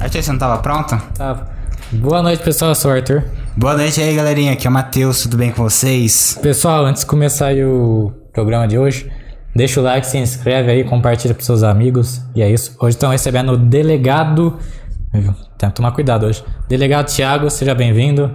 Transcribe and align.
Arthur, 0.00 0.22
você 0.22 0.32
não 0.32 0.38
tava 0.38 0.58
pronto? 0.60 0.96
Tá. 1.16 1.46
Boa 1.92 2.22
noite, 2.22 2.42
pessoal. 2.42 2.72
Eu 2.72 2.74
sou 2.74 2.90
o 2.90 2.94
Arthur. 2.94 3.24
Boa 3.56 3.76
noite 3.76 4.00
aí, 4.00 4.14
galerinha. 4.14 4.52
Aqui 4.52 4.66
é 4.66 4.70
o 4.70 4.72
Matheus, 4.72 5.22
tudo 5.22 5.36
bem 5.36 5.52
com 5.52 5.62
vocês? 5.62 6.38
Pessoal, 6.42 6.84
antes 6.84 7.02
de 7.02 7.06
começar 7.06 7.46
aí 7.46 7.64
o 7.64 8.12
programa 8.32 8.66
de 8.66 8.76
hoje, 8.76 9.10
deixa 9.54 9.80
o 9.80 9.84
like, 9.84 10.06
se 10.06 10.18
inscreve 10.18 10.70
aí, 10.70 10.84
compartilha 10.84 11.34
pros 11.34 11.46
seus 11.46 11.62
amigos. 11.62 12.20
E 12.34 12.42
é 12.42 12.50
isso. 12.50 12.76
Hoje 12.80 12.96
estão 12.96 13.10
recebendo 13.10 13.52
o 13.52 13.56
delegado. 13.56 14.58
Tem 15.56 15.68
que 15.68 15.74
tomar 15.74 15.92
cuidado 15.92 16.26
hoje. 16.26 16.44
Delegado 16.68 17.06
Thiago, 17.06 17.48
seja 17.48 17.74
bem-vindo. 17.74 18.34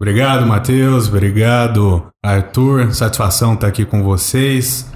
Obrigado, 0.00 0.46
Matheus. 0.46 1.08
Obrigado, 1.08 2.06
Arthur. 2.24 2.92
Satisfação 2.94 3.54
estar 3.54 3.66
aqui 3.66 3.84
com 3.84 4.02
vocês. 4.02 4.90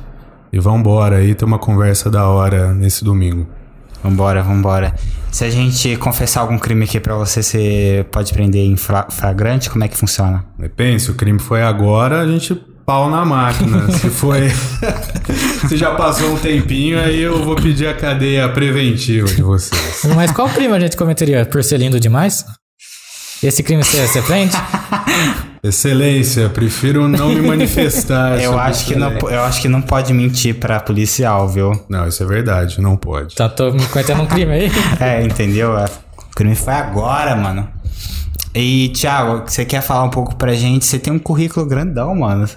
E 0.52 0.60
vamos 0.60 0.80
embora 0.80 1.16
aí 1.16 1.34
ter 1.34 1.44
uma 1.44 1.58
conversa 1.58 2.10
da 2.10 2.28
hora 2.28 2.72
nesse 2.72 3.04
domingo. 3.04 3.55
Vambora, 4.02 4.42
vambora. 4.42 4.94
Se 5.30 5.44
a 5.44 5.50
gente 5.50 5.96
confessar 5.96 6.40
algum 6.40 6.58
crime 6.58 6.84
aqui 6.84 6.98
pra 7.00 7.14
você, 7.16 7.42
você 7.42 8.06
pode 8.10 8.32
prender 8.32 8.64
em 8.64 8.76
fla- 8.76 9.06
flagrante? 9.10 9.68
Como 9.68 9.84
é 9.84 9.88
que 9.88 9.96
funciona? 9.96 10.44
Depende, 10.58 11.02
se 11.02 11.10
o 11.10 11.14
crime 11.14 11.38
foi 11.38 11.62
agora, 11.62 12.20
a 12.20 12.26
gente 12.26 12.54
pau 12.86 13.10
na 13.10 13.24
máquina. 13.24 13.90
se 13.98 14.08
foi. 14.08 14.48
se 15.68 15.76
já 15.76 15.94
passou 15.94 16.32
um 16.32 16.38
tempinho, 16.38 16.98
aí 17.00 17.20
eu 17.20 17.44
vou 17.44 17.56
pedir 17.56 17.88
a 17.88 17.94
cadeia 17.94 18.48
preventiva 18.48 19.26
de 19.26 19.42
vocês. 19.42 20.02
Mas 20.14 20.30
qual 20.30 20.48
crime 20.48 20.72
a 20.74 20.80
gente 20.80 20.96
cometeria? 20.96 21.44
Por 21.44 21.62
ser 21.64 21.78
lindo 21.78 21.98
demais? 21.98 22.44
Esse 23.42 23.62
crime 23.62 23.82
você, 23.84 24.06
você 24.06 24.22
prende? 24.22 24.56
Excelência, 25.68 26.48
prefiro 26.48 27.08
não 27.08 27.28
me 27.28 27.40
manifestar. 27.40 28.38
Eu 28.42 28.58
acho, 28.58 28.86
que 28.86 28.94
não, 28.94 29.10
eu 29.12 29.42
acho 29.42 29.60
que 29.60 29.68
não 29.68 29.80
pode 29.80 30.12
mentir 30.12 30.54
pra 30.54 30.78
policial, 30.80 31.48
viu? 31.48 31.72
Não, 31.88 32.06
isso 32.06 32.22
é 32.22 32.26
verdade, 32.26 32.80
não 32.80 32.96
pode. 32.96 33.34
Tá, 33.34 33.48
tô 33.48 33.72
me 33.72 33.84
cometendo 33.86 34.22
um 34.22 34.26
crime 34.26 34.52
aí. 34.52 34.72
É, 35.00 35.22
entendeu? 35.22 35.76
É, 35.78 35.86
O 36.18 36.34
crime 36.34 36.54
foi 36.54 36.74
agora, 36.74 37.34
mano. 37.34 37.68
E, 38.54 38.88
Thiago, 38.90 39.42
você 39.46 39.64
quer 39.64 39.82
falar 39.82 40.04
um 40.04 40.10
pouco 40.10 40.36
pra 40.36 40.54
gente? 40.54 40.86
Você 40.86 40.98
tem 40.98 41.12
um 41.12 41.18
currículo 41.18 41.66
grandão, 41.66 42.14
mano. 42.14 42.48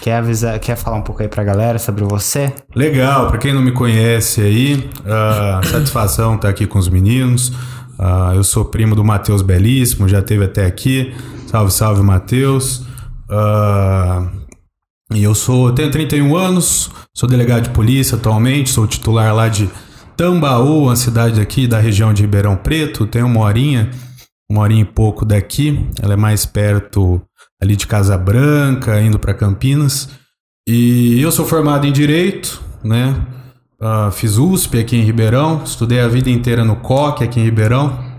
Quer 0.00 0.16
avisar, 0.16 0.58
quer 0.58 0.76
falar 0.76 0.96
um 0.98 1.02
pouco 1.02 1.22
aí 1.22 1.28
pra 1.28 1.42
galera 1.42 1.78
sobre 1.78 2.04
você? 2.04 2.52
Legal, 2.74 3.28
pra 3.28 3.38
quem 3.38 3.54
não 3.54 3.62
me 3.62 3.72
conhece 3.72 4.40
aí, 4.40 4.90
ah, 5.06 5.60
satisfação 5.70 6.34
estar 6.34 6.48
aqui 6.48 6.66
com 6.66 6.78
os 6.78 6.88
meninos. 6.88 7.52
Ah, 7.98 8.32
eu 8.34 8.44
sou 8.44 8.64
primo 8.64 8.94
do 8.94 9.04
Matheus 9.04 9.40
Belíssimo, 9.40 10.08
já 10.08 10.18
esteve 10.18 10.44
até 10.44 10.66
aqui. 10.66 11.14
Salve, 11.54 11.72
salve, 11.72 12.02
Matheus. 12.02 12.82
E 15.12 15.22
eu 15.22 15.36
sou, 15.36 15.70
tenho 15.70 15.88
31 15.88 16.34
anos, 16.36 16.90
sou 17.14 17.28
delegado 17.28 17.62
de 17.62 17.70
polícia 17.70 18.16
atualmente, 18.16 18.70
sou 18.70 18.88
titular 18.88 19.32
lá 19.32 19.48
de 19.48 19.70
Tambaú, 20.16 20.86
uma 20.86 20.96
cidade 20.96 21.40
aqui 21.40 21.68
da 21.68 21.78
região 21.78 22.12
de 22.12 22.22
Ribeirão 22.22 22.56
Preto. 22.56 23.06
Tenho 23.06 23.26
uma 23.26 23.42
horinha, 23.42 23.88
uma 24.50 24.62
horinha 24.62 24.82
e 24.82 24.84
pouco 24.84 25.24
daqui. 25.24 25.88
Ela 26.02 26.14
é 26.14 26.16
mais 26.16 26.44
perto 26.44 27.22
ali 27.62 27.76
de 27.76 27.86
Casa 27.86 28.18
Branca, 28.18 29.00
indo 29.00 29.16
para 29.20 29.32
Campinas. 29.32 30.08
E 30.66 31.20
eu 31.20 31.30
sou 31.30 31.46
formado 31.46 31.86
em 31.86 31.92
Direito, 31.92 32.60
né? 32.82 33.14
Ah, 33.80 34.10
fiz 34.10 34.38
USP 34.38 34.80
aqui 34.80 34.96
em 34.96 35.04
Ribeirão, 35.04 35.62
estudei 35.64 36.00
a 36.00 36.08
vida 36.08 36.28
inteira 36.28 36.64
no 36.64 36.74
COC 36.74 37.22
aqui 37.22 37.38
em 37.38 37.44
Ribeirão. 37.44 38.12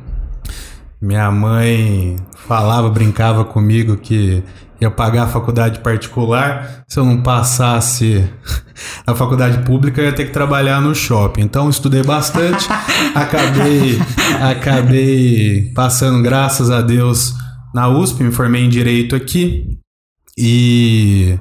Minha 1.02 1.30
mãe 1.30 2.16
falava, 2.48 2.90
brincava 2.90 3.44
comigo 3.44 3.98
que 3.98 4.44
ia 4.80 4.92
pagar 4.92 5.24
a 5.24 5.28
faculdade 5.28 5.80
particular. 5.80 6.84
Se 6.88 7.00
eu 7.00 7.06
não 7.06 7.22
passasse 7.22 8.30
a 9.06 9.16
faculdade 9.16 9.64
pública, 9.66 10.02
eu 10.02 10.06
ia 10.06 10.14
ter 10.14 10.26
que 10.26 10.32
trabalhar 10.32 10.82
no 10.82 10.94
shopping. 10.94 11.42
Então, 11.42 11.70
estudei 11.70 12.04
bastante, 12.04 12.68
acabei, 13.16 14.00
acabei 14.42 15.72
passando, 15.74 16.22
graças 16.22 16.70
a 16.70 16.82
Deus, 16.82 17.34
na 17.74 17.88
USP, 17.88 18.24
me 18.24 18.32
formei 18.32 18.64
em 18.64 18.70
Direito 18.70 19.16
aqui. 19.16 19.78
E 20.38 21.40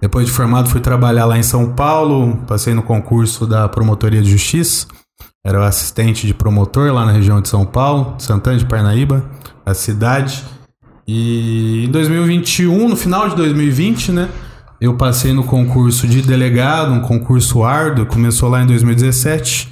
depois 0.00 0.26
de 0.26 0.32
formado, 0.32 0.70
fui 0.70 0.80
trabalhar 0.80 1.26
lá 1.26 1.36
em 1.36 1.42
São 1.42 1.74
Paulo, 1.74 2.38
passei 2.46 2.72
no 2.74 2.82
concurso 2.82 3.46
da 3.46 3.68
Promotoria 3.68 4.22
de 4.22 4.30
Justiça. 4.30 4.86
Era 5.44 5.58
o 5.58 5.62
assistente 5.62 6.26
de 6.26 6.34
promotor 6.34 6.92
lá 6.92 7.06
na 7.06 7.12
região 7.12 7.40
de 7.40 7.48
São 7.48 7.64
Paulo, 7.64 8.14
Santana 8.18 8.58
de 8.58 8.66
Parnaíba, 8.66 9.24
a 9.64 9.72
cidade. 9.72 10.44
E 11.08 11.86
em 11.86 11.90
2021, 11.90 12.88
no 12.88 12.96
final 12.96 13.28
de 13.28 13.36
2020, 13.36 14.12
né? 14.12 14.28
Eu 14.78 14.96
passei 14.96 15.32
no 15.32 15.42
concurso 15.44 16.06
de 16.06 16.22
delegado, 16.22 16.92
um 16.92 17.00
concurso 17.00 17.62
árduo, 17.62 18.06
começou 18.06 18.50
lá 18.50 18.62
em 18.62 18.66
2017. 18.66 19.68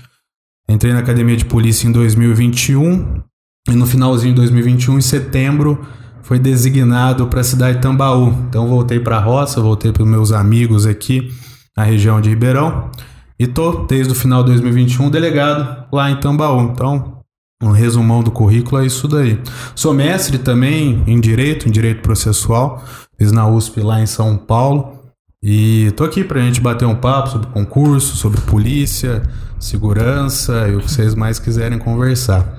Entrei 0.68 0.92
na 0.92 1.00
academia 1.00 1.36
de 1.36 1.44
polícia 1.44 1.86
em 1.86 1.92
2021 1.92 3.22
e 3.68 3.72
no 3.72 3.86
finalzinho 3.86 4.34
de 4.34 4.40
2021, 4.40 4.98
em 4.98 5.02
setembro, 5.02 5.86
foi 6.22 6.38
designado 6.38 7.26
para 7.26 7.40
a 7.40 7.44
cidade 7.44 7.76
de 7.76 7.82
Tambaú. 7.82 8.34
Então 8.48 8.66
voltei 8.66 9.00
para 9.00 9.16
a 9.16 9.20
roça, 9.20 9.60
voltei 9.60 9.92
para 9.92 10.02
os 10.02 10.08
meus 10.08 10.32
amigos 10.32 10.86
aqui 10.86 11.30
na 11.76 11.84
região 11.84 12.20
de 12.20 12.30
Ribeirão 12.30 12.90
e 13.38 13.47
tô 13.47 13.87
desde 13.87 14.12
o 14.12 14.16
final 14.16 14.43
de 14.43 14.50
2021 14.50 15.10
delegado 15.10 15.87
lá 15.93 16.10
em 16.10 16.16
Tambaú. 16.16 16.60
Então, 16.62 17.19
um 17.62 17.71
resumão 17.71 18.22
do 18.22 18.31
currículo 18.31 18.82
é 18.82 18.87
isso 18.87 19.06
daí. 19.09 19.41
Sou 19.75 19.93
mestre 19.93 20.38
também 20.38 21.03
em 21.06 21.21
direito, 21.21 21.69
em 21.69 21.72
direito 21.72 22.03
processual, 22.03 22.84
fiz 23.19 23.32
na 23.32 23.49
USP 23.49 23.81
lá 23.81 24.00
em 24.00 24.06
São 24.06 24.37
Paulo. 24.37 24.97
E 25.43 25.93
tô 25.97 26.04
aqui 26.04 26.25
pra 26.25 26.41
gente 26.41 26.60
bater 26.60 26.84
um 26.84 26.97
papo 26.97 27.31
sobre 27.31 27.47
concurso, 27.49 28.16
sobre 28.16 28.41
polícia, 28.41 29.22
segurança 29.59 30.69
e 30.69 30.75
o 30.75 30.81
que 30.81 30.91
vocês 30.91 31.15
mais 31.15 31.38
quiserem 31.38 31.78
conversar. 31.78 32.59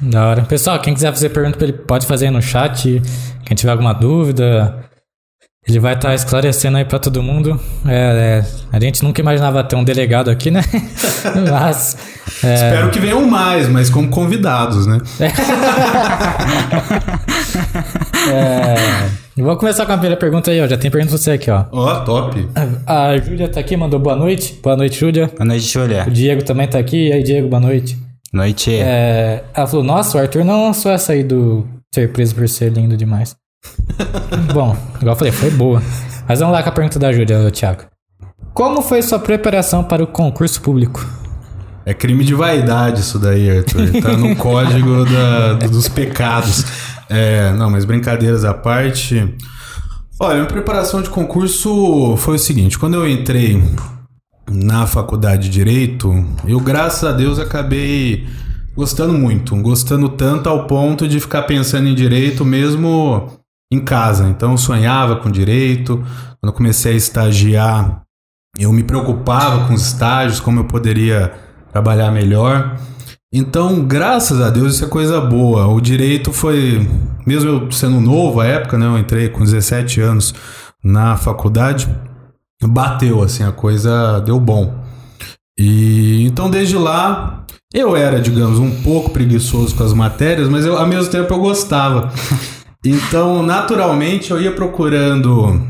Da 0.00 0.26
hora. 0.26 0.42
Pessoal, 0.42 0.80
quem 0.80 0.94
quiser 0.94 1.12
fazer 1.12 1.28
pergunta 1.28 1.58
pra 1.58 1.68
ele, 1.68 1.76
pode 1.76 2.06
fazer 2.06 2.26
aí 2.26 2.32
no 2.32 2.40
chat. 2.40 3.02
Quem 3.44 3.56
tiver 3.56 3.72
alguma 3.72 3.92
dúvida, 3.92 4.89
ele 5.68 5.78
vai 5.78 5.94
estar 5.94 6.14
esclarecendo 6.14 6.78
aí 6.78 6.84
pra 6.84 6.98
todo 6.98 7.22
mundo. 7.22 7.60
É, 7.86 8.42
é, 8.42 8.44
a 8.72 8.80
gente 8.80 9.02
nunca 9.02 9.20
imaginava 9.20 9.62
ter 9.62 9.76
um 9.76 9.84
delegado 9.84 10.30
aqui, 10.30 10.50
né? 10.50 10.62
Mas. 11.50 11.96
é, 12.42 12.54
Espero 12.54 12.90
que 12.90 12.98
venham 12.98 13.26
mais, 13.26 13.68
mas 13.68 13.90
como 13.90 14.08
convidados, 14.08 14.86
né? 14.86 14.98
é, 18.32 18.74
vou 19.36 19.56
começar 19.56 19.84
com 19.86 19.92
a 19.92 19.96
primeira 19.96 20.16
pergunta 20.16 20.50
aí, 20.50 20.60
ó. 20.62 20.66
Já 20.66 20.76
tem 20.78 20.90
pergunta 20.90 21.10
pra 21.10 21.18
você 21.18 21.32
aqui, 21.32 21.50
ó. 21.50 21.64
Ó, 21.70 22.00
top. 22.00 22.48
A 22.86 23.16
Júlia 23.18 23.48
tá 23.48 23.60
aqui, 23.60 23.76
mandou 23.76 24.00
boa 24.00 24.16
noite. 24.16 24.58
Boa 24.62 24.76
noite, 24.76 24.98
Júlia. 24.98 25.30
Boa 25.36 25.44
noite, 25.44 25.66
Júlia. 25.66 26.04
O 26.06 26.10
Diego 26.10 26.42
também 26.42 26.66
tá 26.66 26.78
aqui. 26.78 27.08
E 27.08 27.12
aí, 27.12 27.22
Diego, 27.22 27.48
boa 27.48 27.60
noite. 27.60 27.98
Noite. 28.32 28.72
É, 28.74 29.44
ela 29.52 29.66
falou: 29.66 29.84
Nossa, 29.84 30.16
o 30.16 30.20
Arthur 30.20 30.44
não 30.44 30.64
lançou 30.66 30.90
essa 30.92 31.12
aí 31.12 31.22
do 31.22 31.66
ser 31.94 32.12
preso 32.12 32.34
por 32.34 32.48
ser 32.48 32.72
lindo 32.72 32.96
demais. 32.96 33.34
Bom, 34.52 34.76
igual 35.00 35.14
eu 35.14 35.16
falei, 35.16 35.32
foi 35.32 35.50
boa. 35.50 35.82
Mas 36.28 36.40
vamos 36.40 36.54
lá 36.54 36.62
com 36.62 36.68
a 36.68 36.72
pergunta 36.72 36.98
da 36.98 37.12
Júlia, 37.12 37.50
Thiago. 37.50 37.82
Como 38.54 38.82
foi 38.82 39.02
sua 39.02 39.18
preparação 39.18 39.82
para 39.84 40.02
o 40.02 40.06
concurso 40.06 40.60
público? 40.60 41.04
É 41.84 41.94
crime 41.94 42.24
de 42.24 42.34
vaidade 42.34 43.00
isso 43.00 43.18
daí, 43.18 43.58
Arthur. 43.58 44.00
Tá 44.02 44.16
no 44.16 44.34
código 44.36 45.04
da- 45.06 45.54
dos 45.54 45.88
pecados. 45.88 46.64
É, 47.08 47.52
não, 47.54 47.70
mas 47.70 47.84
brincadeiras 47.84 48.44
à 48.44 48.52
parte. 48.54 49.34
Olha, 50.18 50.34
minha 50.36 50.46
preparação 50.46 51.00
de 51.00 51.08
concurso 51.10 52.16
foi 52.18 52.36
o 52.36 52.38
seguinte: 52.38 52.78
quando 52.78 52.94
eu 52.94 53.08
entrei 53.08 53.62
na 54.48 54.86
faculdade 54.86 55.44
de 55.44 55.50
Direito, 55.50 56.12
eu, 56.46 56.60
graças 56.60 57.04
a 57.08 57.12
Deus, 57.12 57.38
acabei 57.38 58.28
gostando 58.76 59.14
muito. 59.14 59.56
Gostando 59.56 60.08
tanto 60.10 60.48
ao 60.48 60.66
ponto 60.66 61.08
de 61.08 61.18
ficar 61.18 61.42
pensando 61.42 61.88
em 61.88 61.94
direito 61.94 62.44
mesmo 62.44 63.39
em 63.70 63.80
casa. 63.80 64.28
Então, 64.28 64.52
eu 64.52 64.58
sonhava 64.58 65.16
com 65.16 65.30
direito. 65.30 65.96
Quando 66.40 66.52
eu 66.52 66.52
comecei 66.52 66.92
a 66.92 66.96
estagiar, 66.96 68.02
eu 68.58 68.72
me 68.72 68.82
preocupava 68.82 69.66
com 69.66 69.74
os 69.74 69.86
estágios, 69.86 70.40
como 70.40 70.60
eu 70.60 70.64
poderia 70.64 71.32
trabalhar 71.72 72.10
melhor. 72.10 72.76
Então, 73.32 73.84
graças 73.84 74.40
a 74.40 74.50
Deus, 74.50 74.74
isso 74.74 74.84
é 74.84 74.88
coisa 74.88 75.20
boa. 75.20 75.68
O 75.68 75.80
direito 75.80 76.32
foi, 76.32 76.88
mesmo 77.24 77.48
eu 77.48 77.70
sendo 77.70 78.00
novo 78.00 78.40
à 78.40 78.46
época, 78.46 78.76
né? 78.76 78.86
Eu 78.86 78.98
entrei 78.98 79.28
com 79.28 79.44
17 79.44 80.00
anos 80.00 80.34
na 80.82 81.16
faculdade, 81.16 81.88
bateu 82.62 83.22
assim, 83.22 83.44
a 83.44 83.52
coisa 83.52 84.18
deu 84.20 84.40
bom. 84.40 84.82
E 85.56 86.24
então 86.26 86.50
desde 86.50 86.76
lá 86.76 87.44
eu 87.72 87.94
era, 87.94 88.20
digamos, 88.20 88.58
um 88.58 88.82
pouco 88.82 89.10
preguiçoso 89.10 89.76
com 89.76 89.84
as 89.84 89.92
matérias, 89.92 90.48
mas 90.48 90.66
eu, 90.66 90.76
ao 90.76 90.86
mesmo 90.86 91.10
tempo 91.10 91.32
eu 91.32 91.38
gostava. 91.38 92.10
Então, 92.84 93.42
naturalmente, 93.42 94.30
eu 94.30 94.40
ia 94.40 94.52
procurando 94.52 95.60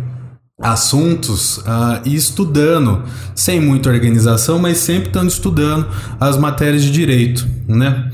assuntos 0.61 1.63
ah, 1.67 2.01
e 2.05 2.15
estudando, 2.15 3.03
sem 3.35 3.61
muita 3.61 3.89
organização, 3.89 4.59
mas 4.59 4.79
sempre 4.79 5.09
estando 5.09 5.29
estudando 5.29 5.89
as 6.21 6.37
matérias 6.37 6.83
de 6.83 6.91
direito, 6.91 7.49
né? 7.67 8.11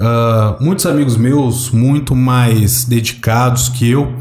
Ah, 0.00 0.56
muitos 0.60 0.86
amigos 0.86 1.16
meus, 1.16 1.70
muito 1.70 2.14
mais 2.14 2.84
dedicados 2.84 3.68
que 3.68 3.90
eu, 3.90 4.14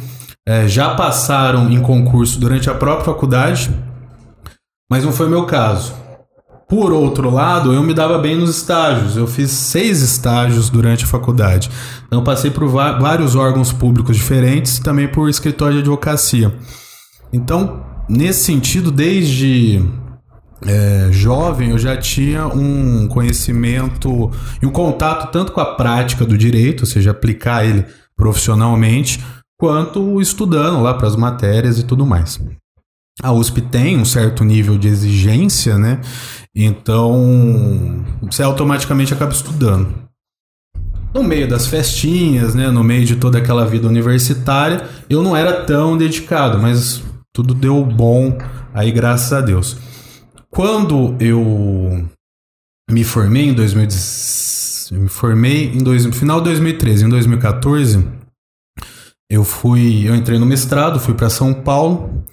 eh, 0.48 0.68
já 0.68 0.96
passaram 0.96 1.70
em 1.72 1.82
concurso 1.82 2.40
durante 2.40 2.70
a 2.70 2.74
própria 2.74 3.06
faculdade, 3.06 3.70
mas 4.90 5.04
não 5.04 5.12
foi 5.12 5.28
meu 5.28 5.46
caso. 5.46 5.94
Por 6.68 6.92
outro 6.92 7.30
lado, 7.30 7.72
eu 7.72 7.84
me 7.84 7.94
dava 7.94 8.18
bem 8.18 8.36
nos 8.36 8.50
estágios. 8.50 9.16
Eu 9.16 9.28
fiz 9.28 9.52
seis 9.52 10.02
estágios 10.02 10.70
durante 10.70 11.04
a 11.04 11.08
faculdade. 11.08 11.70
Então, 12.08 12.24
passei 12.24 12.50
por 12.50 12.68
vários 12.68 13.36
órgãos 13.36 13.72
públicos 13.72 14.18
diferentes, 14.18 14.80
também 14.80 15.08
por 15.08 15.30
escritório 15.30 15.76
de 15.76 15.82
advocacia. 15.82 16.54
Então, 17.32 17.86
nesse 18.10 18.46
sentido, 18.46 18.92
desde 18.92 19.84
é, 20.66 21.10
jovem, 21.12 21.70
eu 21.70 21.78
já 21.78 21.96
tinha 21.98 22.48
um 22.48 23.08
conhecimento 23.08 24.32
e 24.62 24.66
um 24.66 24.72
contato 24.72 25.32
tanto 25.32 25.52
com 25.52 25.62
a 25.62 25.76
prática 25.76 26.26
do 26.26 26.38
direito, 26.38 26.82
ou 26.82 26.88
seja, 26.88 27.12
aplicar 27.12 27.64
ele 27.64 27.86
profissionalmente, 28.18 29.24
quanto 29.58 30.20
estudando 30.20 30.82
lá 30.82 30.94
para 30.96 31.08
as 31.08 31.16
matérias 31.16 31.78
e 31.78 31.84
tudo 31.84 32.06
mais. 32.06 32.40
A 33.22 33.32
USP 33.32 33.62
tem 33.62 33.98
um 33.98 34.06
certo 34.06 34.44
nível 34.44 34.78
de 34.78 34.88
exigência, 34.88 35.78
né? 35.78 36.02
Então, 36.56 38.06
você 38.22 38.42
automaticamente 38.42 39.14
acaba 39.14 39.34
estudando. 39.34 39.94
No 41.14 41.22
meio 41.22 41.48
das 41.50 41.68
festinhas, 41.68 42.56
né, 42.56 42.70
no 42.70 42.84
meio 42.84 43.06
de 43.06 43.18
toda 43.18 43.38
aquela 43.38 43.66
vida 43.66 43.88
universitária, 43.88 44.88
eu 45.10 45.22
não 45.22 45.36
era 45.36 45.66
tão 45.66 45.98
dedicado, 45.98 46.58
mas 46.58 47.04
tudo 47.34 47.54
deu 47.54 47.84
bom 47.84 48.38
aí, 48.74 48.92
graças 48.92 49.34
a 49.34 49.42
Deus. 49.42 49.78
Quando 50.50 51.16
eu 51.20 52.08
me 52.90 53.04
formei 53.04 53.50
em 53.50 53.54
2010, 53.54 54.90
eu 54.94 55.00
me 55.02 55.10
formei 55.10 55.74
em 55.74 55.80
dois, 55.80 56.06
final 56.16 56.40
de 56.40 56.46
2013, 56.46 57.06
em 57.06 57.10
2014, 57.10 58.08
eu 59.30 59.44
fui, 59.44 60.08
eu 60.08 60.16
entrei 60.16 60.40
no 60.40 60.46
mestrado, 60.46 61.00
fui 61.00 61.14
para 61.14 61.30
São 61.30 61.54
Paulo 61.54 62.24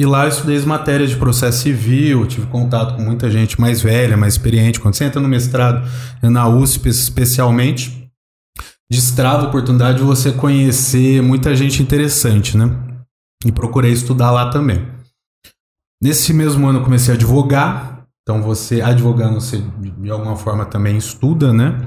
e 0.00 0.06
lá 0.06 0.24
eu 0.24 0.30
estudei 0.30 0.56
as 0.56 0.64
matérias 0.64 1.10
de 1.10 1.16
processo 1.16 1.58
civil, 1.60 2.26
tive 2.26 2.46
contato 2.46 2.96
com 2.96 3.02
muita 3.02 3.30
gente 3.30 3.60
mais 3.60 3.82
velha, 3.82 4.16
mais 4.16 4.32
experiente. 4.32 4.80
Quando 4.80 4.94
você 4.94 5.04
entra 5.04 5.20
no 5.20 5.28
mestrado, 5.28 5.86
na 6.22 6.48
USP 6.48 6.88
especialmente, 6.88 8.10
destrava 8.90 9.44
a 9.44 9.48
oportunidade 9.48 9.98
de 9.98 10.04
você 10.04 10.32
conhecer 10.32 11.20
muita 11.20 11.54
gente 11.54 11.82
interessante, 11.82 12.56
né? 12.56 12.74
E 13.44 13.52
procurei 13.52 13.92
estudar 13.92 14.30
lá 14.30 14.48
também. 14.48 14.88
Nesse 16.02 16.32
mesmo 16.32 16.66
ano 16.66 16.78
eu 16.78 16.82
comecei 16.82 17.12
a 17.12 17.16
advogar. 17.18 18.06
Então 18.22 18.40
você, 18.40 18.80
advogando, 18.80 19.34
você 19.34 19.62
de 19.98 20.10
alguma 20.10 20.34
forma 20.34 20.64
também 20.64 20.96
estuda, 20.96 21.52
né? 21.52 21.78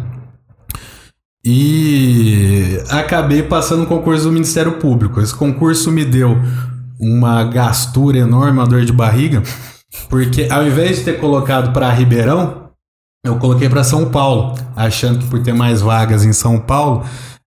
E 1.44 2.78
acabei 2.92 3.42
passando 3.42 3.80
no 3.80 3.88
concurso 3.88 4.26
do 4.26 4.32
Ministério 4.32 4.74
Público. 4.74 5.20
Esse 5.20 5.36
concurso 5.36 5.92
me 5.92 6.06
deu 6.06 6.38
uma 7.04 7.44
gastura 7.44 8.20
enorme, 8.20 8.60
uma 8.60 8.68
dor 8.68 8.86
de 8.86 8.94
barriga, 8.94 9.44
porque 10.10 10.48
ao 10.50 10.66
invés 10.66 10.98
de 10.98 11.04
ter 11.04 11.20
colocado 11.20 11.74
para 11.74 11.92
Ribeirão, 11.92 12.70
eu 13.26 13.38
coloquei 13.38 13.70
para 13.70 13.84
São 13.84 14.10
Paulo, 14.10 14.56
achando 14.76 15.20
que 15.20 15.26
por 15.28 15.42
ter 15.42 15.54
mais 15.54 15.82
vagas 15.82 16.26
em 16.26 16.34
São 16.34 16.60
Paulo, 16.60 17.04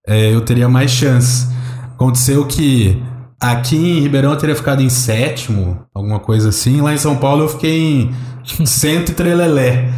eh, 0.06 0.34
eu 0.34 0.40
teria 0.40 0.68
mais 0.68 0.90
chances. 0.90 1.48
Aconteceu 1.94 2.46
que 2.46 3.02
aqui 3.40 3.76
em 3.76 4.00
Ribeirão 4.00 4.30
eu 4.32 4.38
teria 4.38 4.56
ficado 4.56 4.82
em 4.82 4.88
sétimo, 4.88 5.78
alguma 5.94 6.18
coisa 6.18 6.48
assim. 6.48 6.80
Lá 6.80 6.94
em 6.94 6.98
São 6.98 7.16
Paulo 7.16 7.44
eu 7.44 7.48
fiquei 7.48 8.10
em 8.58 8.64
cento 8.66 9.10
e 9.10 9.14
trelelé. 9.14 9.90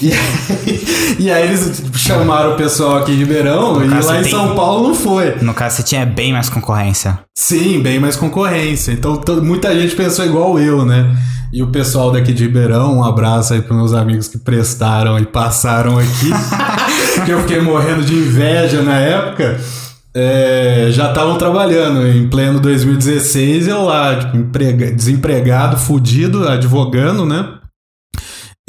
E 0.00 0.12
aí, 0.12 1.16
e 1.18 1.30
aí 1.30 1.48
eles 1.48 1.82
chamaram 1.96 2.52
o 2.52 2.56
pessoal 2.56 2.98
aqui 2.98 3.12
em 3.12 3.16
Ribeirão 3.16 3.82
e 3.84 3.88
lá 3.88 4.20
em 4.20 4.22
tem- 4.22 4.30
São 4.30 4.54
Paulo 4.54 4.88
não 4.88 4.94
foi. 4.94 5.34
No 5.42 5.52
caso, 5.54 5.76
você 5.76 5.82
tinha 5.82 6.06
bem 6.06 6.32
mais 6.32 6.48
concorrência. 6.48 7.18
Sim, 7.36 7.80
bem 7.80 7.98
mais 7.98 8.16
concorrência. 8.16 8.92
Então 8.92 9.20
muita 9.42 9.74
gente 9.78 9.94
pensou 9.96 10.24
igual 10.24 10.58
eu, 10.58 10.84
né? 10.84 11.16
E 11.52 11.62
o 11.62 11.68
pessoal 11.68 12.12
daqui 12.12 12.32
de 12.32 12.44
Ribeirão, 12.44 12.98
um 12.98 13.04
abraço 13.04 13.54
aí 13.54 13.62
pros 13.62 13.76
meus 13.76 13.92
amigos 13.94 14.28
que 14.28 14.36
prestaram 14.38 15.18
e 15.18 15.24
passaram 15.24 15.98
aqui, 15.98 16.30
que 17.24 17.30
eu 17.30 17.40
fiquei 17.40 17.60
morrendo 17.60 18.02
de 18.04 18.14
inveja 18.14 18.82
na 18.82 18.98
época. 18.98 19.58
é, 20.14 20.88
já 20.90 21.08
estavam 21.08 21.38
trabalhando 21.38 22.06
em 22.06 22.28
pleno 22.28 22.60
2016, 22.60 23.66
eu 23.68 23.82
lá, 23.84 24.16
tipo, 24.16 24.36
emprega- 24.36 24.90
desempregado, 24.90 25.76
fudido, 25.78 26.46
advogando, 26.48 27.24
né? 27.24 27.46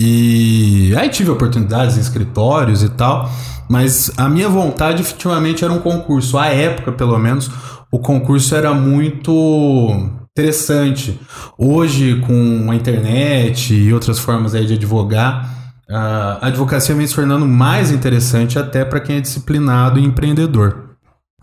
E 0.01 0.95
aí 0.95 1.09
tive 1.09 1.29
oportunidades 1.29 1.97
em 1.97 1.99
escritórios 1.99 2.81
e 2.81 2.87
tal, 2.87 3.29
mas 3.69 4.09
a 4.15 4.29
minha 4.29 4.47
vontade 4.47 5.01
efetivamente 5.01 5.65
era 5.65 5.73
um 5.73 5.79
concurso. 5.79 6.37
À 6.37 6.47
época, 6.47 6.93
pelo 6.93 7.19
menos, 7.19 7.51
o 7.91 7.99
concurso 7.99 8.55
era 8.55 8.73
muito 8.73 10.21
interessante. 10.31 11.19
Hoje, 11.57 12.21
com 12.25 12.71
a 12.71 12.75
internet 12.75 13.73
e 13.73 13.93
outras 13.93 14.19
formas 14.19 14.55
aí 14.55 14.65
de 14.65 14.75
advogar, 14.75 15.53
a 15.89 16.47
advocacia 16.47 16.95
vem 16.95 17.05
se 17.05 17.15
tornando 17.15 17.45
mais 17.45 17.91
interessante 17.91 18.57
até 18.57 18.85
para 18.85 19.01
quem 19.01 19.17
é 19.17 19.21
disciplinado 19.21 19.99
e 19.99 20.05
empreendedor. 20.05 20.91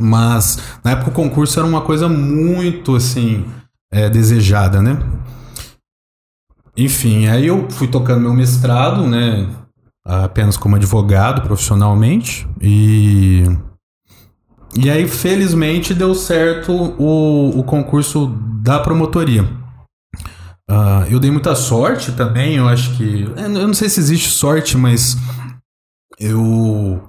Mas 0.00 0.58
na 0.82 0.92
época 0.92 1.10
o 1.10 1.12
concurso 1.12 1.58
era 1.58 1.68
uma 1.68 1.82
coisa 1.82 2.08
muito 2.08 2.96
assim 2.96 3.44
é, 3.92 4.08
desejada, 4.08 4.80
né? 4.80 4.98
Enfim, 6.76 7.26
aí 7.26 7.46
eu 7.46 7.70
fui 7.70 7.88
tocando 7.88 8.20
meu 8.20 8.34
mestrado, 8.34 9.06
né? 9.06 9.48
Apenas 10.04 10.56
como 10.56 10.76
advogado 10.76 11.42
profissionalmente. 11.42 12.46
E. 12.60 13.44
E 14.76 14.90
aí, 14.90 15.08
felizmente, 15.08 15.94
deu 15.94 16.14
certo 16.14 16.72
o, 16.72 17.58
o 17.58 17.64
concurso 17.64 18.26
da 18.62 18.78
promotoria. 18.78 19.48
Ah, 20.68 21.06
eu 21.08 21.18
dei 21.18 21.30
muita 21.30 21.54
sorte 21.54 22.12
também, 22.12 22.56
eu 22.56 22.68
acho 22.68 22.94
que. 22.96 23.22
Eu 23.36 23.48
não 23.48 23.74
sei 23.74 23.88
se 23.88 23.98
existe 23.98 24.30
sorte, 24.30 24.76
mas. 24.76 25.16
Eu. 26.18 27.02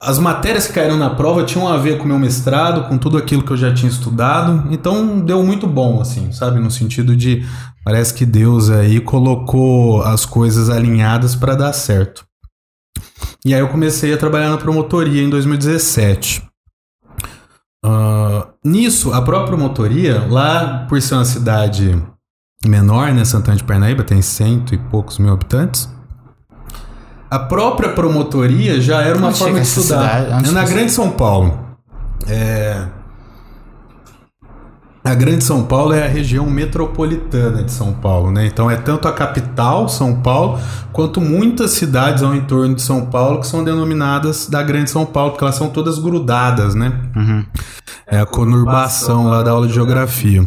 As 0.00 0.18
matérias 0.18 0.66
que 0.66 0.72
caíram 0.72 0.96
na 0.96 1.10
prova 1.10 1.44
tinham 1.44 1.68
a 1.68 1.76
ver 1.76 1.98
com 1.98 2.04
o 2.04 2.08
meu 2.08 2.18
mestrado, 2.18 2.88
com 2.88 2.98
tudo 2.98 3.16
aquilo 3.16 3.44
que 3.44 3.52
eu 3.52 3.56
já 3.56 3.72
tinha 3.72 3.90
estudado. 3.90 4.66
Então 4.72 5.20
deu 5.20 5.42
muito 5.44 5.66
bom, 5.66 6.00
assim, 6.00 6.32
sabe? 6.32 6.58
No 6.58 6.70
sentido 6.70 7.14
de 7.14 7.44
parece 7.84 8.14
que 8.14 8.24
Deus 8.26 8.70
aí 8.70 9.00
colocou 9.00 10.02
as 10.02 10.24
coisas 10.24 10.68
alinhadas 10.68 11.34
para 11.34 11.54
dar 11.54 11.72
certo. 11.72 12.24
E 13.44 13.54
aí 13.54 13.60
eu 13.60 13.68
comecei 13.68 14.12
a 14.12 14.16
trabalhar 14.16 14.50
na 14.50 14.58
promotoria 14.58 15.22
em 15.22 15.28
2017. 15.28 16.42
Ah, 17.84 18.48
nisso, 18.64 19.12
a 19.12 19.20
própria 19.20 19.48
promotoria, 19.48 20.24
lá 20.28 20.86
por 20.88 21.02
ser 21.02 21.14
uma 21.14 21.24
cidade 21.24 22.00
menor, 22.64 23.12
né? 23.12 23.24
Santana 23.24 23.56
de 23.56 23.64
Parnaíba 23.64 24.04
tem 24.04 24.22
cento 24.22 24.74
e 24.74 24.78
poucos 24.78 25.18
mil 25.18 25.32
habitantes. 25.32 25.88
A 27.28 27.38
própria 27.38 27.88
promotoria 27.88 28.80
já 28.80 29.02
era 29.02 29.18
uma 29.18 29.32
forma 29.32 29.60
de 29.60 29.66
estudar. 29.66 30.20
cidade? 30.20 30.48
É 30.48 30.52
na 30.52 30.64
Grande 30.64 30.92
São 30.92 31.10
Paulo. 31.10 31.58
É... 32.28 32.86
A 35.04 35.14
Grande 35.14 35.42
São 35.42 35.64
Paulo 35.64 35.92
é 35.92 36.04
a 36.04 36.08
região 36.08 36.48
metropolitana 36.48 37.64
de 37.64 37.72
São 37.72 37.92
Paulo, 37.92 38.30
né? 38.30 38.46
Então 38.46 38.70
é 38.70 38.76
tanto 38.76 39.08
a 39.08 39.12
capital, 39.12 39.88
São 39.88 40.20
Paulo, 40.20 40.60
quanto 40.92 41.20
muitas 41.20 41.72
cidades 41.72 42.22
ao 42.22 42.32
entorno 42.36 42.76
de 42.76 42.82
São 42.82 43.06
Paulo 43.06 43.40
que 43.40 43.46
são 43.48 43.64
denominadas 43.64 44.48
da 44.48 44.62
Grande 44.62 44.90
São 44.90 45.04
Paulo, 45.04 45.32
porque 45.32 45.42
elas 45.42 45.56
são 45.56 45.70
todas 45.70 45.98
grudadas, 45.98 46.76
né? 46.76 46.92
Uhum. 47.16 47.44
É 48.06 48.20
a 48.20 48.26
conurbação 48.26 49.26
lá 49.26 49.42
da 49.42 49.50
aula 49.50 49.66
de 49.66 49.74
geografia. 49.74 50.46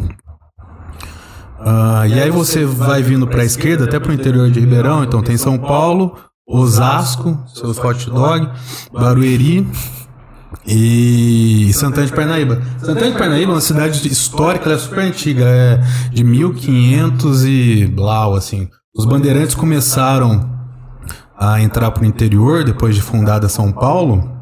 Ah, 1.60 2.06
e 2.08 2.18
aí 2.18 2.30
você 2.30 2.64
vai 2.64 3.02
vindo 3.02 3.26
para 3.26 3.42
a 3.42 3.44
esquerda, 3.44 3.84
até 3.84 4.00
para 4.00 4.10
o 4.10 4.14
interior 4.14 4.50
de 4.50 4.58
Ribeirão, 4.58 5.04
então 5.04 5.22
tem 5.22 5.36
São 5.36 5.58
Paulo, 5.58 6.16
Osasco, 6.48 7.38
seus 7.46 7.78
hot 7.78 8.08
dog, 8.08 8.48
Barueri 8.90 9.66
e 10.66 11.70
Santana 11.72 12.06
de 12.06 12.12
Parnaíba. 12.12 12.60
Santana 12.80 13.12
de 13.12 13.18
Parnaíba 13.18 13.52
é 13.52 13.54
uma 13.54 13.60
cidade 13.60 14.06
histórica, 14.08 14.64
ela 14.66 14.74
é 14.74 14.78
super 14.78 14.98
antiga, 14.98 15.44
é 15.44 15.80
de 16.10 16.24
1500 16.24 17.44
e 17.44 17.86
blau, 17.86 18.34
assim. 18.34 18.68
Os 18.94 19.04
bandeirantes 19.04 19.54
começaram 19.54 20.50
a 21.38 21.60
entrar 21.60 21.90
para 21.90 22.02
o 22.02 22.06
interior 22.06 22.64
depois 22.64 22.94
de 22.94 23.02
fundada 23.02 23.48
São 23.48 23.70
Paulo. 23.70 24.32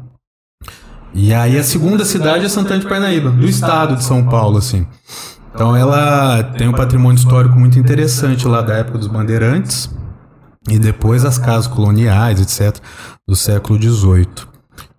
E 1.13 1.33
aí 1.33 1.57
a 1.57 1.63
segunda 1.63 2.03
cidade 2.03 2.45
é 2.45 2.49
Santana 2.49 2.79
de 2.79 2.87
Parnaíba, 2.87 3.29
do 3.29 3.45
estado 3.45 3.95
de 3.95 4.03
São 4.03 4.23
Paulo, 4.25 4.57
assim. 4.57 4.85
Então 5.53 5.75
ela 5.75 6.43
tem 6.57 6.67
um 6.67 6.73
patrimônio 6.73 7.17
histórico 7.17 7.57
muito 7.57 7.79
interessante 7.79 8.47
lá 8.47 8.61
da 8.61 8.73
época 8.73 8.97
dos 8.97 9.07
bandeirantes 9.07 9.89
e 10.69 10.79
depois 10.79 11.23
as 11.23 11.37
casas 11.37 11.67
coloniais, 11.67 12.41
etc., 12.41 12.81
do 13.27 13.35
século 13.35 13.81
XVIII. 13.81 14.54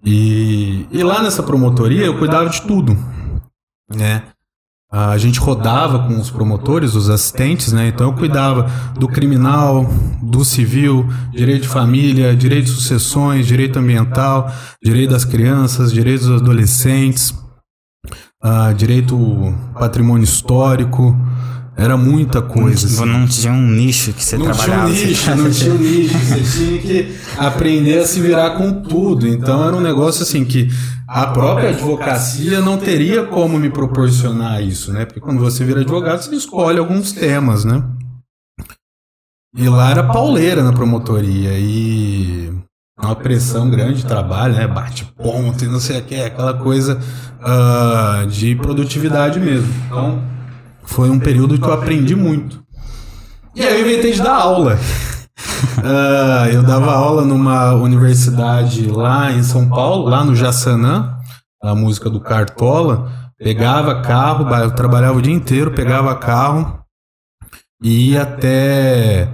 E, 0.07 0.87
e 0.93 1.03
lá 1.03 1.21
nessa 1.21 1.43
promotoria 1.43 2.07
eu 2.07 2.17
cuidava 2.17 2.49
de 2.49 2.63
tudo, 2.63 2.97
né? 3.93 4.23
A 4.89 5.19
gente 5.19 5.41
rodava 5.41 6.07
com 6.07 6.17
os 6.21 6.31
promotores, 6.31 6.95
os 6.95 7.11
assistentes, 7.11 7.73
né? 7.73 7.89
Então 7.89 8.07
eu 8.07 8.13
cuidava 8.15 8.71
do 8.97 9.09
criminal, 9.09 9.85
do 10.23 10.45
civil, 10.45 11.05
direito 11.33 11.63
de 11.63 11.69
família, 11.69 12.37
direito 12.37 12.67
de 12.67 12.71
sucessões, 12.71 13.49
direito 13.49 13.81
ambiental, 13.81 14.49
direito 14.81 15.11
das 15.11 15.25
crianças, 15.25 15.93
direito 15.93 16.27
dos 16.27 16.41
adolescentes, 16.41 17.35
ah, 18.41 18.73
direito 18.73 19.19
patrimônio 19.75 20.23
histórico, 20.23 21.17
Era 21.76 21.97
muita 21.97 22.40
coisa. 22.40 22.87
assim. 22.87 23.04
Não 23.04 23.26
tinha 23.26 23.52
um 23.52 23.71
nicho 23.71 24.12
que 24.14 24.25
você 24.25 24.38
Não 24.38 24.47
tinha 24.50 24.54
trabalhava. 24.54 24.88
um 24.88 24.95
você 24.95 25.06
nicho, 25.06 25.35
não 25.37 25.50
tinha 25.50 25.75
um 25.75 25.78
nicho. 25.78 26.16
Você 26.18 26.59
tinha 26.59 26.78
que 26.80 27.16
aprender 27.37 27.99
a 27.99 28.06
se 28.06 28.18
virar 28.21 28.50
com 28.56 28.80
tudo. 28.83 29.28
Então 29.28 29.66
era 29.66 29.76
um 29.76 29.80
negócio 29.80 30.23
assim 30.23 30.42
que 30.45 30.68
a 31.06 31.26
própria 31.26 31.68
advocacia 31.68 32.61
não 32.61 32.78
teria 32.78 33.25
como 33.25 33.59
me 33.59 33.68
proporcionar 33.68 34.62
isso, 34.62 34.90
né? 34.92 35.04
Porque 35.04 35.21
quando 35.21 35.38
você 35.38 35.64
vira 35.64 35.80
advogado, 35.83 36.23
você 36.23 36.35
escolhe 36.35 36.78
alguns 36.78 37.12
temas, 37.12 37.64
né? 37.64 37.83
E 39.54 39.68
lá 39.68 39.90
era 39.90 40.02
pauleira 40.02 40.62
na 40.62 40.73
promotoria 40.73 41.59
e 41.59 42.52
uma 42.99 43.14
pressão 43.14 43.68
grande 43.68 43.99
de 43.99 44.06
trabalho, 44.06 44.54
né? 44.54 44.66
Bate 44.66 45.04
ponto 45.16 45.62
e 45.62 45.68
não 45.68 45.78
sei 45.80 45.99
o 45.99 46.02
que, 46.04 46.14
aquela 46.14 46.54
coisa 46.54 46.99
ah, 47.42 48.26
de 48.28 48.54
produtividade 48.54 49.38
mesmo. 49.38 49.73
Então 49.87 50.23
foi 50.87 51.11
um 51.11 51.19
período 51.19 51.59
que 51.59 51.64
eu 51.64 51.73
aprendi 51.73 52.14
muito. 52.16 52.64
E 53.55 53.62
aí 53.62 53.81
eu 53.81 53.87
inventei 53.87 54.12
de 54.12 54.23
dar 54.23 54.37
aula. 54.37 54.78
Ah, 55.85 56.49
eu 56.50 56.62
dava 56.62 56.93
aula 56.95 57.23
numa 57.23 57.75
universidade 57.75 58.88
lá 58.88 59.31
em 59.31 59.43
São 59.43 59.69
Paulo, 59.69 60.09
lá 60.09 60.25
no 60.25 60.35
Jaçanã, 60.35 61.19
a 61.62 61.75
música 61.75 62.09
do 62.09 62.19
Cartola. 62.19 63.12
Pegava 63.38 64.00
carro, 64.00 64.49
eu 64.57 64.71
trabalhava 64.71 65.19
o 65.19 65.23
dia 65.23 65.35
inteiro, 65.35 65.73
pegava 65.73 66.14
carro 66.14 66.81
e 67.83 68.12
ia 68.12 68.23
até 68.23 69.28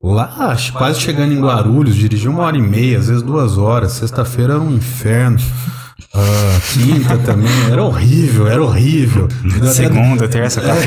lá, 0.00 0.56
quase 0.72 1.00
chegando 1.00 1.32
em 1.32 1.40
Guarulhos, 1.40 1.96
dirigia 1.96 2.30
uma 2.30 2.44
hora 2.44 2.56
e 2.56 2.62
meia, 2.62 2.98
às 2.98 3.08
vezes 3.08 3.22
duas 3.22 3.58
horas. 3.58 3.92
Sexta-feira 3.92 4.54
era 4.54 4.62
um 4.62 4.76
inferno. 4.76 5.38
Ah, 6.14 6.58
quinta 6.72 7.18
também, 7.18 7.70
era 7.70 7.82
horrível, 7.82 8.46
era 8.48 8.62
horrível. 8.62 9.28
Segunda, 9.72 10.26
terça, 10.26 10.60
quarta. 10.60 10.82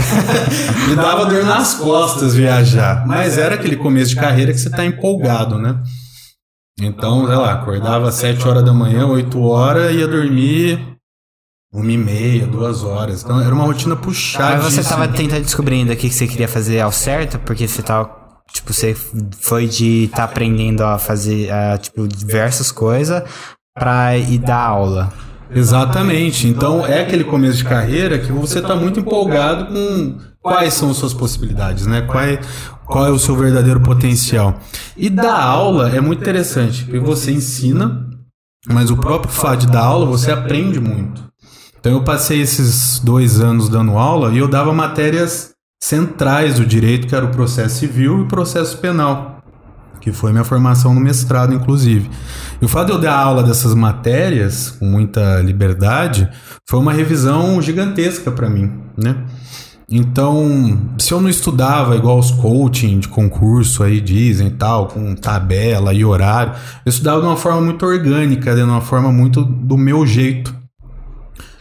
me 0.88 0.96
dava 0.98 1.26
dor 1.26 1.46
nas 1.46 1.76
costas 1.76 2.34
viajar. 2.34 3.06
Mas 3.06 3.38
era 3.38 3.56
aquele 3.56 3.76
começo 3.76 4.10
de 4.12 4.16
carreira 4.16 4.52
que 4.52 4.60
você 4.60 4.70
tá 4.70 4.84
empolgado, 4.84 5.60
né? 5.60 5.80
Então, 6.80 7.28
sei 7.28 7.36
lá, 7.36 7.54
acordava 7.54 8.10
às 8.10 8.16
7 8.16 8.48
horas 8.48 8.66
da 8.66 8.74
manhã, 8.74 9.06
8 9.06 9.40
horas, 9.40 9.94
ia 9.94 10.08
dormir 10.08 10.98
uma 11.72 11.92
e 11.92 11.98
meia, 11.98 12.48
duas 12.48 12.84
horas. 12.84 13.24
Então 13.24 13.40
era 13.40 13.54
uma 13.54 13.64
rotina 13.64 13.96
puxada. 13.96 14.64
Mas 14.64 14.74
você 14.74 14.84
tava 14.84 15.08
tentando 15.08 15.44
descobrir 15.44 15.76
ainda 15.76 15.94
o 15.94 15.98
que 15.98 16.10
você 16.10 16.28
queria 16.28 16.48
fazer 16.48 16.80
ao 16.82 16.92
certo, 16.92 17.38
porque 17.40 17.68
você 17.68 17.82
tava. 17.82 18.20
Tipo, 18.52 18.74
você 18.74 18.94
foi 19.40 19.66
de 19.66 20.06
estar 20.06 20.26
aprendendo 20.26 20.84
a 20.84 20.98
fazer, 20.98 21.50
tipo, 21.80 22.06
diversas 22.06 22.70
coisas 22.70 23.24
pra 23.82 24.16
ir 24.16 24.38
dar 24.38 24.60
aula. 24.60 25.12
Exatamente. 25.50 26.48
Então 26.48 26.86
é 26.86 27.02
aquele 27.02 27.24
começo 27.24 27.58
de 27.58 27.66
carreira 27.66 28.20
que 28.20 28.32
você 28.32 28.60
está 28.60 28.76
muito 28.76 29.00
empolgado 29.00 29.74
com 29.74 30.18
quais 30.40 30.76
são 30.76 30.92
as 30.92 30.98
suas 30.98 31.16
possibilidades, 31.16 31.88
né? 31.88 32.02
Qual 32.02 32.24
é, 32.24 32.40
qual 32.86 33.08
é 33.08 33.10
o 33.10 33.18
seu 33.18 33.36
verdadeiro 33.36 33.82
potencial. 33.82 34.60
E 34.96 35.10
dar 35.10 35.42
aula 35.42 35.90
é 35.90 36.00
muito 36.00 36.22
interessante, 36.22 36.84
porque 36.84 37.00
você 37.00 37.32
ensina, 37.32 38.08
mas 38.68 38.92
o 38.92 38.98
próprio 38.98 39.34
fato 39.34 39.62
de 39.62 39.72
dar 39.72 39.86
aula 39.86 40.06
você 40.06 40.32
aprende 40.32 40.80
muito. 40.80 41.24
Então 41.80 41.94
eu 41.94 42.04
passei 42.04 42.40
esses 42.40 43.00
dois 43.00 43.42
anos 43.42 43.68
dando 43.68 43.98
aula 43.98 44.32
e 44.32 44.38
eu 44.38 44.48
dava 44.48 44.72
matérias 44.72 45.56
centrais 45.82 46.60
do 46.60 46.66
direito, 46.68 47.08
que 47.08 47.16
era 47.16 47.26
o 47.26 47.32
processo 47.32 47.80
civil 47.80 48.20
e 48.20 48.22
o 48.22 48.28
processo 48.28 48.78
penal 48.78 49.31
que 50.02 50.12
foi 50.12 50.32
minha 50.32 50.44
formação 50.44 50.94
no 50.94 51.00
mestrado, 51.00 51.54
inclusive. 51.54 52.10
E 52.60 52.66
o 52.66 52.68
fato 52.68 52.88
de 52.88 52.94
eu 52.94 53.00
dar 53.00 53.16
aula 53.16 53.44
dessas 53.44 53.74
matérias 53.76 54.72
com 54.72 54.86
muita 54.86 55.40
liberdade 55.42 56.28
foi 56.68 56.80
uma 56.80 56.92
revisão 56.92 57.62
gigantesca 57.62 58.32
para 58.32 58.50
mim, 58.50 58.72
né? 58.98 59.16
Então, 59.94 60.80
se 60.98 61.14
eu 61.14 61.20
não 61.20 61.30
estudava 61.30 61.98
igual 61.98 62.18
os 62.18 62.32
coaching 62.32 63.00
de 63.00 63.10
concurso 63.10 63.84
aí 63.84 64.00
dizem 64.00 64.50
tal, 64.50 64.88
com 64.88 65.14
tabela 65.14 65.94
e 65.94 66.04
horário, 66.04 66.54
eu 66.86 66.90
estudava 66.90 67.20
de 67.20 67.28
uma 67.28 67.36
forma 67.36 67.60
muito 67.60 67.86
orgânica, 67.86 68.56
de 68.56 68.64
uma 68.64 68.80
forma 68.80 69.12
muito 69.12 69.44
do 69.44 69.78
meu 69.78 70.06
jeito. 70.08 70.56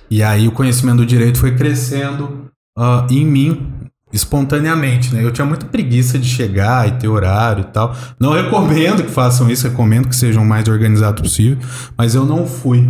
E 0.08 0.22
aí 0.22 0.46
o 0.46 0.52
conhecimento 0.52 0.98
do 0.98 1.06
direito 1.06 1.38
foi 1.38 1.56
crescendo 1.56 2.46
ah, 2.78 3.04
em 3.10 3.26
mim 3.26 3.79
espontaneamente, 4.12 5.14
né? 5.14 5.24
Eu 5.24 5.30
tinha 5.30 5.46
muita 5.46 5.66
preguiça 5.66 6.18
de 6.18 6.28
chegar 6.28 6.88
e 6.88 6.92
ter 6.92 7.08
horário 7.08 7.62
e 7.62 7.72
tal. 7.72 7.94
Não 8.18 8.32
recomendo 8.32 9.02
que 9.02 9.10
façam 9.10 9.50
isso, 9.50 9.68
recomendo 9.68 10.08
que 10.08 10.16
sejam 10.16 10.42
o 10.42 10.46
mais 10.46 10.66
organizados 10.68 11.22
possível, 11.22 11.58
mas 11.96 12.14
eu 12.14 12.24
não 12.24 12.46
fui. 12.46 12.88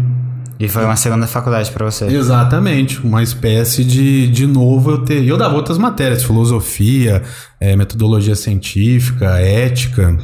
E 0.58 0.68
foi 0.68 0.84
uma 0.84 0.96
segunda 0.96 1.26
faculdade 1.26 1.70
pra 1.70 1.86
você. 1.86 2.04
Exatamente, 2.04 3.00
uma 3.00 3.22
espécie 3.22 3.82
de 3.82 4.28
de 4.28 4.46
novo 4.46 4.90
eu 4.90 4.98
ter. 4.98 5.24
Eu 5.24 5.38
dava 5.38 5.54
outras 5.54 5.78
matérias, 5.78 6.22
filosofia, 6.22 7.22
eh, 7.58 7.74
metodologia 7.76 8.36
científica, 8.36 9.40
ética. 9.40 10.18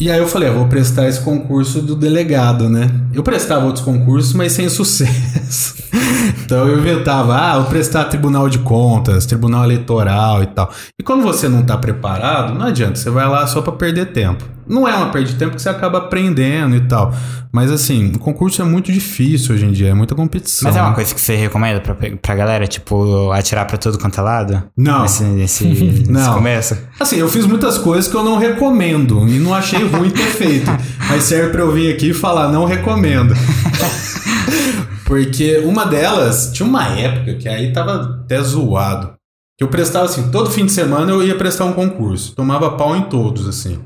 E 0.00 0.12
aí 0.12 0.18
eu 0.18 0.28
falei, 0.28 0.48
ah, 0.48 0.52
vou 0.52 0.68
prestar 0.68 1.08
esse 1.08 1.20
concurso 1.20 1.82
do 1.82 1.96
delegado, 1.96 2.68
né? 2.68 2.88
Eu 3.12 3.24
prestava 3.24 3.66
outros 3.66 3.84
concursos, 3.84 4.32
mas 4.32 4.52
sem 4.52 4.68
sucesso. 4.70 5.74
então 6.44 6.68
eu 6.68 6.78
inventava, 6.78 7.34
ah, 7.36 7.58
vou 7.58 7.68
prestar 7.68 8.04
Tribunal 8.04 8.48
de 8.48 8.60
Contas, 8.60 9.26
Tribunal 9.26 9.64
Eleitoral 9.64 10.44
e 10.44 10.46
tal. 10.46 10.70
E 11.00 11.02
quando 11.02 11.22
você 11.22 11.48
não 11.48 11.64
tá 11.64 11.76
preparado, 11.76 12.54
não 12.54 12.66
adianta, 12.66 12.94
você 12.94 13.10
vai 13.10 13.28
lá 13.28 13.44
só 13.48 13.60
para 13.60 13.72
perder 13.72 14.12
tempo. 14.12 14.44
Não 14.68 14.86
é 14.86 14.94
uma 14.94 15.10
perda 15.10 15.28
de 15.28 15.34
tempo 15.36 15.56
que 15.56 15.62
você 15.62 15.68
acaba 15.68 15.98
aprendendo 15.98 16.76
e 16.76 16.80
tal. 16.82 17.12
Mas 17.52 17.70
assim, 17.70 18.12
o 18.14 18.18
concurso 18.18 18.60
é 18.60 18.64
muito 18.64 18.92
difícil 18.92 19.54
hoje 19.54 19.64
em 19.64 19.72
dia, 19.72 19.88
é 19.88 19.94
muita 19.94 20.14
competição. 20.14 20.68
Mas 20.68 20.76
é 20.76 20.80
uma 20.80 20.90
né? 20.90 20.94
coisa 20.94 21.14
que 21.14 21.20
você 21.20 21.34
recomenda 21.34 21.80
pra, 21.80 21.94
pra 21.94 22.34
galera, 22.34 22.66
tipo, 22.66 23.32
atirar 23.32 23.66
pra 23.66 23.78
todo 23.78 23.98
quanto 23.98 24.20
é 24.20 24.22
lado? 24.22 24.62
Não. 24.76 25.02
Nesse, 25.02 25.24
nesse, 25.24 25.64
nesse 25.66 26.10
Não. 26.10 26.34
começo? 26.34 26.76
Assim, 27.00 27.16
eu 27.16 27.28
fiz 27.28 27.46
muitas 27.46 27.78
coisas 27.78 28.10
que 28.10 28.16
eu 28.16 28.22
não 28.22 28.36
recomendo 28.38 29.26
e 29.28 29.38
não 29.38 29.54
achei 29.54 29.82
ruim 29.86 30.10
ter 30.10 30.26
feito. 30.26 30.70
Mas 31.08 31.24
serve 31.24 31.50
pra 31.50 31.62
eu 31.62 31.72
vir 31.72 31.92
aqui 31.94 32.10
e 32.10 32.14
falar, 32.14 32.48
não 32.48 32.64
recomendo. 32.64 33.34
Porque 35.06 35.58
uma 35.64 35.86
delas, 35.86 36.50
tinha 36.52 36.68
uma 36.68 36.86
época 36.88 37.34
que 37.34 37.48
aí 37.48 37.72
tava 37.72 38.22
até 38.24 38.42
zoado. 38.42 39.14
Que 39.56 39.64
eu 39.64 39.68
prestava 39.68 40.04
assim, 40.04 40.30
todo 40.30 40.50
fim 40.50 40.66
de 40.66 40.72
semana 40.72 41.10
eu 41.10 41.22
ia 41.22 41.34
prestar 41.34 41.64
um 41.64 41.72
concurso. 41.72 42.34
Tomava 42.36 42.72
pau 42.72 42.94
em 42.94 43.02
todos, 43.02 43.48
assim. 43.48 43.80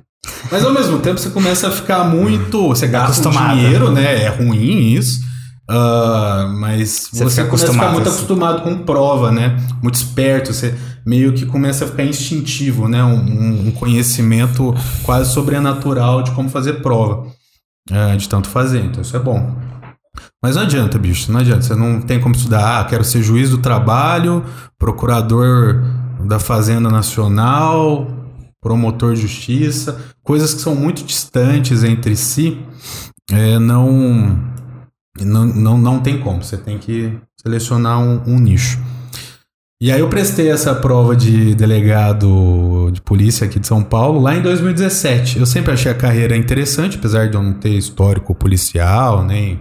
Mas 0.51 0.65
ao 0.65 0.73
mesmo 0.73 0.99
tempo 0.99 1.19
você 1.19 1.31
começa 1.31 1.69
a 1.69 1.71
ficar 1.71 2.05
muito. 2.05 2.69
Você 2.69 2.87
gasta 2.87 3.29
um 3.29 3.33
dinheiro, 3.33 3.91
né? 3.91 4.23
É 4.25 4.29
ruim 4.29 4.93
isso. 4.95 5.21
Ah, 5.71 6.53
mas 6.59 7.09
Você 7.13 7.25
você, 7.25 7.37
fica 7.43 7.49
começa 7.49 7.71
a 7.71 7.73
ficar 7.73 7.93
muito 7.93 8.09
assim. 8.09 8.17
acostumado 8.17 8.63
com 8.63 8.79
prova, 8.79 9.31
né? 9.31 9.57
Muito 9.83 9.95
esperto. 9.95 10.53
Você 10.53 10.75
meio 11.07 11.33
que 11.33 11.47
começa 11.47 11.85
a 11.85 11.89
ficar 11.89 12.05
instintivo, 12.05 12.89
né? 12.89 13.03
Um, 13.03 13.69
um- 13.69 13.71
conhecimento 13.73 14.75
quase 15.03 15.33
sobrenatural 15.33 16.23
de 16.23 16.33
como 16.33 16.49
fazer 16.49 16.75
prova. 16.83 17.27
ah, 17.91 18.15
de 18.17 18.29
tanto 18.29 18.49
fazer. 18.49 18.85
Então 18.85 19.01
isso 19.03 19.17
é 19.17 19.21
bom. 19.21 19.57
Mas 20.43 20.57
não 20.57 20.63
adianta, 20.63 20.99
bicho. 20.99 21.31
Não 21.33 21.41
adianta. 21.41 21.63
Você 21.63 21.75
não 21.75 22.01
tem 22.01 22.21
como 22.21 22.35
estudar. 22.35 22.81
Ah, 22.81 22.85
quero 22.85 23.05
ser 23.05 23.23
juiz 23.23 23.49
do 23.51 23.59
trabalho, 23.59 24.45
procurador 24.79 25.83
da 26.25 26.39
Fazenda 26.39 26.91
Nacional, 26.91 28.07
promotor 28.63 29.15
de 29.15 29.21
justiça. 29.23 30.01
Coisas 30.23 30.55
que 30.55 30.61
são 30.63 30.75
muito 30.75 31.03
distantes 31.05 31.83
entre 31.85 32.17
si. 32.17 32.59
É, 33.31 33.59
não, 33.59 34.39
não, 35.21 35.47
não, 35.47 35.79
não 35.79 36.01
tem 36.01 36.19
como. 36.21 36.43
Você 36.43 36.57
tem 36.57 36.79
que 36.79 37.13
selecionar 37.43 37.99
um, 38.01 38.23
um 38.27 38.39
nicho. 38.39 38.79
E 39.83 39.91
aí 39.91 39.99
eu 39.99 40.09
prestei 40.09 40.49
essa 40.49 40.73
prova 40.77 41.17
de 41.17 41.57
delegado 41.57 42.89
de 42.93 43.01
polícia 43.03 43.47
aqui 43.49 43.59
de 43.59 43.67
São 43.67 43.83
Paulo 43.83 44.21
lá 44.21 44.37
em 44.37 44.41
2017. 44.41 45.41
Eu 45.41 45.47
sempre 45.47 45.73
achei 45.73 45.91
a 45.91 45.95
carreira 45.95 46.37
interessante, 46.37 46.99
apesar 46.99 47.29
de 47.29 47.35
eu 47.37 47.43
não 47.43 47.53
ter 47.55 47.71
histórico 47.71 48.33
policial, 48.33 49.25
nem... 49.25 49.59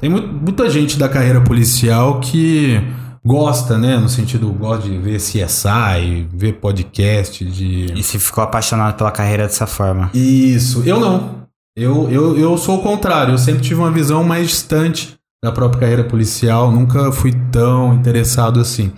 Tem 0.00 0.08
mu- 0.08 0.22
muita 0.26 0.70
gente 0.70 0.96
da 0.96 1.08
carreira 1.08 1.40
policial 1.40 2.20
que 2.20 2.80
gosta, 3.24 3.78
né? 3.78 3.96
No 3.96 4.08
sentido, 4.08 4.50
gosta 4.52 4.88
de 4.88 4.98
ver 4.98 5.18
CSI, 5.18 6.26
ver 6.32 6.54
podcast, 6.54 7.44
de... 7.44 7.86
E 7.94 8.02
você 8.02 8.18
ficou 8.18 8.42
apaixonado 8.42 8.96
pela 8.96 9.10
carreira 9.10 9.44
dessa 9.44 9.66
forma? 9.66 10.10
Isso, 10.12 10.82
eu 10.84 10.98
não. 10.98 11.42
Eu, 11.76 12.10
eu, 12.10 12.38
eu 12.38 12.58
sou 12.58 12.78
o 12.78 12.82
contrário, 12.82 13.32
eu 13.32 13.38
sempre 13.38 13.62
tive 13.62 13.80
uma 13.80 13.90
visão 13.90 14.22
mais 14.22 14.48
distante 14.48 15.16
da 15.42 15.50
própria 15.50 15.80
carreira 15.80 16.04
policial, 16.04 16.70
nunca 16.70 17.10
fui 17.10 17.32
tão 17.50 17.94
interessado 17.94 18.60
assim. 18.60 18.92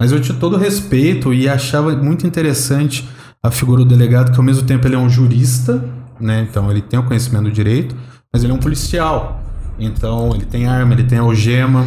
Mas 0.00 0.12
eu 0.12 0.20
tinha 0.20 0.38
todo 0.38 0.56
respeito 0.56 1.34
e 1.34 1.48
achava 1.48 1.94
muito 1.96 2.26
interessante 2.26 3.06
a 3.42 3.50
figura 3.50 3.84
do 3.84 3.88
delegado, 3.88 4.32
que 4.32 4.38
ao 4.38 4.44
mesmo 4.44 4.66
tempo 4.66 4.86
ele 4.86 4.94
é 4.94 4.98
um 4.98 5.10
jurista, 5.10 5.84
né? 6.20 6.46
Então 6.48 6.70
ele 6.70 6.80
tem 6.80 6.98
o 6.98 7.02
conhecimento 7.02 7.44
do 7.44 7.50
direito, 7.50 7.94
mas 8.32 8.44
ele 8.44 8.52
é 8.52 8.54
um 8.54 8.58
policial. 8.58 9.42
Então 9.78 10.34
ele 10.34 10.44
tem 10.44 10.66
arma, 10.66 10.92
ele 10.92 11.04
tem 11.04 11.18
algema, 11.18 11.86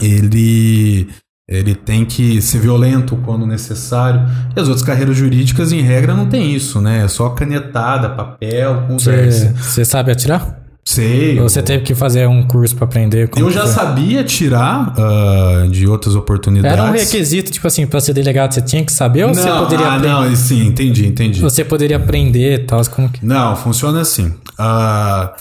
ele 0.00 1.08
ele 1.48 1.74
tem 1.74 2.04
que 2.04 2.40
ser 2.40 2.60
violento 2.60 3.16
quando 3.24 3.44
necessário. 3.44 4.20
E 4.56 4.60
as 4.60 4.68
outras 4.68 4.86
carreiras 4.86 5.16
jurídicas, 5.16 5.72
em 5.72 5.80
regra, 5.80 6.14
não 6.14 6.28
tem 6.28 6.54
isso, 6.54 6.80
né? 6.80 7.04
É 7.04 7.08
só 7.08 7.30
canetada, 7.30 8.10
papel, 8.10 8.84
conversa. 8.86 9.52
Você 9.60 9.84
sabe 9.84 10.12
atirar? 10.12 10.60
Sei. 10.84 11.38
Você 11.40 11.60
teve 11.60 11.82
que 11.84 11.94
fazer 11.94 12.26
um 12.28 12.42
curso 12.46 12.74
pra 12.76 12.84
aprender? 12.84 13.28
como 13.28 13.44
Eu 13.44 13.50
já 13.50 13.62
foi? 13.62 13.70
sabia 13.72 14.22
tirar 14.24 14.94
ah, 14.96 15.66
de 15.68 15.88
outras 15.88 16.14
oportunidades. 16.14 16.78
Era 16.78 16.88
um 16.88 16.92
requisito, 16.92 17.50
tipo 17.50 17.66
assim, 17.66 17.84
pra 17.84 18.00
ser 18.00 18.12
delegado 18.12 18.54
você 18.54 18.62
tinha 18.62 18.84
que 18.84 18.92
saber 18.92 19.24
ou 19.24 19.34
você 19.34 19.48
Não, 19.48 19.64
poderia 19.64 19.86
ah, 19.86 19.96
aprender? 19.96 20.08
não, 20.08 20.36
sim, 20.36 20.66
entendi, 20.68 21.06
entendi. 21.06 21.40
Você 21.40 21.64
poderia 21.64 21.96
aprender 21.96 22.60
e 22.60 22.64
tal, 22.64 22.80
como 22.86 23.08
que... 23.10 23.24
Não, 23.26 23.56
funciona 23.56 24.00
assim. 24.00 24.32
Ah, 24.56 25.34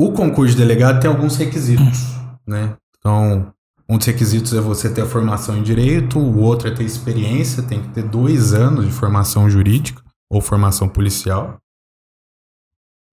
o 0.00 0.12
concurso 0.12 0.52
de 0.54 0.58
delegado 0.62 1.00
tem 1.00 1.10
alguns 1.10 1.36
requisitos, 1.36 2.14
né? 2.46 2.74
Então, 3.04 3.52
um 3.86 3.98
dos 3.98 4.06
requisitos 4.06 4.54
é 4.54 4.60
você 4.62 4.88
ter 4.88 5.02
a 5.02 5.06
formação 5.06 5.58
em 5.58 5.62
direito, 5.62 6.18
o 6.18 6.40
outro 6.40 6.68
é 6.68 6.70
ter 6.70 6.84
experiência, 6.84 7.62
tem 7.62 7.82
que 7.82 7.88
ter 7.88 8.02
dois 8.02 8.54
anos 8.54 8.86
de 8.86 8.90
formação 8.90 9.50
jurídica 9.50 10.02
ou 10.30 10.40
formação 10.40 10.88
policial. 10.88 11.58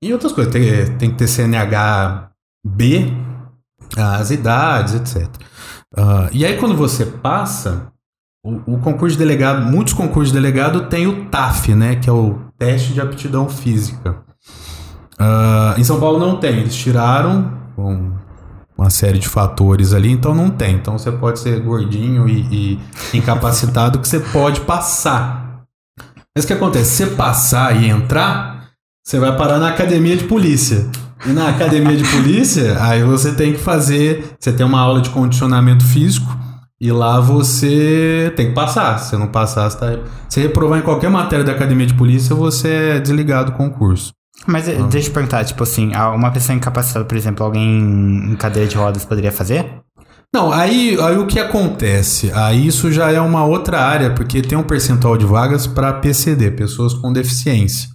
E 0.02 0.14
outras 0.14 0.32
coisas, 0.32 0.54
tem, 0.54 0.98
tem 0.98 1.12
que 1.12 1.18
ter 1.18 1.28
CNH 1.28 2.32
B, 2.66 3.14
as 3.98 4.32
idades, 4.32 4.96
etc. 4.96 5.28
Ah, 5.96 6.30
e 6.32 6.46
aí, 6.46 6.58
quando 6.58 6.76
você 6.76 7.06
passa, 7.06 7.92
o, 8.42 8.76
o 8.76 8.80
concurso 8.80 9.18
de 9.18 9.20
delegado, 9.20 9.70
muitos 9.70 9.94
concursos 9.94 10.32
de 10.32 10.40
delegado 10.40 10.88
tem 10.88 11.06
o 11.06 11.26
TAF, 11.26 11.76
né? 11.76 11.98
Que 11.98 12.10
é 12.10 12.14
o 12.14 12.40
teste 12.58 12.94
de 12.94 13.02
aptidão 13.02 13.50
física. 13.50 14.24
Ah, 15.20 15.76
em 15.78 15.84
São 15.84 16.00
Paulo 16.00 16.18
não 16.18 16.40
tem, 16.40 16.60
eles 16.62 16.76
tiraram 16.76 17.60
com 17.76 18.21
uma 18.78 18.90
série 18.90 19.20
de 19.20 19.28
fatores 19.28 19.94
ali, 19.94 20.12
então 20.12 20.34
não 20.34 20.50
tem. 20.50 20.76
Então 20.76 20.98
você 20.98 21.12
pode 21.12 21.40
ser 21.40 21.60
gordinho 21.62 22.28
e, 22.28 22.80
e 23.14 23.18
incapacitado 23.18 24.00
que 24.00 24.08
você 24.08 24.20
pode 24.20 24.62
passar. 24.62 25.66
Mas 26.36 26.46
o 26.46 26.48
que 26.48 26.54
acontece? 26.54 26.92
Você 26.92 27.08
passar 27.08 27.76
e 27.82 27.90
entrar, 27.90 28.70
você 29.06 29.20
vai 29.20 29.36
parar 29.36 29.60
na 29.60 29.70
academia 29.70 30.16
de 30.16 30.24
polícia. 30.24 30.90
E 31.26 31.30
na 31.30 31.50
academia 31.50 31.96
de 31.96 32.04
polícia, 32.10 32.78
aí 32.82 33.04
você 33.04 33.34
tem 33.34 33.54
que 33.54 33.60
fazer. 33.60 34.36
Você 34.40 34.52
tem 34.52 34.66
uma 34.66 34.80
aula 34.80 35.02
de 35.02 35.10
condicionamento 35.10 35.86
físico. 35.86 36.36
E 36.80 36.92
lá 36.92 37.20
você 37.20 38.34
tem 38.36 38.48
que 38.48 38.54
passar. 38.54 38.98
Se 38.98 39.16
não 39.16 39.28
passar, 39.28 39.70
você 39.70 39.78
tá... 39.78 40.00
Se 40.28 40.40
reprovar 40.40 40.80
em 40.80 40.82
qualquer 40.82 41.12
matéria 41.12 41.46
da 41.46 41.52
academia 41.52 41.86
de 41.86 41.94
polícia, 41.94 42.36
você 42.36 42.70
é 42.70 43.00
desligado 43.00 43.52
do 43.52 43.58
concurso. 43.58 44.12
Mas 44.48 44.68
eh, 44.68 44.78
deixa 44.90 45.10
eu 45.10 45.14
perguntar, 45.14 45.44
tipo 45.46 45.64
assim, 45.64 45.92
uma 45.96 46.32
pessoa 46.32 46.56
incapacitada, 46.56 47.06
por 47.06 47.16
exemplo, 47.16 47.46
alguém 47.46 48.32
em 48.32 48.36
cadeira 48.36 48.68
de 48.68 48.76
rodas 48.76 49.06
poderia 49.06 49.32
fazer? 49.32 49.82
Não, 50.34 50.52
aí, 50.52 50.98
aí 51.02 51.18
o 51.18 51.28
que 51.28 51.40
acontece? 51.40 52.32
Aí 52.34 52.66
isso 52.66 52.92
já 52.92 53.12
é 53.12 53.20
uma 53.20 53.46
outra 53.46 53.82
área, 53.82 54.14
porque 54.14 54.42
tem 54.42 54.58
um 54.58 54.64
percentual 54.64 55.18
de 55.18 55.26
vagas 55.26 55.68
para 55.68 55.92
PCD, 55.94 56.52
pessoas 56.52 56.94
com 56.94 57.12
deficiência. 57.12 57.90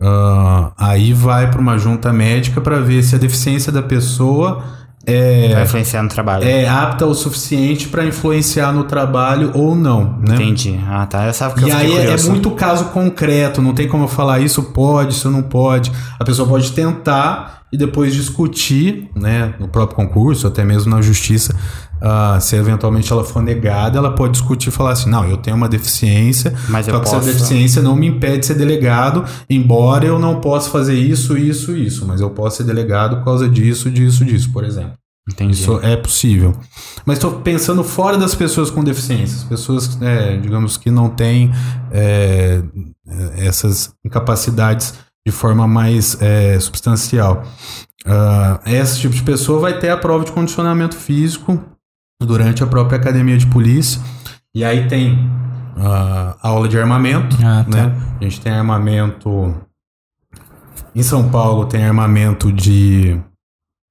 Ah, 0.00 0.72
aí 0.76 1.12
vai 1.14 1.50
para 1.50 1.60
uma 1.60 1.78
junta 1.78 2.12
médica 2.12 2.60
para 2.60 2.80
ver 2.80 3.02
se 3.02 3.14
a 3.14 3.18
deficiência 3.18 3.72
da 3.72 3.82
pessoa 3.82 4.62
Vai 5.04 5.14
é, 5.14 5.62
influenciar 5.64 6.02
no 6.02 6.08
trabalho. 6.08 6.44
é 6.44 6.68
apta 6.68 7.06
o 7.06 7.14
suficiente 7.14 7.88
para 7.88 8.04
influenciar 8.04 8.72
no 8.72 8.84
trabalho 8.84 9.50
ou 9.54 9.74
não, 9.74 10.18
né? 10.26 10.36
Entendi. 10.36 10.78
Ah, 10.88 11.04
tá. 11.06 11.26
Eu 11.26 11.32
sabia 11.32 11.56
que 11.56 11.68
E 11.68 11.70
eu 11.70 11.76
aí 11.76 11.96
é, 12.06 12.10
é 12.12 12.22
muito 12.22 12.50
caso 12.52 12.86
concreto, 12.86 13.60
não 13.60 13.74
tem 13.74 13.88
como 13.88 14.04
eu 14.04 14.08
falar 14.08 14.38
isso 14.38 14.62
pode, 14.62 15.14
isso 15.14 15.28
não 15.28 15.42
pode. 15.42 15.90
A 16.20 16.24
pessoa 16.24 16.46
pode 16.46 16.70
tentar 16.70 17.62
e 17.72 17.76
depois 17.76 18.14
discutir, 18.14 19.10
né, 19.16 19.54
no 19.58 19.66
próprio 19.66 19.96
concurso, 19.96 20.46
até 20.46 20.64
mesmo 20.64 20.94
na 20.94 21.00
justiça, 21.00 21.56
ah, 22.04 22.38
se 22.40 22.56
eventualmente 22.56 23.12
ela 23.12 23.22
for 23.22 23.40
negada, 23.40 23.96
ela 23.96 24.10
pode 24.12 24.32
discutir 24.32 24.68
e 24.70 24.72
falar 24.72 24.90
assim, 24.90 25.08
não, 25.08 25.24
eu 25.24 25.36
tenho 25.36 25.56
uma 25.56 25.68
deficiência, 25.68 26.52
Mas 26.68 26.88
eu 26.88 26.94
só 26.94 27.00
que 27.00 27.04
posso- 27.06 27.16
essa 27.16 27.32
deficiência 27.32 27.80
não 27.80 27.94
me 27.94 28.08
impede 28.08 28.40
de 28.40 28.46
ser 28.46 28.54
delegado, 28.54 29.24
embora 29.48 30.04
eu 30.04 30.18
não 30.18 30.40
possa 30.40 30.68
fazer 30.68 30.94
isso, 30.94 31.38
isso, 31.38 31.76
isso, 31.76 32.04
mas 32.04 32.20
eu 32.20 32.30
posso 32.30 32.56
ser 32.56 32.64
delegado 32.64 33.18
por 33.18 33.24
causa 33.26 33.48
disso, 33.48 33.88
disso, 33.88 34.24
disso, 34.24 34.50
por 34.52 34.64
exemplo. 34.64 34.94
Entendi. 35.30 35.52
Isso 35.52 35.78
é 35.84 35.96
possível. 35.96 36.52
Mas 37.06 37.18
estou 37.18 37.34
pensando 37.40 37.84
fora 37.84 38.18
das 38.18 38.34
pessoas 38.34 38.70
com 38.70 38.82
deficiências, 38.82 39.44
pessoas, 39.44 39.96
é, 40.02 40.36
digamos, 40.36 40.76
que 40.76 40.90
não 40.90 41.08
têm 41.08 41.52
é, 41.92 42.60
essas 43.36 43.92
incapacidades 44.04 44.94
de 45.24 45.32
forma 45.32 45.68
mais 45.68 46.20
é, 46.20 46.58
substancial. 46.58 47.44
Ah, 48.04 48.60
esse 48.66 48.98
tipo 48.98 49.14
de 49.14 49.22
pessoa 49.22 49.60
vai 49.60 49.78
ter 49.78 49.90
a 49.90 49.96
prova 49.96 50.24
de 50.24 50.32
condicionamento 50.32 50.96
físico 50.96 51.62
durante 52.26 52.62
a 52.62 52.66
própria 52.66 52.98
academia 52.98 53.36
de 53.36 53.46
polícia. 53.46 54.00
E 54.54 54.64
aí 54.64 54.86
tem 54.88 55.30
ah, 55.76 56.36
aula 56.42 56.68
de 56.68 56.78
armamento, 56.78 57.36
Ah, 57.42 57.64
tá. 57.68 57.76
né? 57.86 57.96
A 58.20 58.24
gente 58.24 58.40
tem 58.40 58.52
armamento. 58.52 59.54
Em 60.94 61.02
São 61.02 61.28
Paulo 61.30 61.64
tem 61.66 61.84
armamento 61.84 62.52
de 62.52 63.18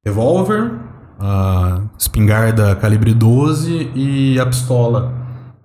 revólver, 0.05 0.71
a 1.19 1.81
espingarda 1.97 2.75
calibre 2.75 3.13
12 3.13 3.91
e 3.95 4.39
a 4.39 4.45
pistola, 4.45 5.11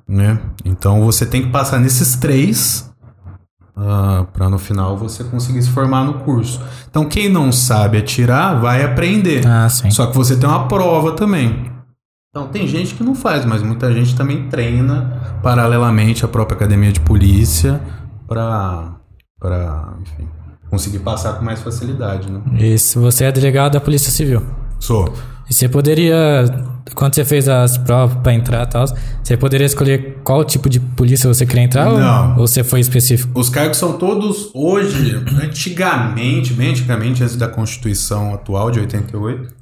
né? 0.08 0.38
Então 0.64 1.02
você 1.02 1.26
tem 1.26 1.42
que 1.42 1.50
passar 1.50 1.78
nesses 1.78 2.16
três 2.16 2.90
para 4.32 4.48
no 4.48 4.58
final 4.58 4.96
você 4.96 5.22
conseguir 5.24 5.60
se 5.62 5.68
formar 5.70 6.04
no 6.04 6.14
curso. 6.20 6.60
Então 6.88 7.04
quem 7.04 7.28
não 7.28 7.52
sabe 7.52 7.98
atirar 7.98 8.58
vai 8.58 8.82
aprender. 8.82 9.46
Ah. 9.46 9.68
Só 9.68 10.06
que 10.06 10.16
você 10.16 10.36
tem 10.36 10.48
uma 10.48 10.66
prova 10.66 11.12
também. 11.12 11.70
Então 12.36 12.48
tem 12.48 12.68
gente 12.68 12.94
que 12.94 13.02
não 13.02 13.14
faz, 13.14 13.46
mas 13.46 13.62
muita 13.62 13.90
gente 13.94 14.14
também 14.14 14.46
treina 14.50 15.38
paralelamente 15.42 16.22
à 16.22 16.28
própria 16.28 16.54
academia 16.54 16.92
de 16.92 17.00
polícia 17.00 17.80
para 18.28 18.92
para 19.40 19.94
enfim, 20.02 20.28
conseguir 20.68 20.98
passar 20.98 21.32
com 21.38 21.44
mais 21.46 21.62
facilidade, 21.62 22.30
né? 22.30 22.42
E 22.58 22.76
se 22.78 22.98
você 22.98 23.24
é 23.24 23.32
delegado 23.32 23.72
da 23.72 23.80
Polícia 23.80 24.10
Civil. 24.10 24.42
Sou. 24.78 25.10
E 25.48 25.54
você 25.54 25.66
poderia, 25.66 26.44
quando 26.94 27.14
você 27.14 27.24
fez 27.24 27.48
as 27.48 27.78
provas 27.78 28.18
pra 28.18 28.34
entrar 28.34 28.64
e 28.64 28.66
tal, 28.70 28.84
você 29.22 29.34
poderia 29.38 29.64
escolher 29.64 30.18
qual 30.22 30.44
tipo 30.44 30.68
de 30.68 30.78
polícia 30.78 31.32
você 31.32 31.46
queria 31.46 31.62
entrar? 31.64 31.88
ou- 31.90 31.98
Não. 31.98 32.32
Ou 32.38 32.46
você 32.46 32.62
foi 32.62 32.80
específico? 32.80 33.38
Os 33.38 33.48
cargos 33.48 33.78
são 33.78 33.94
todos 33.96 34.50
hoje, 34.54 35.14
antigamente, 35.42 36.52
bem 36.52 36.70
antigamente, 36.72 37.22
antes 37.22 37.36
da 37.36 37.48
Constituição 37.48 38.34
atual 38.34 38.70
de 38.70 38.80
88, 38.80 39.54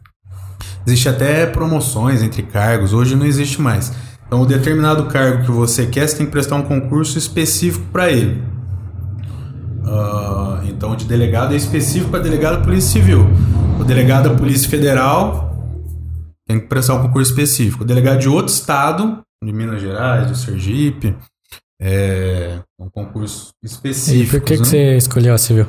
existe 0.87 1.09
até 1.09 1.47
promoções 1.47 2.23
entre 2.23 2.43
cargos, 2.43 2.93
hoje 2.93 3.17
não 3.17 3.27
existe 3.27 3.61
mais. 3.61 3.93
Então, 4.27 4.43
o 4.43 4.47
determinado 4.47 5.07
cargo 5.07 5.45
que 5.45 5.51
você 5.51 5.87
quer, 5.87 6.09
você 6.09 6.17
tem 6.17 6.27
que 6.27 6.33
prestar 6.33 6.57
um 6.57 6.63
concurso 6.63 7.19
específico 7.19 7.85
para 7.93 8.11
ele. 8.11 8.43
Ah, 9.87 10.63
então, 10.69 10.97
de 10.97 11.05
delegado 11.05 11.53
é 11.53 11.57
específico 11.57 12.11
para 12.11 12.21
delegado 12.21 12.59
da 12.59 12.65
Polícia 12.65 12.93
Civil. 12.93 13.27
O 13.79 13.85
delegado 13.85 14.31
da 14.31 14.35
Polícia 14.35 14.69
Federal 14.69 15.55
tem 16.47 16.59
que 16.61 16.67
prestar 16.67 16.95
um 16.95 17.03
concurso 17.03 17.31
específico. 17.31 17.85
O 17.85 17.87
delegado 17.87 18.19
de 18.19 18.29
outro 18.29 18.53
estado, 18.53 19.21
de 19.43 19.53
Minas 19.53 19.81
Gerais, 19.81 20.29
de 20.29 20.39
Sergipe, 20.39 21.15
é 21.81 22.59
um 22.79 22.89
concurso 22.89 23.51
E 23.63 23.67
específico. 23.67 24.31
por 24.31 24.41
que, 24.41 24.55
que 24.55 24.61
né? 24.61 24.65
você 24.65 24.97
escolheu 24.97 25.35
a 25.35 25.39
civil? 25.39 25.67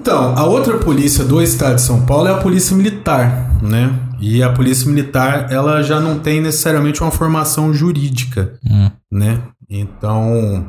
Então, 0.00 0.32
a 0.38 0.44
outra 0.44 0.78
polícia 0.78 1.24
do 1.24 1.42
estado 1.42 1.74
de 1.74 1.80
São 1.82 2.06
Paulo 2.06 2.28
é 2.28 2.30
a 2.32 2.38
polícia 2.38 2.76
militar, 2.76 3.50
né? 3.60 3.98
E 4.20 4.40
a 4.44 4.52
polícia 4.52 4.88
militar, 4.88 5.50
ela 5.50 5.82
já 5.82 5.98
não 5.98 6.20
tem 6.20 6.40
necessariamente 6.40 7.02
uma 7.02 7.10
formação 7.10 7.74
jurídica, 7.74 8.54
Hum. 8.64 8.90
né? 9.10 9.42
Então, 9.68 10.64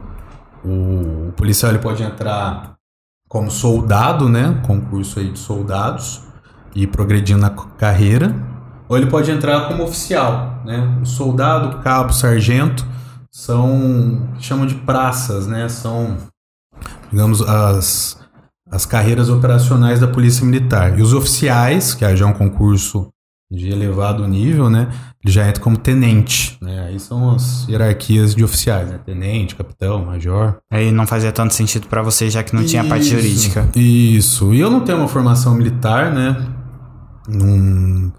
o, 0.65 1.27
o 1.29 1.31
policial 1.33 1.71
ele 1.71 1.77
pode 1.79 2.01
entrar 2.01 2.73
como 3.29 3.51
soldado, 3.51 4.27
né? 4.27 4.59
Concurso 4.65 5.19
aí 5.19 5.29
de 5.31 5.37
soldados 5.37 6.23
e 6.73 6.87
progredindo 6.87 7.39
na 7.41 7.51
carreira, 7.51 8.35
ou 8.87 8.97
ele 8.97 9.05
pode 9.05 9.29
entrar 9.29 9.67
como 9.67 9.83
oficial, 9.83 10.59
né? 10.65 10.97
O 11.03 11.05
soldado, 11.05 11.77
cabo, 11.83 12.11
sargento 12.13 12.83
são 13.31 14.27
chamam 14.39 14.65
de 14.65 14.73
praças, 14.73 15.45
né? 15.45 15.69
São 15.69 16.17
digamos 17.11 17.43
as 17.43 18.18
as 18.71 18.85
carreiras 18.85 19.29
operacionais 19.29 19.99
da 19.99 20.07
Polícia 20.07 20.45
Militar. 20.45 20.97
E 20.97 21.01
os 21.01 21.13
oficiais, 21.13 21.93
que 21.93 22.15
já 22.15 22.25
é 22.25 22.27
um 22.27 22.33
concurso 22.33 23.09
de 23.51 23.69
elevado 23.69 24.27
nível, 24.27 24.69
né? 24.69 24.89
Ele 25.23 25.33
já 25.33 25.47
entra 25.47 25.61
como 25.61 25.75
tenente, 25.75 26.55
né? 26.61 26.85
Aí 26.87 26.99
são 26.99 27.31
as 27.33 27.67
hierarquias 27.67 28.35
de 28.35 28.43
oficiais, 28.43 28.87
né? 28.89 28.99
Tenente, 29.03 29.55
capitão, 29.55 30.05
major. 30.05 30.57
Aí 30.71 30.91
não 30.91 31.07
fazia 31.07 31.31
tanto 31.31 31.53
sentido 31.55 31.87
pra 31.87 32.03
você, 32.03 32.29
já 32.29 32.43
que 32.43 32.53
não 32.55 32.63
tinha 32.63 32.83
parte 32.83 33.05
Isso, 33.07 33.15
jurídica. 33.15 33.69
Isso. 33.75 34.53
E 34.53 34.59
eu 34.59 34.69
não 34.69 34.81
tenho 34.81 34.99
uma 34.99 35.07
formação 35.07 35.55
militar, 35.55 36.13
né? 36.13 36.37
Não- 37.27 38.11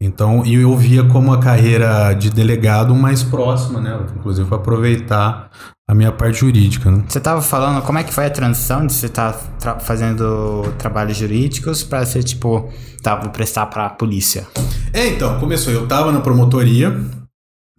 Então, 0.00 0.44
e 0.44 0.56
eu 0.56 0.76
via 0.76 1.04
como 1.04 1.32
a 1.32 1.38
carreira 1.40 2.12
de 2.12 2.28
delegado 2.28 2.94
mais 2.94 3.22
próxima, 3.22 3.80
né? 3.80 3.98
Inclusive 4.14 4.46
para 4.46 4.58
aproveitar 4.58 5.50
a 5.88 5.94
minha 5.94 6.10
parte 6.10 6.40
jurídica, 6.40 6.90
né? 6.90 7.04
Você 7.08 7.20
tava 7.20 7.40
falando 7.40 7.80
como 7.82 7.98
é 7.98 8.04
que 8.04 8.12
foi 8.12 8.26
a 8.26 8.30
transição 8.30 8.86
de 8.86 8.92
você 8.92 9.06
estar 9.06 9.32
fazendo 9.80 10.62
trabalhos 10.78 11.16
jurídicos 11.16 11.84
pra 11.84 12.04
ser 12.04 12.24
tipo, 12.24 12.72
tá, 13.02 13.14
vou 13.14 13.30
prestar 13.30 13.66
pra 13.66 13.88
polícia. 13.90 14.46
É, 14.92 15.06
então, 15.06 15.38
começou. 15.38 15.72
Eu 15.72 15.86
tava 15.86 16.10
na 16.10 16.20
promotoria. 16.20 16.92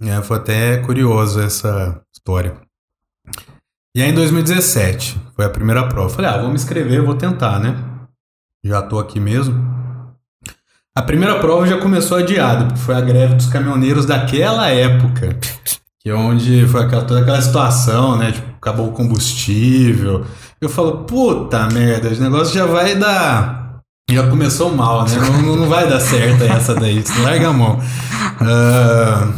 É, 0.02 0.22
foi 0.22 0.38
até 0.38 0.78
curioso 0.78 1.42
essa 1.42 2.02
história. 2.16 2.56
E 3.96 4.02
aí, 4.02 4.12
em 4.12 4.14
2017, 4.14 5.20
foi 5.36 5.46
a 5.46 5.50
primeira 5.50 5.88
prova. 5.90 6.10
Falei, 6.10 6.32
ah, 6.32 6.38
vou 6.38 6.50
me 6.50 6.56
inscrever, 6.56 7.04
vou 7.04 7.16
tentar, 7.16 7.60
né? 7.60 7.76
já 8.64 8.82
tô 8.82 9.00
aqui 9.00 9.20
mesmo. 9.20 9.76
A 10.96 11.02
primeira 11.02 11.40
prova 11.40 11.66
já 11.68 11.80
começou 11.80 12.18
adiada, 12.18 12.66
porque 12.66 12.80
foi 12.80 12.96
a 12.96 13.02
greve 13.02 13.36
dos 13.36 13.48
caminhoneiros 13.48 14.06
daquela 14.06 14.68
época. 14.70 15.38
Que 16.08 16.12
é 16.12 16.16
onde 16.16 16.66
foi 16.68 16.84
aquela, 16.84 17.04
toda 17.04 17.20
aquela 17.20 17.42
situação, 17.42 18.18
né? 18.18 18.32
Tipo, 18.32 18.48
acabou 18.56 18.88
o 18.88 18.94
combustível. 18.94 20.26
Eu 20.62 20.70
falo, 20.70 21.04
puta 21.04 21.68
merda, 21.68 22.08
o 22.08 22.22
negócio 22.22 22.54
já 22.54 22.66
vai 22.66 22.96
dar. 22.96 23.82
Já 24.10 24.30
começou 24.30 24.74
mal, 24.74 25.04
né? 25.04 25.18
Não, 25.18 25.58
não 25.58 25.68
vai 25.68 25.86
dar 25.90 26.00
certo 26.00 26.46
essa 26.46 26.74
daí. 26.74 27.04
Larga 27.22 27.50
a 27.50 27.54
mão. 27.54 27.78
Ah, 28.40 29.34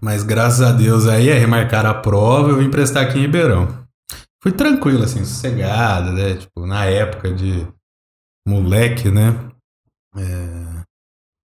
mas 0.00 0.22
graças 0.22 0.62
a 0.62 0.70
Deus 0.70 1.08
aí, 1.08 1.28
é 1.28 1.36
remarcar 1.36 1.84
a 1.84 1.94
prova, 1.94 2.50
eu 2.50 2.58
vim 2.58 2.70
prestar 2.70 3.00
aqui 3.00 3.18
em 3.18 3.22
Ribeirão. 3.22 3.66
Fui 4.40 4.52
tranquilo, 4.52 5.02
assim, 5.02 5.24
sossegado, 5.24 6.12
né? 6.12 6.34
Tipo, 6.34 6.64
na 6.64 6.84
época 6.84 7.34
de 7.34 7.66
moleque, 8.46 9.10
né? 9.10 9.36
É, 10.16 10.82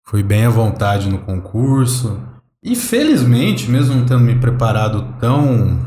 fui 0.07 0.23
bem 0.23 0.47
à 0.47 0.49
vontade 0.49 1.07
no 1.07 1.19
concurso. 1.19 2.32
E 2.63 2.77
felizmente, 2.77 3.69
mesmo 3.69 3.95
não 3.95 4.05
tendo 4.05 4.21
me 4.21 4.35
preparado 4.35 5.13
tão, 5.19 5.77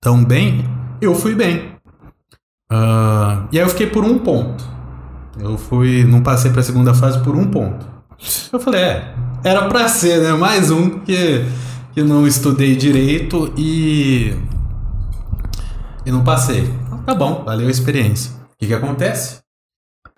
tão 0.00 0.24
bem, 0.24 0.64
eu 1.00 1.16
fui 1.16 1.34
bem. 1.34 1.72
Ah, 2.70 3.48
e 3.50 3.58
aí 3.58 3.64
eu 3.64 3.68
fiquei 3.68 3.88
por 3.88 4.04
um 4.04 4.18
ponto. 4.18 4.64
Eu 5.40 5.58
fui, 5.58 6.04
não 6.04 6.22
passei 6.22 6.52
para 6.52 6.60
a 6.60 6.64
segunda 6.64 6.94
fase 6.94 7.18
por 7.24 7.34
um 7.34 7.50
ponto. 7.50 7.84
Eu 8.52 8.60
falei, 8.60 8.80
é, 8.80 9.14
era 9.42 9.66
pra 9.68 9.88
ser, 9.88 10.22
né? 10.22 10.32
Mais 10.32 10.70
um 10.70 11.00
que, 11.00 11.44
que 11.92 12.02
não 12.02 12.24
estudei 12.24 12.76
direito 12.76 13.52
e. 13.56 14.36
E 16.06 16.12
não 16.12 16.22
passei. 16.22 16.72
Tá 17.04 17.14
bom, 17.14 17.42
valeu 17.44 17.66
a 17.66 17.70
experiência. 17.70 18.32
O 18.52 18.58
que, 18.58 18.68
que 18.68 18.74
acontece? 18.74 19.40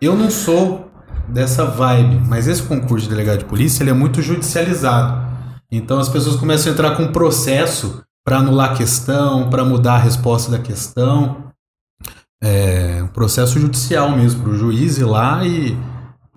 Eu 0.01 0.17
não 0.17 0.31
sou 0.31 0.91
dessa 1.29 1.65
vibe, 1.65 2.21
mas 2.29 2.47
esse 2.47 2.63
concurso 2.63 3.05
de 3.05 3.11
delegado 3.11 3.39
de 3.39 3.45
polícia 3.47 3.83
ele 3.83 3.91
é 3.91 3.95
muito 3.95 4.21
judicializado. 4.21 5.32
Então 5.73 5.99
as 5.99 6.11
pessoas 6.11 6.37
começam 6.37 6.71
a 6.71 6.75
entrar 6.75 6.91
com 6.95 7.05
um 7.05 7.13
processo 7.13 8.03
para 8.23 8.37
anular 8.37 8.73
a 8.73 8.75
questão, 8.75 9.49
para 9.49 9.65
mudar 9.65 9.95
a 9.95 9.99
resposta 9.99 10.51
da 10.51 10.59
questão. 10.59 11.45
É 12.43 13.01
um 13.03 13.09
processo 13.09 13.59
judicial 13.59 14.11
mesmo, 14.11 14.43
para 14.43 14.53
o 14.53 14.59
juiz 14.59 14.99
ir 14.99 15.05
lá 15.05 15.43
e. 15.47 15.75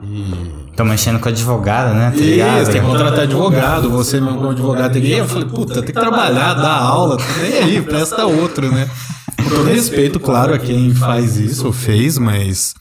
e 0.02 0.72
Tô 0.78 0.86
mexendo 0.86 1.20
com 1.20 1.28
advogado, 1.28 1.94
né? 1.94 2.12
Tá 2.12 2.18
ligado? 2.18 2.62
isso, 2.62 2.72
tem 2.72 2.82
que 2.82 2.88
contratar 2.88 3.22
advogado, 3.22 3.90
você 3.90 4.22
mesmo 4.22 4.38
como 4.38 4.52
advogado 4.52 4.94
tem 4.94 5.02
que 5.02 5.08
ir. 5.10 5.18
Eu 5.18 5.28
falei, 5.28 5.50
puta, 5.50 5.74
tem 5.76 5.84
que 5.84 5.94
trabalhar, 5.94 6.54
dar 6.54 6.78
aula, 6.78 7.18
nem 7.42 7.58
aí, 7.60 7.82
presta 7.82 8.26
outro, 8.26 8.72
né? 8.72 8.90
Com 9.38 9.50
todo 9.50 9.64
respeito, 9.66 10.20
claro, 10.20 10.54
a 10.54 10.60
quem 10.60 10.94
faz 10.94 11.38
isso 11.38 11.68
ou 11.68 11.74
fez, 11.74 12.18
mas 12.18 12.74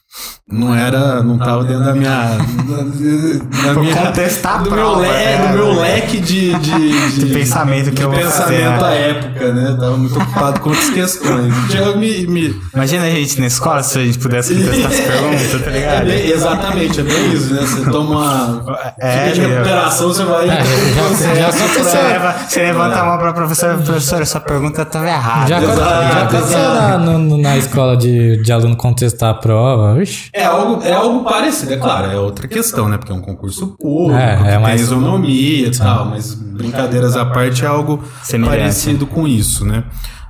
não 0.46 0.74
era, 0.74 1.22
não 1.22 1.38
tava 1.38 1.64
dentro 1.64 1.84
da 1.84 1.92
minha. 1.94 2.10
Da, 2.10 2.76
da 3.72 3.80
minha 3.80 3.96
contestar 3.96 4.62
do, 4.62 4.70
meu 4.70 4.78
prova, 4.78 5.00
leque, 5.00 5.14
né? 5.24 5.46
do 5.48 5.52
meu 5.54 5.72
leque 5.80 6.20
de, 6.20 6.54
de, 6.54 7.18
De 7.24 7.26
pensamento 7.34 7.86
que 7.90 7.96
de 7.96 8.02
eu 8.02 8.10
vou 8.10 8.20
fazer, 8.20 8.56
pensamento 8.58 8.82
né? 8.82 8.88
à 8.88 8.92
época, 8.92 9.52
né? 9.52 9.76
Tava 9.80 9.96
muito 9.96 10.18
ocupado 10.18 10.60
com 10.60 10.68
outras 10.70 10.90
questões. 10.90 11.54
Eu 11.74 11.96
me, 11.96 12.26
me, 12.26 12.54
Imagina 12.74 13.04
a 13.04 13.10
gente 13.10 13.40
na 13.40 13.46
escola 13.46 13.82
se 13.82 13.98
a 13.98 14.04
gente 14.04 14.18
pudesse 14.18 14.54
contestar 14.54 14.90
as 14.90 15.00
perguntas, 15.00 15.62
tá 15.64 15.70
é 15.70 15.72
ligado? 15.78 16.06
bem- 16.06 16.30
exatamente, 16.30 17.00
é 17.00 17.02
bem 17.02 17.32
isso, 17.32 17.54
né? 17.54 17.60
Você 17.62 17.90
toma. 17.90 18.64
É, 18.98 19.18
fica 19.18 19.32
de 19.34 19.40
meu. 19.40 19.50
recuperação, 19.50 20.08
você 20.08 20.24
vai. 20.24 20.44
É, 20.48 20.48
já- 20.48 21.34
já 21.34 21.50
Você, 21.50 21.64
aconteceu. 21.64 22.02
leva- 22.02 22.34
você 22.48 22.60
levanta 22.62 23.00
a 23.00 23.04
mão 23.04 23.18
pra 23.18 23.32
professora, 23.32 23.78
professora, 23.78 24.22
essa 24.22 24.40
pergunta 24.40 24.82
estava 24.82 25.08
errada. 25.08 25.48
Já, 25.48 25.58
aconteceu 25.58 26.58
na, 26.58 26.98
na 27.38 27.56
escola 27.56 27.96
de, 27.96 28.42
de 28.42 28.52
aluno 28.52 28.76
contestar 28.76 29.30
a 29.30 29.34
prova. 29.34 30.03
É 30.32 30.44
algo, 30.44 30.82
é 30.82 30.92
algo 30.92 31.24
parecido, 31.24 31.72
é 31.72 31.76
claro, 31.76 32.10
é 32.10 32.18
outra 32.18 32.46
questão, 32.48 32.88
né? 32.88 32.96
Porque 32.98 33.12
é 33.12 33.14
um 33.14 33.20
concurso 33.20 33.76
público, 33.80 34.18
É, 34.20 34.36
que 34.36 34.42
é 34.44 34.50
tem 34.52 34.58
mais- 34.60 34.80
isonomia 34.80 35.66
e 35.68 35.70
tal, 35.70 36.06
mas 36.06 36.34
brincadeiras 36.34 37.16
à 37.16 37.24
parte 37.24 37.64
é 37.64 37.68
algo 37.68 38.02
Semelhante. 38.22 38.58
parecido 38.58 39.06
com 39.06 39.26
isso, 39.28 39.64
né? 39.64 39.84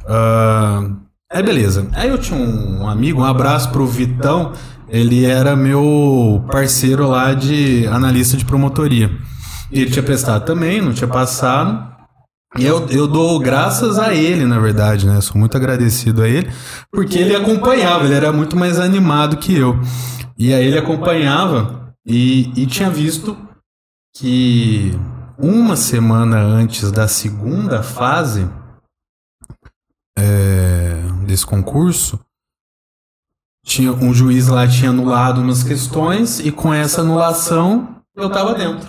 Ah, 0.09 0.83
aí 1.33 1.43
beleza. 1.43 1.89
Aí 1.95 2.09
eu 2.09 2.19
tinha 2.19 2.39
um 2.39 2.89
amigo, 2.89 3.21
um 3.21 3.25
abraço 3.25 3.71
pro 3.71 3.87
Vitão, 3.87 4.53
ele 4.89 5.25
era 5.25 5.57
meu 5.57 6.45
parceiro 6.51 7.09
lá 7.09 7.33
de 7.35 7.87
analista 7.89 8.37
de 8.37 8.45
promotoria. 8.45 9.11
Ele 9.73 9.91
tinha 9.91 10.03
prestado 10.03 10.45
também, 10.45 10.81
não 10.81 10.93
tinha 10.93 11.09
passado. 11.09 11.94
E 12.57 12.65
eu, 12.65 12.87
eu 12.89 13.09
dou 13.09 13.39
graças 13.41 13.99
a 13.99 14.15
ele, 14.15 14.45
na 14.45 14.61
verdade, 14.61 15.07
né? 15.07 15.21
Sou 15.21 15.37
muito 15.37 15.57
agradecido 15.57 16.23
a 16.23 16.29
ele, 16.29 16.51
porque 16.91 17.19
ele 17.19 17.35
acompanhava, 17.35 18.05
ele 18.05 18.15
era 18.15 18.33
muito 18.33 18.57
mais 18.57 18.79
animado 18.79 19.37
que 19.37 19.57
eu. 19.57 19.79
E 20.39 20.55
aí 20.55 20.65
ele 20.65 20.79
acompanhava 20.79 21.93
e, 22.07 22.53
e 22.55 22.67
tinha 22.67 22.91
visto 22.91 23.37
que 24.17 24.93
uma 25.37 25.77
semana 25.77 26.39
antes 26.39 26.93
da 26.93 27.09
segunda 27.09 27.83
fase 27.83 28.49
é, 30.17 31.03
desse 31.27 31.45
concurso, 31.45 32.21
tinha 33.65 33.93
um 33.93 34.13
juiz 34.13 34.49
lá 34.49 34.69
tinha 34.69 34.91
anulado 34.91 35.41
umas 35.41 35.63
questões 35.63 36.39
e 36.39 36.53
com 36.53 36.73
essa 36.73 37.01
anulação 37.01 37.97
eu 38.15 38.31
tava 38.31 38.55
dentro. 38.55 38.89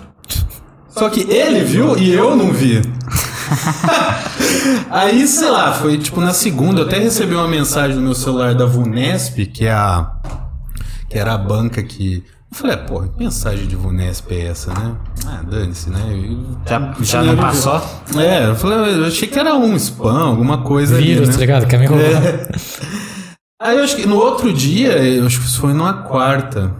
Só 0.88 1.10
que 1.10 1.22
ele 1.30 1.64
viu 1.64 1.98
e 1.98 2.10
eu 2.12 2.36
não 2.36 2.52
vi. 2.52 2.80
Aí, 4.90 5.26
sei 5.26 5.50
lá, 5.50 5.72
foi 5.72 5.98
tipo 5.98 6.20
na 6.20 6.32
segunda, 6.32 6.80
eu 6.82 6.86
até 6.86 6.98
recebi 6.98 7.34
uma 7.34 7.48
mensagem 7.48 7.96
no 7.96 8.02
meu 8.02 8.14
celular 8.14 8.54
da 8.54 8.66
Vunesp, 8.66 9.46
que 9.46 9.66
é 9.66 9.72
a. 9.72 10.10
que 11.08 11.18
era 11.18 11.34
a 11.34 11.38
banca 11.38 11.82
que. 11.82 12.24
Eu 12.50 12.56
falei, 12.58 12.74
é, 12.74 12.78
porra, 12.78 13.08
que 13.08 13.18
mensagem 13.18 13.66
de 13.66 13.76
Vunesp 13.76 14.30
é 14.32 14.46
essa, 14.46 14.72
né? 14.72 14.94
Ah, 15.26 15.42
dane-se, 15.48 15.90
né? 15.90 16.00
Eu- 16.10 16.56
Já, 16.66 16.94
já 17.02 17.22
não 17.22 17.36
passou? 17.36 17.82
É, 18.16 18.46
eu 18.48 18.54
falei, 18.56 18.94
eu 19.00 19.06
achei 19.06 19.28
que 19.28 19.38
era 19.38 19.54
um 19.54 19.74
spam, 19.76 20.28
alguma 20.28 20.58
coisa 20.58 20.96
Vírus, 20.96 21.28
ali, 21.28 21.32
tá 21.32 21.32
né? 21.34 21.40
ligado? 21.40 21.66
Quer 21.66 21.78
me 21.80 21.86
roubar. 21.86 22.04
É. 22.24 22.48
Aí 23.60 23.76
eu 23.78 23.84
acho 23.84 23.96
que 23.96 24.06
no 24.06 24.16
outro 24.16 24.52
dia, 24.52 24.92
eu 24.98 25.26
acho 25.26 25.40
que 25.40 25.46
isso 25.46 25.60
foi 25.60 25.72
numa 25.72 25.92
quarta. 26.04 26.72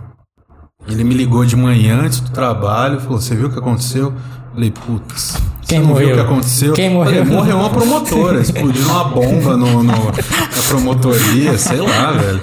Ele 0.86 1.02
me 1.02 1.14
ligou 1.14 1.44
de 1.44 1.56
manhã 1.56 2.00
antes 2.02 2.20
do 2.20 2.30
trabalho, 2.30 3.00
falou: 3.00 3.20
Você 3.20 3.34
viu 3.34 3.48
o 3.48 3.50
que 3.52 3.58
aconteceu? 3.58 4.06
Eu 4.06 4.52
falei, 4.54 4.70
putz. 4.70 5.42
Quem 5.66 5.80
você 5.80 5.86
não 5.86 5.94
viu 5.94 6.06
morreu? 6.08 6.10
o 6.10 6.14
que 6.14 6.20
aconteceu? 6.32 6.72
Quem 6.74 6.90
morreu? 6.90 7.24
morreu 7.26 7.56
uma 7.58 7.70
promotora, 7.70 8.40
explodiu 8.40 8.88
uma 8.88 9.04
bomba 9.04 9.56
no, 9.56 9.82
no- 9.82 9.82
na 9.84 10.62
promotoria, 10.68 11.58
sei 11.58 11.80
lá, 11.80 12.12
velho. 12.12 12.42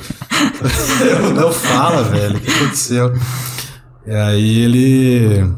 Não 1.35 1.51
fala, 1.51 2.03
velho, 2.03 2.37
o 2.37 2.39
que 2.41 2.51
aconteceu? 2.51 3.13
E 4.05 4.11
aí 4.13 4.59
ele. 4.59 5.53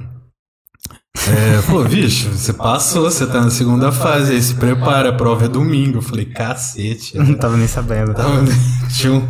É, 1.28 1.62
pô, 1.68 1.84
bicho, 1.84 2.30
você 2.30 2.54
passou, 2.54 3.10
você 3.10 3.26
tá 3.26 3.42
na 3.42 3.50
segunda 3.50 3.92
fase, 3.92 4.34
aí 4.34 4.42
se 4.42 4.54
prepara, 4.54 5.10
a 5.10 5.14
prova 5.14 5.46
é 5.46 5.48
domingo. 5.48 5.98
Eu 5.98 6.02
falei, 6.04 6.26
cacete. 6.26 7.18
Não 7.18 7.34
tava 7.34 7.58
nem 7.58 7.68
sabendo. 7.68 8.14
Tava- 8.14 8.44
tinha 8.96 9.12
um- 9.14 9.28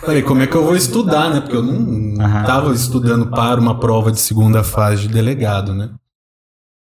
Falei, 0.00 0.22
como 0.22 0.42
é 0.42 0.46
que 0.48 0.56
eu 0.56 0.64
vou 0.64 0.74
estudar, 0.74 1.30
né? 1.30 1.40
Porque 1.40 1.56
eu 1.56 1.62
não, 1.62 1.74
não 1.80 2.24
Aham. 2.24 2.42
tava 2.44 2.72
estudando 2.74 3.26
para 3.28 3.60
uma 3.60 3.78
prova 3.78 4.10
de 4.10 4.18
segunda 4.20 4.64
fase 4.64 5.02
de 5.02 5.08
delegado, 5.08 5.72
né? 5.72 5.90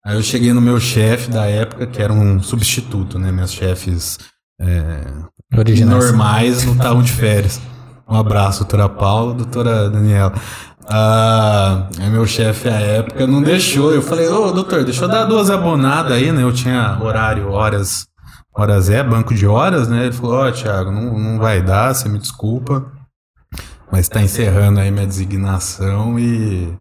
Aí 0.10 0.16
eu 0.16 0.24
cheguei 0.24 0.52
no 0.52 0.60
meu 0.60 0.80
chefe 0.80 1.30
da 1.30 1.46
época, 1.46 1.86
que 1.86 2.02
era 2.02 2.12
um 2.12 2.42
substituto, 2.42 3.20
né? 3.20 3.32
Meus 3.32 3.54
chefes 3.54 4.18
é, 4.60 5.04
Originais. 5.56 6.04
normais 6.04 6.66
não 6.66 6.74
estavam 6.74 7.04
de 7.04 7.12
férias. 7.12 7.62
Um 8.08 8.18
abraço, 8.18 8.62
doutora 8.62 8.90
Paula, 8.90 9.36
doutora 9.36 9.88
Daniela. 9.88 10.34
Ah, 10.88 11.88
meu 12.10 12.26
chefe 12.26 12.68
à 12.70 12.80
época 12.80 13.28
não 13.28 13.44
deixou. 13.44 13.94
Eu 13.94 14.02
falei, 14.02 14.28
ô 14.28 14.52
doutor, 14.52 14.84
deixa 14.84 15.04
eu 15.04 15.08
dar 15.08 15.26
duas 15.26 15.52
abonadas 15.52 16.14
aí, 16.14 16.32
né? 16.32 16.42
Eu 16.42 16.52
tinha 16.52 16.98
horário, 17.00 17.52
horas, 17.52 18.08
horas 18.52 18.90
é, 18.90 19.04
banco 19.04 19.36
de 19.36 19.46
horas, 19.46 19.88
né? 19.88 20.06
Ele 20.06 20.12
falou, 20.12 20.38
ó, 20.38 20.52
Thiago, 20.52 20.92
não, 20.92 21.20
não 21.20 21.38
vai 21.38 21.62
dar, 21.62 21.94
você 21.94 22.10
me 22.10 22.18
desculpa. 22.18 22.92
Mas 23.92 24.10
tá 24.10 24.24
encerrando 24.24 24.80
aí 24.80 24.90
minha 24.90 25.06
designação 25.06 26.18
e 26.18 26.74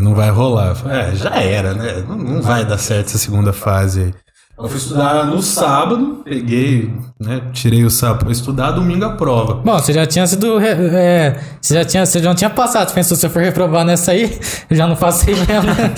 não 0.00 0.14
vai 0.14 0.30
rolar. 0.30 0.68
Eu 0.68 0.74
falei, 0.76 1.00
é, 1.00 1.14
já 1.14 1.34
era, 1.36 1.74
né? 1.74 2.04
Não, 2.08 2.16
não 2.16 2.42
vai 2.42 2.64
dar 2.64 2.78
certo 2.78 3.08
essa 3.08 3.18
segunda 3.18 3.52
fase 3.52 4.00
aí. 4.02 4.14
Eu 4.56 4.68
fui 4.68 4.78
estudar 4.78 5.26
no 5.26 5.42
sábado, 5.42 6.22
peguei, 6.24 6.94
né? 7.20 7.42
Tirei 7.52 7.84
o 7.84 7.90
sábado 7.90 8.20
pra 8.20 8.32
estudar, 8.32 8.70
domingo 8.70 9.04
a 9.04 9.16
prova. 9.16 9.54
Bom, 9.54 9.76
você 9.76 9.92
já 9.92 10.06
tinha 10.06 10.24
sido. 10.28 10.60
é, 10.60 11.40
você, 11.60 11.74
já 11.74 11.84
tinha, 11.84 12.06
você 12.06 12.20
já 12.20 12.28
não 12.28 12.36
tinha 12.36 12.50
passado. 12.50 12.88
Você 12.88 12.94
pensou, 12.94 13.16
se 13.16 13.26
eu 13.26 13.30
for 13.30 13.42
reprovar 13.42 13.84
nessa 13.84 14.12
aí, 14.12 14.38
eu 14.70 14.76
já 14.76 14.86
não 14.86 14.94
passei 14.94 15.34
mesmo. 15.34 15.74
né? 15.74 15.94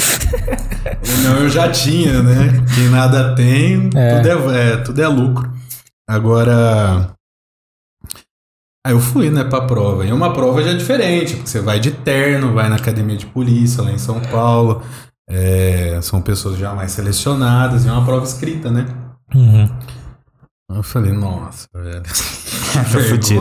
Não, 1.23 1.37
eu 1.41 1.51
já 1.51 1.69
tinha, 1.71 2.23
né? 2.23 2.65
Quem 2.75 2.89
nada 2.89 3.35
tem, 3.35 3.91
É. 3.95 4.17
Tudo, 4.17 4.51
é, 4.55 4.73
é, 4.73 4.77
tudo 4.79 5.03
é 5.03 5.09
lucro. 5.09 5.53
Agora. 6.09 7.16
Aí 8.87 8.93
eu 8.93 9.01
fui, 9.01 9.31
né, 9.31 9.43
pra 9.43 9.63
prova. 9.63 10.07
E 10.07 10.13
uma 10.13 10.33
prova 10.33 10.63
já 10.63 10.71
é 10.71 10.75
diferente, 10.75 11.35
porque 11.35 11.49
você 11.51 11.61
vai 11.61 11.81
de 11.81 11.91
terno, 11.91 12.55
vai 12.55 12.69
na 12.69 12.77
academia 12.77 13.17
de 13.17 13.27
polícia 13.27 13.83
lá 13.83 13.91
em 13.91 13.99
São 13.99 14.21
Paulo. 14.21 14.81
é, 15.29 15.99
são 16.03 16.23
pessoas 16.23 16.57
já 16.57 16.73
mais 16.73 16.93
selecionadas, 16.93 17.85
e 17.85 17.89
é 17.89 17.93
uma 17.93 18.05
prova 18.05 18.25
escrita, 18.25 18.71
né? 18.71 18.87
Uhum. 19.35 19.69
Eu 20.71 20.85
falei, 20.85 21.13
nossa, 21.13 21.67
velho. 21.75 22.01
Tô 22.93 23.01
fudido. 23.01 23.41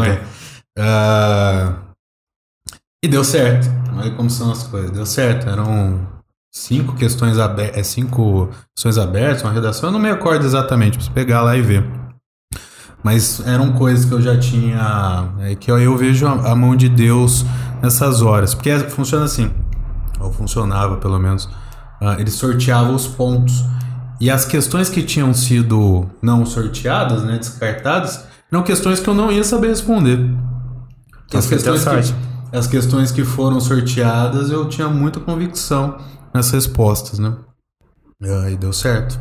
Ah, 0.80 1.76
E 3.04 3.08
deu 3.08 3.24
certo. 3.24 3.68
Olha 3.96 4.10
como 4.16 4.32
são 4.32 4.52
as 4.52 4.64
coisas. 4.64 4.90
Deu 4.90 5.06
certo. 5.06 5.48
Eram 5.48 6.08
cinco 6.52 6.96
questões 6.96 7.38
abertas, 7.38 7.78
é, 7.78 7.84
cinco 7.84 8.50
questões 8.76 8.98
abertas, 8.98 9.44
uma 9.44 9.54
redação. 9.54 9.90
Eu 9.90 9.94
não 9.94 10.00
me 10.00 10.10
recordo 10.10 10.44
exatamente, 10.44 10.94
preciso 10.98 11.14
pegar 11.14 11.42
lá 11.44 11.56
e 11.56 11.62
ver. 11.62 11.84
Mas 13.06 13.40
eram 13.46 13.72
coisas 13.74 14.04
que 14.04 14.12
eu 14.12 14.20
já 14.20 14.36
tinha. 14.36 15.30
É, 15.42 15.54
que 15.54 15.70
eu, 15.70 15.78
eu 15.80 15.96
vejo 15.96 16.26
a, 16.26 16.54
a, 16.54 16.56
mão 16.56 16.76
de 16.76 16.90
Deus 16.90 17.46
nessas 17.80 18.24
horas. 18.24 18.56
Porque 18.56 18.76
funciona 18.90 19.26
assim. 19.26 19.52
Ou 20.20 20.34
funcionava, 20.34 20.98
pelo 20.98 21.20
menos. 21.20 21.46
Uh, 22.02 22.18
ele 22.18 22.32
sorteava 22.32 22.92
os 22.92 23.06
pontos. 23.06 23.64
E 24.20 24.32
as 24.32 24.44
questões 24.44 24.90
que 24.90 25.04
tinham 25.04 25.36
sido 25.36 26.10
não 26.20 26.48
sorteadas, 26.48 27.22
né, 27.24 27.38
descartadas, 27.38 28.26
eram 28.52 28.64
questões 28.64 29.00
que 29.00 29.08
eu 29.08 29.14
não 29.14 29.32
ia 29.32 29.44
saber 29.44 29.68
responder. 29.68 30.28
As 31.32 31.46
questões, 31.46 31.84
que, 31.84 32.58
as 32.58 32.66
questões 32.66 33.12
que 33.12 33.24
foram 33.24 33.62
sorteadas, 33.62 34.50
eu 34.50 34.68
tinha 34.68 34.88
muita 34.88 35.20
convicção 35.20 36.00
nas 36.34 36.50
respostas, 36.50 37.20
né? 37.20 37.36
E 38.20 38.28
aí 38.28 38.58
deu 38.58 38.74
certo. 38.74 39.20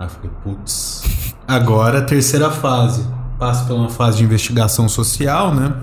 Aí 0.00 0.08
falei, 0.08 0.30
putz. 0.42 1.09
Agora 1.50 1.98
a 1.98 2.02
terceira 2.02 2.48
fase. 2.48 3.04
Passa 3.36 3.64
por 3.64 3.74
uma 3.74 3.88
fase 3.88 4.18
de 4.18 4.24
investigação 4.24 4.88
social, 4.88 5.52
né? 5.52 5.74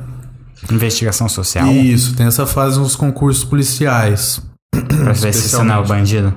Investigação 0.72 1.28
social? 1.28 1.68
Isso, 1.68 2.16
tem 2.16 2.26
essa 2.26 2.46
fase 2.46 2.80
nos 2.80 2.96
concursos 2.96 3.44
policiais. 3.44 4.42
Pra 4.72 5.12
ver 5.12 5.34
se 5.34 5.50
você 5.50 5.64
não 5.64 5.76
é 5.76 5.78
o 5.80 5.84
bandido. 5.84 6.34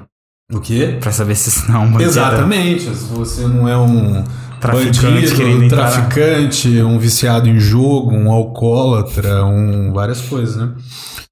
O 0.52 0.58
quê? 0.58 0.98
Pra 1.00 1.12
saber 1.12 1.36
se 1.36 1.48
você 1.48 1.70
não 1.70 1.76
é 1.76 1.84
um 1.84 1.90
bandido. 1.92 2.10
Exatamente. 2.10 2.82
Se 2.82 3.04
você 3.14 3.46
não 3.46 3.68
é 3.68 3.78
um 3.78 4.24
traficante, 4.60 5.36
bandido, 5.36 5.68
traficante, 5.68 6.82
um 6.82 6.98
viciado 6.98 7.48
em 7.48 7.60
jogo, 7.60 8.12
um 8.12 8.32
alcoólatra, 8.32 9.44
um 9.44 9.92
várias 9.92 10.20
coisas, 10.22 10.56
né? 10.56 10.72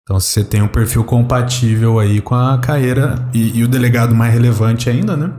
Então, 0.05 0.21
se 0.21 0.29
você 0.29 0.45
tem 0.45 0.63
um 0.63 0.69
perfil 0.69 1.03
compatível 1.03 1.99
aí 1.99 2.21
com 2.21 2.37
a 2.37 2.59
carreira 2.59 3.29
e, 3.35 3.59
e 3.59 3.65
o 3.65 3.69
delegado 3.69 4.15
mais 4.15 4.33
relevante 4.33 4.89
ainda, 4.89 5.17
né? 5.17 5.33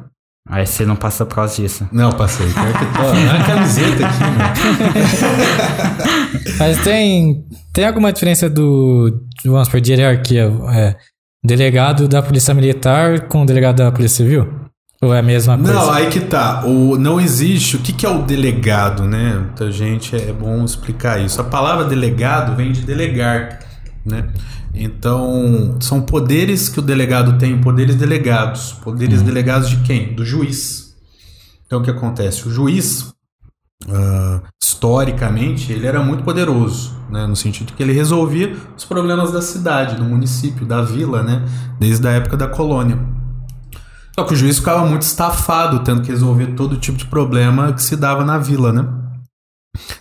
Aí 0.49 0.65
você 0.65 0.83
não 0.83 0.95
passa 0.95 1.25
por 1.27 1.35
causa 1.35 1.61
disso. 1.61 1.87
Não, 1.91 2.11
passei. 2.11 2.47
Pior 2.47 2.73
que 2.73 2.85
tô. 2.85 3.35
a 3.35 3.43
camiseta 3.45 4.07
aqui, 4.07 4.23
né? 4.23 4.53
Mas 6.57 6.83
tem, 6.83 7.45
tem 7.71 7.85
alguma 7.85 8.11
diferença 8.11 8.49
do, 8.49 9.21
vamos 9.45 9.67
supor, 9.67 9.79
de 9.79 9.93
hierarquia? 9.93 10.51
É, 10.73 10.95
delegado 11.43 12.07
da 12.07 12.23
Polícia 12.23 12.53
Militar 12.53 13.27
com 13.27 13.43
o 13.43 13.45
delegado 13.45 13.77
da 13.77 13.91
Polícia 13.91 14.25
Civil? 14.25 14.69
Ou 15.01 15.13
é 15.13 15.19
a 15.19 15.23
mesma 15.23 15.55
coisa? 15.55 15.73
Não, 15.73 15.91
aí 15.91 16.07
que 16.07 16.19
tá. 16.19 16.65
O, 16.65 16.97
não 16.97 17.21
existe. 17.21 17.77
O 17.77 17.79
que, 17.79 17.93
que 17.93 18.05
é 18.05 18.09
o 18.09 18.23
delegado, 18.23 19.05
né? 19.05 19.35
Muita 19.35 19.71
gente 19.71 20.15
é 20.15 20.33
bom 20.33 20.65
explicar 20.65 21.23
isso. 21.23 21.39
A 21.39 21.43
palavra 21.43 21.85
delegado 21.85 22.55
vem 22.55 22.71
de 22.71 22.81
delegar, 22.81 23.59
né? 24.05 24.25
Então, 24.73 25.77
são 25.79 26.01
poderes 26.01 26.69
que 26.69 26.79
o 26.79 26.81
delegado 26.81 27.37
tem, 27.37 27.59
poderes 27.59 27.95
delegados. 27.95 28.73
Poderes 28.73 29.19
uhum. 29.19 29.25
delegados 29.25 29.69
de 29.69 29.77
quem? 29.77 30.13
Do 30.13 30.23
juiz. 30.23 30.95
Então, 31.65 31.79
o 31.79 31.83
que 31.83 31.91
acontece? 31.91 32.47
O 32.47 32.51
juiz, 32.51 33.13
uh, 33.87 34.41
historicamente, 34.61 35.71
ele 35.71 35.87
era 35.87 36.01
muito 36.03 36.23
poderoso, 36.23 36.95
né? 37.09 37.25
no 37.27 37.35
sentido 37.35 37.73
que 37.73 37.83
ele 37.83 37.93
resolvia 37.93 38.55
os 38.77 38.85
problemas 38.85 39.31
da 39.31 39.41
cidade, 39.41 39.95
do 39.95 40.03
município, 40.03 40.65
da 40.65 40.81
vila, 40.81 41.23
né? 41.23 41.45
desde 41.79 42.07
a 42.07 42.11
época 42.11 42.37
da 42.37 42.47
colônia. 42.47 42.97
Só 44.15 44.25
que 44.25 44.33
o 44.33 44.37
juiz 44.37 44.57
ficava 44.57 44.85
muito 44.85 45.03
estafado, 45.03 45.79
tendo 45.79 46.01
que 46.01 46.11
resolver 46.11 46.47
todo 46.47 46.77
tipo 46.77 46.97
de 46.97 47.05
problema 47.05 47.71
que 47.73 47.81
se 47.81 47.95
dava 47.95 48.25
na 48.25 48.37
vila. 48.37 48.73
Né? 48.73 48.85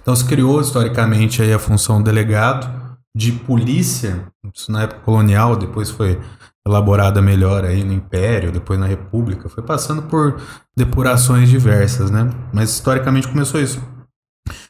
Então, 0.01 0.15
se 0.17 0.25
criou 0.25 0.61
historicamente 0.61 1.43
aí 1.43 1.53
a 1.53 1.59
função 1.59 2.03
delegado 2.03 2.88
de 3.19 3.33
polícia, 3.33 4.29
isso 4.55 4.71
na 4.71 4.83
época 4.83 5.01
colonial, 5.01 5.57
depois 5.57 5.91
foi 5.91 6.21
elaborada 6.65 7.21
melhor 7.21 7.65
aí 7.65 7.83
no 7.83 7.93
Império, 7.93 8.53
depois 8.53 8.79
na 8.79 8.87
República, 8.87 9.49
foi 9.49 9.65
passando 9.65 10.03
por 10.03 10.41
depurações 10.77 11.51
diversas, 11.51 12.13
né? 12.13 12.31
Mas 12.53 12.71
historicamente 12.71 13.27
começou 13.27 13.61
isso. 13.61 13.83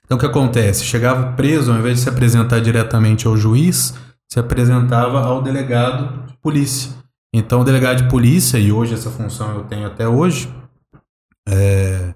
Então 0.03 0.17
o 0.17 0.21
que 0.21 0.25
acontece? 0.25 0.83
Chegava 0.83 1.35
preso, 1.35 1.71
ao 1.71 1.79
invés 1.79 1.99
de 1.99 2.05
se 2.05 2.09
apresentar 2.09 2.61
diretamente 2.61 3.27
ao 3.27 3.37
juiz, 3.37 3.95
se 4.27 4.41
apresentava 4.41 5.21
ao 5.21 5.43
delegado 5.43 6.27
de 6.27 6.35
polícia. 6.39 6.91
Então 7.35 7.61
o 7.61 7.65
delegado 7.65 8.03
de 8.03 8.09
polícia, 8.09 8.57
e 8.57 8.73
hoje 8.73 8.95
essa 8.95 9.11
função 9.11 9.57
eu 9.57 9.65
tenho 9.65 9.87
até 9.87 10.09
hoje, 10.09 10.51
é, 11.47 12.15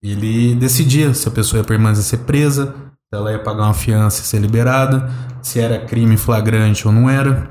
ele 0.00 0.54
decidia 0.54 1.12
se 1.12 1.26
a 1.26 1.32
pessoa 1.32 1.58
ia 1.60 1.66
permanecer 1.66 2.20
presa, 2.20 2.72
ela 3.12 3.30
ia 3.30 3.38
pagar 3.38 3.64
uma 3.64 3.74
fiança 3.74 4.22
e 4.22 4.24
ser 4.24 4.38
liberada, 4.38 5.10
se 5.42 5.60
era 5.60 5.78
crime 5.78 6.16
flagrante 6.16 6.86
ou 6.86 6.92
não 6.94 7.10
era. 7.10 7.48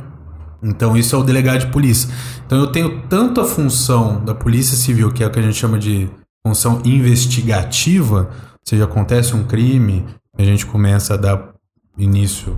Então 0.64 0.98
isso 0.98 1.16
é 1.16 1.20
o 1.20 1.24
delegado 1.24 1.60
de 1.60 1.68
polícia. 1.68 2.10
Então 2.46 2.58
eu 2.58 2.68
tenho 2.68 3.04
tanto 3.08 3.40
a 3.40 3.46
função 3.46 4.24
da 4.24 4.34
polícia 4.34 4.76
civil, 4.76 5.12
que 5.12 5.24
é 5.24 5.28
o 5.28 5.30
que 5.30 5.40
a 5.40 5.42
gente 5.42 5.56
chama 5.56 5.78
de 5.78 6.10
função 6.46 6.82
investigativa, 6.84 8.30
ou 8.32 8.60
seja, 8.64 8.86
acontece 8.86 9.36
um 9.36 9.44
crime, 9.44 10.06
a 10.38 10.44
gente 10.44 10.66
começa 10.66 11.14
a 11.14 11.18
dar 11.18 11.54
início 11.98 12.58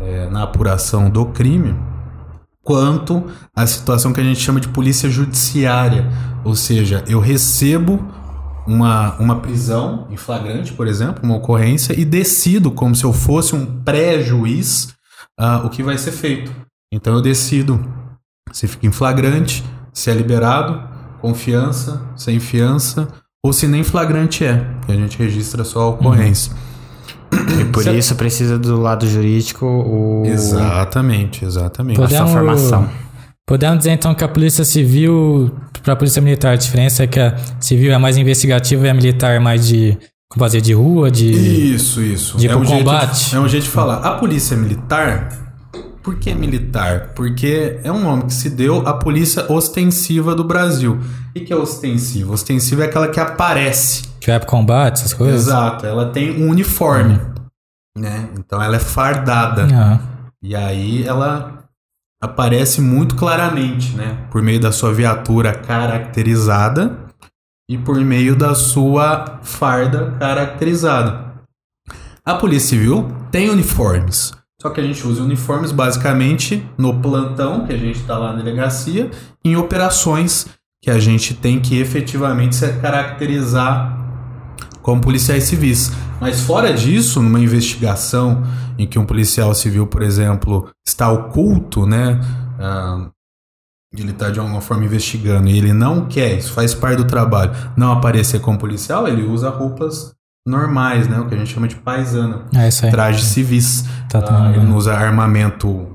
é, 0.00 0.28
na 0.28 0.44
apuração 0.44 1.10
do 1.10 1.26
crime, 1.26 1.74
quanto 2.62 3.24
a 3.54 3.66
situação 3.66 4.12
que 4.12 4.20
a 4.20 4.24
gente 4.24 4.40
chama 4.40 4.60
de 4.60 4.68
polícia 4.68 5.10
judiciária, 5.10 6.08
ou 6.44 6.54
seja, 6.54 7.04
eu 7.08 7.18
recebo 7.18 8.04
uma, 8.66 9.14
uma 9.16 9.40
prisão 9.40 10.06
em 10.10 10.16
flagrante, 10.16 10.72
por 10.72 10.86
exemplo, 10.86 11.22
uma 11.22 11.36
ocorrência, 11.36 11.98
e 11.98 12.04
decido, 12.04 12.70
como 12.70 12.94
se 12.94 13.04
eu 13.04 13.12
fosse 13.12 13.54
um 13.54 13.82
pré-juiz, 13.82 14.94
uh, 15.38 15.66
o 15.66 15.70
que 15.70 15.82
vai 15.82 15.98
ser 15.98 16.12
feito. 16.12 16.54
Então 16.92 17.14
eu 17.14 17.22
decido 17.22 17.84
se 18.52 18.68
fica 18.68 18.86
em 18.86 18.92
flagrante, 18.92 19.64
se 19.92 20.10
é 20.10 20.14
liberado, 20.14 20.80
confiança, 21.20 22.02
sem 22.16 22.38
fiança, 22.38 23.08
ou 23.44 23.52
se 23.52 23.66
nem 23.66 23.82
flagrante 23.82 24.44
é, 24.44 24.64
que 24.86 24.92
a 24.92 24.94
gente 24.94 25.18
registra 25.18 25.64
só 25.64 25.82
a 25.82 25.88
ocorrência. 25.88 26.52
Uhum. 26.52 27.60
E 27.60 27.64
por 27.66 27.86
isso 27.86 28.14
precisa 28.14 28.58
do 28.58 28.80
lado 28.80 29.06
jurídico 29.08 29.66
o... 29.66 30.22
Exatamente, 30.24 31.44
exatamente. 31.44 31.96
Podemos, 31.96 32.20
a 32.20 32.26
sua 32.26 32.32
formação. 32.32 32.88
Podemos 33.46 33.78
dizer 33.78 33.90
então 33.90 34.14
que 34.14 34.24
a 34.24 34.28
polícia 34.28 34.64
civil 34.64 35.54
para 35.82 35.92
a 35.92 35.96
polícia 35.96 36.22
militar 36.22 36.54
a 36.54 36.56
diferença 36.56 37.04
é 37.04 37.06
que 37.06 37.20
a 37.20 37.36
civil 37.60 37.92
é 37.92 37.98
mais 37.98 38.16
investigativa 38.16 38.86
e 38.86 38.90
a 38.90 38.94
militar 38.94 39.32
é 39.34 39.38
mais 39.38 39.68
de 39.68 39.98
fazer 40.36 40.60
de 40.60 40.72
rua, 40.72 41.10
de 41.10 41.30
isso, 41.74 42.02
isso, 42.02 42.36
de 42.38 42.48
é 42.48 42.56
um 42.56 42.64
combate. 42.64 43.30
De, 43.30 43.36
é 43.36 43.40
um 43.40 43.48
jeito 43.48 43.64
de 43.64 43.70
falar. 43.70 43.98
A 43.98 44.12
polícia 44.12 44.56
militar, 44.56 45.28
por 46.02 46.18
que 46.18 46.34
militar? 46.34 47.12
Porque 47.14 47.78
é 47.84 47.92
um 47.92 48.00
nome 48.00 48.24
que 48.24 48.32
se 48.32 48.50
deu 48.50 48.86
à 48.86 48.94
polícia 48.94 49.50
ostensiva 49.52 50.34
do 50.34 50.42
Brasil. 50.42 50.98
O 51.36 51.40
que 51.40 51.52
é 51.52 51.56
ostensiva? 51.56 52.32
Ostensiva 52.32 52.84
é 52.84 52.86
aquela 52.86 53.08
que 53.08 53.20
aparece. 53.20 54.08
Que 54.20 54.28
vai 54.28 54.40
para 54.40 54.48
combate, 54.48 55.00
essas 55.00 55.12
coisas. 55.12 55.42
Exato. 55.42 55.86
Ela 55.86 56.06
tem 56.06 56.42
um 56.42 56.48
uniforme, 56.48 57.20
né? 57.96 58.28
Então 58.38 58.60
ela 58.60 58.76
é 58.76 58.80
fardada. 58.80 59.68
Ah. 59.72 60.00
E 60.42 60.56
aí 60.56 61.04
ela 61.06 61.53
aparece 62.24 62.80
muito 62.80 63.14
claramente, 63.14 63.94
né? 63.94 64.26
Por 64.30 64.42
meio 64.42 64.58
da 64.58 64.72
sua 64.72 64.92
viatura 64.92 65.52
caracterizada 65.52 66.98
e 67.68 67.76
por 67.76 67.96
meio 68.00 68.34
da 68.34 68.54
sua 68.54 69.40
farda 69.42 70.12
caracterizada. 70.18 71.34
A 72.24 72.34
Polícia 72.34 72.70
Civil 72.70 73.08
tem 73.30 73.50
uniformes, 73.50 74.32
só 74.60 74.70
que 74.70 74.80
a 74.80 74.82
gente 74.82 75.06
usa 75.06 75.22
uniformes 75.22 75.72
basicamente 75.72 76.66
no 76.78 77.00
plantão, 77.00 77.66
que 77.66 77.72
a 77.74 77.76
gente 77.76 78.00
está 78.00 78.16
lá 78.16 78.32
na 78.32 78.42
delegacia, 78.42 79.10
em 79.44 79.56
operações 79.56 80.46
que 80.82 80.90
a 80.90 80.98
gente 80.98 81.34
tem 81.34 81.60
que 81.60 81.78
efetivamente 81.78 82.56
se 82.56 82.72
caracterizar 82.74 83.98
como 84.80 85.00
policiais 85.00 85.44
civis. 85.44 85.92
Mas 86.24 86.40
fora 86.40 86.72
disso, 86.72 87.20
numa 87.20 87.38
investigação 87.38 88.42
em 88.78 88.86
que 88.86 88.98
um 88.98 89.04
policial 89.04 89.54
civil, 89.54 89.86
por 89.86 90.00
exemplo, 90.00 90.70
está 90.82 91.10
oculto, 91.12 91.84
né? 91.84 92.18
Ah, 92.58 93.10
ele 93.94 94.10
está 94.10 94.30
de 94.30 94.40
alguma 94.40 94.62
forma 94.62 94.86
investigando 94.86 95.50
e 95.50 95.58
ele 95.58 95.74
não 95.74 96.06
quer, 96.06 96.38
isso 96.38 96.54
faz 96.54 96.72
parte 96.72 96.96
do 96.96 97.04
trabalho, 97.04 97.52
não 97.76 97.92
aparecer 97.92 98.40
como 98.40 98.58
policial, 98.58 99.06
ele 99.06 99.22
usa 99.22 99.50
roupas 99.50 100.14
normais, 100.48 101.06
né? 101.06 101.20
O 101.20 101.28
que 101.28 101.34
a 101.34 101.38
gente 101.38 101.52
chama 101.52 101.68
de 101.68 101.76
paisana. 101.76 102.46
É 102.54 102.68
isso 102.68 102.86
aí. 102.86 102.90
Trajes 102.90 103.24
civis. 103.26 103.84
Tá, 104.08 104.24
ah, 104.26 104.50
ele 104.50 104.64
não 104.64 104.78
usa 104.78 104.94
armamento 104.94 105.94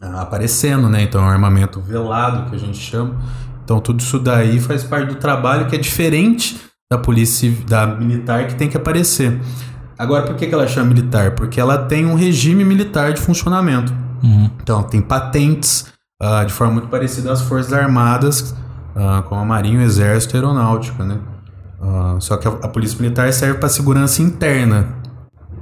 ah, 0.00 0.22
aparecendo, 0.22 0.88
né? 0.88 1.04
Então 1.04 1.22
é 1.22 1.24
um 1.24 1.30
armamento 1.30 1.80
velado 1.80 2.50
que 2.50 2.56
a 2.56 2.58
gente 2.58 2.78
chama. 2.78 3.22
Então 3.62 3.78
tudo 3.78 4.00
isso 4.00 4.18
daí 4.18 4.58
faz 4.58 4.82
parte 4.82 5.06
do 5.06 5.14
trabalho 5.14 5.68
que 5.68 5.76
é 5.76 5.78
diferente 5.78 6.71
da 6.92 6.98
polícia 6.98 7.50
da 7.66 7.86
militar 7.86 8.46
que 8.46 8.54
tem 8.54 8.68
que 8.68 8.76
aparecer. 8.76 9.40
Agora, 9.98 10.24
por 10.24 10.36
que, 10.36 10.46
que 10.46 10.54
ela 10.54 10.68
chama 10.68 10.88
militar? 10.88 11.30
Porque 11.34 11.58
ela 11.58 11.78
tem 11.78 12.04
um 12.04 12.14
regime 12.14 12.64
militar 12.64 13.14
de 13.14 13.20
funcionamento. 13.20 13.94
Uhum. 14.22 14.50
Então, 14.62 14.82
tem 14.82 15.00
patentes 15.00 15.86
uh, 16.22 16.44
de 16.44 16.52
forma 16.52 16.74
muito 16.74 16.88
parecida 16.88 17.32
às 17.32 17.40
Forças 17.40 17.72
Armadas, 17.72 18.54
uh, 18.94 19.22
como 19.24 19.40
a 19.40 19.44
Marinha, 19.44 19.78
o 19.78 19.82
Exército 19.82 20.34
e 20.34 20.36
a 20.36 20.40
Aeronáutica, 20.40 21.02
né? 21.02 21.18
Uh, 21.80 22.20
só 22.20 22.36
que 22.36 22.46
a, 22.46 22.50
a, 22.50 22.68
Polícia 22.68 23.00
Militar 23.00 23.32
serve 23.32 23.58
para 23.58 23.68
segurança 23.70 24.22
interna. 24.22 24.88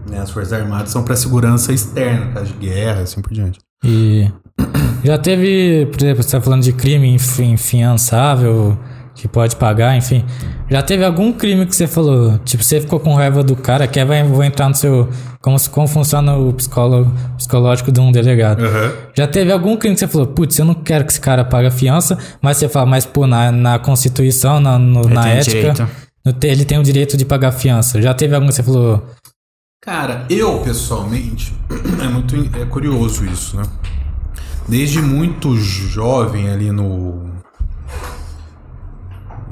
Né? 0.08 0.18
As 0.18 0.30
Forças 0.30 0.52
Armadas 0.52 0.90
são 0.90 1.04
para 1.04 1.14
segurança 1.14 1.72
externa, 1.72 2.32
caso 2.32 2.52
de 2.52 2.66
guerra, 2.66 3.02
assim 3.02 3.22
por 3.22 3.32
diante. 3.32 3.60
E 3.84 4.30
já 5.04 5.16
teve, 5.16 5.86
por 5.86 6.02
exemplo, 6.02 6.22
você 6.22 6.36
tá 6.36 6.40
falando 6.40 6.62
de 6.62 6.72
crime 6.72 7.14
infi- 7.14 7.44
infiançável, 7.44 8.76
que 9.20 9.28
pode 9.28 9.54
pagar, 9.56 9.96
enfim. 9.96 10.24
Já 10.70 10.80
teve 10.82 11.04
algum 11.04 11.32
crime 11.32 11.66
que 11.66 11.76
você 11.76 11.86
falou, 11.86 12.38
tipo, 12.38 12.64
você 12.64 12.80
ficou 12.80 12.98
com 12.98 13.14
raiva 13.14 13.42
do 13.42 13.54
cara, 13.54 13.86
que 13.86 14.02
vai, 14.04 14.22
vou 14.24 14.42
entrar 14.42 14.68
no 14.68 14.74
seu. 14.74 15.08
Como, 15.42 15.56
como 15.70 15.86
funciona 15.86 16.36
o 16.36 16.52
psicólogo, 16.52 17.12
psicológico 17.36 17.90
de 17.92 18.00
um 18.00 18.10
delegado. 18.12 18.62
Já 19.14 19.26
teve 19.26 19.50
algum 19.52 19.76
crime 19.76 19.94
que 19.94 20.00
você 20.00 20.08
falou, 20.08 20.26
putz, 20.26 20.58
eu 20.58 20.64
não 20.64 20.74
quero 20.74 21.04
que 21.04 21.12
esse 21.12 21.20
cara 21.20 21.44
pague 21.44 21.66
a 21.68 21.70
fiança, 21.70 22.16
mas 22.40 22.56
você 22.56 22.68
fala, 22.68 22.86
mas 22.86 23.04
pô, 23.06 23.26
na, 23.26 23.50
na 23.52 23.78
Constituição, 23.78 24.58
na, 24.60 24.78
no- 24.78 25.08
na 25.08 25.28
ética, 25.28 25.88
no 26.24 26.34
ele 26.42 26.64
tem 26.64 26.78
o 26.78 26.82
direito 26.82 27.16
de 27.16 27.24
pagar 27.24 27.48
a 27.48 27.52
fiança. 27.52 28.00
Já 28.02 28.12
teve 28.14 28.34
algum 28.34 28.48
que 28.48 28.54
você 28.54 28.62
falou, 28.62 29.02
Cara, 29.82 30.26
eu 30.28 30.58
pessoalmente 30.58 31.54
é 32.04 32.08
muito 32.08 32.36
é 32.60 32.64
curioso 32.66 33.24
isso, 33.24 33.56
né? 33.56 33.62
Desde 34.68 35.00
muito 35.00 35.56
jovem 35.56 36.50
ali 36.50 36.70
no 36.70 37.29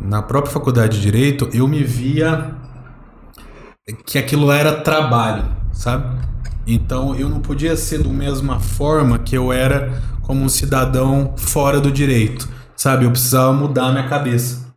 na 0.03 0.23
própria 0.23 0.53
faculdade 0.53 0.97
de 0.97 1.03
direito, 1.03 1.49
eu 1.53 1.67
me 1.67 1.83
via 1.83 2.55
que 4.07 4.19
aquilo 4.19 4.51
era 4.51 4.81
trabalho, 4.81 5.45
sabe? 5.73 6.19
Então 6.67 7.15
eu 7.15 7.29
não 7.29 7.41
podia 7.41 7.77
ser 7.77 8.03
da 8.03 8.11
mesma 8.11 8.61
forma 8.61 9.19
que 9.19 9.37
eu 9.37 9.53
era 9.53 10.03
como 10.23 10.45
um 10.45 10.49
cidadão 10.49 11.35
fora 11.37 11.81
do 11.81 11.91
direito, 11.91 12.49
sabe? 12.77 13.07
Eu 13.07 13.11
precisava 13.11 13.53
mudar 13.53 13.91
minha 13.91 14.09
cabeça. 14.09 14.69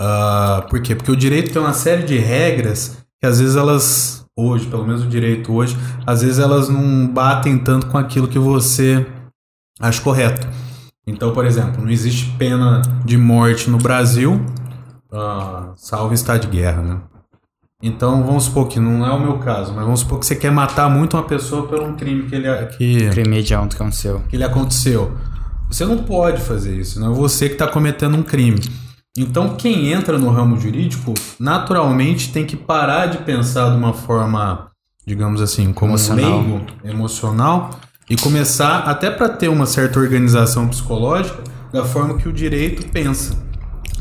Ah, 0.00 0.66
por 0.68 0.80
quê? 0.82 0.94
Porque 0.96 1.12
o 1.12 1.16
direito 1.16 1.52
tem 1.52 1.62
uma 1.62 1.72
série 1.72 2.02
de 2.02 2.18
regras 2.18 2.98
que 3.20 3.26
às 3.26 3.38
vezes 3.38 3.54
elas, 3.54 4.26
hoje, 4.36 4.66
pelo 4.66 4.84
menos 4.84 5.04
o 5.04 5.08
direito 5.08 5.52
hoje, 5.52 5.76
às 6.06 6.22
vezes 6.22 6.38
elas 6.38 6.68
não 6.68 7.06
batem 7.06 7.58
tanto 7.58 7.86
com 7.86 7.98
aquilo 7.98 8.26
que 8.26 8.38
você 8.38 9.06
acha 9.78 10.00
correto. 10.02 10.48
Então, 11.06 11.32
por 11.32 11.44
exemplo, 11.44 11.82
não 11.82 11.90
existe 11.90 12.30
pena 12.38 12.82
de 13.04 13.16
morte 13.16 13.68
no 13.70 13.78
Brasil, 13.78 14.40
ah, 15.12 15.72
salvo 15.76 16.14
estado 16.14 16.42
de 16.42 16.48
guerra, 16.48 16.82
né? 16.82 17.00
Então, 17.82 18.22
vamos 18.24 18.44
supor 18.44 18.68
que 18.68 18.78
não 18.78 19.06
é 19.06 19.10
o 19.10 19.18
meu 19.18 19.38
caso, 19.38 19.72
mas 19.72 19.84
vamos 19.84 20.00
supor 20.00 20.18
que 20.20 20.26
você 20.26 20.36
quer 20.36 20.52
matar 20.52 20.90
muito 20.90 21.16
uma 21.16 21.22
pessoa 21.22 21.66
por 21.66 21.80
um 21.80 21.96
crime 21.96 22.24
que 22.28 22.34
ele, 22.34 22.66
que, 22.76 23.08
Crime 23.08 23.38
hediondo 23.38 23.74
que 23.74 23.82
aconteceu. 23.82 24.22
que 24.28 24.36
ele 24.36 24.44
aconteceu. 24.44 25.16
Você 25.70 25.86
não 25.86 25.98
pode 25.98 26.42
fazer 26.42 26.76
isso, 26.76 27.00
não 27.00 27.12
é 27.12 27.14
você 27.14 27.46
que 27.48 27.54
está 27.54 27.66
cometendo 27.66 28.16
um 28.16 28.22
crime. 28.22 28.60
Então, 29.16 29.56
quem 29.56 29.90
entra 29.92 30.18
no 30.18 30.30
ramo 30.30 30.60
jurídico, 30.60 31.14
naturalmente 31.38 32.32
tem 32.32 32.44
que 32.44 32.56
parar 32.56 33.06
de 33.06 33.18
pensar 33.18 33.70
de 33.70 33.76
uma 33.76 33.94
forma, 33.94 34.70
digamos 35.06 35.40
assim, 35.40 35.72
como 35.72 35.92
um 35.92 35.94
Emocional. 35.94 36.40
leigo, 36.40 36.66
emocional, 36.84 37.70
e 38.10 38.16
começar, 38.16 38.80
até 38.80 39.08
para 39.08 39.28
ter 39.28 39.48
uma 39.48 39.66
certa 39.66 40.00
organização 40.00 40.66
psicológica, 40.68 41.44
da 41.72 41.84
forma 41.84 42.18
que 42.18 42.28
o 42.28 42.32
direito 42.32 42.90
pensa. 42.90 43.38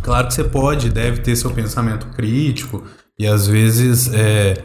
Claro 0.01 0.27
que 0.27 0.33
você 0.33 0.43
pode, 0.43 0.89
deve 0.89 1.21
ter 1.21 1.35
seu 1.35 1.51
pensamento 1.51 2.07
crítico, 2.07 2.83
e 3.19 3.27
às 3.27 3.45
vezes 3.45 4.11
é, 4.11 4.63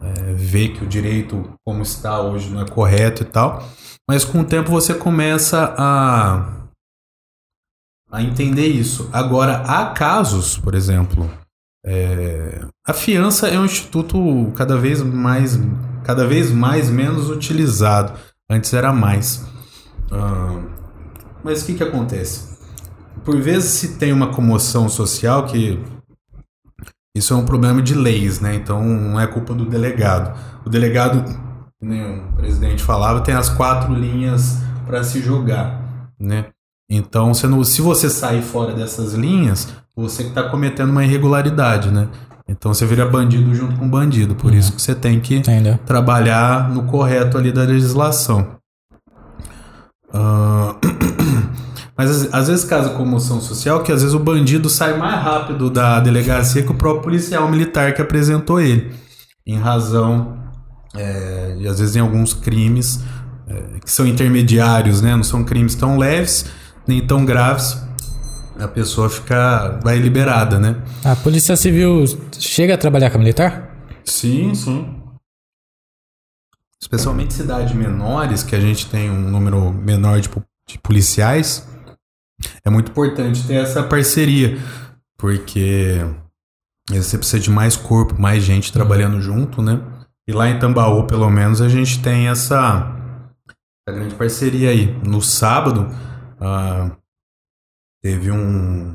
é, 0.00 0.32
ver 0.34 0.68
que 0.68 0.84
o 0.84 0.86
direito 0.86 1.52
como 1.64 1.82
está 1.82 2.20
hoje 2.20 2.48
não 2.48 2.60
é 2.60 2.68
correto 2.68 3.22
e 3.22 3.26
tal. 3.26 3.68
Mas 4.08 4.24
com 4.24 4.40
o 4.40 4.44
tempo 4.44 4.70
você 4.70 4.94
começa 4.94 5.74
a, 5.76 6.68
a 8.12 8.22
entender 8.22 8.68
isso. 8.68 9.10
Agora, 9.12 9.62
há 9.66 9.86
casos, 9.86 10.56
por 10.56 10.76
exemplo, 10.76 11.28
é, 11.84 12.64
a 12.86 12.92
fiança 12.92 13.48
é 13.48 13.58
um 13.58 13.64
instituto 13.64 14.52
cada 14.54 14.76
vez 14.76 15.02
mais, 15.02 15.58
cada 16.04 16.24
vez 16.24 16.52
mais 16.52 16.88
menos 16.88 17.28
utilizado. 17.30 18.12
Antes 18.50 18.72
era 18.72 18.92
mais. 18.92 19.44
Mas 21.42 21.62
o 21.62 21.66
que, 21.66 21.74
que 21.74 21.82
acontece? 21.82 22.56
Por 23.24 23.40
vezes 23.40 23.70
se 23.70 23.96
tem 23.98 24.12
uma 24.12 24.32
comoção 24.32 24.88
social 24.88 25.46
que 25.46 25.82
isso 27.16 27.32
é 27.32 27.36
um 27.36 27.44
problema 27.44 27.82
de 27.82 27.94
leis, 27.94 28.40
né? 28.40 28.54
Então 28.54 28.84
não 28.84 29.18
é 29.18 29.26
culpa 29.26 29.54
do 29.54 29.64
delegado. 29.64 30.38
O 30.64 30.68
delegado, 30.68 31.24
nem 31.80 32.18
o 32.18 32.32
presidente 32.32 32.82
falava, 32.82 33.20
tem 33.20 33.34
as 33.34 33.48
quatro 33.48 33.94
linhas 33.94 34.58
para 34.86 35.02
se 35.02 35.20
jogar, 35.20 36.12
né? 36.20 36.46
Então, 36.88 37.34
se 37.34 37.80
você 37.80 38.08
sair 38.08 38.42
fora 38.42 38.72
dessas 38.72 39.12
linhas, 39.14 39.74
você 39.96 40.22
que 40.22 40.28
está 40.28 40.48
cometendo 40.48 40.90
uma 40.90 41.04
irregularidade, 41.04 41.90
né? 41.90 42.08
Então 42.48 42.72
você 42.72 42.86
vira 42.86 43.04
bandido 43.06 43.54
junto 43.54 43.76
com 43.76 43.88
bandido. 43.88 44.34
Por 44.36 44.54
isso 44.54 44.72
que 44.72 44.80
você 44.80 44.94
tem 44.94 45.18
que 45.20 45.36
entendeu? 45.36 45.78
trabalhar 45.84 46.70
no 46.70 46.84
correto 46.84 47.36
ali 47.36 47.50
da 47.50 47.62
legislação. 47.62 48.56
Ah, 50.12 50.76
Mas 51.98 52.28
às- 52.32 52.48
vezes 52.48 52.64
causa 52.64 52.90
comoção 52.90 53.40
social 53.40 53.82
que 53.82 53.90
às 53.90 54.02
vezes 54.02 54.14
o 54.14 54.18
bandido 54.18 54.68
sai 54.68 54.98
mais 54.98 55.22
rápido 55.22 55.70
da 55.70 55.98
delegacia 55.98 56.62
que 56.62 56.70
o 56.70 56.74
próprio 56.74 57.02
policial 57.02 57.48
militar 57.50 57.94
que 57.94 58.02
apresentou 58.02 58.60
ele. 58.60 58.94
Em 59.46 59.56
razão, 59.58 60.36
é, 60.94 61.56
e 61.58 61.66
às 61.66 61.78
vezes 61.78 61.96
em 61.96 62.00
alguns 62.00 62.34
crimes 62.34 63.00
é, 63.48 63.80
que 63.82 63.90
são 63.90 64.06
intermediários, 64.06 65.00
né? 65.00 65.16
Não 65.16 65.22
são 65.24 65.42
crimes 65.42 65.74
tão 65.74 65.96
leves 65.96 66.46
nem 66.86 67.00
tão 67.04 67.24
graves. 67.24 67.82
A 68.58 68.68
pessoa 68.68 69.10
fica, 69.10 69.78
vai 69.82 69.98
liberada, 69.98 70.58
né? 70.58 70.82
A 71.04 71.14
Polícia 71.14 71.56
Civil 71.56 72.04
chega 72.38 72.74
a 72.74 72.78
trabalhar 72.78 73.10
com 73.10 73.16
a 73.16 73.20
militar? 73.20 73.76
Sim, 74.04 74.54
sim. 74.54 75.02
Especialmente 76.80 77.34
cidades 77.34 77.74
menores, 77.74 78.42
que 78.42 78.54
a 78.54 78.60
gente 78.60 78.88
tem 78.88 79.10
um 79.10 79.30
número 79.30 79.72
menor 79.72 80.20
de, 80.20 80.30
de 80.68 80.78
policiais, 80.78 81.66
é 82.64 82.70
muito 82.70 82.90
importante 82.90 83.46
ter 83.46 83.54
essa 83.54 83.82
parceria, 83.82 84.58
porque 85.16 86.00
você 86.88 87.18
precisa 87.18 87.40
de 87.40 87.50
mais 87.50 87.76
corpo, 87.76 88.20
mais 88.20 88.44
gente 88.44 88.72
trabalhando 88.72 89.20
junto, 89.20 89.62
né? 89.62 89.80
E 90.28 90.32
lá 90.32 90.48
em 90.48 90.58
Tambaú, 90.58 91.06
pelo 91.06 91.30
menos, 91.30 91.60
a 91.60 91.68
gente 91.68 92.02
tem 92.02 92.28
essa, 92.28 92.94
essa 93.86 93.96
grande 93.96 94.14
parceria 94.14 94.70
aí. 94.70 94.96
No 95.04 95.22
sábado, 95.22 95.88
ah, 96.40 96.90
teve 98.06 98.30
um 98.30 98.94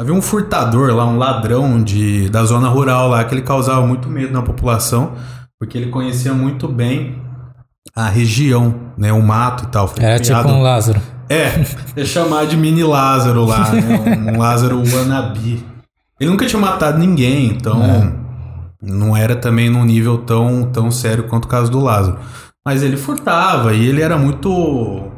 Havia 0.00 0.12
um 0.14 0.20
furtador 0.20 0.94
lá, 0.94 1.06
um 1.06 1.16
ladrão 1.16 1.82
de, 1.82 2.28
da 2.28 2.44
zona 2.44 2.68
rural 2.68 3.08
lá, 3.08 3.24
que 3.24 3.34
ele 3.34 3.40
causava 3.40 3.86
muito 3.86 4.10
medo 4.10 4.30
na 4.30 4.42
população, 4.42 5.12
porque 5.58 5.78
ele 5.78 5.90
conhecia 5.90 6.34
muito 6.34 6.68
bem 6.68 7.18
a 7.94 8.06
região, 8.06 8.74
né? 8.98 9.10
O 9.10 9.22
mato 9.22 9.64
e 9.64 9.66
tal. 9.68 9.88
Foi 9.88 10.04
É 10.04 10.18
tipo 10.18 10.38
criado- 10.38 10.48
um 10.54 10.60
Lázaro. 10.60 11.00
É, 11.30 11.64
é 11.96 12.04
chamar 12.04 12.46
de 12.46 12.58
mini 12.58 12.84
Lázaro 12.84 13.46
lá, 13.46 13.72
né? 13.72 14.32
Um 14.34 14.36
Lázaro 14.38 14.82
wannabe. 14.86 15.64
Ele 16.20 16.30
nunca 16.30 16.44
tinha 16.44 16.60
matado 16.60 16.98
ninguém, 16.98 17.46
então 17.46 17.80
não 18.82 19.16
era 19.16 19.34
também 19.34 19.70
num 19.70 19.84
nível 19.84 20.18
tão, 20.18 20.64
tão 20.70 20.90
sério 20.90 21.24
quanto 21.24 21.46
o 21.46 21.48
caso 21.48 21.70
do 21.70 21.80
Lázaro. 21.80 22.18
Mas 22.66 22.82
ele 22.82 22.98
furtava 22.98 23.72
e 23.72 23.86
ele 23.86 24.02
era 24.02 24.18
muito 24.18 25.10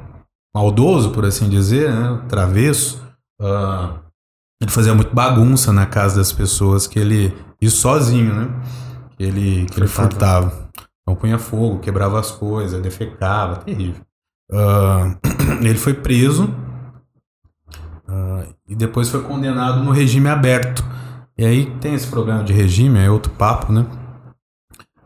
maldoso, 0.55 1.11
por 1.11 1.25
assim 1.25 1.49
dizer, 1.49 1.93
né? 1.93 2.21
Travesso. 2.29 3.08
Ah, 3.41 3.99
ele 4.61 4.71
fazia 4.71 4.95
muito 4.95 5.15
bagunça 5.15 5.73
na 5.73 5.87
casa 5.87 6.17
das 6.17 6.33
pessoas 6.33 6.87
que 6.87 6.99
ele. 6.99 7.37
Isso 7.61 7.79
sozinho, 7.79 8.35
né? 8.35 8.49
Que 9.17 9.23
ele, 9.25 9.67
que 9.67 9.79
ele 9.79 9.89
furtava. 9.89 10.69
Então 11.03 11.17
punha 11.17 11.39
fogo, 11.39 11.79
quebrava 11.79 12.21
as 12.21 12.31
coisas, 12.31 12.81
defecava, 12.83 13.57
terrível. 13.57 14.03
Ah, 14.53 15.17
ele 15.63 15.79
foi 15.79 15.95
preso 15.95 16.53
ah, 18.09 18.45
e 18.67 18.75
depois 18.75 19.09
foi 19.09 19.23
condenado 19.23 19.83
no 19.83 19.91
regime 19.91 20.29
aberto. 20.29 20.85
E 21.37 21.45
aí 21.45 21.67
tem 21.81 21.95
esse 21.95 22.09
problema 22.09 22.43
de 22.43 22.53
regime, 22.53 22.99
é 22.99 23.11
outro 23.11 23.33
papo, 23.33 23.73
né? 23.73 23.87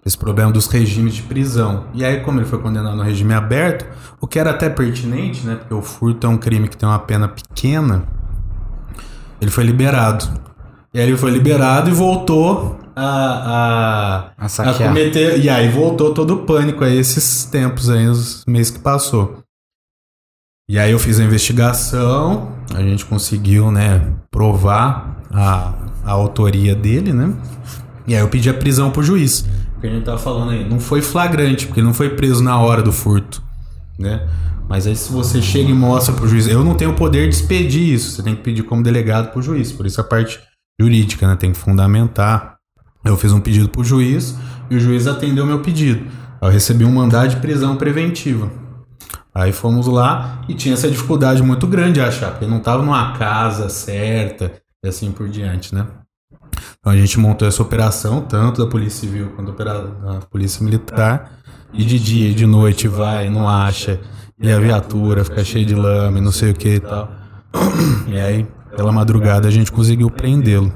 Esse 0.04 0.16
problema 0.16 0.50
dos 0.50 0.66
regimes 0.66 1.14
de 1.14 1.22
prisão. 1.22 1.86
E 1.94 2.04
aí, 2.04 2.22
como 2.22 2.40
ele 2.40 2.46
foi 2.46 2.60
condenado 2.60 2.96
no 2.96 3.02
regime 3.02 3.34
aberto, 3.34 3.86
o 4.20 4.26
que 4.26 4.38
era 4.38 4.50
até 4.50 4.68
pertinente, 4.68 5.46
né? 5.46 5.56
Porque 5.56 5.74
o 5.74 5.82
furto 5.82 6.26
é 6.26 6.30
um 6.30 6.38
crime 6.38 6.68
que 6.68 6.76
tem 6.76 6.88
uma 6.88 6.98
pena 6.98 7.28
pequena, 7.28 8.04
ele 9.42 9.50
foi 9.50 9.64
liberado. 9.64 10.24
E 10.94 11.00
aí 11.00 11.08
ele 11.08 11.16
foi 11.16 11.32
liberado 11.32 11.90
e 11.90 11.92
voltou 11.92 12.78
a, 12.94 14.30
a, 14.38 14.44
A 14.44 14.48
saquear. 14.48 14.88
cometer. 14.88 15.40
E 15.40 15.50
aí 15.50 15.68
voltou 15.68 16.14
todo 16.14 16.34
o 16.34 16.38
pânico 16.46 16.84
aí 16.84 16.96
esses 16.96 17.44
tempos 17.44 17.90
aí, 17.90 18.06
os 18.06 18.44
meses 18.46 18.70
que 18.70 18.78
passou. 18.78 19.42
E 20.70 20.78
aí 20.78 20.92
eu 20.92 20.98
fiz 20.98 21.18
a 21.18 21.24
investigação, 21.24 22.52
a 22.72 22.80
gente 22.80 23.04
conseguiu, 23.04 23.72
né, 23.72 24.12
provar 24.30 25.20
a, 25.32 25.74
a 26.04 26.12
autoria 26.12 26.74
dele, 26.74 27.12
né? 27.12 27.34
E 28.06 28.14
aí 28.14 28.20
eu 28.20 28.28
pedi 28.28 28.48
a 28.48 28.54
prisão 28.54 28.90
pro 28.90 29.02
juiz. 29.02 29.44
Porque 29.74 29.88
a 29.88 29.90
gente 29.90 30.04
tava 30.04 30.18
falando 30.18 30.52
aí, 30.52 30.66
não 30.68 30.78
foi 30.78 31.02
flagrante, 31.02 31.66
porque 31.66 31.80
ele 31.80 31.86
não 31.86 31.94
foi 31.94 32.10
preso 32.10 32.42
na 32.44 32.58
hora 32.60 32.80
do 32.80 32.92
furto, 32.92 33.42
né? 33.98 34.26
Mas 34.68 34.86
aí 34.86 34.96
se 34.96 35.12
você 35.12 35.42
chega 35.42 35.70
e 35.70 35.74
mostra 35.74 36.14
pro 36.14 36.26
juiz, 36.26 36.46
eu 36.46 36.64
não 36.64 36.74
tenho 36.74 36.92
o 36.92 36.96
poder 36.96 37.28
de 37.28 37.34
expedir 37.34 37.94
isso, 37.94 38.12
você 38.12 38.22
tem 38.22 38.34
que 38.34 38.42
pedir 38.42 38.62
como 38.62 38.82
delegado 38.82 39.32
pro 39.32 39.42
juiz, 39.42 39.70
por 39.72 39.86
isso 39.86 40.00
a 40.00 40.04
parte 40.04 40.40
jurídica, 40.80 41.26
né? 41.26 41.36
Tem 41.36 41.52
que 41.52 41.58
fundamentar 41.58 42.56
Eu 43.04 43.16
fiz 43.16 43.32
um 43.32 43.40
pedido 43.40 43.68
pro 43.68 43.82
juiz 43.82 44.36
e 44.70 44.76
o 44.76 44.80
juiz 44.80 45.06
atendeu 45.06 45.44
meu 45.44 45.60
pedido. 45.60 46.06
Eu 46.40 46.48
recebi 46.48 46.84
um 46.84 46.92
mandado 46.92 47.30
de 47.30 47.36
prisão 47.36 47.76
preventiva. 47.76 48.50
Aí 49.34 49.52
fomos 49.52 49.86
lá 49.86 50.42
e 50.48 50.54
tinha 50.54 50.74
essa 50.74 50.90
dificuldade 50.90 51.42
muito 51.42 51.66
grande 51.66 51.94
de 51.94 52.00
achar, 52.00 52.32
porque 52.32 52.46
não 52.46 52.60
tava 52.60 52.82
numa 52.82 53.12
casa 53.12 53.68
certa 53.68 54.52
e 54.84 54.88
assim 54.88 55.10
por 55.10 55.28
diante, 55.28 55.74
né? 55.74 55.86
Então 56.78 56.92
a 56.92 56.96
gente 56.96 57.18
montou 57.18 57.46
essa 57.46 57.62
operação, 57.62 58.20
tanto 58.20 58.62
da 58.62 58.70
Polícia 58.70 59.00
Civil 59.00 59.30
quanto 59.34 59.52
da 59.52 60.20
Polícia 60.30 60.64
Militar, 60.64 61.38
e 61.72 61.84
de 61.84 61.98
dia 61.98 62.30
e 62.30 62.34
de 62.34 62.44
noite 62.44 62.88
vai, 62.88 63.30
não 63.30 63.48
acha, 63.48 64.00
e 64.42 64.52
a 64.52 64.58
viatura 64.58 65.24
fica 65.24 65.44
cheia 65.44 65.64
de 65.64 65.74
lama 65.74 66.18
e 66.18 66.20
não 66.20 66.32
sei 66.32 66.50
o 66.50 66.54
que 66.54 66.74
e 66.74 66.80
tal. 66.80 67.08
E 68.08 68.18
aí, 68.18 68.46
pela 68.76 68.90
madrugada, 68.90 69.46
a 69.46 69.50
gente 69.50 69.70
conseguiu 69.70 70.10
prendê-lo. 70.10 70.72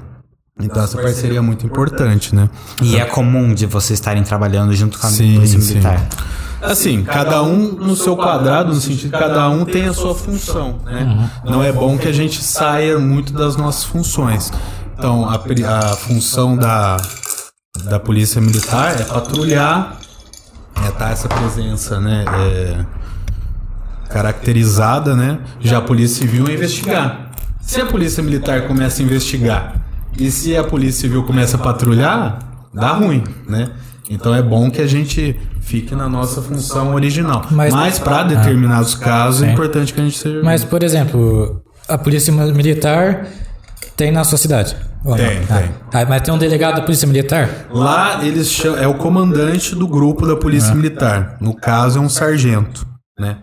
Então 0.59 0.83
essa 0.83 0.97
parceria 0.97 1.39
é 1.39 1.43
muito 1.43 1.67
importante, 1.67 2.35
né? 2.35 2.49
E 2.83 2.97
é 2.97 3.05
comum 3.05 3.53
de 3.53 3.67
vocês 3.67 3.99
estarem 3.99 4.23
trabalhando 4.23 4.73
junto 4.73 4.99
com 4.99 5.07
a 5.07 5.11
sim, 5.11 5.35
polícia 5.35 5.59
militar. 5.59 5.99
Sim. 5.99 6.07
Assim, 6.63 7.05
cada 7.05 7.43
um 7.43 7.73
no 7.73 7.95
seu 7.95 8.17
quadrado, 8.17 8.73
no 8.73 8.81
sentido 8.81 9.13
que 9.13 9.19
cada 9.19 9.49
um 9.51 9.65
tem 9.65 9.87
a 9.87 9.93
sua 9.93 10.15
função, 10.15 10.79
né? 10.85 11.31
Não 11.45 11.63
é 11.63 11.71
bom 11.71 11.99
que 11.99 12.09
a 12.09 12.13
gente 12.13 12.43
saia 12.43 12.99
muito 12.99 13.33
das 13.33 13.57
nossas 13.57 13.85
funções. 13.85 14.51
Então, 14.99 15.29
a, 15.29 15.35
a 15.35 15.97
função 15.97 16.57
da, 16.57 16.97
da 17.85 18.01
polícia 18.01 18.41
militar 18.41 18.99
é 18.99 19.05
patrulhar, 19.05 19.99
é 20.83 20.89
estar 20.89 21.11
essa 21.11 21.29
presença, 21.29 22.01
né? 22.01 22.25
É, 22.27 22.87
caracterizada, 24.09 25.15
né? 25.15 25.39
Já 25.61 25.79
a 25.79 25.83
polícia 25.83 26.23
civil 26.23 26.47
é 26.49 26.55
investigar. 26.55 27.31
Se 27.61 27.81
a 27.81 27.87
polícia 27.87 28.23
militar 28.23 28.67
começa 28.69 29.03
a 29.03 29.05
investigar 29.05 29.87
e 30.19 30.31
se 30.31 30.57
a 30.57 30.65
Polícia 30.65 31.03
Civil 31.03 31.25
começa 31.25 31.57
a 31.57 31.61
patrulhar, 31.61 32.39
dá 32.73 32.93
ruim, 32.93 33.23
né? 33.47 33.71
Então 34.09 34.35
é 34.35 34.43
bom 34.43 34.71
que 34.71 34.81
a 34.81 34.87
gente 34.87 35.39
fique 35.61 35.95
na 35.95 36.09
nossa 36.09 36.41
função 36.41 36.95
original. 36.95 37.45
Mas, 37.51 37.75
Mas 37.75 37.99
para 37.99 38.23
determinados 38.23 38.97
ah, 39.01 39.05
casos 39.05 39.43
é 39.43 39.53
importante 39.53 39.93
que 39.93 40.01
a 40.01 40.05
gente 40.05 40.17
seja. 40.17 40.41
Mas, 40.43 40.65
por 40.65 40.83
exemplo, 40.83 41.63
a 41.89 41.99
Polícia 41.99 42.33
Militar 42.33 43.27
tem 43.97 44.11
na 44.11 44.25
sua 44.25 44.39
cidade? 44.39 44.77
Tem, 45.17 45.39
ah. 45.51 45.59
tem. 45.59 45.71
Ah, 45.93 46.07
mas 46.09 46.23
tem 46.23 46.33
um 46.33 46.39
delegado 46.39 46.77
da 46.77 46.83
Polícia 46.83 47.07
Militar? 47.07 47.49
Lá 47.71 48.25
eles 48.25 48.51
chamam, 48.51 48.79
é 48.79 48.87
o 48.87 48.95
comandante 48.95 49.75
do 49.75 49.87
grupo 49.87 50.27
da 50.27 50.37
Polícia 50.37 50.73
ah. 50.73 50.77
Militar. 50.77 51.37
No 51.41 51.55
caso, 51.55 51.99
é 51.99 52.01
um 52.01 52.09
sargento, 52.09 52.87
né? 53.19 53.39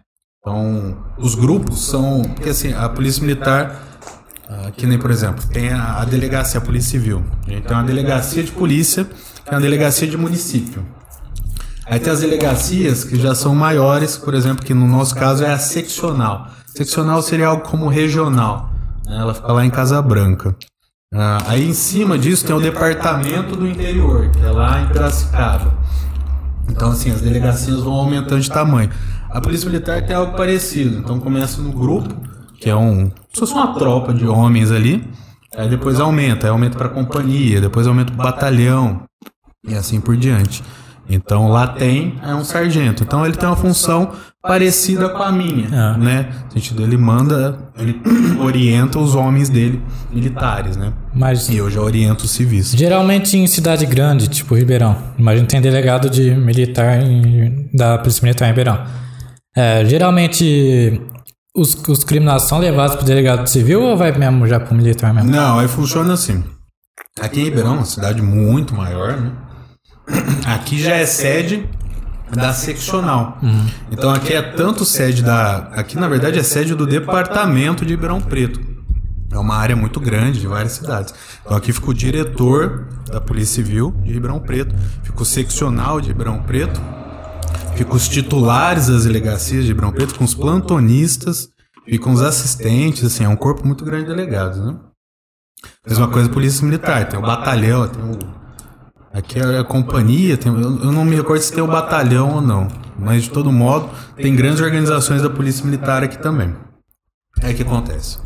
Então, 0.45 0.97
os 1.17 1.35
grupos 1.35 1.87
são. 1.87 2.21
Porque 2.21 2.49
assim, 2.49 2.73
a 2.73 2.89
Polícia 2.89 3.21
Militar 3.21 3.93
Uh, 4.43 4.71
que 4.73 4.85
nem, 4.85 4.99
por 4.99 5.09
exemplo, 5.09 5.43
tem 5.47 5.71
a, 5.71 6.03
delegacia, 6.03 6.59
a 6.59 6.63
Polícia 6.63 6.91
Civil. 6.91 7.23
A 7.47 7.49
gente 7.49 7.63
tem 7.65 7.75
uma 7.75 7.83
delegacia 7.83 8.43
de 8.43 8.51
polícia, 8.51 9.05
que 9.05 9.49
é 9.49 9.53
uma 9.53 9.61
delegacia 9.61 10.05
de 10.05 10.17
município. 10.17 10.85
Aí 11.85 11.97
tem 11.97 12.11
as 12.11 12.19
delegacias 12.19 13.03
que 13.03 13.19
já 13.19 13.33
são 13.33 13.55
maiores, 13.55 14.17
por 14.17 14.33
exemplo, 14.33 14.63
que 14.63 14.73
no 14.73 14.85
nosso 14.85 15.15
caso 15.15 15.43
é 15.43 15.51
a 15.51 15.57
seccional. 15.57 16.49
Seccional 16.67 17.21
seria 17.21 17.47
algo 17.47 17.63
como 17.63 17.87
regional. 17.87 18.69
Né? 19.05 19.17
Ela 19.17 19.33
fica 19.33 19.51
lá 19.51 19.65
em 19.65 19.69
Casa 19.69 20.01
Branca. 20.01 20.55
Uh, 21.13 21.39
aí 21.47 21.67
em 21.67 21.73
cima 21.73 22.17
disso 22.17 22.45
tem 22.45 22.55
o 22.55 22.59
departamento 22.59 23.55
do 23.55 23.67
interior, 23.67 24.29
que 24.29 24.41
é 24.41 24.51
lá 24.51 24.81
em 24.81 24.87
Piracicaba. 24.87 25.73
Então, 26.69 26.91
assim, 26.91 27.11
as 27.11 27.21
delegacias 27.21 27.81
vão 27.81 27.93
aumentando 27.93 28.41
de 28.41 28.49
tamanho. 28.49 28.89
A 29.33 29.41
Polícia 29.41 29.67
Militar 29.67 30.05
tem 30.05 30.15
algo 30.15 30.37
parecido. 30.37 30.99
Então 30.99 31.19
começa 31.19 31.59
no 31.59 31.71
grupo, 31.71 32.13
que 32.59 32.69
é 32.69 32.75
um. 32.75 33.11
Se 33.33 33.39
fosse 33.39 33.53
uma 33.53 33.73
tropa 33.73 34.13
de 34.13 34.27
homens 34.27 34.71
ali. 34.71 35.03
Aí 35.55 35.67
depois 35.67 35.99
aumenta, 35.99 36.47
aí 36.47 36.51
aumenta 36.51 36.77
para 36.77 36.89
companhia, 36.89 37.61
depois 37.61 37.85
aumenta 37.85 38.11
para 38.11 38.23
batalhão 38.23 39.03
e 39.67 39.75
assim 39.75 39.99
por 39.99 40.15
diante. 40.17 40.63
Então 41.09 41.47
lá 41.47 41.67
tem 41.67 42.15
é 42.23 42.33
um 42.33 42.43
sargento. 42.43 43.03
Então 43.03 43.25
ele 43.25 43.35
tem 43.35 43.47
uma 43.47 43.55
função 43.55 44.11
parecida 44.41 45.09
com 45.09 45.21
a 45.21 45.31
minha, 45.31 45.67
é. 45.67 45.97
né? 45.97 46.29
No 46.45 46.51
sentido 46.53 46.83
ele 46.83 46.97
manda, 46.97 47.71
ele 47.77 48.01
orienta 48.41 48.99
os 48.99 49.15
homens 49.15 49.49
dele 49.49 49.81
militares, 50.11 50.75
né? 50.75 50.93
Mas 51.13 51.49
e 51.49 51.57
eu 51.57 51.69
já 51.69 51.81
oriento 51.81 52.25
os 52.25 52.31
civis. 52.31 52.71
Geralmente 52.71 53.37
em 53.37 53.47
cidade 53.47 53.85
grande, 53.85 54.27
tipo 54.27 54.55
Ribeirão. 54.55 54.95
Imagina 55.17 55.47
tem 55.47 55.61
delegado 55.61 56.09
de 56.09 56.31
militar 56.35 57.01
em, 57.03 57.69
da 57.73 57.97
polícia 57.97 58.23
militar 58.23 58.45
em 58.45 58.49
Ribeirão. 58.49 59.02
É, 59.55 59.85
geralmente 59.85 61.01
os, 61.55 61.75
os 61.87 62.03
criminosos 62.03 62.49
são 62.49 62.57
levados 62.57 62.95
para 62.95 63.03
o 63.03 63.07
delegado 63.07 63.47
civil 63.47 63.81
ou 63.81 63.95
vai 63.95 64.11
mesmo 64.11 64.47
já 64.47 64.59
para 64.59 64.73
o 64.73 64.75
militar 64.77 65.13
mesmo? 65.13 65.29
Não, 65.29 65.59
aí 65.59 65.67
funciona 65.67 66.13
assim. 66.13 66.43
Aqui 67.19 67.41
em 67.41 67.43
Ribeirão, 67.45 67.75
uma 67.75 67.85
cidade 67.85 68.21
muito 68.21 68.73
maior, 68.73 69.17
né? 69.17 69.31
Aqui 70.45 70.81
já 70.81 70.95
é 70.95 71.05
sede 71.05 71.69
da 72.35 72.51
seccional. 72.51 73.37
Uhum. 73.41 73.67
Então 73.91 74.09
aqui 74.09 74.33
é 74.33 74.41
tanto 74.41 74.83
sede 74.83 75.21
da. 75.21 75.69
Aqui 75.73 75.97
na 75.97 76.07
verdade 76.07 76.39
é 76.39 76.43
sede 76.43 76.73
do 76.73 76.85
departamento 76.85 77.85
de 77.85 77.91
Ribeirão 77.91 78.19
Preto. 78.19 78.59
É 79.31 79.37
uma 79.37 79.55
área 79.55 79.75
muito 79.75 79.99
grande 79.99 80.39
de 80.39 80.47
várias 80.47 80.73
cidades. 80.73 81.13
Então 81.43 81.55
aqui 81.55 81.71
fica 81.71 81.89
o 81.89 81.93
diretor 81.93 82.87
da 83.11 83.21
Polícia 83.21 83.63
Civil 83.63 83.93
de 84.03 84.13
Ribeirão 84.13 84.39
Preto, 84.39 84.75
fica 85.03 85.21
o 85.21 85.25
seccional 85.25 86.01
de 86.01 86.09
Ribeirão 86.09 86.41
Preto, 86.41 86.81
Ficam 87.75 87.95
os 87.95 88.07
titulares 88.07 88.87
das 88.87 89.03
delegacias 89.05 89.63
de 89.63 89.69
Ribeirão 89.69 89.91
Preto, 89.91 90.15
com 90.15 90.23
os 90.23 90.35
plantonistas, 90.35 91.49
ficam 91.85 92.13
os 92.13 92.21
assistentes, 92.21 93.03
assim, 93.03 93.23
é 93.23 93.29
um 93.29 93.35
corpo 93.35 93.65
muito 93.65 93.83
grande 93.83 94.05
de 94.05 94.15
delegados, 94.15 94.59
né? 94.59 94.75
Mesma 95.87 96.07
coisa 96.07 96.29
polícia 96.29 96.65
militar, 96.65 97.07
tem 97.07 97.19
o 97.19 97.21
batalhão, 97.21 97.87
tem 97.87 98.03
o. 98.03 98.43
Aqui 99.13 99.39
é 99.39 99.59
a 99.59 99.63
companhia, 99.63 100.37
tem, 100.37 100.51
eu 100.51 100.91
não 100.91 101.05
me 101.05 101.15
recordo 101.15 101.41
se 101.41 101.53
tem 101.53 101.63
o 101.63 101.67
batalhão 101.67 102.35
ou 102.35 102.41
não, 102.41 102.67
mas 102.97 103.23
de 103.23 103.29
todo 103.29 103.51
modo 103.51 103.89
tem 104.15 104.35
grandes 104.35 104.59
organizações 104.59 105.21
da 105.21 105.29
polícia 105.29 105.63
militar 105.63 106.03
aqui 106.03 106.17
também. 106.17 106.55
É 107.41 107.53
que 107.53 107.61
acontece. 107.61 108.17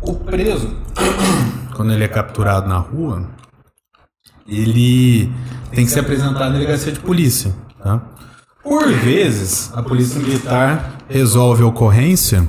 O 0.00 0.14
preso, 0.14 0.74
quando 1.76 1.92
ele 1.92 2.04
é 2.04 2.08
capturado 2.08 2.66
na 2.66 2.78
rua, 2.78 3.28
ele 4.46 5.30
tem 5.70 5.84
que 5.84 5.90
se 5.90 5.98
apresentar 5.98 6.46
na 6.46 6.50
delegacia 6.50 6.92
de 6.92 7.00
polícia, 7.00 7.54
tá? 7.82 8.00
Por 8.64 8.90
vezes, 8.90 9.70
a 9.74 9.82
polícia 9.82 10.18
militar 10.18 10.96
resolve 11.06 11.62
a 11.62 11.66
ocorrência 11.66 12.48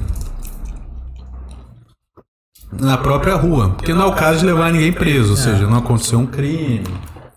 na 2.72 2.98
própria 2.98 3.36
rua, 3.36 3.72
porque 3.72 3.94
não 3.94 4.04
é 4.04 4.06
o 4.06 4.16
caso 4.16 4.40
de 4.40 4.46
levar 4.46 4.72
ninguém 4.72 4.94
preso, 4.94 5.32
ou 5.32 5.38
seja, 5.38 5.68
não 5.68 5.78
aconteceu 5.78 6.18
um 6.18 6.26
crime. 6.26 6.86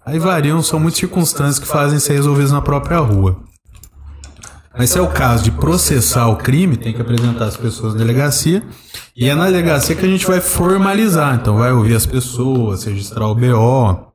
Aí 0.07 0.18
variam, 0.18 0.62
são 0.62 0.79
muitas 0.79 1.01
circunstâncias 1.01 1.59
que 1.59 1.66
fazem 1.66 1.99
ser 1.99 2.14
resolvidas 2.14 2.53
na 2.53 2.62
própria 2.62 2.99
rua. 2.99 3.37
Mas 4.79 4.91
se 4.91 4.99
é 4.99 5.03
o 5.03 5.09
caso 5.09 5.43
de 5.43 5.51
processar 5.51 6.29
o 6.29 6.37
crime, 6.37 6.76
tem 6.76 6.95
que 6.95 7.03
apresentar 7.03 7.47
as 7.47 7.57
pessoas 7.57 7.95
na 7.95 7.99
delegacia. 7.99 8.62
E 9.16 9.29
é 9.29 9.35
na 9.35 9.47
delegacia 9.47 9.97
que 9.97 10.07
a 10.07 10.09
gente 10.09 10.24
vai 10.24 10.41
formalizar. 10.41 11.35
Então 11.35 11.57
vai 11.57 11.72
ouvir 11.72 11.97
as 11.97 12.07
pessoas, 12.07 12.85
registrar 12.85 13.26
o 13.26 13.35
BO, 13.35 14.08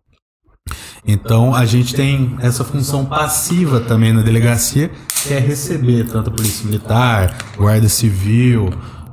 então 1.06 1.54
a 1.54 1.66
gente 1.66 1.94
tem 1.94 2.36
essa 2.40 2.64
função 2.64 3.06
passiva 3.06 3.80
também 3.82 4.14
na 4.14 4.22
delegacia, 4.22 4.90
que 5.24 5.34
é 5.34 5.40
receber 5.40 6.06
tanto 6.06 6.30
a 6.30 6.34
polícia 6.34 6.66
militar, 6.66 7.38
guarda 7.58 7.90
civil, 7.90 8.70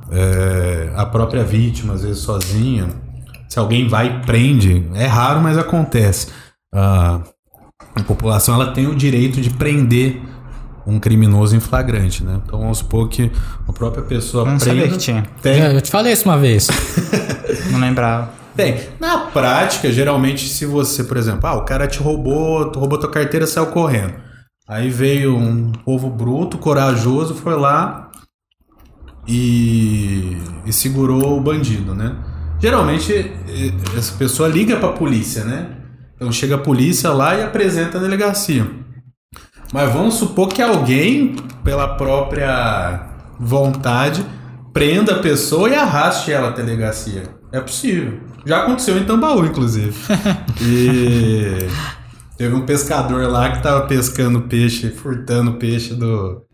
é, 0.09 0.91
a 0.95 1.05
própria 1.05 1.43
vítima, 1.43 1.93
às 1.93 2.03
vezes 2.03 2.21
sozinha. 2.21 2.89
Se 3.49 3.59
alguém 3.59 3.87
vai 3.87 4.07
e 4.07 4.25
prende, 4.25 4.87
é 4.93 5.05
raro, 5.05 5.41
mas 5.41 5.57
acontece. 5.57 6.27
a 6.73 7.21
população 8.07 8.55
ela 8.55 8.71
tem 8.71 8.87
o 8.87 8.95
direito 8.95 9.41
de 9.41 9.49
prender 9.49 10.21
um 10.87 10.99
criminoso 10.99 11.55
em 11.55 11.59
flagrante, 11.59 12.23
né? 12.23 12.39
Então 12.45 12.59
vamos 12.59 12.79
supor 12.79 13.09
que 13.09 13.29
a 13.67 13.73
própria 13.73 14.03
pessoa 14.03 14.45
Não 14.45 14.57
prenda... 14.57 14.65
sabia 14.65 14.87
que 14.87 14.97
tinha. 14.97 15.25
Tem. 15.41 15.59
Eu 15.59 15.81
te 15.81 15.91
falei 15.91 16.13
isso 16.13 16.25
uma 16.25 16.37
vez. 16.37 16.69
Não 17.71 17.79
lembrava. 17.79 18.40
Tem. 18.61 18.79
Na 18.99 19.17
prática, 19.17 19.91
geralmente, 19.91 20.47
se 20.47 20.67
você, 20.67 21.03
por 21.03 21.17
exemplo, 21.17 21.47
ah, 21.47 21.55
o 21.55 21.65
cara 21.65 21.87
te 21.87 21.99
roubou, 21.99 22.71
roubou 22.71 22.99
tua 22.99 23.09
carteira 23.09 23.47
saiu 23.47 23.67
correndo. 23.67 24.13
Aí 24.67 24.89
veio 24.89 25.35
um 25.35 25.71
povo 25.71 26.09
bruto, 26.09 26.59
corajoso, 26.59 27.33
foi 27.33 27.55
lá 27.57 28.11
e, 29.27 30.37
e 30.63 30.71
segurou 30.71 31.37
o 31.37 31.41
bandido, 31.41 31.95
né? 31.95 32.15
Geralmente, 32.59 33.33
essa 33.97 34.13
pessoa 34.13 34.47
liga 34.47 34.77
pra 34.77 34.89
polícia, 34.89 35.43
né? 35.43 35.77
Então 36.15 36.31
chega 36.31 36.53
a 36.53 36.59
polícia 36.59 37.09
lá 37.09 37.35
e 37.35 37.43
apresenta 37.43 37.97
a 37.97 38.01
delegacia. 38.01 38.69
Mas 39.73 39.91
vamos 39.91 40.13
supor 40.15 40.49
que 40.49 40.61
alguém, 40.61 41.35
pela 41.63 41.95
própria 41.95 43.09
vontade, 43.39 44.23
prenda 44.71 45.15
a 45.15 45.19
pessoa 45.19 45.67
e 45.67 45.75
arraste 45.75 46.31
ela 46.31 46.49
a 46.49 46.51
delegacia. 46.51 47.40
É 47.51 47.59
possível. 47.59 48.19
Já 48.45 48.63
aconteceu 48.63 48.97
em 48.97 49.05
Tambaú, 49.05 49.45
inclusive. 49.45 49.93
e 50.61 51.67
teve 52.37 52.55
um 52.55 52.65
pescador 52.65 53.27
lá 53.29 53.51
que 53.51 53.61
tava 53.61 53.87
pescando 53.87 54.41
peixe, 54.43 54.89
furtando 54.89 55.53
peixe 55.53 55.93
do, 55.93 56.45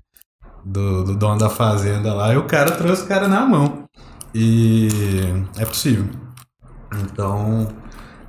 do, 0.65 1.03
do 1.03 1.15
dono 1.15 1.37
da 1.37 1.49
fazenda 1.49 2.13
lá, 2.13 2.33
e 2.33 2.37
o 2.37 2.43
cara 2.43 2.71
trouxe 2.71 3.03
o 3.03 3.07
cara 3.07 3.27
na 3.27 3.45
mão. 3.45 3.83
E 4.33 4.89
é 5.57 5.65
possível. 5.65 6.05
Então, 6.93 7.67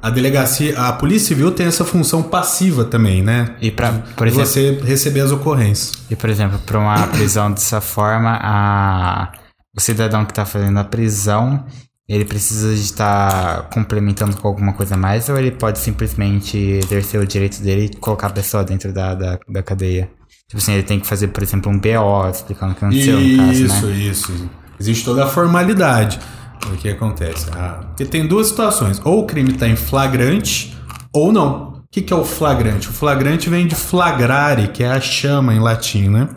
a 0.00 0.10
delegacia, 0.10 0.78
a 0.78 0.92
polícia 0.92 1.28
civil 1.28 1.50
tem 1.50 1.66
essa 1.66 1.84
função 1.84 2.22
passiva 2.22 2.84
também, 2.84 3.22
né? 3.22 3.56
E 3.60 3.70
por 3.70 4.26
exemplo, 4.26 4.46
você 4.46 4.80
receber 4.84 5.20
as 5.20 5.32
ocorrências. 5.32 5.92
e 6.10 6.14
por 6.16 6.30
exemplo, 6.30 6.58
para 6.60 6.78
uma 6.78 7.06
prisão 7.08 7.50
dessa 7.50 7.80
forma, 7.80 8.38
a, 8.40 9.32
o 9.76 9.80
cidadão 9.80 10.24
que 10.24 10.32
tá 10.32 10.44
fazendo 10.44 10.78
a 10.78 10.84
prisão, 10.84 11.64
ele 12.08 12.24
precisa 12.24 12.74
de 12.74 12.80
estar 12.80 13.68
complementando 13.68 14.36
com 14.36 14.48
alguma 14.48 14.72
coisa 14.72 14.94
a 14.94 14.98
mais 14.98 15.28
ou 15.28 15.36
ele 15.36 15.50
pode 15.50 15.78
simplesmente 15.78 16.56
exercer 16.56 17.20
o 17.20 17.26
direito 17.26 17.60
dele 17.62 17.84
e 17.92 17.96
colocar 17.96 18.28
a 18.28 18.30
pessoa 18.30 18.64
dentro 18.64 18.92
da, 18.92 19.14
da, 19.14 19.38
da 19.46 19.62
cadeia? 19.62 20.10
Tipo 20.48 20.62
assim, 20.62 20.72
ele 20.72 20.82
tem 20.82 20.98
que 20.98 21.06
fazer, 21.06 21.28
por 21.28 21.42
exemplo, 21.42 21.70
um 21.70 21.78
BO 21.78 22.30
explicando 22.30 22.72
o 22.72 22.74
que 22.74 22.84
aconteceu 22.84 23.20
no 23.20 23.36
caso, 23.36 23.64
Isso, 23.64 23.86
né? 23.86 23.92
isso. 23.96 24.50
Existe 24.80 25.04
toda 25.04 25.24
a 25.24 25.26
formalidade. 25.26 26.18
O 26.72 26.76
que 26.76 26.88
acontece? 26.88 27.46
Ah, 27.52 27.80
porque 27.88 28.06
tem 28.06 28.26
duas 28.26 28.48
situações. 28.48 29.00
Ou 29.04 29.20
o 29.20 29.26
crime 29.26 29.50
está 29.52 29.68
em 29.68 29.76
flagrante, 29.76 30.76
ou 31.12 31.30
não. 31.32 31.68
O 31.78 31.90
que, 31.90 32.00
que 32.00 32.12
é 32.12 32.16
o 32.16 32.24
flagrante? 32.24 32.88
O 32.88 32.92
flagrante 32.92 33.50
vem 33.50 33.66
de 33.66 33.74
flagrare, 33.74 34.68
que 34.68 34.82
é 34.82 34.88
a 34.88 35.00
chama 35.00 35.54
em 35.54 35.60
latim, 35.60 36.08
né? 36.08 36.28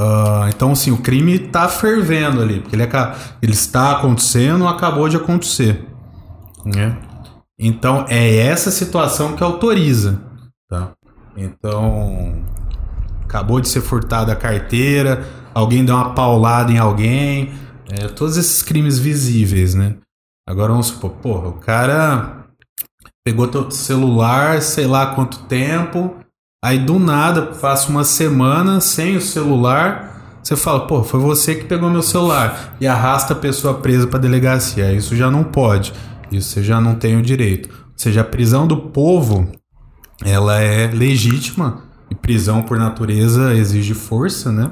Ah, 0.00 0.46
então, 0.48 0.70
assim, 0.72 0.92
o 0.92 0.98
crime 0.98 1.34
está 1.34 1.68
fervendo 1.68 2.40
ali, 2.40 2.60
porque 2.60 2.76
ele, 2.76 2.84
aca- 2.84 3.16
ele 3.42 3.52
está 3.52 3.90
acontecendo 3.92 4.62
ou 4.62 4.68
acabou 4.68 5.08
de 5.08 5.16
acontecer. 5.16 5.84
Né? 6.64 6.96
Então, 7.58 8.06
é 8.08 8.36
essa 8.36 8.70
situação 8.70 9.34
que 9.34 9.42
autoriza. 9.42 10.20
Tá? 10.70 10.92
Então, 11.36 12.44
acabou 13.24 13.60
de 13.60 13.68
ser 13.68 13.80
furtada 13.80 14.32
a 14.32 14.36
carteira, 14.36 15.26
alguém 15.52 15.84
deu 15.84 15.96
uma 15.96 16.14
paulada 16.14 16.70
em 16.70 16.78
alguém, 16.78 17.52
é, 17.90 18.06
todos 18.06 18.36
esses 18.36 18.62
crimes 18.62 18.98
visíveis, 18.98 19.74
né? 19.74 19.96
Agora 20.48 20.70
vamos 20.70 20.86
supor, 20.86 21.10
porra, 21.10 21.48
o 21.48 21.52
cara 21.54 22.44
pegou 23.24 23.48
teu 23.48 23.70
celular, 23.70 24.62
sei 24.62 24.86
lá 24.86 25.14
quanto 25.14 25.40
tempo, 25.40 26.14
aí 26.62 26.78
do 26.78 26.98
nada, 26.98 27.42
passa 27.42 27.88
uma 27.88 28.04
semana 28.04 28.80
sem 28.80 29.16
o 29.16 29.20
celular, 29.20 30.40
você 30.42 30.56
fala, 30.56 30.86
pô, 30.86 31.02
foi 31.02 31.20
você 31.20 31.54
que 31.54 31.64
pegou 31.64 31.90
meu 31.90 32.02
celular 32.02 32.76
e 32.80 32.86
arrasta 32.86 33.32
a 33.32 33.36
pessoa 33.36 33.74
presa 33.74 34.06
pra 34.06 34.18
delegacia. 34.18 34.92
Isso 34.92 35.14
já 35.14 35.30
não 35.30 35.44
pode, 35.44 35.92
isso 36.32 36.50
você 36.50 36.62
já 36.62 36.80
não 36.80 36.94
tem 36.94 37.16
o 37.16 37.22
direito. 37.22 37.68
Ou 37.68 37.92
seja, 37.96 38.22
a 38.22 38.24
prisão 38.24 38.66
do 38.66 38.76
povo 38.76 39.50
ela 40.24 40.58
é 40.60 40.86
legítima 40.88 41.82
e 42.10 42.14
prisão 42.14 42.62
por 42.62 42.78
natureza 42.78 43.54
exige 43.54 43.94
força, 43.94 44.50
né? 44.50 44.70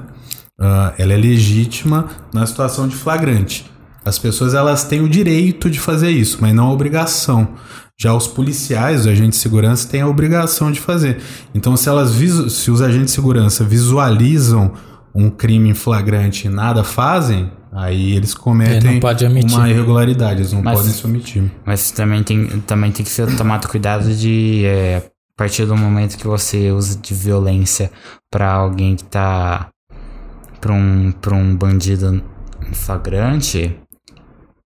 Ah, 0.59 0.93
ela 0.97 1.13
é 1.13 1.17
legítima 1.17 2.07
na 2.33 2.45
situação 2.45 2.87
de 2.87 2.95
flagrante. 2.95 3.71
As 4.03 4.17
pessoas 4.17 4.53
elas 4.53 4.83
têm 4.83 5.01
o 5.01 5.09
direito 5.09 5.69
de 5.69 5.79
fazer 5.79 6.09
isso, 6.09 6.37
mas 6.41 6.53
não 6.53 6.67
a 6.67 6.71
obrigação. 6.71 7.49
Já 7.99 8.13
os 8.13 8.27
policiais, 8.27 9.01
os 9.01 9.07
agentes 9.07 9.39
de 9.39 9.43
segurança 9.43 9.89
têm 9.89 10.01
a 10.01 10.07
obrigação 10.07 10.71
de 10.71 10.79
fazer. 10.79 11.19
Então, 11.53 11.75
se 11.75 11.89
elas 11.89 12.11
se 12.51 12.69
os 12.69 12.79
agentes 12.79 13.07
de 13.07 13.11
segurança 13.11 13.63
visualizam 13.63 14.73
um 15.15 15.31
crime 15.31 15.69
em 15.69 15.73
flagrante 15.73 16.45
e 16.45 16.49
nada 16.49 16.83
fazem, 16.83 17.51
aí 17.71 18.15
eles 18.15 18.35
cometem 18.35 18.99
uma 19.49 19.67
irregularidade, 19.67 20.41
eles 20.41 20.53
não 20.53 20.61
Mas- 20.61 20.77
podem 20.77 20.93
se 20.93 21.05
omitir. 21.07 21.51
Mas 21.65 21.89
também 21.89 22.21
tem, 22.21 22.45
também 22.61 22.91
tem 22.91 23.03
que 23.03 23.11
ser 23.11 23.35
tomado 23.35 23.67
cuidado 23.67 24.13
de, 24.13 24.63
é, 24.63 24.97
a 24.97 25.01
partir 25.35 25.65
do 25.65 25.75
momento 25.75 26.19
que 26.19 26.27
você 26.27 26.71
usa 26.71 26.99
de 26.99 27.15
violência 27.15 27.89
pra 28.29 28.51
alguém 28.53 28.95
que 28.95 29.05
tá. 29.05 29.69
pra 30.61 30.71
um, 30.73 31.11
pra 31.11 31.33
um 31.35 31.55
bandido 31.55 32.21
em 32.69 32.73
flagrante. 32.73 33.75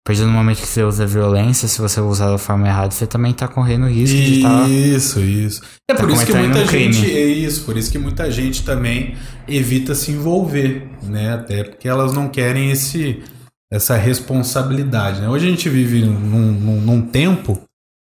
Partir 0.08 0.22
do 0.22 0.30
momento 0.30 0.62
que 0.62 0.68
você 0.68 0.84
usa 0.84 1.05
violência, 1.05 1.68
se 1.68 1.82
você 1.82 1.99
usar 1.99 2.32
da 2.32 2.38
forma 2.38 2.66
errada, 2.66 2.91
você 2.91 3.05
também 3.05 3.34
tá 3.34 3.45
correndo 3.45 3.88
risco 3.88 4.16
de 4.16 4.38
estar. 4.38 4.70
Isso, 4.70 5.20
isso. 5.20 5.62
É 5.91 5.93
tá 5.93 5.99
por 5.99 6.10
isso 6.10 6.26
que 6.26 6.34
muita 6.34 6.60
um 6.60 6.66
gente. 6.66 7.12
É 7.12 7.26
isso, 7.26 7.66
por 7.66 7.76
isso 7.76 7.91
que 7.91 7.99
muita 7.99 8.32
gente 8.32 8.64
também 8.64 9.18
evita 9.49 9.93
se 9.93 10.14
envolver, 10.14 10.88
né? 11.03 11.34
Até 11.34 11.66
porque 11.66 11.89
elas 11.89 12.14
não 12.14 12.30
querem 12.30 12.72
esse, 12.72 13.22
essa 13.70 13.97
responsabilidade. 13.97 15.20
Né? 15.20 15.28
Hoje 15.28 15.45
a 15.45 15.49
gente 15.49 15.68
vive 15.68 15.99
num, 16.05 16.53
num, 16.53 16.80
num 16.80 17.01
tempo 17.01 17.62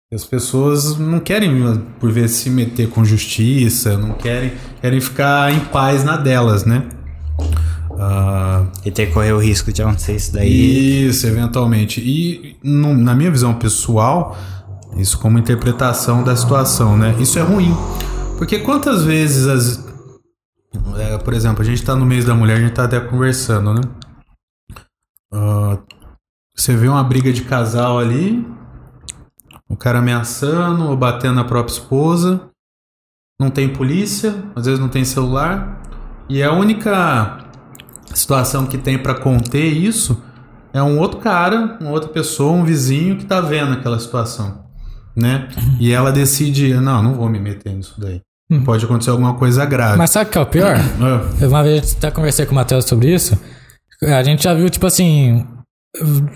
que 0.10 0.16
as 0.18 0.26
pessoas 0.26 0.98
não 0.98 1.22
querem, 1.22 1.50
por 2.02 2.12
vezes, 2.12 2.36
se 2.36 2.50
meter 2.50 2.90
com 2.90 3.06
justiça, 3.06 3.98
não 3.98 4.12
querem, 4.12 4.52
querem 4.82 5.00
ficar 5.00 5.54
em 5.54 5.62
paz 5.62 6.04
na 6.04 6.18
delas, 6.18 6.66
né? 6.66 6.86
Ah, 8.06 8.66
E 8.86 8.92
ter 8.92 9.08
que 9.08 9.14
correr 9.14 9.32
o 9.32 9.40
risco 9.40 9.72
de 9.72 9.82
acontecer 9.82 10.16
isso 10.16 10.34
daí. 10.34 11.08
isso, 11.08 11.26
eventualmente. 11.26 12.02
E 12.02 12.58
no- 12.64 12.94
na 12.98 13.16
minha 13.16 13.32
visão 13.32 13.54
pessoal, 13.54 14.36
isso 14.98 15.18
como 15.20 15.38
interpretação 15.40 16.22
da 16.24 16.36
situação, 16.36 16.98
né? 16.98 17.16
Isso 17.20 17.40
é 17.40 17.42
ruim. 17.42 17.74
Porque 18.38 18.60
quantas 18.60 19.04
vezes 19.04 19.48
as. 19.48 19.86
é, 20.98 21.18
por 21.18 21.34
exemplo, 21.34 21.62
a 21.62 21.66
gente 21.66 21.82
tá 21.84 21.96
no 21.96 22.06
mês 22.06 22.26
da 22.26 22.36
mulher, 22.36 22.58
a 22.58 22.60
gente 22.60 22.74
tá 22.74 22.84
até 22.84 23.00
conversando, 23.00 23.74
né? 23.74 23.82
Ah, 25.32 25.78
você 26.56 26.76
vê 26.76 26.88
uma 26.88 27.04
briga 27.04 27.32
de 27.32 27.44
casal 27.44 28.00
ali, 28.00 28.46
o 29.70 29.76
cara 29.78 30.00
ameaçando 30.00 30.86
ou 30.90 30.98
batendo 30.98 31.36
na 31.36 31.44
própria 31.44 31.74
esposa, 31.74 32.50
não 33.40 33.50
tem 33.50 33.70
polícia, 33.70 34.36
às 34.56 34.66
vezes 34.66 34.80
não 34.80 34.90
tem 34.90 35.04
celular, 35.06 35.82
e 36.30 36.44
a 36.44 36.52
única 36.52 37.43
situação 38.14 38.66
que 38.66 38.78
tem 38.78 38.98
pra 38.98 39.16
conter 39.16 39.66
isso 39.66 40.22
é 40.74 40.82
um 40.82 41.00
outro 41.00 41.20
cara, 41.20 41.78
uma 41.80 41.92
outra 41.92 42.10
pessoa, 42.10 42.52
um 42.52 42.64
vizinho 42.66 43.18
que 43.18 43.26
tá 43.26 43.40
vendo 43.40 43.74
aquela 43.74 44.00
situação, 44.00 44.64
né? 45.16 45.48
E 45.80 45.92
ela 45.92 46.12
decide, 46.12 46.74
não, 46.76 47.04
não 47.04 47.14
vou 47.14 47.30
me 47.30 47.40
meter 47.40 47.74
nisso 47.74 47.96
daí. 48.00 48.22
Pode 48.66 48.86
acontecer 48.86 49.10
alguma 49.10 49.34
coisa 49.36 49.66
grave. 49.66 49.98
Mas 49.98 50.12
sabe 50.12 50.30
o 50.30 50.32
que 50.32 50.38
é 50.38 50.42
o 50.42 50.46
pior? 50.46 50.76
Ah, 50.76 51.46
Uma 51.46 51.64
vez 51.64 51.96
até 51.98 52.12
conversei 52.12 52.46
com 52.46 52.52
o 52.52 52.56
Matheus 52.56 52.86
sobre 52.86 53.14
isso. 53.14 53.38
A 54.04 54.22
gente 54.22 54.44
já 54.44 54.54
viu, 54.54 54.70
tipo 54.70 54.86
assim. 54.86 55.46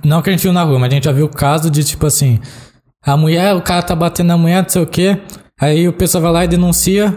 Não 0.04 0.22
que 0.22 0.30
a 0.30 0.34
gente 0.34 0.42
viu 0.42 0.54
na 0.54 0.64
rua, 0.64 0.80
mas 0.80 0.90
a 0.90 0.96
gente 0.96 1.04
já 1.04 1.12
viu 1.12 1.26
o 1.26 1.30
caso 1.30 1.70
de, 1.70 1.84
tipo 1.84 2.06
assim. 2.06 2.40
A 3.04 3.16
mulher, 3.16 3.54
o 3.56 3.62
cara 3.62 3.84
tá 3.84 3.96
batendo 3.96 4.28
na 4.28 4.38
mulher, 4.38 4.64
não 4.64 4.70
sei 4.70 4.82
o 4.82 4.88
quê. 4.88 5.22
Aí 5.60 5.88
o 5.88 5.94
pessoal 5.94 6.22
vai 6.24 6.32
lá 6.32 6.46
e 6.46 6.48
denuncia. 6.48 7.14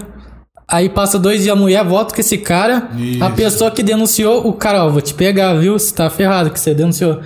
Aí 0.71 0.89
passa 0.89 1.19
dois 1.19 1.43
dias 1.43 1.57
a 1.57 1.59
mulher 1.59 1.85
volta 1.85 2.15
com 2.15 2.21
esse 2.21 2.39
cara. 2.39 2.89
A 2.93 2.97
Isso. 2.97 3.31
pessoa 3.35 3.71
que 3.71 3.83
denunciou, 3.83 4.47
o 4.47 4.53
cara, 4.53 4.85
ó, 4.85 4.89
vou 4.89 5.01
te 5.01 5.13
pegar, 5.13 5.55
viu? 5.55 5.79
Você 5.79 5.93
tá 5.93 6.09
ferrado 6.09 6.51
que 6.51 6.61
você 6.61 6.73
denunciou. 6.73 7.21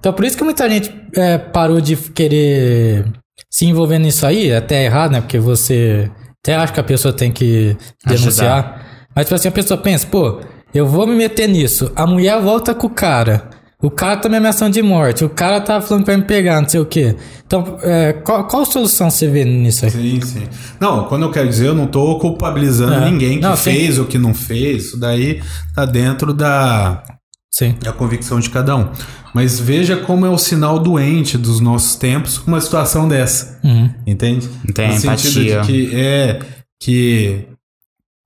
Então 0.00 0.12
por 0.12 0.24
isso 0.24 0.36
que 0.36 0.44
muita 0.44 0.68
gente 0.68 0.92
é, 1.14 1.38
parou 1.38 1.80
de 1.80 1.96
querer 1.96 3.06
se 3.50 3.66
envolver 3.66 3.98
nisso 3.98 4.26
aí. 4.26 4.52
Até 4.52 4.84
errado, 4.84 5.12
né? 5.12 5.20
Porque 5.20 5.38
você 5.38 6.10
até 6.42 6.56
acha 6.56 6.72
que 6.72 6.80
a 6.80 6.84
pessoa 6.84 7.12
tem 7.12 7.30
que 7.30 7.76
denunciar. 8.04 9.06
Mas 9.14 9.26
tipo 9.26 9.34
assim, 9.34 9.48
a 9.48 9.52
pessoa 9.52 9.78
pensa, 9.78 10.06
pô, 10.06 10.40
eu 10.74 10.86
vou 10.86 11.06
me 11.06 11.14
meter 11.14 11.48
nisso. 11.48 11.92
A 11.94 12.06
mulher 12.06 12.40
volta 12.40 12.74
com 12.74 12.88
o 12.88 12.90
cara. 12.90 13.50
O 13.80 13.90
cara 13.90 14.16
tá 14.16 14.28
me 14.28 14.36
ameaçando 14.36 14.72
de 14.72 14.82
morte. 14.82 15.24
O 15.24 15.28
cara 15.30 15.60
tá 15.60 15.80
falando 15.80 16.02
que 16.02 16.10
vai 16.10 16.16
me 16.16 16.24
pegar, 16.24 16.60
não 16.60 16.68
sei 16.68 16.80
o 16.80 16.84
quê. 16.84 17.14
Então, 17.46 17.78
é, 17.82 18.12
qual, 18.12 18.44
qual 18.48 18.64
solução 18.66 19.08
você 19.08 19.28
vê 19.28 19.44
nisso 19.44 19.84
aí? 19.84 19.90
Sim, 19.92 20.20
sim. 20.20 20.42
Não, 20.80 21.04
quando 21.04 21.22
eu 21.22 21.30
quero 21.30 21.48
dizer, 21.48 21.68
eu 21.68 21.74
não 21.76 21.86
tô 21.86 22.18
culpabilizando 22.18 22.94
É. 22.94 23.08
ninguém 23.08 23.36
que 23.36 23.42
Não, 23.44 23.56
sim. 23.56 23.70
fez 23.72 23.98
ou 24.00 24.06
que 24.06 24.18
não 24.18 24.34
fez. 24.34 24.86
Isso 24.86 24.98
daí 24.98 25.40
tá 25.76 25.84
dentro 25.84 26.34
da, 26.34 27.04
Sim. 27.52 27.76
da 27.80 27.92
convicção 27.92 28.40
de 28.40 28.50
cada 28.50 28.74
um. 28.74 28.88
Mas 29.32 29.60
veja 29.60 29.96
como 29.96 30.26
é 30.26 30.28
o 30.28 30.38
sinal 30.38 30.80
doente 30.80 31.38
dos 31.38 31.60
nossos 31.60 31.94
tempos 31.94 32.38
uma 32.48 32.60
situação 32.60 33.06
dessa. 33.06 33.60
Uhum. 33.62 33.90
Entende? 34.04 34.48
Tem 34.74 34.88
no 34.88 34.98
sentido 34.98 35.40
empatia. 35.40 35.60
de 35.60 35.66
que 35.66 35.94
é 35.94 36.40
que 36.82 37.46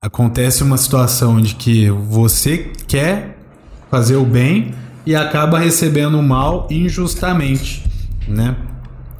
acontece 0.01 0.63
uma 0.63 0.77
situação 0.77 1.39
de 1.39 1.53
que 1.53 1.91
você 1.91 2.71
quer 2.87 3.37
fazer 3.91 4.15
o 4.15 4.25
bem 4.25 4.73
e 5.05 5.15
acaba 5.15 5.57
recebendo 5.59 6.17
o 6.19 6.23
mal 6.23 6.67
injustamente, 6.71 7.83
né? 8.27 8.55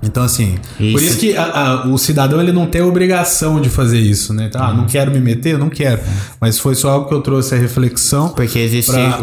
Então 0.06 0.22
assim, 0.22 0.58
por 0.78 0.84
Isso. 0.84 1.04
isso 1.06 1.18
que 1.20 1.38
a- 1.38 1.44
a- 1.46 1.88
o 1.88 1.98
cidadão 1.98 2.42
ele 2.42 2.52
não 2.52 2.66
tem 2.66 2.82
a 2.82 2.86
obrigação 2.86 3.62
de 3.62 3.70
fazer 3.70 4.00
isso, 4.00 4.34
né? 4.34 4.50
Ah, 4.54 4.74
não 4.74 4.86
quero 4.86 5.10
me 5.12 5.20
meter, 5.22 5.58
não 5.58 5.70
quero. 5.70 6.02
Mas 6.42 6.60
foi 6.60 6.76
só 6.76 6.90
algo 6.92 7.08
que 7.08 7.14
eu 7.14 7.22
trouxe 7.22 7.56
a 7.56 7.58
reflexão. 7.58 8.28
Porque 8.30 8.60
existe 8.60 8.92
Pra- 8.92 9.20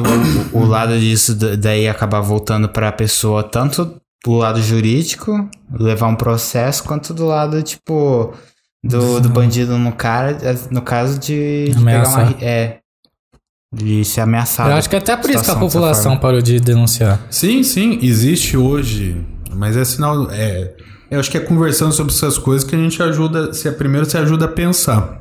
o, 0.55 0.61
o 0.61 0.65
lado 0.65 0.99
disso, 0.99 1.35
da- 1.35 1.55
daí 1.55 1.87
acabar 1.87 2.21
voltando 2.23 2.67
pra 2.67 2.91
pessoa, 2.91 3.43
tanto 3.43 3.97
do 4.25 4.33
lado 4.33 4.63
jurídico, 4.63 5.47
levar 5.79 6.07
um 6.09 6.17
processo, 6.17 6.83
quanto 6.85 7.13
do 7.13 7.27
lado, 7.27 7.63
tipo, 7.63 8.33
do, 8.83 9.21
do 9.21 9.29
bandido 9.29 9.77
no 9.77 9.93
cara, 9.93 10.39
no 10.71 10.81
caso 10.81 11.19
de, 11.19 11.69
de 11.75 11.85
pegar 11.85 12.09
uma. 12.09 12.35
É. 12.41 12.79
De 13.73 14.05
ser 14.05 14.23
ameaçado. 14.23 14.71
Eu 14.71 14.77
acho 14.77 14.91
que 14.91 14.97
até 14.97 15.17
por 15.17 15.31
isso 15.31 15.45
que 15.45 15.51
a 15.51 15.57
população 15.57 16.17
parou 16.19 16.43
de 16.43 16.59
denunciar. 16.59 17.21
Sim, 17.31 17.63
sim, 17.63 18.01
existe 18.03 18.57
hoje, 18.57 19.25
mas 19.53 19.77
é 19.77 19.85
sinal. 19.85 20.29
É, 20.31 20.75
eu 21.09 21.21
acho 21.21 21.31
que 21.31 21.37
é 21.37 21.41
conversando 21.41 21.93
sobre 21.93 22.13
essas 22.13 22.37
coisas 22.37 22.69
que 22.69 22.75
a 22.75 22.79
gente 22.79 23.01
ajuda. 23.03 23.53
Se 23.55 23.69
é 23.69 23.71
primeiro 23.71 24.09
se 24.11 24.17
ajuda 24.19 24.47
a 24.47 24.49
pensar. 24.49 25.21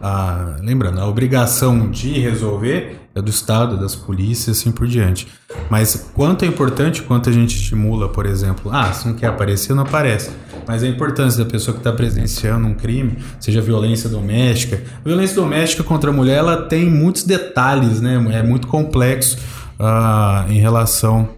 a, 0.00 0.56
lembrando, 0.60 1.00
a 1.00 1.06
obrigação 1.06 1.90
de 1.90 2.18
resolver 2.20 3.05
é 3.16 3.22
do 3.22 3.30
Estado, 3.30 3.78
das 3.78 3.96
polícias, 3.96 4.58
assim 4.58 4.70
por 4.70 4.86
diante. 4.86 5.26
Mas 5.70 6.10
quanto 6.14 6.44
é 6.44 6.48
importante, 6.48 7.02
quanto 7.02 7.30
a 7.30 7.32
gente 7.32 7.56
estimula, 7.56 8.10
por 8.10 8.26
exemplo, 8.26 8.70
ah, 8.70 8.92
se 8.92 9.08
não 9.08 9.14
quer 9.14 9.28
aparecer, 9.28 9.74
não 9.74 9.84
aparece. 9.84 10.30
Mas 10.68 10.82
a 10.82 10.86
importância 10.86 11.42
da 11.42 11.50
pessoa 11.50 11.72
que 11.72 11.80
está 11.80 11.92
presenciando 11.92 12.66
um 12.66 12.74
crime, 12.74 13.16
seja 13.40 13.62
violência 13.62 14.10
doméstica. 14.10 14.82
A 15.02 15.08
violência 15.08 15.34
doméstica 15.34 15.82
contra 15.82 16.10
a 16.10 16.12
mulher, 16.12 16.36
ela 16.36 16.62
tem 16.62 16.90
muitos 16.90 17.22
detalhes, 17.22 18.02
né? 18.02 18.22
É 18.32 18.42
muito 18.42 18.66
complexo 18.66 19.38
uh, 19.80 20.50
em 20.52 20.60
relação 20.60 21.35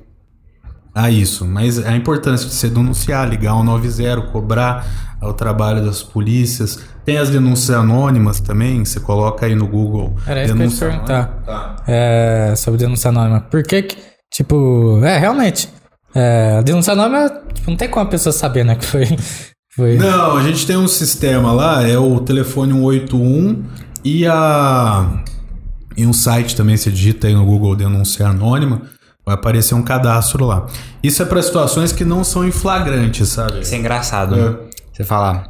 a 0.99 1.11
isso. 1.11 1.47
Mas 1.47 1.79
a 1.79 1.97
importância 1.97 2.49
de 2.49 2.55
você 2.55 2.69
denunciar, 2.69 3.29
ligar 3.29 3.55
o 3.55 3.63
90, 3.63 4.23
cobrar 4.33 4.85
o 5.23 5.33
trabalho 5.33 5.85
das 5.85 6.03
polícias. 6.03 6.81
Tem 7.05 7.19
as 7.19 7.31
denúncias 7.31 7.77
anônimas 7.77 8.41
também, 8.41 8.85
você 8.85 9.01
coloca 9.01 9.47
aí 9.47 9.55
no 9.55 9.67
Google. 9.67 10.17
Era 10.27 10.45
isso 10.45 10.55
que 10.55 10.61
eu 10.61 10.65
ia 10.65 10.71
te 10.71 10.79
perguntar. 10.79 11.27
Tá. 11.47 11.77
É, 11.87 12.55
sobre 12.57 12.79
denúncia 12.79 13.09
anônima. 13.09 13.41
Por 13.41 13.63
que 13.63 13.83
que, 13.83 13.97
tipo, 14.31 15.01
é, 15.05 15.19
realmente, 15.19 15.69
é, 16.15 16.57
a 16.59 16.63
denúncia 16.63 16.93
anônima, 16.93 17.31
tipo, 17.55 17.71
não 17.71 17.77
tem 17.77 17.89
como 17.89 18.07
a 18.07 18.09
pessoa 18.09 18.33
saber, 18.33 18.65
né, 18.65 18.75
que 18.75 18.85
foi... 18.85 19.07
foi... 19.75 19.97
Não, 19.97 20.37
a 20.37 20.43
gente 20.43 20.67
tem 20.67 20.77
um 20.77 20.89
sistema 20.89 21.53
lá, 21.53 21.87
é 21.87 21.99
o 21.99 22.19
telefone 22.21 22.73
181 22.73 23.65
e 24.05 24.27
a... 24.27 25.23
E 25.97 26.07
um 26.07 26.13
site 26.13 26.55
também, 26.55 26.77
você 26.77 26.91
digita 26.91 27.27
aí 27.27 27.35
no 27.35 27.45
Google 27.45 27.75
denúncia 27.75 28.29
anônima, 28.29 28.83
vai 29.29 29.35
aparecer 29.35 29.75
um 29.75 29.83
cadastro 29.83 30.45
lá. 30.45 30.67
Isso 31.03 31.23
é 31.23 31.27
para 31.27 31.43
situações 31.43 31.93
que 31.93 32.05
não 32.05 32.25
são 32.25 32.47
em 32.47 32.51
flagrantes, 32.51 33.29
sabe? 33.29 33.61
Isso 33.61 33.75
é 33.75 33.79
engraçado. 33.79 34.35
É. 34.35 34.39
Né? 34.39 34.57
Você 34.93 35.05
fala, 35.05 35.45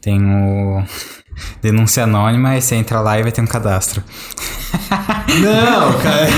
tem 0.00 0.20
o 0.24 0.82
denúncia 1.60 2.04
anônima 2.04 2.56
e 2.56 2.62
você 2.62 2.74
entra 2.76 3.00
lá 3.00 3.18
e 3.18 3.22
vai 3.22 3.30
ter 3.30 3.42
um 3.42 3.46
cadastro. 3.46 4.02
Não, 5.40 5.92
cara. 6.00 6.28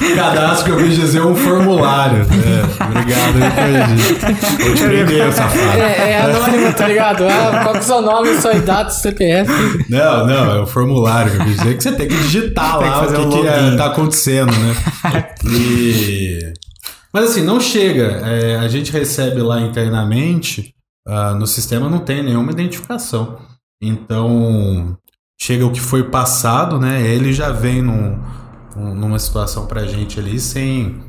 o 0.00 0.16
cadastro 0.16 0.64
que 0.64 0.70
eu 0.70 0.76
quis 0.86 0.96
dizer 0.96 1.18
é 1.18 1.24
um 1.24 1.34
formulário. 1.34 2.22
É, 2.22 2.84
obrigado, 2.84 3.38
eu 4.60 4.66
Eu 4.66 4.74
te 4.74 4.82
peguei, 4.82 5.32
safado. 5.32 5.78
É, 5.78 6.10
é 6.10 6.20
anônimo, 6.22 6.72
tá 6.72 6.88
ligado? 6.88 7.24
Ah, 7.26 7.60
qual 7.62 7.72
que 7.72 7.78
é 7.78 7.80
o 7.80 7.84
seu 7.84 8.02
nome, 8.02 8.40
sua 8.40 8.54
idade, 8.54 8.94
CPF? 8.94 9.50
Não, 9.88 10.26
não, 10.26 10.56
é 10.56 10.60
o 10.60 10.66
formulário 10.66 11.32
que 11.32 11.38
eu 11.38 11.44
quis 11.44 11.56
dizer 11.56 11.76
que 11.76 11.82
você 11.82 11.92
tem 11.92 12.08
que 12.08 12.16
digitar 12.16 12.78
tem 12.78 12.88
lá 12.88 13.00
que 13.00 13.06
fazer 13.06 13.16
o 13.16 13.28
que, 13.28 13.36
um 13.36 13.42
que 13.42 13.48
é, 13.48 13.76
tá 13.76 13.86
acontecendo, 13.86 14.52
né? 14.52 15.34
E... 15.44 16.52
Mas 17.12 17.30
assim, 17.30 17.42
não 17.42 17.58
chega. 17.58 18.20
É, 18.24 18.56
a 18.56 18.68
gente 18.68 18.92
recebe 18.92 19.40
lá 19.40 19.60
internamente 19.60 20.74
uh, 21.08 21.34
no 21.34 21.46
sistema 21.46 21.88
não 21.88 22.00
tem 22.00 22.22
nenhuma 22.22 22.52
identificação. 22.52 23.38
Então, 23.80 24.96
chega 25.40 25.64
o 25.64 25.72
que 25.72 25.80
foi 25.80 26.04
passado, 26.04 26.78
né? 26.78 27.02
Ele 27.06 27.32
já 27.32 27.50
vem 27.50 27.80
num, 27.80 28.18
numa 28.76 29.18
situação 29.18 29.66
pra 29.66 29.86
gente 29.86 30.18
ali 30.18 30.38
sem 30.40 31.00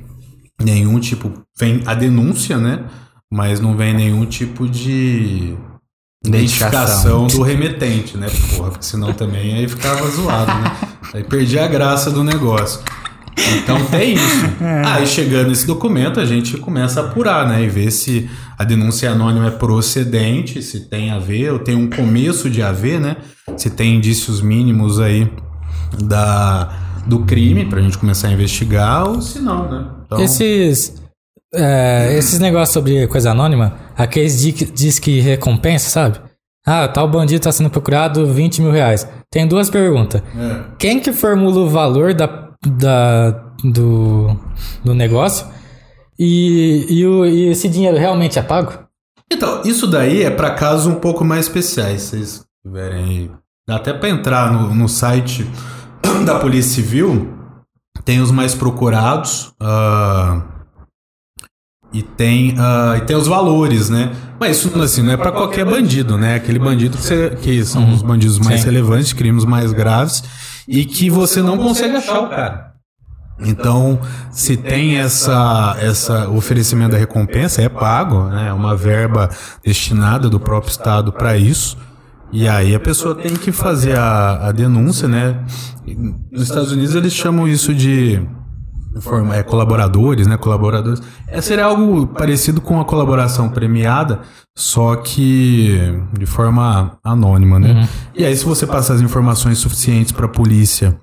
nenhum 0.61 0.99
tipo. 0.99 1.31
Vem 1.57 1.81
a 1.85 1.93
denúncia, 1.93 2.57
né? 2.57 2.85
Mas 3.31 3.59
não 3.59 3.75
vem 3.75 3.93
nenhum 3.93 4.25
tipo 4.25 4.67
de 4.67 5.55
identificação 6.25 7.27
do 7.27 7.41
remetente, 7.41 8.17
né? 8.17 8.27
Porra, 8.55 8.71
porque 8.71 8.85
senão 8.85 9.13
também 9.13 9.55
aí 9.55 9.67
ficava 9.67 10.07
zoado, 10.09 10.53
né? 10.53 10.77
Aí 11.11 11.23
perdi 11.23 11.57
a 11.57 11.67
graça 11.67 12.11
do 12.11 12.23
negócio. 12.23 12.81
Então 13.57 13.85
tem 13.85 14.13
isso. 14.13 14.49
É. 14.61 14.81
Aí 14.85 15.07
chegando 15.07 15.51
esse 15.51 15.65
documento, 15.65 16.19
a 16.19 16.25
gente 16.25 16.57
começa 16.57 16.99
a 16.99 17.05
apurar, 17.05 17.47
né? 17.47 17.63
E 17.63 17.69
ver 17.69 17.91
se 17.91 18.29
a 18.57 18.63
denúncia 18.65 19.09
anônima 19.09 19.47
é 19.47 19.51
procedente, 19.51 20.61
se 20.61 20.81
tem 20.81 21.11
a 21.11 21.17
ver, 21.17 21.53
ou 21.53 21.59
tem 21.59 21.75
um 21.75 21.89
começo 21.89 22.49
de 22.49 22.61
haver, 22.61 22.99
né? 22.99 23.15
Se 23.55 23.69
tem 23.69 23.95
indícios 23.95 24.41
mínimos 24.41 24.99
aí 24.99 25.31
da, 26.03 26.77
do 27.05 27.19
crime 27.25 27.65
pra 27.65 27.81
gente 27.81 27.97
começar 27.97 28.27
a 28.27 28.31
investigar, 28.31 29.07
ou 29.07 29.21
se 29.21 29.39
não, 29.39 29.69
né? 29.69 29.85
Então... 30.05 30.19
Esses. 30.19 31.01
É, 31.53 32.15
esses 32.17 32.37
negócios 32.39 32.73
sobre 32.73 33.07
coisa 33.07 33.31
anônima, 33.31 33.73
aqueles 33.97 34.39
diz, 34.39 34.71
diz 34.73 34.99
que 34.99 35.19
recompensa, 35.19 35.89
sabe? 35.89 36.19
Ah, 36.65 36.87
tal 36.87 37.07
bandido 37.07 37.43
tá 37.43 37.51
sendo 37.51 37.69
procurado 37.69 38.27
20 38.27 38.61
mil 38.61 38.71
reais. 38.71 39.07
Tem 39.31 39.47
duas 39.47 39.69
perguntas. 39.69 40.21
É. 40.37 40.61
Quem 40.77 40.99
que 40.99 41.11
formula 41.11 41.61
o 41.61 41.69
valor 41.69 42.13
da 42.13 42.48
da, 42.65 43.31
do, 43.63 44.35
do 44.83 44.93
negócio. 44.93 45.47
E, 46.17 46.85
e, 46.89 47.05
o, 47.05 47.25
e 47.25 47.47
esse 47.47 47.69
dinheiro 47.69 47.97
realmente 47.97 48.37
é 48.37 48.41
pago? 48.41 48.73
Então, 49.31 49.61
isso 49.63 49.87
daí 49.87 50.23
é 50.23 50.29
para 50.29 50.51
casos 50.51 50.87
um 50.87 50.95
pouco 50.95 51.23
mais 51.23 51.45
especiais. 51.45 52.01
Se 52.01 52.09
vocês 52.09 52.45
tiverem 52.65 53.03
aí. 53.03 53.31
Dá 53.67 53.75
até 53.75 53.93
para 53.93 54.09
entrar 54.09 54.51
no, 54.51 54.73
no 54.73 54.89
site 54.89 55.47
da 56.25 56.39
Polícia 56.39 56.81
Civil. 56.81 57.33
Tem 58.03 58.19
os 58.19 58.31
mais 58.31 58.55
procurados. 58.55 59.53
Uh, 59.61 60.41
e 61.93 62.03
tem, 62.03 62.51
uh, 62.51 62.97
e 62.97 63.01
tem 63.01 63.15
os 63.15 63.27
valores, 63.27 63.89
né? 63.89 64.11
Mas 64.39 64.57
isso 64.57 64.81
assim, 64.81 65.01
não 65.01 65.13
é 65.13 65.17
para 65.17 65.31
qualquer 65.31 65.65
bandido, 65.65 66.17
né? 66.17 66.35
Aquele 66.35 66.59
bandido 66.59 66.97
que, 66.97 67.03
você, 67.03 67.29
que 67.41 67.63
são 67.65 67.93
os 67.93 68.01
bandidos 68.01 68.39
mais 68.39 68.61
Sim. 68.61 68.67
relevantes, 68.67 69.13
crimes 69.13 69.45
mais 69.45 69.71
graves 69.71 70.23
e 70.69 70.85
que 70.85 71.09
você 71.09 71.41
não 71.41 71.57
consegue 71.57 71.95
achar 71.95 72.19
o 72.19 72.29
cara. 72.29 72.69
Então, 73.39 73.99
se 74.31 74.55
tem 74.55 74.97
essa, 74.97 75.75
essa 75.79 76.29
oferecimento 76.29 76.91
da 76.91 76.97
recompensa, 76.97 77.61
é 77.61 77.69
pago, 77.69 78.25
né? 78.25 78.49
É 78.49 78.53
uma 78.53 78.75
verba 78.75 79.29
destinada 79.63 80.29
do 80.29 80.39
próprio 80.39 80.69
Estado 80.69 81.11
para 81.11 81.35
isso. 81.35 81.75
E 82.31 82.47
aí 82.47 82.75
a 82.75 82.79
pessoa 82.79 83.15
tem 83.15 83.33
que 83.35 83.51
fazer 83.51 83.97
a, 83.97 84.49
a 84.49 84.51
denúncia, 84.51 85.07
né? 85.07 85.43
Nos 86.31 86.43
Estados 86.43 86.71
Unidos 86.71 86.93
eles 86.93 87.13
chamam 87.13 87.47
isso 87.47 87.73
de 87.73 88.21
forma, 88.99 89.35
é, 89.35 89.43
colaboradores, 89.43 90.27
né? 90.27 90.37
Colaboradores. 90.37 91.01
É, 91.27 91.39
seria 91.41 91.65
algo 91.65 92.07
parecido 92.07 92.59
com 92.59 92.79
a 92.79 92.85
colaboração 92.85 93.49
premiada, 93.49 94.21
só 94.55 94.95
que 94.95 95.77
de 96.17 96.25
forma 96.25 96.97
anônima, 97.03 97.59
né? 97.59 97.73
Uhum. 97.73 97.87
E 98.15 98.25
aí, 98.25 98.35
se 98.35 98.45
você 98.45 98.65
passar 98.65 98.95
as 98.95 99.01
informações 99.01 99.57
suficientes 99.59 100.11
para 100.11 100.25
a 100.25 100.29
polícia 100.29 100.97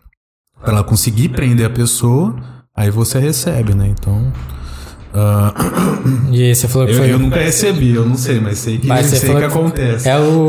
para 0.61 0.73
ela 0.73 0.85
conseguir 0.85 1.29
prender 1.29 1.67
a 1.67 1.71
pessoa, 1.71 2.35
aí 2.75 2.91
você 2.91 3.19
recebe, 3.19 3.75
né? 3.75 3.89
Então. 3.89 4.33
Uh... 5.15 6.33
E 6.33 6.55
você 6.55 6.69
falou 6.69 6.87
que 6.87 6.93
eu, 6.93 6.99
foi. 6.99 7.13
Eu 7.13 7.19
nunca 7.19 7.37
recebi, 7.37 7.95
eu 7.95 8.05
não 8.05 8.17
sei, 8.17 8.41
mas 8.41 8.59
sei 8.59 8.79
que, 8.79 8.87
mas 8.87 9.07
sei 9.07 9.31
que, 9.31 9.37
que 9.37 9.45
acontece. 9.45 10.09
É 10.09 10.19
o. 10.19 10.47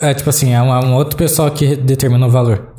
É 0.00 0.14
tipo 0.14 0.30
assim, 0.30 0.52
é 0.52 0.62
um, 0.62 0.70
um 0.70 0.94
outro 0.94 1.16
pessoal 1.16 1.50
que 1.50 1.74
determina 1.74 2.24
o 2.24 2.30
valor. 2.30 2.77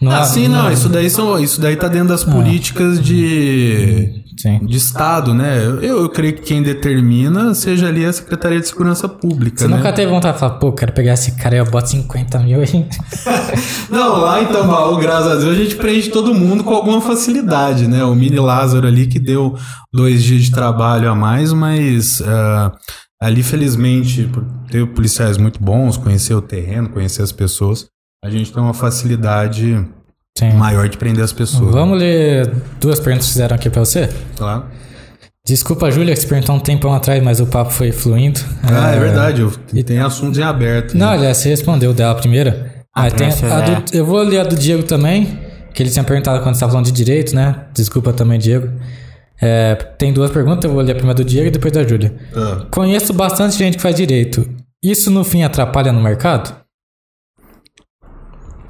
Não, 0.00 0.12
ah, 0.12 0.24
sim, 0.24 0.46
não, 0.46 0.64
não, 0.64 0.72
isso 0.72 0.90
daí 0.90 1.08
são, 1.08 1.38
isso 1.38 1.58
daí 1.58 1.74
tá 1.74 1.88
dentro 1.88 2.08
das 2.08 2.22
políticas 2.22 3.00
de, 3.00 4.22
de 4.62 4.76
Estado, 4.76 5.32
né? 5.32 5.64
Eu, 5.64 5.80
eu 5.80 6.08
creio 6.10 6.34
que 6.34 6.42
quem 6.42 6.62
determina 6.62 7.54
seja 7.54 7.88
ali 7.88 8.04
a 8.04 8.12
Secretaria 8.12 8.60
de 8.60 8.68
Segurança 8.68 9.08
Pública. 9.08 9.56
Você 9.56 9.68
né? 9.68 9.76
nunca 9.76 9.90
teve 9.94 10.10
vontade 10.10 10.34
de 10.34 10.40
falar, 10.40 10.56
pô, 10.56 10.70
quero 10.70 10.92
pegar 10.92 11.14
esse 11.14 11.32
cara 11.32 11.56
e 11.56 11.58
eu 11.58 11.64
boto 11.64 11.88
50 11.88 12.38
mil 12.40 12.60
aí. 12.60 12.86
não, 13.88 14.18
lá 14.18 14.42
em 14.42 14.46
Tambaú, 14.46 14.98
graças 14.98 15.32
a 15.32 15.34
Deus, 15.36 15.46
a 15.46 15.54
gente 15.54 15.76
prende 15.76 16.10
todo 16.10 16.34
mundo 16.34 16.62
com 16.62 16.74
alguma 16.74 17.00
facilidade, 17.00 17.88
né? 17.88 18.04
O 18.04 18.14
mini 18.14 18.38
Lázaro 18.38 18.86
ali 18.86 19.06
que 19.06 19.18
deu 19.18 19.56
dois 19.90 20.22
dias 20.22 20.42
de 20.42 20.50
trabalho 20.50 21.10
a 21.10 21.14
mais, 21.14 21.54
mas. 21.54 22.20
Uh, 22.20 22.70
ali, 23.18 23.42
felizmente, 23.42 24.30
teve 24.70 24.86
policiais 24.88 25.38
muito 25.38 25.58
bons, 25.62 25.96
conhecer 25.96 26.34
o 26.34 26.42
terreno, 26.42 26.90
conhecer 26.90 27.22
as 27.22 27.32
pessoas 27.32 27.86
a 28.26 28.30
gente 28.30 28.52
tem 28.52 28.62
uma 28.62 28.74
facilidade 28.74 29.86
Sim. 30.36 30.52
maior 30.54 30.88
de 30.88 30.96
prender 30.98 31.24
as 31.24 31.32
pessoas. 31.32 31.72
Vamos 31.72 31.98
ler 31.98 32.52
duas 32.80 32.98
perguntas 32.98 33.26
que 33.26 33.32
fizeram 33.32 33.54
aqui 33.54 33.70
pra 33.70 33.84
você? 33.84 34.08
Claro. 34.36 34.64
Desculpa, 35.46 35.88
Júlia, 35.92 36.12
que 36.12 36.20
se 36.20 36.26
perguntou 36.26 36.56
um 36.56 36.58
tempão 36.58 36.92
atrás, 36.92 37.22
mas 37.22 37.38
o 37.38 37.46
papo 37.46 37.70
foi 37.70 37.92
fluindo. 37.92 38.40
Ah, 38.64 38.92
é, 38.92 38.96
é 38.96 38.98
verdade. 38.98 39.42
Eu, 39.42 39.52
e 39.72 39.84
tem 39.84 40.00
assuntos 40.00 40.38
em 40.38 40.42
aberto. 40.42 40.98
Não, 40.98 41.08
aliás, 41.08 41.36
você 41.36 41.50
respondeu 41.50 41.94
dela 41.94 42.16
primeira. 42.16 42.74
Ah, 42.92 43.08
tem 43.10 43.28
a 43.28 43.60
do, 43.60 43.96
eu 43.96 44.04
vou 44.04 44.20
ler 44.22 44.40
a 44.40 44.44
do 44.44 44.56
Diego 44.56 44.82
também, 44.82 45.38
que 45.72 45.82
ele 45.82 45.90
tinha 45.90 46.02
perguntado 46.02 46.42
quando 46.42 46.54
estava 46.54 46.72
falando 46.72 46.86
de 46.86 46.92
direito, 46.92 47.32
né? 47.32 47.66
Desculpa 47.72 48.12
também, 48.12 48.40
Diego. 48.40 48.68
É, 49.40 49.76
tem 49.76 50.12
duas 50.12 50.32
perguntas, 50.32 50.64
eu 50.64 50.72
vou 50.72 50.82
ler 50.82 50.92
a 50.92 50.94
primeira 50.96 51.14
do 51.14 51.24
Diego 51.24 51.46
e 51.46 51.50
depois 51.50 51.72
da 51.72 51.84
Júlia. 51.86 52.12
Ah. 52.34 52.66
Conheço 52.72 53.12
bastante 53.12 53.56
gente 53.56 53.76
que 53.76 53.82
faz 53.82 53.94
direito. 53.94 54.48
Isso 54.82 55.12
no 55.12 55.22
fim 55.22 55.44
atrapalha 55.44 55.92
no 55.92 56.00
mercado? 56.00 56.65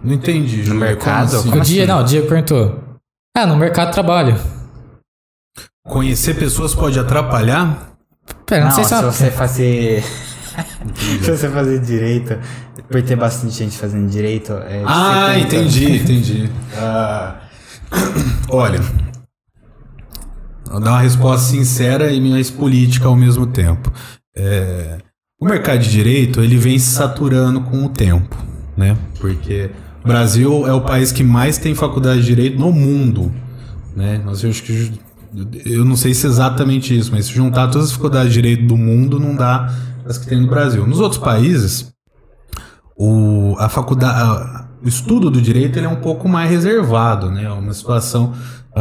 Não 0.06 0.14
entendi. 0.14 0.62
No 0.68 0.76
mercado? 0.76 1.28
Como 1.28 1.38
assim? 1.40 1.50
Como 1.50 1.62
o 1.62 1.64
dia, 1.64 1.82
assim? 1.82 1.92
não, 1.92 2.00
o 2.00 2.04
Diego 2.04 2.28
perguntou. 2.28 2.84
Ah, 3.36 3.44
no 3.44 3.56
mercado 3.56 3.88
de 3.88 3.92
trabalho. 3.94 4.38
Conhecer 5.84 6.34
pessoas 6.34 6.74
pode 6.74 6.98
atrapalhar? 6.98 7.92
Pera, 8.46 8.60
não, 8.62 8.68
não 8.68 8.74
sei 8.74 8.84
se, 8.84 8.94
se 8.96 9.02
você 9.02 9.30
fazer. 9.30 10.02
se 11.22 11.30
você 11.30 11.48
fazer 11.48 11.80
direito, 11.80 12.38
por 12.88 13.02
ter 13.02 13.16
bastante 13.16 13.54
gente 13.54 13.76
fazendo 13.76 14.08
direito. 14.08 14.52
É, 14.52 14.82
ah, 14.86 15.38
entendi, 15.38 15.96
entendi. 15.98 16.50
Ah, 16.76 17.40
olha, 18.48 18.80
vou 20.70 20.80
dar 20.80 20.92
uma 20.92 21.00
resposta 21.00 21.50
sincera 21.50 22.12
e 22.12 22.20
mais 22.20 22.48
política 22.50 23.06
ao 23.06 23.16
mesmo 23.16 23.46
tempo. 23.46 23.92
É, 24.36 24.98
o 25.40 25.44
mercado 25.46 25.80
de 25.80 25.90
direito 25.90 26.40
ele 26.40 26.56
vem 26.56 26.78
se 26.78 26.92
saturando 26.92 27.60
com 27.60 27.84
o 27.84 27.88
tempo. 27.88 28.36
né? 28.76 28.96
Porque 29.20 29.70
Brasil 30.06 30.66
é 30.66 30.72
o 30.72 30.80
país 30.80 31.12
que 31.12 31.22
mais 31.22 31.58
tem 31.58 31.74
faculdade 31.74 32.20
de 32.20 32.26
direito 32.26 32.58
no 32.58 32.72
mundo, 32.72 33.32
né? 33.94 34.22
Acho 34.26 34.62
que 34.62 34.92
eu 35.64 35.84
não 35.84 35.96
sei 35.96 36.14
se 36.14 36.26
é 36.26 36.30
exatamente 36.30 36.96
isso, 36.96 37.10
mas 37.12 37.26
se 37.26 37.32
juntar 37.32 37.68
todas 37.68 37.88
as 37.88 37.92
faculdades 37.92 38.28
de 38.32 38.40
direito 38.40 38.64
do 38.66 38.76
mundo 38.76 39.20
não 39.20 39.34
dá 39.34 39.72
as 40.06 40.16
que 40.16 40.26
tem 40.26 40.40
no 40.40 40.48
Brasil. 40.48 40.86
Nos 40.86 41.00
outros 41.00 41.20
países, 41.20 41.92
o, 42.96 43.54
a 43.58 43.68
faculdade, 43.68 44.18
a, 44.18 44.68
o 44.82 44.88
estudo 44.88 45.30
do 45.30 45.40
direito 45.40 45.78
ele 45.78 45.86
é 45.86 45.90
um 45.90 46.00
pouco 46.00 46.28
mais 46.28 46.50
reservado, 46.50 47.30
né? 47.30 47.44
É 47.44 47.50
uma 47.50 47.72
situação 47.72 48.32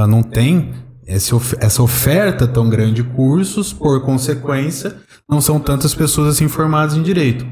não 0.07 0.21
tem 0.21 0.73
essa 1.07 1.81
oferta 1.81 2.45
tão 2.47 2.69
grande 2.69 2.95
de 2.95 3.03
cursos, 3.03 3.71
por 3.71 4.01
consequência, 4.01 4.97
não 5.29 5.39
são 5.39 5.59
tantas 5.59 5.95
pessoas 5.95 6.35
assim 6.35 6.47
formadas 6.49 6.95
em 6.95 7.03
direito. 7.03 7.45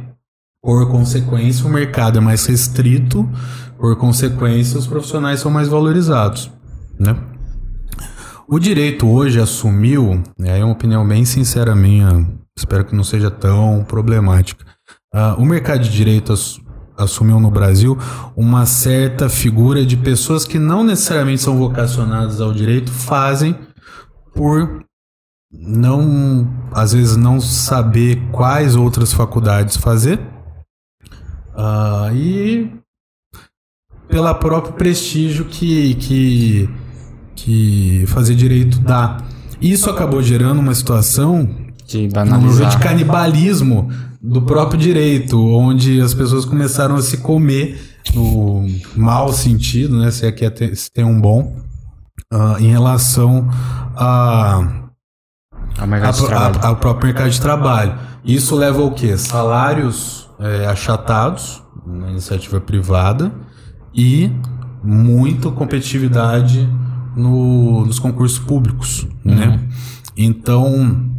Por 0.62 0.90
consequência, 0.90 1.66
o 1.66 1.70
mercado 1.70 2.18
é 2.18 2.22
mais 2.22 2.46
restrito, 2.46 3.30
por 3.84 3.98
consequência, 3.98 4.80
os 4.80 4.88
profissionais 4.88 5.42
são 5.42 5.52
mais 5.52 5.68
valorizados, 5.68 6.50
né? 6.98 7.18
O 8.48 8.58
direito 8.58 9.06
hoje 9.06 9.42
assumiu, 9.42 10.24
é 10.42 10.64
uma 10.64 10.72
opinião 10.72 11.06
bem 11.06 11.26
sincera 11.26 11.76
minha, 11.76 12.26
espero 12.58 12.86
que 12.86 12.96
não 12.96 13.04
seja 13.04 13.30
tão 13.30 13.84
problemática. 13.86 14.66
Uh, 15.14 15.36
o 15.38 15.46
mercado 15.46 15.84
de 15.84 15.92
direito 15.92 16.34
assumiu 16.98 17.42
no 17.42 17.52
Brasil 17.52 17.98
uma 18.38 18.66
certa 18.66 19.28
figura 19.28 19.86
de 19.86 19.98
pessoas 19.98 20.46
que 20.46 20.58
não 20.58 20.82
necessariamente 20.82 21.42
são 21.42 21.58
vocacionadas 21.58 22.40
ao 22.40 22.54
direito, 22.54 22.90
fazem 22.90 23.54
por 24.34 24.82
não, 25.52 26.48
às 26.72 26.94
vezes, 26.94 27.18
não 27.18 27.42
saber 27.42 28.30
quais 28.32 28.78
outras 28.78 29.12
faculdades 29.12 29.76
fazer 29.76 30.22
uh, 31.54 32.16
e 32.16 32.82
pela 34.08 34.34
próprio 34.34 34.74
prestígio 34.74 35.46
que, 35.46 35.96
que, 35.96 36.70
que 37.36 38.06
fazer 38.08 38.36
direito 38.36 38.80
dá. 38.80 39.18
Isso 39.62 39.90
acabou 39.90 40.22
gerando 40.22 40.60
uma 40.60 40.74
situação 40.74 41.50
de 41.88 42.08
banalizar. 42.08 42.70
de 42.72 42.78
canibalismo 42.78 43.90
do 44.22 44.42
próprio 44.42 44.80
direito, 44.80 45.40
onde 45.40 46.02
as 46.02 46.14
pessoas 46.14 46.46
começaram 46.46 46.96
a 46.96 47.02
se 47.02 47.18
comer 47.18 47.80
no 48.14 48.66
mau 48.96 49.32
sentido, 49.34 49.98
né? 49.98 50.12
Se 50.12 50.26
aqui 50.26 50.46
é 50.46 50.76
se 50.76 50.92
tem 50.92 51.04
um 51.04 51.20
bom, 51.20 51.56
uh, 52.34 52.58
em 52.60 52.68
relação 52.68 53.50
a, 53.96 54.84
ao, 55.78 55.88
mercado 55.88 56.28
a, 56.28 56.48
a, 56.48 56.68
ao 56.68 56.76
próprio 56.78 57.08
mercado 57.08 57.30
de 57.30 57.42
trabalho. 57.42 57.96
Isso 58.24 58.56
leva 58.56 58.82
ao 58.82 58.92
quê? 58.92 59.18
Salários 59.18 60.30
é, 60.40 60.66
achatados 60.68 61.62
na 61.86 62.10
iniciativa 62.10 62.60
privada 62.62 63.32
e 63.94 64.32
muita 64.84 65.52
competitividade 65.52 66.68
no, 67.16 67.86
nos 67.86 68.00
concursos 68.00 68.40
públicos, 68.40 69.08
né? 69.24 69.34
uhum. 69.34 69.52
né? 69.52 69.70
Então, 70.16 71.10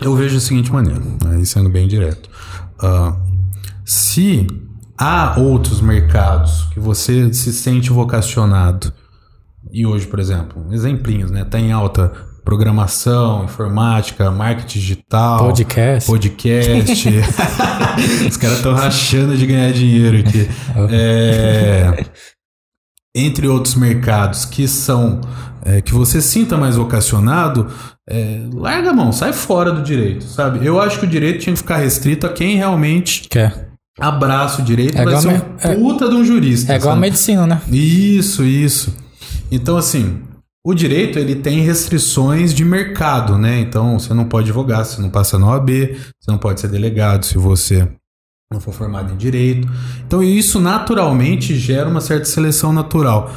eu 0.00 0.14
vejo 0.14 0.34
da 0.34 0.40
seguinte 0.40 0.72
maneira, 0.72 1.02
aí 1.26 1.44
sendo 1.44 1.68
bem 1.68 1.88
direto. 1.88 2.28
Uh, 2.80 3.16
se 3.84 4.46
há 4.96 5.38
outros 5.38 5.80
mercados 5.80 6.68
que 6.72 6.78
você 6.78 7.32
se 7.32 7.52
sente 7.52 7.90
vocacionado, 7.90 8.92
e 9.72 9.86
hoje, 9.86 10.06
por 10.06 10.18
exemplo, 10.18 10.72
exemplinhos, 10.72 11.30
né? 11.30 11.44
Tá 11.44 11.58
em 11.58 11.72
alta 11.72 12.12
programação, 12.48 13.44
informática, 13.44 14.30
marketing 14.30 14.78
digital, 14.78 15.44
podcast. 15.44 16.10
Podcast. 16.10 17.10
Os 18.26 18.38
caras 18.38 18.56
estão 18.56 18.72
rachando 18.72 19.36
de 19.36 19.46
ganhar 19.46 19.70
dinheiro 19.70 20.20
aqui. 20.20 20.48
É, 20.90 22.06
entre 23.14 23.46
outros 23.46 23.74
mercados 23.74 24.46
que 24.46 24.66
são 24.66 25.20
é, 25.62 25.82
que 25.82 25.92
você 25.92 26.22
sinta 26.22 26.56
mais 26.56 26.76
vocacionado, 26.76 27.68
é, 28.08 28.40
larga 28.54 28.92
a 28.92 28.94
mão, 28.94 29.12
sai 29.12 29.34
fora 29.34 29.70
do 29.70 29.82
direito, 29.82 30.24
sabe? 30.24 30.64
Eu 30.64 30.80
acho 30.80 30.98
que 30.98 31.04
o 31.04 31.08
direito 31.08 31.40
tinha 31.40 31.52
que 31.52 31.58
ficar 31.58 31.76
restrito 31.76 32.26
a 32.26 32.32
quem 32.32 32.56
realmente 32.56 33.28
quer. 33.28 33.68
Abraça 34.00 34.62
o 34.62 34.64
direito, 34.64 34.96
é 34.96 35.04
vai 35.04 35.18
ser 35.18 35.28
um 35.28 35.40
é, 35.60 35.74
puta 35.74 36.08
de 36.08 36.14
um 36.14 36.24
jurista. 36.24 36.72
É 36.72 36.76
igual 36.76 36.94
sabe? 36.94 36.96
a 36.96 37.00
medicina, 37.10 37.46
né? 37.46 37.60
Isso, 37.70 38.42
isso. 38.42 38.96
Então, 39.50 39.76
assim, 39.76 40.22
o 40.68 40.74
direito 40.74 41.18
ele 41.18 41.34
tem 41.34 41.62
restrições 41.62 42.52
de 42.52 42.62
mercado, 42.62 43.38
né? 43.38 43.58
Então, 43.58 43.98
você 43.98 44.12
não 44.12 44.26
pode 44.26 44.50
advogar 44.50 44.84
se 44.84 45.00
não 45.00 45.08
passa 45.08 45.38
na 45.38 45.46
OAB, 45.46 45.70
você 46.20 46.30
não 46.30 46.36
pode 46.36 46.60
ser 46.60 46.68
delegado 46.68 47.24
se 47.24 47.38
você 47.38 47.88
não 48.52 48.60
for 48.60 48.74
formado 48.74 49.14
em 49.14 49.16
direito. 49.16 49.66
Então, 50.06 50.22
isso 50.22 50.60
naturalmente 50.60 51.56
gera 51.56 51.88
uma 51.88 52.02
certa 52.02 52.26
seleção 52.26 52.70
natural. 52.70 53.32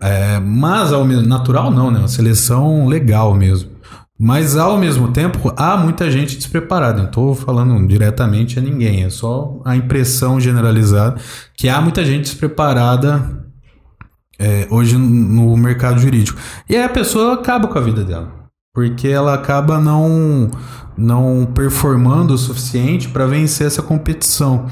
É, 0.00 0.40
mas 0.40 0.90
ao 0.90 1.04
mesmo 1.04 1.28
natural 1.28 1.70
não, 1.70 1.90
né? 1.90 1.98
Uma 1.98 2.08
seleção 2.08 2.86
legal 2.86 3.34
mesmo. 3.34 3.72
Mas 4.18 4.56
ao 4.56 4.78
mesmo 4.78 5.08
tempo 5.08 5.52
há 5.58 5.76
muita 5.76 6.10
gente 6.10 6.34
despreparada. 6.34 6.96
Não 6.96 7.10
estou 7.10 7.34
falando 7.34 7.86
diretamente 7.86 8.58
a 8.58 8.62
ninguém, 8.62 9.04
é 9.04 9.10
só 9.10 9.60
a 9.66 9.76
impressão 9.76 10.40
generalizada 10.40 11.20
que 11.58 11.68
há 11.68 11.78
muita 11.78 12.02
gente 12.02 12.22
despreparada 12.22 13.49
é, 14.40 14.66
hoje 14.70 14.96
no 14.96 15.54
mercado 15.56 16.00
jurídico. 16.00 16.40
E 16.68 16.74
aí 16.74 16.82
a 16.82 16.88
pessoa 16.88 17.34
acaba 17.34 17.68
com 17.68 17.78
a 17.78 17.82
vida 17.82 18.02
dela, 18.02 18.32
porque 18.74 19.06
ela 19.06 19.34
acaba 19.34 19.78
não 19.78 20.50
não 20.96 21.46
performando 21.54 22.34
o 22.34 22.38
suficiente 22.38 23.08
para 23.08 23.26
vencer 23.26 23.66
essa 23.66 23.82
competição. 23.82 24.66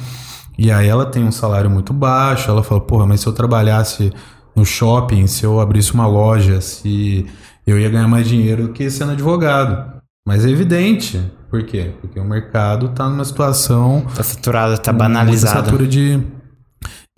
E 0.58 0.72
aí 0.72 0.88
ela 0.88 1.06
tem 1.06 1.24
um 1.24 1.30
salário 1.30 1.70
muito 1.70 1.92
baixo, 1.92 2.50
ela 2.50 2.62
fala, 2.62 2.80
porra, 2.80 3.06
mas 3.06 3.20
se 3.20 3.26
eu 3.26 3.32
trabalhasse 3.32 4.12
no 4.56 4.64
shopping, 4.64 5.26
se 5.26 5.44
eu 5.44 5.60
abrisse 5.60 5.94
uma 5.94 6.06
loja, 6.06 6.60
se 6.60 7.26
eu 7.66 7.78
ia 7.78 7.88
ganhar 7.88 8.08
mais 8.08 8.26
dinheiro 8.26 8.64
do 8.64 8.72
que 8.72 8.90
sendo 8.90 9.12
advogado. 9.12 9.98
Mas 10.26 10.44
é 10.44 10.50
evidente. 10.50 11.22
Por 11.48 11.62
quê? 11.62 11.92
Porque 12.00 12.18
o 12.18 12.24
mercado 12.24 12.86
está 12.86 13.08
numa 13.08 13.24
situação. 13.24 14.04
Está 14.08 14.22
saturado, 14.22 14.74
está 14.74 14.92
banalizado. 14.92 15.64
Satura 15.64 15.86
de. 15.86 16.22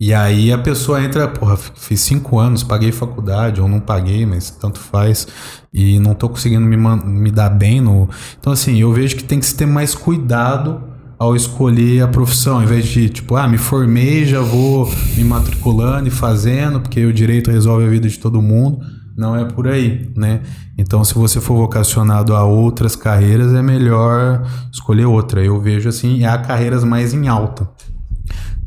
E 0.00 0.14
aí 0.14 0.50
a 0.50 0.56
pessoa 0.56 1.04
entra, 1.04 1.28
porra, 1.28 1.58
fiz 1.58 2.00
cinco 2.00 2.38
anos, 2.38 2.62
paguei 2.62 2.90
faculdade, 2.90 3.60
ou 3.60 3.68
não 3.68 3.78
paguei, 3.78 4.24
mas 4.24 4.48
tanto 4.48 4.78
faz, 4.78 5.28
e 5.70 6.00
não 6.00 6.12
estou 6.12 6.30
conseguindo 6.30 6.64
me, 6.64 6.76
me 7.04 7.30
dar 7.30 7.50
bem 7.50 7.82
no. 7.82 8.08
Então, 8.38 8.50
assim, 8.50 8.78
eu 8.78 8.90
vejo 8.94 9.14
que 9.14 9.22
tem 9.22 9.38
que 9.38 9.44
se 9.44 9.54
ter 9.54 9.66
mais 9.66 9.94
cuidado 9.94 10.80
ao 11.18 11.36
escolher 11.36 12.02
a 12.02 12.08
profissão, 12.08 12.56
ao 12.56 12.62
invés 12.62 12.86
de, 12.86 13.10
tipo, 13.10 13.36
ah, 13.36 13.46
me 13.46 13.58
formei, 13.58 14.24
já 14.24 14.40
vou 14.40 14.90
me 15.18 15.22
matriculando 15.22 16.08
e 16.08 16.10
fazendo, 16.10 16.80
porque 16.80 17.04
o 17.04 17.12
direito 17.12 17.50
resolve 17.50 17.84
a 17.84 17.88
vida 17.90 18.08
de 18.08 18.18
todo 18.18 18.40
mundo. 18.40 18.78
Não 19.14 19.36
é 19.36 19.44
por 19.44 19.68
aí, 19.68 20.10
né? 20.16 20.40
Então, 20.78 21.04
se 21.04 21.12
você 21.12 21.42
for 21.42 21.56
vocacionado 21.58 22.34
a 22.34 22.42
outras 22.42 22.96
carreiras, 22.96 23.52
é 23.52 23.60
melhor 23.60 24.46
escolher 24.72 25.04
outra. 25.04 25.44
Eu 25.44 25.60
vejo 25.60 25.90
assim, 25.90 26.24
há 26.24 26.38
carreiras 26.38 26.84
mais 26.84 27.12
em 27.12 27.28
alta. 27.28 27.68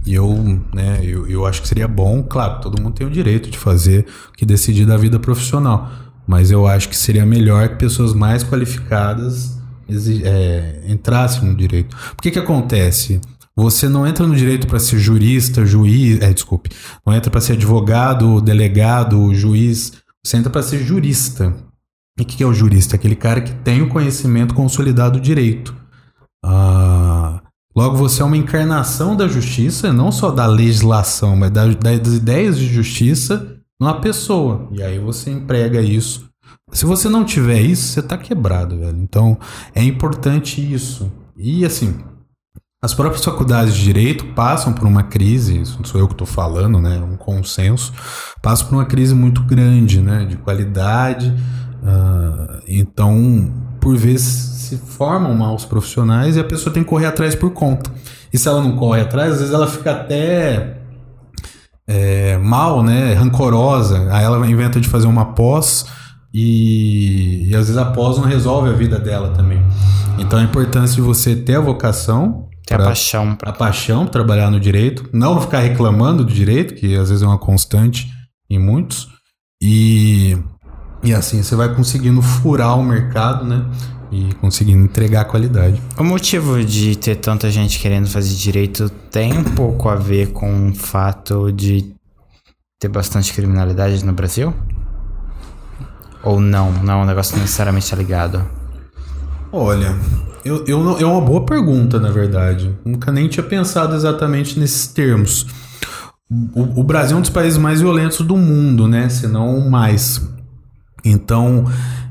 E 0.06 0.14
eu, 0.14 0.62
né, 0.74 1.00
eu, 1.04 1.28
eu 1.28 1.46
acho 1.46 1.62
que 1.62 1.68
seria 1.68 1.88
bom, 1.88 2.24
claro, 2.24 2.62
todo 2.62 2.82
mundo 2.82 2.94
tem 2.94 3.08
o 3.08 3.10
direito 3.10 3.50
de 3.50 3.58
fazer 3.58 4.06
o 4.30 4.34
que 4.34 4.46
decidir 4.46 4.86
da 4.86 4.98
vida 4.98 5.20
profissional. 5.20 5.90
Mas 6.28 6.52
eu 6.52 6.68
acho 6.68 6.90
que 6.90 6.96
seria 6.96 7.26
melhor 7.26 7.70
que 7.70 7.76
pessoas 7.76 8.14
mais 8.14 8.44
qualificadas 8.44 9.58
é, 10.24 10.84
entrasse 10.88 11.44
no 11.44 11.56
direito. 11.56 11.96
Por 12.16 12.22
que 12.22 12.32
que 12.32 12.40
acontece? 12.40 13.20
Você 13.56 13.88
não 13.88 14.08
entra 14.08 14.26
no 14.26 14.36
direito 14.36 14.66
para 14.66 14.80
ser 14.80 14.98
jurista, 14.98 15.66
juiz, 15.66 16.20
é, 16.22 16.34
desculpe, 16.34 16.72
não 17.06 17.14
entra 17.14 17.30
para 17.30 17.40
ser 17.40 17.54
advogado, 17.54 18.42
delegado, 18.42 19.34
juiz, 19.34 19.94
você 20.26 20.38
entra 20.38 20.50
para 20.50 20.64
ser 20.64 20.80
jurista. 20.80 21.54
E 22.18 22.24
o 22.24 22.26
que, 22.26 22.38
que 22.38 22.44
é 22.44 22.48
o 22.48 22.54
jurista? 22.54 22.96
Aquele 22.96 23.16
cara 23.16 23.42
que 23.42 23.54
tem 23.56 23.82
o 23.82 23.90
conhecimento 23.90 24.54
consolidado 24.54 25.20
do 25.20 25.24
direito. 25.24 25.76
Ah, 26.44 26.93
logo, 27.76 27.96
você 27.96 28.22
é 28.22 28.26
uma 28.26 28.38
encarnação 28.38 29.16
da 29.16 29.28
justiça, 29.28 29.92
não 29.94 30.12
só 30.12 30.32
da 30.32 30.46
legislação, 30.46 31.36
mas 31.36 31.52
das 31.52 32.14
ideias 32.14 32.58
de 32.58 32.68
justiça 32.68 33.58
numa 33.80 34.00
pessoa. 34.00 34.68
E 34.72 34.82
aí 34.82 35.00
você 35.00 35.32
emprega 35.32 35.82
isso 35.82 36.34
se 36.74 36.86
você 36.86 37.08
não 37.08 37.24
tiver 37.24 37.62
isso, 37.62 37.84
você 37.84 38.02
tá 38.02 38.18
quebrado, 38.18 38.80
velho. 38.80 38.98
Então, 38.98 39.38
é 39.76 39.84
importante 39.84 40.60
isso. 40.60 41.12
E 41.38 41.64
assim, 41.64 42.00
as 42.82 42.94
próprias 42.94 43.24
faculdades 43.24 43.76
de 43.76 43.84
direito 43.84 44.26
passam 44.34 44.74
por 44.74 44.88
uma 44.88 45.04
crise, 45.04 45.62
isso 45.62 45.78
não 45.78 45.86
sou 45.86 46.02
eu 46.02 46.08
que 46.08 46.16
estou 46.16 46.28
falando, 46.28 46.80
né? 46.80 46.98
Um 46.98 47.16
consenso, 47.16 47.94
passam 48.42 48.68
por 48.68 48.76
uma 48.76 48.86
crise 48.86 49.14
muito 49.14 49.44
grande, 49.44 50.02
né? 50.02 50.26
De 50.26 50.36
qualidade. 50.36 51.34
Uh, 51.84 52.62
então, 52.68 53.54
por 53.80 53.98
vezes 53.98 54.26
se 54.28 54.78
formam 54.78 55.34
maus 55.36 55.66
profissionais 55.66 56.38
e 56.38 56.40
a 56.40 56.44
pessoa 56.44 56.74
tem 56.74 56.84
que 56.84 56.90
correr 56.90 57.06
atrás 57.06 57.36
por 57.36 57.52
conta. 57.52 57.92
E 58.32 58.38
se 58.38 58.48
ela 58.48 58.62
não 58.62 58.76
corre 58.76 59.02
atrás, 59.02 59.34
às 59.34 59.40
vezes 59.40 59.54
ela 59.54 59.68
fica 59.68 59.92
até 59.92 60.78
é, 61.86 62.38
mal, 62.38 62.82
né? 62.82 63.14
Rancorosa. 63.14 64.08
Aí 64.12 64.24
ela 64.24 64.46
inventa 64.48 64.80
de 64.80 64.88
fazer 64.88 65.08
uma 65.08 65.34
pós 65.34 65.86
e, 66.34 67.50
e 67.50 67.56
às 67.56 67.68
vezes 67.68 67.78
a 67.78 67.86
pós 67.86 68.18
não 68.18 68.24
resolve 68.24 68.70
a 68.70 68.74
vida 68.74 68.98
dela 68.98 69.30
também. 69.30 69.62
Então 70.18 70.40
a 70.40 70.44
importância 70.44 70.96
de 70.96 71.02
você 71.02 71.36
ter 71.36 71.56
a 71.56 71.62
vocação 71.62 72.48
Ter 72.66 72.76
a 72.76 72.86
paixão 72.86 73.36
pra 73.36 73.50
a 73.50 73.54
paixão 73.54 74.08
trabalhar 74.08 74.50
no 74.50 74.60
direito, 74.60 75.10
não 75.12 75.40
ficar 75.42 75.60
reclamando 75.60 76.24
do 76.24 76.34
direito, 76.34 76.76
que 76.76 76.96
às 76.96 77.10
vezes 77.10 77.22
é 77.22 77.28
uma 77.28 77.38
constante 77.38 78.10
em 78.50 78.58
muitos, 78.58 79.10
e, 79.62 80.38
e 81.04 81.14
assim 81.14 81.42
você 81.44 81.56
vai 81.56 81.74
conseguindo 81.76 82.22
furar 82.22 82.78
o 82.78 82.84
mercado, 82.84 83.44
né? 83.46 83.66
E 84.12 84.34
conseguindo 84.36 84.84
entregar 84.84 85.26
qualidade. 85.26 85.82
O 85.98 86.04
motivo 86.04 86.64
de 86.64 86.96
ter 86.96 87.16
tanta 87.16 87.50
gente 87.50 87.80
querendo 87.80 88.08
fazer 88.08 88.36
direito 88.36 88.90
tem 89.12 89.36
um 89.38 89.44
pouco 89.44 89.90
a 89.90 89.96
ver 89.96 90.32
com 90.32 90.70
o 90.70 90.74
fato 90.76 91.52
de 91.52 91.94
ter 92.80 92.90
bastante 92.90 93.34
criminalidade 93.34 94.06
no 94.06 94.14
Brasil? 94.14 94.54
Ou 96.24 96.40
não? 96.40 96.72
Não, 96.72 97.02
o 97.02 97.06
negócio 97.06 97.36
não 97.36 97.42
necessariamente 97.42 97.94
ligado. 97.96 98.46
Olha, 99.52 99.96
eu, 100.46 100.64
eu 100.68 100.84
não- 100.84 100.98
é 100.98 101.06
uma 101.06 101.22
boa 101.22 101.46
pergunta, 101.46 102.00
na 102.00 102.12
verdade. 102.12 102.72
Nunca 102.86 103.12
nem 103.12 103.28
tinha 103.28 103.44
pensado 103.44 103.96
exatamente 103.96 104.60
nesses 104.60 104.88
termos. 104.88 105.46
O, 106.56 106.82
o 106.82 106.84
Brasil 106.84 107.16
é 107.16 107.20
um 107.20 107.22
dos 107.22 107.30
países 107.30 107.58
mais 107.58 107.82
violentos 107.82 108.20
do 108.26 108.38
mundo, 108.38 108.88
né? 108.88 109.10
Se 109.10 109.28
não 109.28 109.58
o 109.58 109.70
mais. 109.72 110.22
Então, 111.04 111.66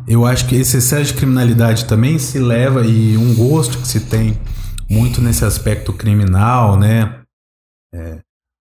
eu 0.06 0.26
acho 0.26 0.46
que 0.46 0.56
esse 0.56 0.76
excesso 0.76 1.06
de 1.06 1.14
criminalidade 1.14 1.84
também 1.84 2.18
se 2.18 2.38
leva 2.38 2.84
e 2.84 3.16
um 3.16 3.34
gosto 3.34 3.78
que 3.78 3.88
se 3.88 4.00
tem 4.00 4.36
muito 4.90 5.20
nesse 5.20 5.44
aspecto 5.44 5.92
criminal, 5.92 6.76
né? 6.76 7.20
É, 7.94 8.18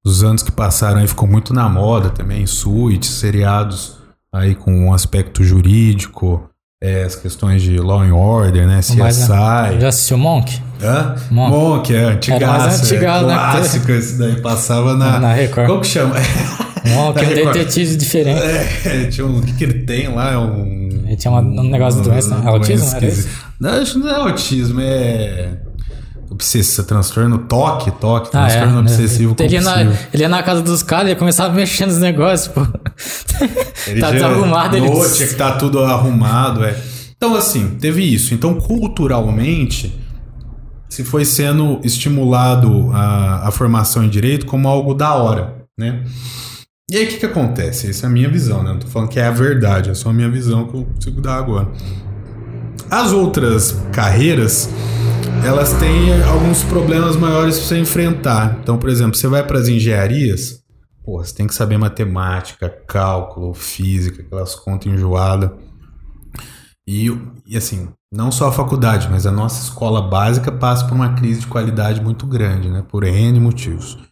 os 0.06 0.24
anos 0.24 0.44
que 0.44 0.52
passaram 0.52 1.00
aí 1.00 1.08
ficou 1.08 1.28
muito 1.28 1.54
na 1.54 1.68
moda 1.68 2.10
também, 2.10 2.46
suítes, 2.46 3.10
seriados 3.10 3.98
aí 4.34 4.54
com 4.54 4.72
um 4.72 4.94
aspecto 4.94 5.44
jurídico, 5.44 6.50
é, 6.82 7.04
as 7.04 7.16
questões 7.16 7.62
de 7.62 7.78
law 7.78 8.02
and 8.02 8.14
order, 8.14 8.68
né? 8.68 8.80
CSI. 8.80 8.98
Mas, 8.98 9.28
né, 9.28 9.80
Já 9.80 9.88
assistiu 9.90 10.18
Monk? 10.18 10.62
Hã? 10.82 11.16
Monk. 11.30 11.52
Monk, 11.52 11.94
é, 11.94 12.04
antigaço. 12.04 12.44
Era 12.44 12.58
mais 12.58 12.82
antigado, 12.82 13.26
é, 13.26 13.28
né? 13.28 13.34
Clássico, 13.36 13.92
esse 13.92 14.18
daí 14.18 14.42
passava 14.42 14.96
na... 14.96 15.20
Na 15.20 15.34
Record. 15.34 15.68
Como 15.68 15.82
que 15.82 15.88
chama? 15.88 16.16
Monk 16.86 17.20
é 17.24 17.28
um 17.28 17.34
detetive 17.52 17.96
diferente. 17.96 18.42
É, 18.86 19.06
tinha 19.06 19.26
um, 19.26 19.40
o 19.40 19.42
que, 19.42 19.54
que 19.54 19.64
ele 19.64 19.84
tem 19.86 20.08
lá? 20.14 20.32
É 20.34 20.38
um. 20.38 21.04
Ele 21.06 21.16
tinha 21.16 21.32
uma- 21.32 21.42
um 21.42 21.70
negócio 21.70 22.02
de 22.02 22.10
doença, 22.10 22.38
né? 22.38 22.48
Autismo, 22.50 23.00
doença. 23.00 23.28
Não, 23.60 23.70
acho 23.82 23.94
que 23.94 24.00
não 24.00 24.10
é 24.10 24.16
autismo, 24.16 24.80
é. 24.82 25.50
Obsessivo, 26.32 26.88
transtorno 26.88 27.40
toque, 27.40 27.90
toque, 27.92 28.28
Ah, 28.28 28.46
transtorno 28.46 28.78
é. 28.78 28.82
obsessivo 28.82 29.36
ele, 29.40 29.56
ia 29.56 29.62
na, 29.62 29.82
ele 29.82 30.22
ia 30.24 30.30
na 30.30 30.44
casa 30.44 30.62
dos 30.62 30.84
caras 30.84 31.12
e 31.12 31.16
começava 31.16 31.52
a 31.52 31.56
mexer 31.56 31.88
nos 31.88 31.98
negócios, 31.98 32.48
pô. 32.50 32.62
Ele 33.88 34.00
tá 34.00 34.12
desarrumado, 34.12 34.78
ele. 34.78 34.88
Noite, 34.90 35.16
tinha 35.16 35.28
que 35.28 35.36
tá 35.36 35.54
tudo 35.54 35.80
arrumado, 35.84 36.64
é. 36.64 36.78
Então, 37.18 37.36
assim, 37.36 37.70
teve 37.82 38.04
isso. 38.04 38.34
Então, 38.36 38.54
culturalmente, 38.54 40.00
se 40.88 41.04
foi 41.04 41.26
sendo 41.26 41.80
estimulado 41.84 42.92
a, 42.94 43.48
a 43.48 43.52
formação 43.52 44.04
em 44.04 44.10
direito 44.10 44.46
como 44.46 44.68
algo 44.68 44.94
da 44.94 45.16
hora, 45.16 45.56
né? 45.78 46.04
E 46.92 46.98
aí, 46.98 47.06
o 47.06 47.08
que 47.08 47.18
que 47.18 47.26
acontece? 47.28 47.88
Essa 47.88 48.08
é 48.08 48.10
a 48.10 48.12
minha 48.12 48.28
visão, 48.28 48.64
né? 48.64 48.72
Não 48.72 48.80
tô 48.80 48.88
falando 48.88 49.10
que 49.10 49.20
é 49.20 49.26
a 49.26 49.32
verdade, 49.32 49.92
é 49.92 49.94
só 49.94 50.10
a 50.10 50.14
minha 50.14 50.30
visão 50.30 50.68
que 50.68 50.76
eu 50.76 50.86
consigo 50.86 51.22
dar 51.22 51.36
agora. 51.36 51.72
As 52.90 53.12
outras 53.12 53.74
carreiras, 53.94 54.68
elas 55.46 55.72
têm 55.74 56.24
alguns 56.24 56.64
problemas 56.64 57.16
maiores 57.16 57.60
para 57.60 57.68
você 57.68 57.78
enfrentar. 57.78 58.58
Então, 58.64 58.76
por 58.80 58.90
exemplo, 58.90 59.16
você 59.16 59.28
vai 59.28 59.46
para 59.46 59.60
as 59.60 59.68
engenharias, 59.68 60.64
pô, 61.06 61.24
você 61.24 61.36
tem 61.36 61.46
que 61.46 61.54
saber 61.54 61.78
matemática, 61.78 62.68
cálculo, 62.88 63.54
física, 63.54 64.24
aquelas 64.24 64.56
contas 64.56 64.92
enjoadas. 64.92 65.52
E, 66.88 67.16
e 67.46 67.56
assim, 67.56 67.90
não 68.12 68.32
só 68.32 68.48
a 68.48 68.52
faculdade, 68.52 69.08
mas 69.12 69.28
a 69.28 69.32
nossa 69.32 69.62
escola 69.62 70.02
básica 70.02 70.52
passa 70.52 70.88
por 70.88 70.96
uma 70.96 71.14
crise 71.14 71.42
de 71.42 71.48
qualidade 71.48 72.02
muito 72.02 72.26
grande, 72.26 72.68
né? 72.68 72.84
Por 72.90 73.04
N 73.04 73.40
motivos. 73.40 74.09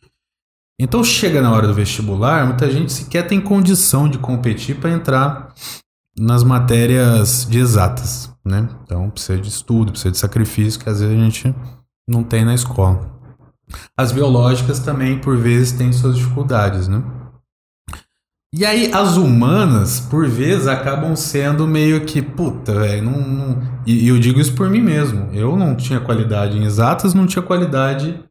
Então 0.80 1.04
chega 1.04 1.42
na 1.42 1.52
hora 1.52 1.68
do 1.68 1.74
vestibular, 1.74 2.46
muita 2.46 2.70
gente 2.70 2.94
sequer 2.94 3.28
tem 3.28 3.42
condição 3.42 4.08
de 4.08 4.20
competir 4.20 4.80
para 4.80 4.92
entrar 4.92 5.54
nas 6.16 6.44
matérias 6.44 7.48
de 7.50 7.58
exatas, 7.58 8.32
né? 8.46 8.70
Então 8.84 9.10
precisa 9.10 9.42
de 9.42 9.48
estudo, 9.48 9.92
precisa 9.92 10.12
de 10.12 10.18
sacrifício 10.18 10.80
que 10.80 10.90
às 10.90 11.00
vezes 11.00 11.16
a 11.16 11.20
gente 11.20 11.56
não 12.08 12.24
tem 12.24 12.46
na 12.46 12.54
escola. 12.54 13.18
As 13.98 14.12
biológicas 14.12 14.80
também 14.80 15.20
por 15.20 15.36
vezes 15.36 15.72
têm 15.72 15.92
suas 15.92 16.16
dificuldades, 16.16 16.88
né? 16.88 17.04
E 18.54 18.66
aí 18.66 18.92
as 18.94 19.18
humanas 19.18 20.00
por 20.00 20.28
vezes 20.28 20.68
acabam 20.68 21.16
sendo 21.16 21.68
meio 21.68 22.06
que 22.06 22.22
puta, 22.22 22.74
velho, 22.80 23.04
não, 23.04 23.20
não... 23.20 23.62
E, 23.86 24.06
e 24.06 24.08
eu 24.08 24.18
digo 24.20 24.40
isso 24.40 24.54
por 24.54 24.70
mim 24.70 24.82
mesmo. 24.82 25.30
Eu 25.34 25.58
não 25.58 25.76
tinha 25.76 26.00
qualidade 26.00 26.58
em 26.58 26.64
exatas, 26.64 27.14
não 27.14 27.26
tinha 27.26 27.42
qualidade 27.42 28.24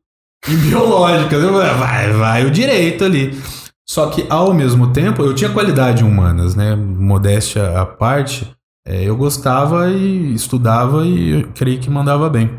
em 0.48 0.56
biológicas. 0.56 1.42
Eu 1.42 1.52
falei, 1.52 1.74
vai, 1.74 2.12
vai 2.12 2.46
o 2.46 2.50
direito 2.50 3.04
ali. 3.04 3.40
Só 3.88 4.10
que 4.10 4.26
ao 4.28 4.52
mesmo 4.52 4.92
tempo 4.92 5.22
eu 5.22 5.34
tinha 5.34 5.50
qualidade 5.50 6.02
em 6.02 6.06
humanas, 6.06 6.54
né? 6.56 6.74
Modéstia 6.74 7.80
à 7.80 7.86
parte, 7.86 8.50
é, 8.86 9.04
eu 9.04 9.16
gostava 9.16 9.90
e 9.90 10.34
estudava 10.34 11.04
e 11.04 11.40
eu 11.40 11.48
creio 11.54 11.78
que 11.78 11.88
mandava 11.88 12.28
bem. 12.28 12.50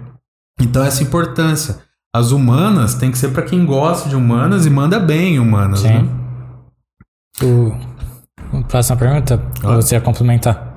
Então 0.60 0.84
essa 0.84 1.04
importância. 1.04 1.86
As 2.16 2.32
humanas 2.32 2.96
tem 2.96 3.12
que 3.12 3.18
ser 3.18 3.30
para 3.30 3.44
quem 3.44 3.66
gosta 3.66 4.10
de 4.10 4.16
humanas 4.16 4.66
e 4.66 4.70
manda 4.70 5.00
bem 5.00 5.36
em 5.36 5.40
humanas, 5.40 5.82
Sim. 5.82 5.90
né? 5.90 6.10
O, 7.44 8.64
próxima 8.64 8.98
pergunta? 8.98 9.42
Ah. 9.62 9.72
Ou 9.72 9.76
você 9.82 9.96
ia 9.96 10.02
complementar? 10.02 10.76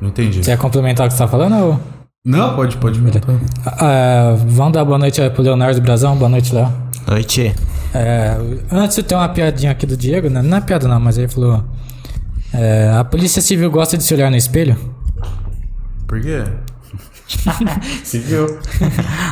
Não 0.00 0.10
entendi. 0.10 0.44
Você 0.44 0.50
ia 0.50 0.56
complementar 0.56 1.06
o 1.06 1.08
que 1.08 1.16
você 1.16 1.22
tá 1.22 1.28
falando? 1.28 1.56
Ou... 1.56 1.80
Não, 2.28 2.54
pode, 2.54 2.76
pode. 2.76 3.00
Ah, 3.64 4.34
vamos 4.46 4.74
dar 4.74 4.84
boa 4.84 4.98
noite 4.98 5.18
aí 5.18 5.30
pro 5.30 5.42
Leonardo 5.42 5.80
Brazão. 5.80 6.14
Boa 6.14 6.28
noite, 6.28 6.54
Léo. 6.54 6.70
Noite. 7.06 7.54
É, 7.94 8.36
antes 8.70 9.02
tem 9.02 9.16
uma 9.16 9.30
piadinha 9.30 9.72
aqui 9.72 9.86
do 9.86 9.96
Diego, 9.96 10.28
né? 10.28 10.42
Não 10.42 10.58
é 10.58 10.60
piada 10.60 10.86
não, 10.86 11.00
mas 11.00 11.16
ele 11.16 11.28
falou... 11.28 11.64
é, 12.52 12.92
a 12.94 13.02
polícia 13.02 13.40
civil 13.40 13.70
gosta 13.70 13.96
de 13.96 14.04
se 14.04 14.12
olhar 14.12 14.30
no 14.30 14.36
espelho? 14.36 14.76
Por 16.06 16.20
quê? 16.20 16.44
Civil. 18.04 18.58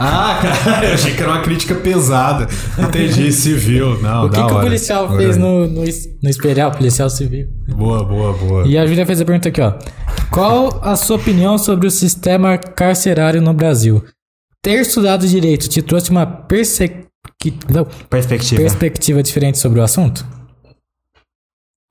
ah, 0.00 0.40
cara, 0.64 0.86
eu 0.86 0.94
achei 0.94 1.14
que 1.14 1.22
era 1.22 1.32
uma 1.32 1.40
crítica 1.42 1.74
pesada. 1.74 2.46
Entendi, 2.78 3.30
civil. 3.32 4.00
Não, 4.02 4.26
o 4.26 4.30
que, 4.30 4.36
que 4.36 4.52
o 4.52 4.60
policial 4.60 5.14
fez 5.16 5.36
no, 5.36 5.66
no, 5.66 5.84
es- 5.84 6.06
no 6.22 6.28
espelho? 6.30 6.64
Ah, 6.64 6.68
o 6.68 6.72
policial 6.72 7.08
civil. 7.10 7.48
Boa, 7.68 8.04
boa, 8.04 8.32
boa. 8.32 8.66
E 8.66 8.78
a 8.78 8.86
Júlia 8.86 9.04
fez 9.06 9.20
a 9.20 9.24
pergunta 9.24 9.48
aqui, 9.48 9.60
ó. 9.60 9.74
Qual 10.30 10.80
a 10.82 10.94
sua 10.96 11.16
opinião 11.16 11.58
sobre 11.58 11.86
o 11.86 11.90
sistema 11.90 12.56
carcerário 12.58 13.40
no 13.42 13.52
Brasil? 13.52 14.04
Ter 14.62 14.80
estudado 14.80 15.26
direito 15.26 15.68
te 15.68 15.82
trouxe 15.82 16.10
uma 16.10 16.26
perse- 16.26 17.06
Perspectiva. 18.08 18.60
perspectiva 18.62 19.22
diferente 19.22 19.58
sobre 19.58 19.80
o 19.80 19.82
assunto? 19.82 20.24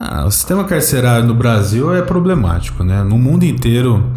Ah, 0.01 0.25
o 0.25 0.31
sistema 0.31 0.63
carcerário 0.65 1.25
no 1.27 1.33
Brasil 1.35 1.93
é 1.93 2.01
problemático, 2.01 2.83
né? 2.83 3.03
No 3.03 3.17
mundo 3.17 3.43
inteiro, 3.45 4.11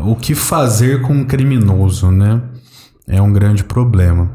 o 0.00 0.14
que 0.16 0.34
fazer 0.34 1.02
com 1.02 1.12
um 1.12 1.24
criminoso, 1.24 2.10
né? 2.10 2.40
É 3.06 3.20
um 3.20 3.32
grande 3.32 3.64
problema. 3.64 4.30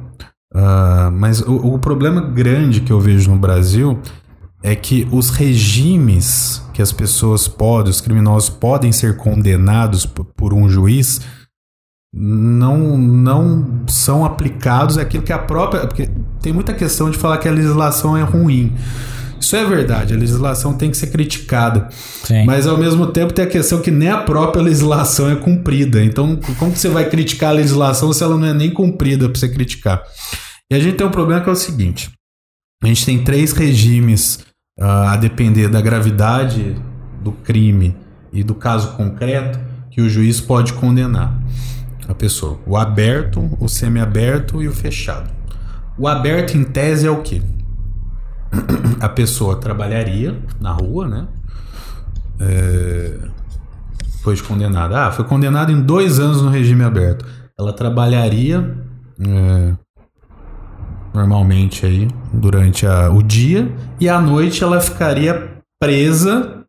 Ah, 0.54 1.10
mas 1.12 1.42
o, 1.42 1.56
o 1.74 1.80
problema 1.80 2.22
grande 2.22 2.82
que 2.82 2.92
eu 2.92 3.00
vejo 3.00 3.32
no 3.32 3.38
Brasil 3.38 4.00
é 4.64 4.76
que 4.76 5.06
os 5.12 5.30
regimes 5.30 6.64
que 6.74 6.82
as 6.82 6.92
pessoas 6.92 7.48
podem, 7.48 7.92
os 7.92 8.00
criminosos 8.00 8.50
podem 8.50 8.92
ser 8.92 9.18
condenados 9.18 10.06
por 10.06 10.54
um 10.54 10.70
juiz 10.70 11.22
não, 12.16 12.96
não 12.96 13.84
são 13.88 14.24
aplicados 14.24 14.98
àquilo 14.98 15.24
que 15.24 15.34
a 15.34 15.40
própria. 15.40 15.88
Porque 15.88 16.10
tem 16.42 16.54
muita 16.54 16.74
questão 16.74 17.10
de 17.10 17.18
falar 17.18 17.40
que 17.40 17.48
a 17.48 17.52
legislação 17.52 18.16
é 18.16 18.22
ruim. 18.22 18.74
Isso 19.40 19.58
é 19.58 19.66
verdade, 19.66 20.14
a 20.14 20.18
legislação 20.18 20.74
tem 20.74 20.90
que 20.90 20.96
ser 20.96 21.08
criticada. 21.08 21.90
Sim. 22.24 22.46
Mas 22.46 22.66
ao 22.66 22.78
mesmo 22.78 23.08
tempo 23.08 23.34
tem 23.34 23.44
a 23.44 23.48
questão 23.48 23.82
que 23.82 23.92
nem 23.92 24.10
a 24.10 24.22
própria 24.22 24.62
legislação 24.62 25.30
é 25.30 25.36
cumprida. 25.36 26.02
Então, 26.02 26.40
como 26.58 26.72
que 26.72 26.80
você 26.80 26.88
vai 26.88 27.10
criticar 27.10 27.50
a 27.50 27.54
legislação 27.54 28.14
se 28.14 28.24
ela 28.24 28.38
não 28.38 28.48
é 28.48 28.54
nem 28.54 28.72
cumprida 28.72 29.28
para 29.28 29.38
você 29.38 29.50
criticar? 29.50 30.02
E 30.72 30.76
a 30.76 30.80
gente 30.80 30.96
tem 30.96 31.06
um 31.06 31.12
problema 31.12 31.42
que 31.42 31.50
é 31.50 31.52
o 31.52 31.58
seguinte: 31.58 32.10
a 32.82 32.88
gente 32.88 33.06
tem 33.06 33.22
três 33.22 33.52
regimes 33.52 34.40
a 34.80 35.16
depender 35.18 35.68
da 35.68 35.82
gravidade 35.82 36.76
do 37.22 37.32
crime 37.32 37.96
e 38.32 38.44
do 38.44 38.56
caso 38.56 38.94
concreto 38.96 39.60
que 39.92 40.02
o 40.02 40.10
juiz 40.10 40.42
pode 40.42 40.74
condenar 40.74 41.38
a 42.08 42.14
pessoa: 42.14 42.60
o 42.66 42.76
aberto, 42.76 43.50
o 43.60 43.68
semiaberto 43.68 44.62
e 44.62 44.68
o 44.68 44.74
fechado. 44.74 45.30
O 45.98 46.08
aberto, 46.08 46.58
em 46.58 46.64
tese, 46.64 47.06
é 47.06 47.12
o 47.12 47.22
quê? 47.22 47.42
A 49.00 49.10
pessoa 49.10 49.56
trabalharia 49.60 50.40
na 50.60 50.72
rua, 50.72 51.08
né? 51.08 51.28
É, 52.40 53.20
Foi 54.22 54.38
condenada. 54.38 55.08
Ah, 55.08 55.12
foi 55.12 55.26
condenada 55.26 55.72
em 55.72 55.82
dois 55.82 56.20
anos 56.20 56.42
no 56.42 56.50
regime 56.50 56.84
aberto. 56.84 57.26
Ela 57.60 57.74
trabalharia 57.74 58.76
é, 59.20 59.74
normalmente 61.14 61.86
aí 61.86 62.08
durante 62.34 62.86
a- 62.88 63.10
o 63.10 63.22
dia 63.22 63.72
e 64.00 64.10
à 64.10 64.20
noite 64.20 64.64
ela 64.64 64.80
ficaria 64.82 65.52
presa 65.80 66.64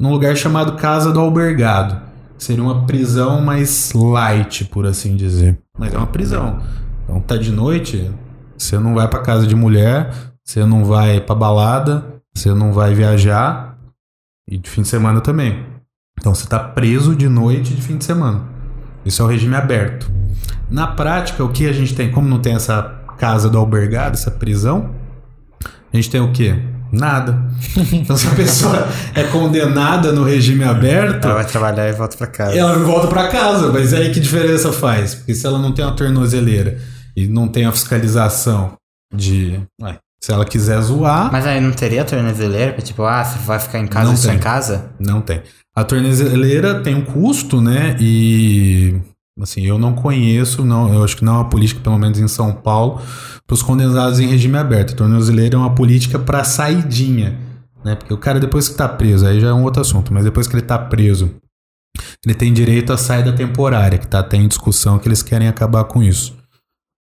num 0.00 0.10
lugar 0.10 0.36
chamado 0.36 0.76
Casa 0.76 1.12
do 1.12 1.20
Albergado. 1.20 2.00
Seria 2.36 2.62
uma 2.62 2.86
prisão 2.86 3.40
mais 3.40 3.92
light, 3.92 4.64
por 4.66 4.86
assim 4.86 5.16
dizer. 5.16 5.58
Mas 5.76 5.92
é 5.92 5.96
uma 5.98 6.06
prisão. 6.06 6.60
Então 7.04 7.20
tá 7.20 7.36
de 7.36 7.50
noite, 7.50 8.10
você 8.56 8.78
não 8.78 8.94
vai 8.94 9.08
pra 9.08 9.20
casa 9.20 9.46
de 9.46 9.56
mulher, 9.56 10.12
você 10.44 10.64
não 10.64 10.84
vai 10.84 11.20
pra 11.20 11.34
balada, 11.34 12.04
você 12.34 12.54
não 12.54 12.72
vai 12.72 12.94
viajar 12.94 13.76
e 14.48 14.56
de 14.56 14.70
fim 14.70 14.82
de 14.82 14.88
semana 14.88 15.20
também. 15.20 15.66
Então 16.20 16.34
você 16.34 16.46
tá 16.46 16.58
preso 16.60 17.16
de 17.16 17.28
noite 17.28 17.72
e 17.72 17.76
de 17.76 17.82
fim 17.82 17.96
de 17.96 18.04
semana. 18.04 18.42
Isso 19.04 19.22
é 19.22 19.24
o 19.24 19.28
regime 19.28 19.56
aberto. 19.56 20.10
Na 20.70 20.86
prática, 20.86 21.42
o 21.42 21.48
que 21.48 21.66
a 21.66 21.72
gente 21.72 21.94
tem, 21.94 22.10
como 22.10 22.28
não 22.28 22.38
tem 22.40 22.54
essa 22.54 22.97
casa 23.18 23.50
do 23.50 23.58
albergado, 23.58 24.14
essa 24.16 24.30
prisão, 24.30 24.94
a 25.92 25.96
gente 25.96 26.08
tem 26.10 26.20
o 26.20 26.32
quê? 26.32 26.54
Nada. 26.90 27.44
Então, 27.92 28.16
se 28.16 28.26
a 28.26 28.30
pessoa 28.34 28.88
é 29.14 29.24
condenada 29.24 30.10
no 30.12 30.24
regime 30.24 30.64
aberto, 30.64 31.24
Ela 31.26 31.34
vai 31.34 31.44
trabalhar 31.44 31.86
e 31.88 31.92
volta 31.92 32.16
pra 32.16 32.26
casa. 32.26 32.56
ela 32.56 32.78
volta 32.78 33.06
pra 33.08 33.28
casa. 33.28 33.70
Mas 33.70 33.92
aí 33.92 34.10
que 34.10 34.18
diferença 34.20 34.72
faz? 34.72 35.14
Porque 35.16 35.34
se 35.34 35.46
ela 35.46 35.58
não 35.58 35.72
tem 35.72 35.84
uma 35.84 35.94
tornozeleira 35.94 36.78
e 37.14 37.26
não 37.26 37.46
tem 37.46 37.66
a 37.66 37.72
fiscalização 37.72 38.72
de. 39.14 39.60
Ué, 39.82 39.98
se 40.20 40.32
ela 40.32 40.44
quiser 40.46 40.80
zoar, 40.80 41.30
Mas 41.30 41.46
aí 41.46 41.60
não 41.60 41.72
teria 41.72 42.04
tornozeleira? 42.04 42.72
pra, 42.72 42.82
Tipo, 42.82 43.02
ah, 43.04 43.22
você 43.24 43.38
vai 43.40 43.58
ficar 43.58 43.78
em 43.80 43.86
casa 43.86 44.16
só 44.16 44.32
em 44.32 44.38
casa? 44.38 44.90
não 44.98 45.20
tem. 45.20 45.42
A 45.76 45.84
tornozeleira 45.84 46.80
tem 46.82 46.94
um 46.94 47.04
custo, 47.04 47.60
né? 47.60 47.96
E. 48.00 48.96
Assim, 49.40 49.64
eu 49.64 49.78
não 49.78 49.94
conheço, 49.94 50.64
não, 50.64 50.92
eu 50.92 51.04
acho 51.04 51.16
que 51.16 51.24
não 51.24 51.34
é 51.34 51.36
uma 51.38 51.48
política, 51.48 51.80
pelo 51.80 51.98
menos 51.98 52.18
em 52.18 52.26
São 52.26 52.52
Paulo, 52.52 53.00
para 53.46 53.54
os 53.54 53.62
condenados 53.62 54.18
em 54.18 54.26
regime 54.26 54.58
aberto. 54.58 54.94
A 54.94 54.96
tornozeleira 54.96 55.54
é 55.54 55.58
uma 55.58 55.74
política 55.74 56.18
para 56.18 56.42
saidinha, 56.42 57.38
né? 57.84 57.94
Porque 57.94 58.12
o 58.12 58.18
cara, 58.18 58.40
depois 58.40 58.68
que 58.68 58.74
tá 58.74 58.88
preso, 58.88 59.26
aí 59.26 59.40
já 59.40 59.48
é 59.48 59.52
um 59.52 59.62
outro 59.62 59.80
assunto, 59.80 60.12
mas 60.12 60.24
depois 60.24 60.46
que 60.46 60.54
ele 60.54 60.62
tá 60.62 60.78
preso, 60.78 61.34
ele 62.24 62.34
tem 62.34 62.52
direito 62.52 62.92
à 62.92 62.96
saída 62.96 63.32
temporária, 63.32 63.98
que 63.98 64.06
tá 64.06 64.20
até 64.20 64.36
em 64.36 64.48
discussão 64.48 64.98
que 64.98 65.08
eles 65.08 65.22
querem 65.22 65.48
acabar 65.48 65.84
com 65.84 66.02
isso. 66.02 66.36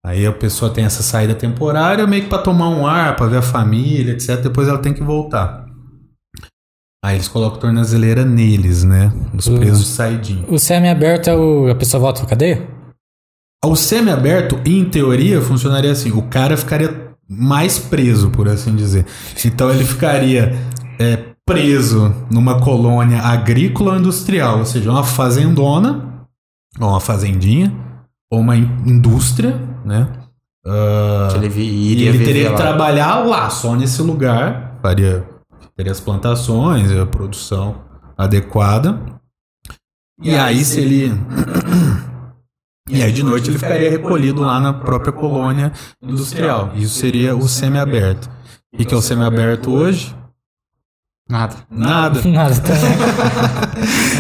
Aí 0.06 0.26
a 0.26 0.32
pessoa 0.32 0.72
tem 0.72 0.86
essa 0.86 1.04
saída 1.04 1.36
temporária 1.36 2.08
meio 2.08 2.24
que 2.24 2.30
para 2.30 2.42
tomar 2.42 2.70
um 2.70 2.88
ar, 2.88 3.16
para 3.16 3.28
ver 3.28 3.38
a 3.38 3.42
família, 3.42 4.14
etc. 4.14 4.42
Depois 4.42 4.68
ela 4.68 4.78
tem 4.78 4.94
que 4.94 5.04
voltar. 5.04 5.69
Aí 7.04 7.16
eles 7.16 7.28
colocam 7.30 7.60
tornozeleira 7.60 8.26
neles, 8.26 8.84
né? 8.84 9.12
Os 9.34 9.48
Uhum. 9.48 9.58
presos 9.60 9.82
de 9.86 9.88
saidinha. 9.88 10.46
O 10.50 10.60
semi-aberto 10.60 11.30
é 11.30 11.36
o. 11.36 11.70
A 11.70 11.76
pessoa 11.76 12.02
volta 12.02 12.20
pra 12.22 12.30
cadeia? 12.30 12.68
O 13.66 13.76
semi-aberto, 13.76 14.60
em 14.66 14.84
teoria, 14.86 15.42
funcionaria 15.42 15.92
assim: 15.92 16.12
o 16.12 16.24
cara 16.24 16.58
ficaria 16.58 17.10
mais 17.30 17.80
preso, 17.80 18.30
por 18.32 18.48
assim 18.50 18.76
dizer. 18.76 19.06
Então 19.46 19.70
ele 19.72 19.86
ficaria 19.86 20.58
é, 21.00 21.18
preso 21.46 22.14
numa 22.30 22.60
colônia 22.60 23.22
agrícola 23.22 23.94
ou 23.94 24.00
industrial, 24.00 24.60
ou 24.60 24.66
seja, 24.66 24.92
uma 24.92 25.04
fazendona, 25.04 26.26
ou 26.80 26.90
uma 26.90 27.00
fazendinha, 27.00 27.74
ou 28.32 28.40
uma 28.42 28.58
in- 28.58 28.70
indústria, 28.86 29.56
né? 29.86 30.08
Que 31.32 31.38
ele 31.38 31.50
vi- 31.50 31.62
e 31.64 31.92
iria 31.94 32.10
ele 32.10 32.26
teria 32.26 32.44
que 32.46 32.50
lá. 32.52 32.58
trabalhar 32.58 33.26
lá, 33.26 33.50
só 33.50 33.76
nesse 33.76 34.02
lugar, 34.02 34.78
faria 34.82 35.24
teria 35.80 35.94
as 35.94 36.02
plantações, 36.02 36.92
a 36.92 37.06
produção 37.06 37.86
adequada. 38.18 39.00
E 40.22 40.36
aí, 40.36 40.64
se 40.66 40.82
ele. 40.82 41.10
E 42.92 43.04
aí, 43.04 43.12
de 43.12 43.22
noite, 43.22 43.52
ele 43.52 43.60
ficaria 43.60 43.92
recolhido 43.92 44.42
lá 44.42 44.60
na 44.60 44.74
própria 44.74 45.14
colônia 45.14 45.72
industrial. 46.02 46.72
Isso 46.74 46.96
seria 46.96 47.36
o 47.36 47.48
semi-aberto. 47.48 48.28
O 48.74 48.78
que 48.84 48.92
é 48.92 48.98
o 48.98 49.02
semi-aberto 49.02 49.70
hoje? 49.70 50.16
Nada. 51.30 51.56
Nada. 51.70 52.20
Nada. 52.28 52.56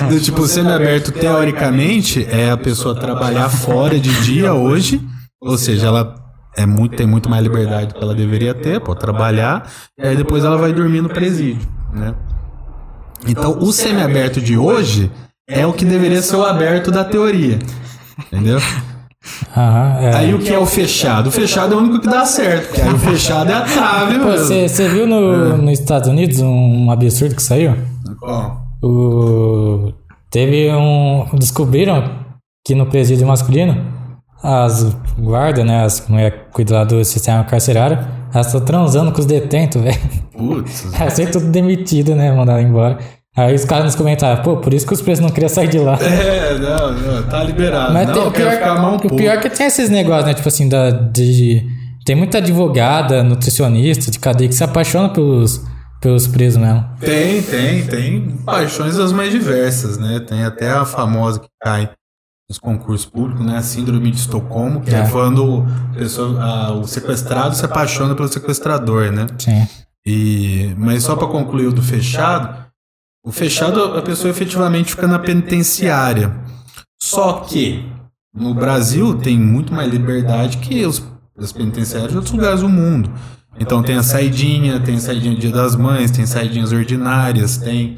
Do 0.07 0.21
tipo, 0.21 0.43
o 0.43 0.47
semi-aberto, 0.47 1.11
teoricamente, 1.11 2.23
é 2.29 2.51
a 2.51 2.57
pessoa 2.57 2.93
trabalhar 2.93 3.49
fora 3.49 3.99
de 3.99 4.21
dia 4.21 4.53
hoje, 4.53 5.01
ou 5.41 5.57
seja, 5.57 5.87
ela 5.87 6.18
é 6.59 6.65
muito, 6.65 6.97
tem 6.97 7.07
muito 7.07 7.29
mais 7.29 7.41
liberdade 7.41 7.87
do 7.87 7.93
que 7.93 8.03
ela 8.03 8.13
deveria 8.13 8.53
ter, 8.53 8.81
pode 8.81 8.99
trabalhar, 8.99 9.71
e 9.97 10.05
aí 10.05 10.17
depois 10.17 10.43
ela 10.43 10.57
vai 10.57 10.73
dormir 10.73 10.99
no 10.99 11.07
presídio, 11.07 11.65
né? 11.93 12.13
Então, 13.25 13.57
o 13.59 13.71
semi-aberto 13.71 14.41
de 14.41 14.57
hoje 14.57 15.09
é 15.47 15.65
o 15.65 15.71
que 15.71 15.85
deveria 15.85 16.21
ser 16.21 16.35
o 16.35 16.43
aberto 16.43 16.91
da 16.91 17.05
teoria, 17.05 17.59
entendeu? 18.27 18.59
É. 19.55 20.15
Aí 20.15 20.33
o 20.33 20.39
que 20.39 20.53
é 20.53 20.59
o 20.59 20.65
fechado? 20.65 21.27
O 21.27 21.31
fechado 21.31 21.73
é 21.73 21.77
o 21.77 21.79
único 21.79 21.99
que 22.01 22.07
dá 22.07 22.25
certo, 22.25 22.67
porque 22.67 22.81
aí 22.81 22.93
o 22.93 22.99
fechado 22.99 23.49
é 23.49 23.53
a 23.53 23.61
trave, 23.61 24.17
mano. 24.17 24.37
Você 24.37 24.87
viu 24.89 25.07
no, 25.07 25.57
nos 25.57 25.79
Estados 25.79 26.09
Unidos 26.09 26.39
um, 26.39 26.91
absurdo 26.91 27.35
que 27.35 27.43
saiu? 27.43 27.75
Ó, 28.21 28.51
O, 28.81 29.93
teve 30.29 30.69
um. 30.73 31.25
Descobriram 31.37 32.25
que 32.65 32.75
no 32.75 32.85
presídio 32.85 33.27
masculino, 33.27 33.88
as 34.43 34.95
guardas, 35.17 35.65
né? 35.65 35.83
As 35.83 36.05
cuidam 36.51 36.77
lá 36.77 36.83
do 36.83 37.03
sistema 37.03 37.43
carcerário, 37.43 37.97
elas 38.33 38.47
estão 38.47 38.61
transando 38.61 39.11
com 39.11 39.19
os 39.19 39.25
detentos, 39.25 39.81
velho. 39.81 39.99
Putz. 40.37 40.87
Ser 41.13 41.31
tudo 41.31 41.47
demitido, 41.47 42.15
né? 42.15 42.31
Mandado 42.31 42.61
embora. 42.61 42.97
Aí 43.37 43.53
os 43.55 43.63
caras 43.63 43.85
nos 43.85 43.95
comentários, 43.95 44.43
pô, 44.43 44.57
por 44.57 44.73
isso 44.73 44.85
que 44.85 44.93
os 44.93 45.01
presos 45.01 45.23
não 45.23 45.29
queriam 45.29 45.47
sair 45.49 45.67
de 45.67 45.77
lá. 45.77 45.97
É, 46.01 46.57
não, 46.57 46.91
não, 46.93 47.23
tá 47.23 47.43
liberado. 47.43 47.93
Mas 47.93 48.07
não, 48.07 48.13
tem- 48.13 48.23
o, 48.27 48.31
pior, 48.31 48.51
ficar 48.51 48.75
mal 48.75 48.95
o 48.95 49.15
pior 49.15 49.33
é 49.35 49.37
que 49.37 49.49
tem 49.49 49.67
esses 49.67 49.89
negócios, 49.89 50.25
né? 50.25 50.33
Tipo 50.33 50.47
assim, 50.47 50.67
da, 50.67 50.89
de. 50.89 51.63
Tem 52.05 52.15
muita 52.15 52.39
advogada, 52.39 53.23
nutricionista 53.23 54.09
de 54.09 54.19
cadeia 54.19 54.49
que 54.49 54.55
se 54.55 54.63
apaixona 54.63 55.09
pelos, 55.09 55.61
pelos 56.01 56.27
presos 56.27 56.59
mesmo. 56.59 56.83
Tem, 56.99 57.41
tem, 57.43 57.85
tem 57.85 58.27
paixões 58.45 58.97
das 58.97 59.11
mais 59.13 59.31
diversas, 59.31 59.97
né? 59.97 60.19
Tem 60.27 60.43
até 60.43 60.71
a 60.71 60.83
famosa 60.83 61.39
que 61.39 61.47
cai 61.61 61.89
nos 62.49 62.57
concursos 62.57 63.05
públicos, 63.05 63.45
né? 63.45 63.57
A 63.57 63.61
síndrome 63.61 64.09
de 64.09 64.17
Estocolmo, 64.17 64.81
que 64.81 64.89
é, 64.89 64.99
É. 65.01 65.09
quando 65.09 65.65
a 65.93 65.97
pessoa- 65.99 66.41
a- 66.43 66.71
o 66.73 66.87
sequestrado 66.87 67.55
se 67.55 67.63
apaixona 67.63 68.15
pelo 68.15 68.27
sequestrador, 68.27 69.11
né? 69.11 69.27
Sim. 69.37 69.67
E, 70.05 70.73
mas 70.77 71.03
só 71.03 71.15
para 71.15 71.27
concluir 71.27 71.67
o 71.67 71.71
do 71.73 71.83
fechado, 71.83 72.65
o 73.23 73.31
fechado 73.31 73.83
a 73.95 74.01
pessoa 74.01 74.31
efetivamente 74.31 74.91
fica 74.91 75.05
na 75.07 75.19
penitenciária. 75.19 76.33
Só 76.99 77.33
que 77.41 77.85
no 78.33 78.53
Brasil 78.55 79.15
tem 79.15 79.37
muito 79.37 79.71
mais 79.73 79.91
liberdade 79.91 80.57
que 80.57 80.83
os, 80.85 81.03
as 81.37 81.51
penitenciárias 81.51 82.09
de 82.11 82.17
outros 82.17 82.33
lugares 82.33 82.61
do 82.61 82.69
mundo. 82.69 83.11
Então 83.59 83.83
tem 83.83 83.95
a 83.97 84.03
saidinha, 84.03 84.79
tem 84.79 84.99
saidinha 84.99 85.35
do 85.35 85.39
Dia 85.41 85.51
das 85.51 85.75
Mães, 85.75 86.09
tem 86.11 86.25
saidinhas 86.25 86.71
ordinárias, 86.71 87.57
tem 87.57 87.97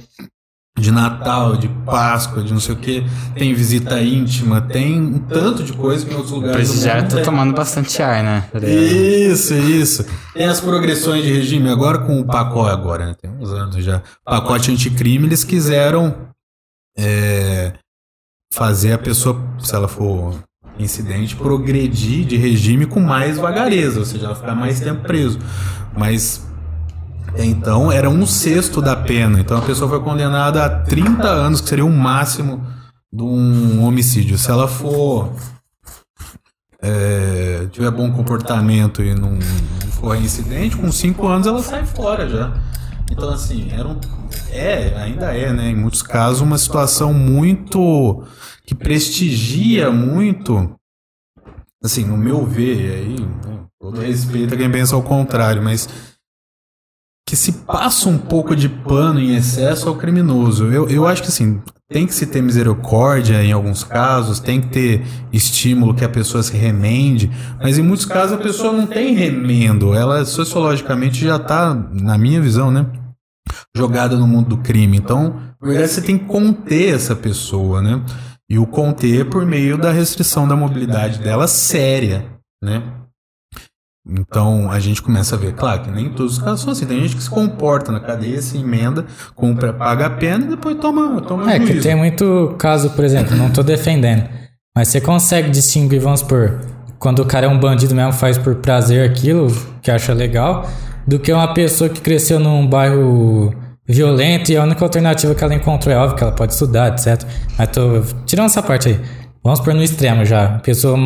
de 0.78 0.92
Natal, 0.92 1.58
de 1.58 1.68
Páscoa, 1.68 2.44
de 2.44 2.54
não 2.54 2.60
sei 2.60 2.74
o 2.74 2.78
que, 2.78 3.04
tem 3.36 3.54
visita 3.54 4.02
íntima, 4.02 4.62
tem 4.62 5.00
um 5.00 5.20
tanto 5.20 5.64
de 5.64 5.74
coisa 5.74 6.06
que 6.06 6.14
em 6.14 6.16
outros 6.16 6.32
lugares 6.32 6.70
presidiário 6.70 7.04
mundo 7.04 7.16
tá 7.16 7.22
tomando 7.22 7.54
bastante 7.54 8.02
ar, 8.02 8.24
né? 8.24 8.50
Isso, 8.64 9.54
isso. 9.54 10.06
Tem 10.34 10.46
as 10.46 10.60
progressões 10.60 11.24
de 11.24 11.32
regime 11.32 11.70
agora 11.70 12.00
com 12.00 12.20
o 12.20 12.26
pacote 12.26 12.72
agora, 12.72 13.06
né? 13.06 13.16
Tem 13.22 13.30
uns 13.30 13.52
anos 13.52 13.84
já. 13.84 14.02
Pacote 14.26 14.72
anticrime, 14.72 15.28
eles 15.28 15.44
quiseram 15.44 16.16
é, 16.98 17.74
fazer 18.54 18.94
a 18.94 18.98
pessoa, 18.98 19.40
se 19.60 19.76
ela 19.76 19.88
for 19.88 20.42
incidente, 20.80 21.36
progredir 21.36 22.26
de 22.26 22.38
regime 22.38 22.86
com 22.86 23.00
mais 23.00 23.38
vagareza, 23.38 24.00
ou 24.00 24.06
seja, 24.06 24.26
ela 24.26 24.36
ficar 24.36 24.56
mais 24.56 24.80
tempo 24.80 25.04
preso. 25.04 25.38
Mas 25.96 26.46
então 27.38 27.92
era 27.92 28.10
um 28.10 28.26
sexto 28.26 28.82
da 28.82 28.96
pena. 28.96 29.40
Então 29.40 29.58
a 29.58 29.62
pessoa 29.62 29.90
foi 29.90 30.02
condenada 30.02 30.66
a 30.66 30.70
30 30.70 31.28
anos, 31.28 31.62
que 31.62 31.70
seria 31.70 31.86
o 31.86 31.92
máximo 31.92 32.66
de 33.12 33.24
um 33.24 33.84
homicídio. 33.84 34.38
Se 34.38 34.50
ela 34.50 34.68
for 34.68 35.34
é, 36.82 37.68
tiver 37.72 37.92
bom 37.92 38.12
comportamento 38.12 39.04
e 39.04 39.14
não, 39.14 39.40
for 39.92 40.16
incidente, 40.16 40.76
com 40.76 40.92
5 40.92 41.28
anos 41.28 41.48
ela 41.48 41.62
sai 41.62 41.86
fora 41.86 42.28
já. 42.28 42.54
Então, 43.12 43.30
assim, 43.30 43.70
era 43.72 43.88
um, 43.88 44.00
é, 44.52 44.96
ainda 44.98 45.36
é, 45.36 45.52
né? 45.52 45.70
Em 45.70 45.76
muitos 45.76 46.02
casos, 46.02 46.42
uma 46.42 46.58
situação 46.58 47.14
muito. 47.14 48.24
que 48.66 48.74
prestigia 48.74 49.92
muito. 49.92 50.74
Assim, 51.84 52.06
no 52.06 52.16
meu 52.16 52.46
ver, 52.46 52.92
aí, 52.94 53.20
né, 53.20 53.60
todo 53.80 54.00
respeito 54.02 54.54
a 54.54 54.58
quem 54.58 54.72
pensa 54.72 54.96
ao 54.96 55.02
contrário, 55.02 55.64
mas 55.64 55.90
que 57.32 57.36
se 57.38 57.54
passa 57.54 58.10
um 58.10 58.18
pouco 58.18 58.54
de 58.54 58.68
pano 58.68 59.18
em 59.18 59.38
excesso 59.38 59.88
ao 59.88 59.96
criminoso. 59.96 60.66
Eu, 60.66 60.90
eu 60.90 61.08
acho 61.08 61.22
que 61.22 61.30
assim, 61.30 61.62
tem 61.88 62.06
que 62.06 62.14
se 62.14 62.26
ter 62.26 62.42
misericórdia 62.42 63.42
em 63.42 63.54
alguns 63.54 63.86
casos, 63.86 64.42
tem 64.42 64.60
que 64.60 64.68
ter 64.68 65.02
estímulo 65.32 65.94
que 65.94 66.04
a 66.04 66.10
pessoa 66.10 66.44
se 66.44 66.52
remende, 66.58 67.32
mas 67.64 67.78
em 67.78 67.84
muitos 67.84 68.06
casos 68.06 68.34
a 68.34 68.38
pessoa 68.38 68.74
não 68.74 68.86
tem 68.86 69.16
remendo, 69.16 69.94
ela 69.94 70.26
sociologicamente 70.26 71.24
já 71.24 71.38
está, 71.38 71.74
na 71.74 72.18
minha 72.18 72.42
visão, 72.42 72.70
né? 72.70 72.86
Jogada 73.74 74.18
no 74.18 74.28
mundo 74.28 74.50
do 74.50 74.58
crime. 74.58 74.98
Então, 74.98 75.40
na 75.62 75.70
verdade, 75.70 75.90
você 75.90 76.02
tem 76.02 76.18
que 76.18 76.26
conter 76.26 76.94
essa 76.94 77.16
pessoa, 77.16 77.82
né? 77.82 78.04
E 78.50 78.60
o 78.60 78.68
conter 78.68 79.30
por 79.30 79.46
meio 79.46 79.78
da 79.78 79.94
restrição 79.94 80.46
da 80.46 80.58
mobilidade 80.58 81.20
dela 81.20 81.48
séria, 81.48 82.26
né? 82.62 82.84
Então 84.08 84.72
a 84.72 84.80
gente 84.80 85.02
começa 85.02 85.36
a 85.36 85.38
ver, 85.38 85.54
claro, 85.54 85.84
que 85.84 85.92
nem 85.92 86.10
todos 86.10 86.38
os 86.38 86.44
casos 86.44 86.62
são 86.62 86.72
assim. 86.72 86.86
Tem 86.86 87.00
gente 87.02 87.16
que 87.16 87.24
se 87.24 87.30
comporta 87.30 87.92
na 87.92 88.00
cadeia, 88.00 88.42
se 88.42 88.58
emenda, 88.58 89.06
cumpre, 89.36 89.72
paga 89.74 90.08
a 90.08 90.10
pena 90.10 90.46
e 90.46 90.50
depois 90.50 90.78
toma, 90.78 91.22
toma 91.22 91.52
É 91.52 91.60
que 91.60 91.80
tem 91.80 91.96
muito 91.96 92.56
caso, 92.58 92.90
por 92.92 93.06
exemplo, 93.06 93.36
não 93.36 93.52
tô 93.52 93.62
defendendo, 93.62 94.28
mas 94.76 94.88
você 94.88 95.00
consegue 95.00 95.52
distinguir, 95.52 96.00
vamos 96.00 96.22
supor, 96.22 96.60
quando 96.98 97.20
o 97.20 97.26
cara 97.26 97.46
é 97.46 97.50
um 97.50 97.60
bandido 97.60 97.94
mesmo, 97.94 98.14
faz 98.14 98.38
por 98.38 98.56
prazer 98.56 99.08
aquilo, 99.08 99.48
que 99.82 99.92
acha 99.92 100.14
legal, 100.14 100.68
do 101.06 101.20
que 101.20 101.32
uma 101.32 101.54
pessoa 101.54 101.90
que 101.90 102.02
cresceu 102.02 102.40
num 102.40 102.66
bairro 102.66 103.54
violento 103.88 104.52
e 104.52 104.58
a 104.58 104.64
única 104.64 104.84
alternativa 104.84 105.36
que 105.36 105.44
ela 105.44 105.54
encontrou 105.54 105.94
é 105.94 105.98
óbvio 105.98 106.16
que 106.16 106.24
ela 106.24 106.32
pode 106.32 106.54
estudar, 106.54 106.94
etc. 106.94 107.24
Mas 107.58 107.70
tô 107.70 108.02
tirando 108.26 108.46
essa 108.46 108.64
parte 108.64 108.90
aí. 108.90 109.00
Vamos 109.44 109.60
por 109.60 109.74
no 109.74 109.82
extremo 109.82 110.24
já. 110.24 110.56
A 110.56 110.60
pessoa 110.60 110.98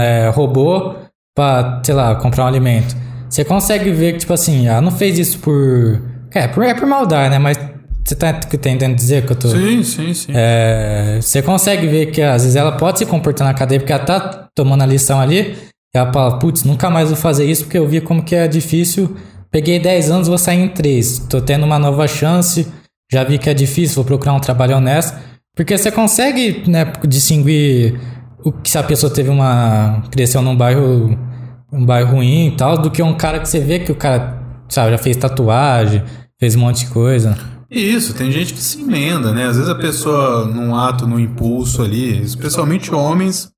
é, 0.00 0.30
roubou 0.30 1.07
pra, 1.38 1.80
sei 1.84 1.94
lá, 1.94 2.16
comprar 2.16 2.44
um 2.44 2.48
alimento. 2.48 2.96
Você 3.30 3.44
consegue 3.44 3.92
ver 3.92 4.14
que, 4.14 4.18
tipo 4.18 4.32
assim, 4.32 4.66
ela 4.66 4.80
não 4.80 4.90
fez 4.90 5.16
isso 5.18 5.38
por. 5.38 6.02
É, 6.34 6.48
por, 6.48 6.64
é 6.64 6.74
por 6.74 6.86
maldade, 6.86 7.30
né? 7.30 7.38
Mas 7.38 7.56
você 8.04 8.16
tá 8.16 8.40
entendendo 8.52 8.96
dizer 8.96 9.24
que 9.24 9.32
eu 9.32 9.36
tô. 9.36 9.48
Sim, 9.48 9.84
sim, 9.84 10.12
sim. 10.12 10.32
É, 10.34 11.20
você 11.22 11.40
consegue 11.40 11.86
ver 11.86 12.06
que 12.06 12.20
às 12.20 12.42
vezes 12.42 12.56
ela 12.56 12.72
pode 12.72 12.98
se 12.98 13.06
comportar 13.06 13.46
na 13.46 13.54
cadeia 13.54 13.78
porque 13.78 13.92
ela 13.92 14.04
tá 14.04 14.48
tomando 14.52 14.82
a 14.82 14.86
lição 14.86 15.20
ali. 15.20 15.56
E 15.94 15.98
ela 15.98 16.12
fala, 16.12 16.38
putz, 16.40 16.64
nunca 16.64 16.90
mais 16.90 17.08
vou 17.08 17.16
fazer 17.16 17.44
isso 17.44 17.64
porque 17.64 17.78
eu 17.78 17.86
vi 17.86 18.00
como 18.00 18.22
que 18.22 18.34
é 18.34 18.48
difícil. 18.48 19.16
Peguei 19.50 19.78
10 19.78 20.10
anos, 20.10 20.28
vou 20.28 20.38
sair 20.38 20.58
em 20.58 20.68
3. 20.68 21.20
Tô 21.30 21.40
tendo 21.40 21.64
uma 21.64 21.78
nova 21.78 22.06
chance. 22.08 22.66
Já 23.10 23.22
vi 23.22 23.38
que 23.38 23.48
é 23.48 23.54
difícil, 23.54 23.94
vou 23.94 24.04
procurar 24.04 24.34
um 24.34 24.40
trabalho 24.40 24.76
honesto. 24.76 25.16
Porque 25.54 25.76
você 25.78 25.90
consegue, 25.90 26.68
né, 26.68 26.92
distinguir 27.06 27.98
o 28.44 28.52
que 28.52 28.70
se 28.70 28.78
a 28.78 28.82
pessoa 28.82 29.12
teve 29.12 29.30
uma. 29.30 30.02
cresceu 30.10 30.42
num 30.42 30.56
bairro. 30.56 31.27
Um 31.72 31.84
bairro 31.84 32.16
ruim 32.16 32.48
e 32.48 32.56
tal, 32.56 32.78
do 32.78 32.90
que 32.90 33.02
um 33.02 33.16
cara 33.16 33.40
que 33.40 33.48
você 33.48 33.60
vê 33.60 33.78
que 33.78 33.92
o 33.92 33.94
cara, 33.94 34.42
sabe, 34.68 34.90
já 34.92 34.98
fez 34.98 35.16
tatuagem, 35.16 36.02
fez 36.38 36.56
um 36.56 36.60
monte 36.60 36.86
de 36.86 36.92
coisa. 36.92 37.36
Isso, 37.70 38.14
tem 38.14 38.32
gente 38.32 38.54
que 38.54 38.60
se 38.60 38.80
emenda, 38.80 39.32
né? 39.32 39.44
Às 39.44 39.56
vezes 39.56 39.70
a 39.70 39.74
pessoa, 39.74 40.46
num 40.46 40.74
ato, 40.74 41.06
num 41.06 41.18
impulso 41.18 41.82
ali, 41.82 42.22
especialmente 42.22 42.94
homens 42.94 43.52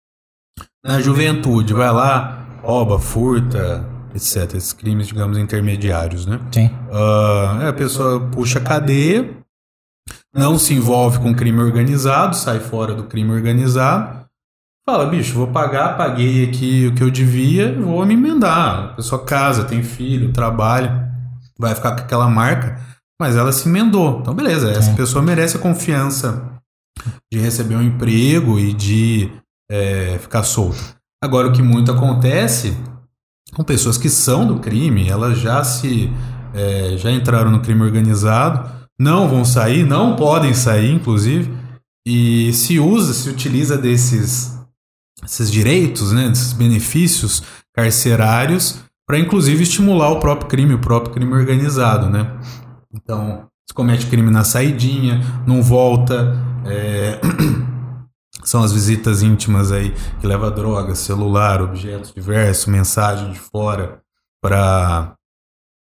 na 0.85 1.01
juventude, 1.01 1.73
vai 1.73 1.93
lá, 1.93 2.45
rouba, 2.63 2.99
furta, 2.99 3.87
etc. 4.15 4.55
Esses 4.55 4.73
crimes, 4.73 5.07
digamos, 5.07 5.39
intermediários, 5.39 6.27
né? 6.27 6.41
Sim. 6.51 6.67
Uh, 6.91 7.69
a 7.69 7.73
pessoa 7.73 8.21
puxa 8.33 8.59
a 8.59 8.63
cadeia, 8.63 9.31
não 10.35 10.59
se 10.59 10.75
envolve 10.75 11.19
com 11.21 11.35
crime 11.35 11.61
organizado, 11.61 12.35
sai 12.35 12.59
fora 12.59 12.95
do 12.95 13.05
crime 13.05 13.31
organizado, 13.31 14.20
fala, 14.89 15.07
bicho, 15.07 15.35
vou 15.35 15.47
pagar, 15.49 15.97
paguei 15.97 16.45
aqui 16.45 16.87
o 16.87 16.95
que 16.95 17.03
eu 17.03 17.11
devia, 17.11 17.73
vou 17.81 18.05
me 18.05 18.15
emendar. 18.15 18.85
A 18.85 18.89
pessoa 18.95 19.25
casa, 19.25 19.65
tem 19.65 19.83
filho, 19.83 20.33
trabalha, 20.33 21.11
vai 21.59 21.75
ficar 21.75 21.93
com 21.93 22.03
aquela 22.03 22.29
marca 22.29 22.91
mas 23.21 23.37
ela 23.37 23.53
se 23.53 23.69
emendou. 23.69 24.21
Então, 24.21 24.35
beleza, 24.35 24.71
essa 24.71 24.93
é. 24.93 24.95
pessoa 24.95 25.23
merece 25.23 25.59
a 25.59 25.61
confiança 25.61 26.59
de 27.31 27.39
receber 27.39 27.77
um 27.77 27.83
emprego 27.83 28.59
e 28.59 28.73
de 28.73 29.31
é, 29.71 30.19
ficar 30.19 30.43
solta. 30.43 30.97
Agora, 31.23 31.49
o 31.49 31.53
que 31.53 31.63
muito 31.63 31.93
acontece 31.93 32.75
com 33.53 33.63
pessoas 33.63 33.99
que 33.99 34.09
são 34.09 34.47
do 34.47 34.59
crime, 34.59 35.07
elas 35.07 35.39
já 35.39 35.63
se 35.63 36.11
é, 36.55 36.97
já 36.97 37.11
entraram 37.11 37.51
no 37.51 37.61
crime 37.61 37.83
organizado, 37.83 38.71
não 38.99 39.29
vão 39.29 39.45
sair, 39.45 39.85
não 39.85 40.17
podem 40.17 40.55
sair, 40.55 40.91
inclusive, 40.91 41.53
e 42.07 42.53
se 42.55 42.79
usa, 42.79 43.13
se 43.13 43.29
utiliza 43.29 43.77
desses 43.77 44.59
esses 45.25 45.51
direitos, 45.51 46.13
né, 46.13 46.29
desses 46.29 46.53
benefícios 46.53 47.43
carcerários 47.75 48.83
para 49.07 49.19
inclusive 49.19 49.65
estimular 49.65 50.11
o 50.11 50.21
próprio 50.21 50.49
crime, 50.49 50.75
o 50.75 50.79
próprio 50.79 51.13
crime 51.13 51.33
organizado, 51.33 52.09
né? 52.09 52.39
Então, 52.95 53.49
se 53.69 53.75
comete 53.75 54.07
crime 54.07 54.31
na 54.31 54.45
saidinha, 54.45 55.21
não 55.47 55.63
volta. 55.63 56.37
É... 56.65 57.21
São 58.45 58.63
as 58.63 58.73
visitas 58.73 59.23
íntimas 59.23 59.71
aí 59.71 59.93
que 60.21 60.27
leva 60.27 60.51
droga, 60.51 60.95
celular, 60.95 61.61
objetos 61.61 62.13
diversos, 62.13 62.67
mensagem 62.67 63.33
de 63.33 63.39
fora 63.39 64.01
para 64.41 65.15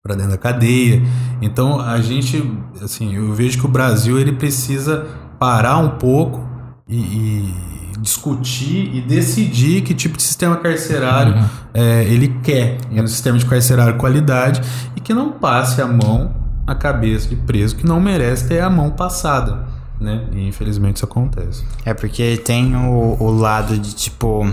para 0.01 0.15
dentro 0.15 0.31
da 0.31 0.37
cadeia. 0.37 1.01
Então 1.41 1.79
a 1.79 2.01
gente, 2.01 2.41
assim, 2.81 3.15
eu 3.15 3.33
vejo 3.33 3.59
que 3.59 3.65
o 3.65 3.69
Brasil 3.69 4.17
ele 4.17 4.31
precisa 4.31 5.05
parar 5.37 5.77
um 5.77 5.97
pouco 5.97 6.47
e, 6.87 6.97
e 6.97 7.78
discutir 8.01 8.95
e 8.95 9.01
decidir 9.01 9.81
que 9.81 9.93
tipo 9.93 10.17
de 10.17 10.23
sistema 10.23 10.57
carcerário 10.57 11.35
uhum. 11.35 11.45
é, 11.73 12.03
ele 12.05 12.27
quer, 12.43 12.77
um 12.91 13.07
sistema 13.07 13.37
de 13.37 13.45
carcerário 13.45 13.97
qualidade 13.97 14.61
e 14.95 15.01
que 15.01 15.13
não 15.13 15.31
passe 15.31 15.81
a 15.81 15.87
mão 15.87 16.39
a 16.69 16.75
cabeça 16.75 17.27
de 17.27 17.35
preso 17.35 17.75
que 17.75 17.85
não 17.85 17.99
merece 17.99 18.47
ter 18.47 18.59
a 18.59 18.69
mão 18.69 18.91
passada, 18.91 19.65
né? 19.99 20.27
E 20.31 20.47
infelizmente 20.47 20.97
isso 20.97 21.05
acontece. 21.05 21.65
É 21.83 21.93
porque 21.95 22.37
tem 22.37 22.75
o, 22.75 23.17
o 23.19 23.31
lado 23.31 23.77
de 23.77 23.93
tipo. 23.95 24.47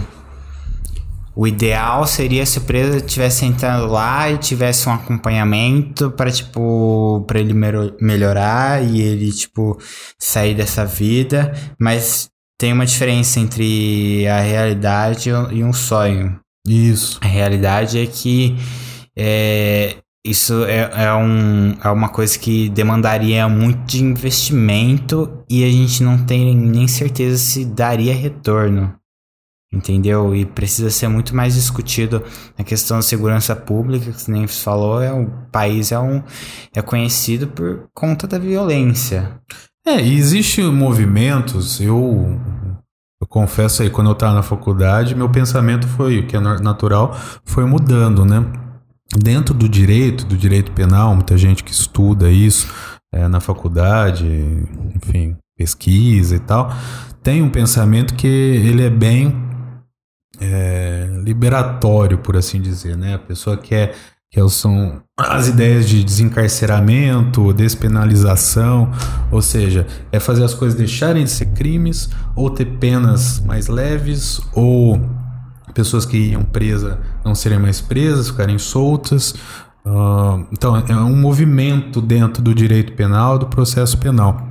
O 1.39 1.47
ideal 1.47 2.07
seria 2.07 2.47
se 2.47 2.57
o 2.57 2.63
preso 2.63 2.99
tivesse 3.03 3.45
entrando 3.45 3.87
lá 3.93 4.31
e 4.31 4.39
tivesse 4.39 4.89
um 4.89 4.93
acompanhamento 4.93 6.11
para 6.11 6.31
tipo 6.31 7.23
para 7.27 7.39
ele 7.39 7.53
melhorar 8.01 8.83
e 8.83 9.03
ele 9.03 9.31
tipo 9.31 9.79
sair 10.19 10.55
dessa 10.55 10.87
vida, 10.87 11.53
mas 11.79 12.31
tem 12.59 12.73
uma 12.73 12.87
diferença 12.87 13.39
entre 13.39 14.27
a 14.29 14.41
realidade 14.41 15.31
e 15.53 15.63
um 15.63 15.73
sonho. 15.73 16.41
Isso. 16.67 17.19
A 17.23 17.27
realidade 17.27 17.99
é 17.99 18.07
que 18.07 18.57
é, 19.17 19.97
isso 20.25 20.65
é, 20.65 21.05
é, 21.05 21.15
um, 21.15 21.77
é 21.83 21.89
uma 21.89 22.09
coisa 22.09 22.39
que 22.39 22.69
demandaria 22.71 23.49
muito 23.49 23.85
de 23.87 24.03
investimento 24.03 25.45
e 25.49 25.65
a 25.65 25.71
gente 25.71 26.03
não 26.03 26.25
tem 26.25 26.55
nem 26.55 26.89
certeza 26.89 27.39
se 27.39 27.65
daria 27.65 28.15
retorno. 28.15 28.95
Entendeu? 29.73 30.35
E 30.35 30.47
precisa 30.47 30.91
ser 30.91 31.09
muito 31.09 31.35
mais 31.35 31.55
discutido 31.55 32.23
a 32.57 32.65
questão 32.65 32.99
da 32.99 33.03
segurança 33.03 33.55
pública, 33.55 34.13
que 34.13 34.31
nem 34.31 34.47
falou, 34.47 35.03
é, 35.03 35.13
o 35.13 35.29
país 35.53 35.93
é, 35.93 35.99
um, 35.99 36.23
é 36.75 36.81
conhecido 36.81 37.49
por 37.49 37.89
conta 37.93 38.27
da 38.27 38.39
violência. 38.39 39.41
É, 39.87 40.01
e 40.01 40.17
existem 40.17 40.71
movimentos, 40.73 41.81
eu, 41.81 42.41
eu 43.21 43.27
confesso 43.29 43.83
aí, 43.83 43.91
quando 43.91 44.09
eu 44.09 44.15
estava 44.15 44.35
na 44.35 44.43
faculdade, 44.43 45.15
meu 45.15 45.29
pensamento 45.29 45.87
foi, 45.87 46.19
o 46.19 46.27
que 46.27 46.37
é 46.37 46.41
natural, 46.41 47.17
foi 47.45 47.65
mudando, 47.65 48.25
né? 48.25 48.45
dentro 49.15 49.55
do 49.55 49.69
direito, 49.69 50.25
do 50.25 50.37
direito 50.37 50.73
penal, 50.73 51.15
muita 51.15 51.37
gente 51.39 51.63
que 51.63 51.71
estuda 51.71 52.31
isso 52.31 52.73
é, 53.13 53.29
na 53.29 53.41
faculdade, 53.41 54.27
enfim, 54.95 55.37
pesquisa 55.57 56.37
e 56.37 56.41
tal, 56.41 56.73
tem 57.23 57.43
um 57.43 57.51
pensamento 57.51 58.15
que 58.15 58.27
ele 58.27 58.85
é 58.85 58.91
bem 58.91 59.35
é, 60.41 61.09
liberatório, 61.23 62.19
por 62.19 62.37
assim 62.37 62.61
dizer, 62.61 62.97
né? 62.97 63.15
A 63.15 63.19
pessoa 63.19 63.57
quer 63.57 63.95
que 64.31 64.49
são 64.49 65.03
as 65.19 65.49
ideias 65.49 65.89
de 65.89 66.05
desencarceramento, 66.05 67.53
despenalização, 67.53 68.91
ou 69.31 69.41
seja, 69.41 69.87
é 70.13 70.21
fazer 70.21 70.45
as 70.45 70.53
coisas 70.53 70.77
deixarem 70.77 71.25
de 71.25 71.31
ser 71.31 71.47
crimes, 71.47 72.11
ou 72.35 72.51
ter 72.51 72.67
penas 72.79 73.41
mais 73.41 73.69
leves, 73.69 74.41
ou 74.53 75.01
pessoas 75.73 76.07
que 76.07 76.17
iam 76.17 76.43
presas 76.43 76.99
não 77.25 77.35
serem 77.35 77.59
mais 77.59 77.81
presas, 77.81 78.29
ficarem 78.29 78.59
soltas. 78.59 79.33
Uh, 79.85 80.47
então, 80.53 80.77
é 80.77 80.97
um 80.97 81.17
movimento 81.17 82.01
dentro 82.01 82.43
do 82.43 82.55
direito 82.55 82.93
penal, 82.95 83.39
do 83.39 83.47
processo 83.47 83.99
penal. 83.99 84.47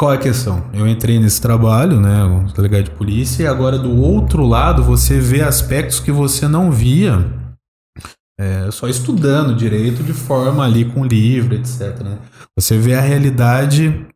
Qual 0.00 0.12
é 0.12 0.14
a 0.14 0.20
questão? 0.20 0.70
Eu 0.72 0.86
entrei 0.86 1.18
nesse 1.18 1.40
trabalho, 1.40 2.00
né, 2.00 2.22
o 2.22 2.52
delegado 2.52 2.84
de 2.84 2.90
polícia, 2.92 3.42
e 3.42 3.46
agora 3.48 3.76
do 3.76 4.00
outro 4.00 4.46
lado 4.46 4.84
você 4.84 5.18
vê 5.18 5.42
aspectos 5.42 5.98
que 5.98 6.12
você 6.12 6.46
não 6.46 6.70
via 6.70 7.28
é, 8.38 8.70
só 8.70 8.86
estudando 8.86 9.56
direito 9.56 10.04
de 10.04 10.12
forma 10.12 10.64
ali 10.64 10.84
com 10.84 11.04
livro, 11.04 11.56
etc. 11.56 11.98
Né? 12.04 12.18
Você 12.56 12.78
vê 12.78 12.94
a 12.94 13.00
realidade 13.00 14.06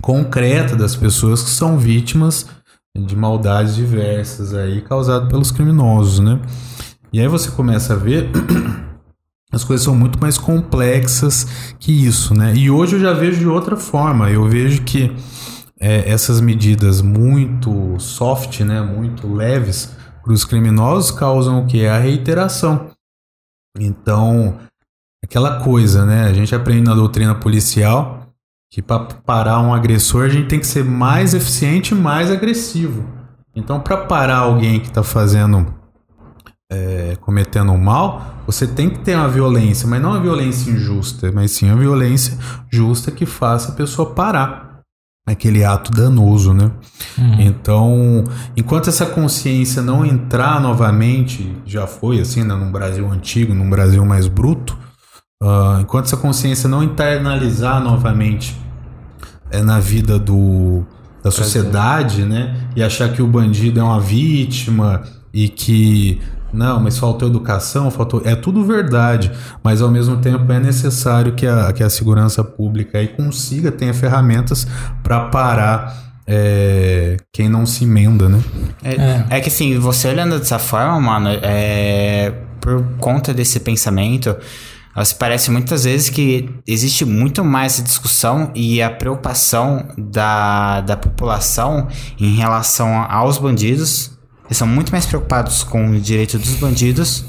concreta 0.00 0.74
das 0.74 0.96
pessoas 0.96 1.42
que 1.42 1.50
são 1.50 1.76
vítimas 1.76 2.48
de 2.96 3.14
maldades 3.14 3.76
diversas 3.76 4.54
aí 4.54 4.80
causado 4.80 5.28
pelos 5.28 5.50
criminosos, 5.50 6.20
né? 6.20 6.40
E 7.12 7.20
aí 7.20 7.28
você 7.28 7.50
começa 7.50 7.92
a 7.92 7.96
ver 7.96 8.30
as 9.52 9.64
coisas 9.64 9.84
são 9.84 9.94
muito 9.94 10.20
mais 10.20 10.38
complexas 10.38 11.74
que 11.78 12.06
isso, 12.06 12.34
né? 12.34 12.54
E 12.54 12.70
hoje 12.70 12.96
eu 12.96 13.00
já 13.00 13.12
vejo 13.12 13.38
de 13.38 13.48
outra 13.48 13.76
forma. 13.76 14.30
Eu 14.30 14.48
vejo 14.48 14.82
que 14.82 15.12
é, 15.80 16.08
essas 16.08 16.40
medidas 16.40 17.00
muito 17.00 17.98
soft, 17.98 18.60
né, 18.60 18.80
muito 18.80 19.26
leves 19.32 19.96
para 20.22 20.32
os 20.32 20.44
criminosos 20.44 21.10
causam 21.10 21.62
o 21.62 21.66
que 21.66 21.86
a 21.86 21.98
reiteração. 21.98 22.90
Então, 23.78 24.58
aquela 25.24 25.60
coisa, 25.60 26.04
né? 26.04 26.24
A 26.24 26.32
gente 26.32 26.54
aprende 26.54 26.82
na 26.82 26.94
doutrina 26.94 27.34
policial 27.34 28.26
que 28.72 28.80
para 28.80 29.00
parar 29.00 29.58
um 29.60 29.74
agressor 29.74 30.26
a 30.26 30.28
gente 30.28 30.48
tem 30.48 30.60
que 30.60 30.66
ser 30.66 30.84
mais 30.84 31.34
eficiente 31.34 31.92
e 31.92 31.96
mais 31.96 32.30
agressivo. 32.30 33.04
Então, 33.54 33.80
para 33.80 33.96
parar 33.96 34.38
alguém 34.38 34.78
que 34.78 34.88
está 34.88 35.02
fazendo, 35.02 35.74
é, 36.70 37.16
cometendo 37.20 37.72
um 37.72 37.78
mal, 37.78 38.42
você 38.46 38.66
tem 38.66 38.88
que 38.88 39.00
ter 39.00 39.16
uma 39.16 39.28
violência, 39.28 39.88
mas 39.88 40.00
não 40.00 40.10
uma 40.10 40.20
violência 40.20 40.70
injusta, 40.70 41.32
mas 41.32 41.50
sim 41.50 41.66
uma 41.66 41.76
violência 41.76 42.38
justa 42.70 43.10
que 43.10 43.26
faça 43.26 43.72
a 43.72 43.74
pessoa 43.74 44.10
parar. 44.10 44.82
aquele 45.26 45.64
ato 45.64 45.92
danoso, 45.92 46.52
né? 46.52 46.70
Uhum. 47.18 47.40
Então, 47.40 48.24
enquanto 48.56 48.88
essa 48.88 49.06
consciência 49.06 49.82
não 49.82 50.04
entrar 50.04 50.60
novamente, 50.60 51.56
já 51.64 51.86
foi 51.86 52.20
assim, 52.20 52.42
né, 52.42 52.54
num 52.54 52.72
Brasil 52.72 53.08
antigo, 53.10 53.54
num 53.54 53.68
Brasil 53.68 54.04
mais 54.04 54.26
bruto, 54.26 54.76
ah, 55.42 55.78
enquanto 55.80 56.06
essa 56.06 56.16
consciência 56.16 56.68
não 56.68 56.82
internalizar 56.82 57.82
novamente 57.82 58.56
é, 59.50 59.62
na 59.62 59.78
vida 59.78 60.18
do, 60.18 60.84
da 61.22 61.30
sociedade, 61.30 62.24
né, 62.24 62.56
e 62.74 62.82
achar 62.82 63.12
que 63.12 63.22
o 63.22 63.26
bandido 63.26 63.78
é 63.80 63.82
uma 63.82 64.00
vítima 64.00 65.02
e 65.32 65.48
que 65.48 66.20
não, 66.52 66.80
mas 66.80 66.98
faltou 66.98 67.28
educação, 67.28 67.90
faltou. 67.90 68.22
É 68.24 68.34
tudo 68.34 68.64
verdade, 68.64 69.30
mas 69.62 69.80
ao 69.80 69.90
mesmo 69.90 70.16
tempo 70.16 70.50
é 70.52 70.58
necessário 70.58 71.32
que 71.34 71.46
a, 71.46 71.72
que 71.72 71.82
a 71.82 71.90
segurança 71.90 72.42
pública 72.42 72.98
aí 72.98 73.08
consiga, 73.08 73.70
tenha 73.70 73.94
ferramentas 73.94 74.66
para 75.02 75.20
parar 75.26 76.10
é, 76.26 77.16
quem 77.32 77.48
não 77.48 77.66
se 77.66 77.84
emenda, 77.84 78.28
né? 78.28 78.40
É, 78.82 79.36
é 79.36 79.40
que 79.40 79.48
assim, 79.48 79.78
você 79.78 80.08
olhando 80.08 80.38
dessa 80.38 80.58
forma, 80.58 81.00
mano, 81.00 81.28
é, 81.42 82.32
por 82.60 82.84
conta 82.98 83.32
desse 83.32 83.60
pensamento, 83.60 84.36
se 85.04 85.14
parece 85.14 85.50
muitas 85.50 85.84
vezes 85.84 86.10
que 86.10 86.50
existe 86.66 87.04
muito 87.04 87.44
mais 87.44 87.82
discussão 87.82 88.50
e 88.54 88.82
a 88.82 88.90
preocupação 88.90 89.88
da, 89.96 90.80
da 90.80 90.96
população 90.96 91.88
em 92.18 92.34
relação 92.34 93.06
aos 93.08 93.38
bandidos 93.38 94.19
eles 94.50 94.58
são 94.58 94.66
muito 94.66 94.90
mais 94.90 95.06
preocupados 95.06 95.62
com 95.62 95.90
o 95.90 96.00
direito 96.00 96.36
dos 96.36 96.56
bandidos 96.56 97.24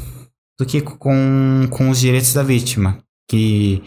do 0.60 0.66
que 0.66 0.82
com, 0.82 1.68
com 1.70 1.90
os 1.92 2.00
direitos 2.00 2.34
da 2.34 2.42
vítima. 2.42 2.98
Que 3.30 3.84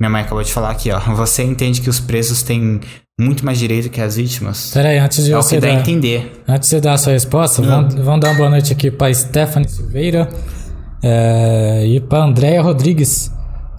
minha 0.00 0.08
mãe 0.08 0.22
acabou 0.22 0.42
de 0.44 0.52
falar 0.52 0.70
aqui, 0.70 0.88
ó. 0.92 1.00
Você 1.16 1.42
entende 1.42 1.80
que 1.80 1.90
os 1.90 1.98
presos 1.98 2.44
têm 2.44 2.80
muito 3.20 3.44
mais 3.44 3.58
direito 3.58 3.90
que 3.90 4.00
as 4.00 4.14
vítimas? 4.14 4.70
Peraí, 4.72 4.98
antes 4.98 5.24
de 5.24 5.32
é 5.32 5.36
você 5.36 5.58
dar, 5.58 5.70
entender. 5.70 6.44
Antes 6.46 6.70
de 6.70 6.76
você 6.76 6.80
dar 6.80 6.92
a 6.92 6.98
sua 6.98 7.12
resposta, 7.12 7.60
vamos, 7.60 7.94
vamos 7.96 8.20
dar 8.20 8.28
uma 8.28 8.36
boa 8.36 8.50
noite 8.50 8.72
aqui 8.72 8.88
para 8.88 9.12
Stephanie 9.12 9.68
Silveira 9.68 10.28
é, 11.02 11.84
e 11.88 11.98
para 11.98 12.22
Andréia 12.22 12.62
Rodrigues, 12.62 13.32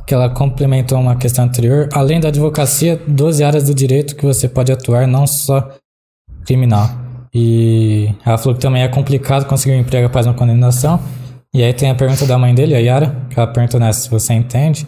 que 0.05 0.13
ela 0.13 0.29
complementou 0.29 0.99
uma 0.99 1.15
questão 1.15 1.45
anterior. 1.45 1.87
Além 1.93 2.19
da 2.19 2.27
advocacia, 2.27 3.01
12 3.07 3.41
áreas 3.41 3.63
do 3.63 3.73
direito 3.73 4.17
que 4.17 4.25
você 4.25 4.49
pode 4.49 4.69
atuar, 4.69 5.07
não 5.07 5.25
só 5.25 5.77
criminal. 6.45 7.00
E 7.33 8.13
ela 8.25 8.37
falou 8.37 8.55
que 8.55 8.61
também 8.61 8.83
é 8.83 8.87
complicado 8.87 9.45
conseguir 9.45 9.75
um 9.75 9.79
emprego 9.79 10.07
após 10.07 10.25
uma 10.25 10.33
condenação. 10.33 11.01
E 11.53 11.63
aí 11.63 11.73
tem 11.73 11.89
a 11.89 11.95
pergunta 11.95 12.25
da 12.25 12.37
mãe 12.37 12.53
dele, 12.53 12.75
a 12.75 12.79
Yara, 12.79 13.25
que 13.29 13.39
ela 13.39 13.51
perguntou 13.51 13.79
nessa 13.79 14.01
se 14.01 14.09
você 14.09 14.33
entende, 14.33 14.87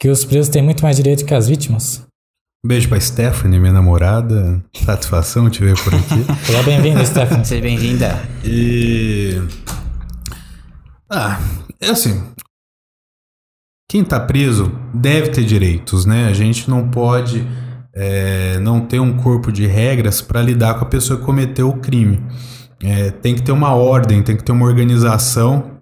que 0.00 0.08
os 0.08 0.24
presos 0.24 0.48
têm 0.48 0.62
muito 0.62 0.82
mais 0.82 0.96
direito 0.96 1.24
que 1.24 1.34
as 1.34 1.48
vítimas. 1.48 2.06
Um 2.64 2.68
beijo 2.68 2.88
pra 2.88 3.00
Stephanie, 3.00 3.60
minha 3.60 3.72
namorada. 3.72 4.62
Satisfação 4.84 5.48
te 5.48 5.60
ver 5.60 5.76
por 5.82 5.94
aqui. 5.94 6.24
Seja 6.44 6.62
bem-vinda, 6.62 7.04
Stephanie. 7.04 7.44
Seja 7.44 7.62
bem-vinda. 7.62 8.20
E. 8.44 9.40
Ah, 11.10 11.40
é 11.80 11.90
assim. 11.90 12.22
Quem 13.88 14.04
tá 14.04 14.20
preso 14.20 14.72
deve 14.92 15.30
ter 15.30 15.44
direitos, 15.44 16.04
né? 16.04 16.26
A 16.26 16.32
gente 16.32 16.68
não 16.68 16.88
pode 16.88 17.46
é, 18.00 18.60
não 18.60 18.80
ter 18.80 19.00
um 19.00 19.16
corpo 19.16 19.50
de 19.50 19.66
regras 19.66 20.22
para 20.22 20.40
lidar 20.40 20.74
com 20.74 20.84
a 20.84 20.88
pessoa 20.88 21.18
que 21.18 21.26
cometeu 21.26 21.68
o 21.68 21.78
crime. 21.78 22.22
É, 22.80 23.10
tem 23.10 23.34
que 23.34 23.42
ter 23.42 23.50
uma 23.50 23.74
ordem, 23.74 24.22
tem 24.22 24.36
que 24.36 24.44
ter 24.44 24.52
uma 24.52 24.66
organização. 24.66 25.78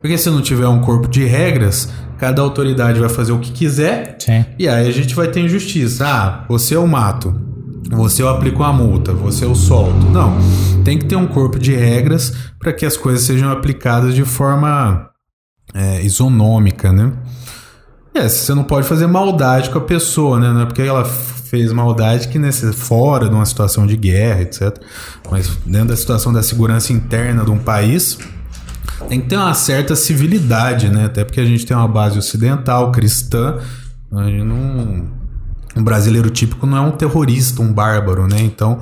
Porque 0.00 0.18
se 0.18 0.28
não 0.28 0.42
tiver 0.42 0.66
um 0.66 0.80
corpo 0.80 1.06
de 1.08 1.24
regras, 1.24 1.92
cada 2.18 2.42
autoridade 2.42 2.98
vai 2.98 3.08
fazer 3.08 3.30
o 3.30 3.38
que 3.38 3.52
quiser. 3.52 4.16
Sim. 4.18 4.44
E 4.58 4.68
aí 4.68 4.88
a 4.88 4.92
gente 4.92 5.14
vai 5.14 5.28
ter 5.28 5.40
injustiça. 5.40 6.06
Ah, 6.08 6.44
você 6.48 6.74
eu 6.74 6.84
mato. 6.88 7.32
Você 7.90 8.20
eu 8.20 8.28
aplico 8.28 8.58
uma 8.58 8.72
multa, 8.72 9.12
você 9.12 9.44
eu 9.44 9.54
solto. 9.54 10.06
Não. 10.10 10.36
Tem 10.84 10.98
que 10.98 11.06
ter 11.06 11.16
um 11.16 11.26
corpo 11.26 11.58
de 11.58 11.72
regras 11.74 12.32
para 12.58 12.72
que 12.72 12.84
as 12.84 12.96
coisas 12.96 13.22
sejam 13.22 13.50
aplicadas 13.50 14.12
de 14.12 14.24
forma 14.24 15.08
é, 15.72 16.02
isonômica, 16.02 16.92
né? 16.92 17.12
É, 18.18 18.28
você 18.28 18.52
não 18.52 18.64
pode 18.64 18.86
fazer 18.86 19.06
maldade 19.06 19.70
com 19.70 19.78
a 19.78 19.80
pessoa, 19.80 20.40
né? 20.40 20.52
Não 20.52 20.62
é 20.62 20.66
porque 20.66 20.82
ela 20.82 21.04
fez 21.04 21.72
maldade 21.72 22.26
que 22.28 22.38
nesse, 22.38 22.72
fora 22.72 23.28
de 23.28 23.34
uma 23.34 23.46
situação 23.46 23.86
de 23.86 23.96
guerra, 23.96 24.42
etc. 24.42 24.76
Mas 25.30 25.48
dentro 25.64 25.88
da 25.88 25.96
situação 25.96 26.32
da 26.32 26.42
segurança 26.42 26.92
interna 26.92 27.44
de 27.44 27.50
um 27.50 27.58
país, 27.58 28.18
tem 29.08 29.20
que 29.20 29.28
ter 29.28 29.36
uma 29.36 29.54
certa 29.54 29.94
civilidade, 29.94 30.88
né? 30.88 31.04
Até 31.04 31.24
porque 31.24 31.40
a 31.40 31.44
gente 31.44 31.64
tem 31.64 31.76
uma 31.76 31.86
base 31.86 32.18
ocidental, 32.18 32.90
cristã. 32.90 33.58
Não... 34.10 35.16
Um 35.76 35.84
brasileiro 35.84 36.28
típico 36.28 36.66
não 36.66 36.76
é 36.76 36.80
um 36.80 36.90
terrorista, 36.90 37.62
um 37.62 37.72
bárbaro, 37.72 38.26
né? 38.26 38.40
Então, 38.40 38.80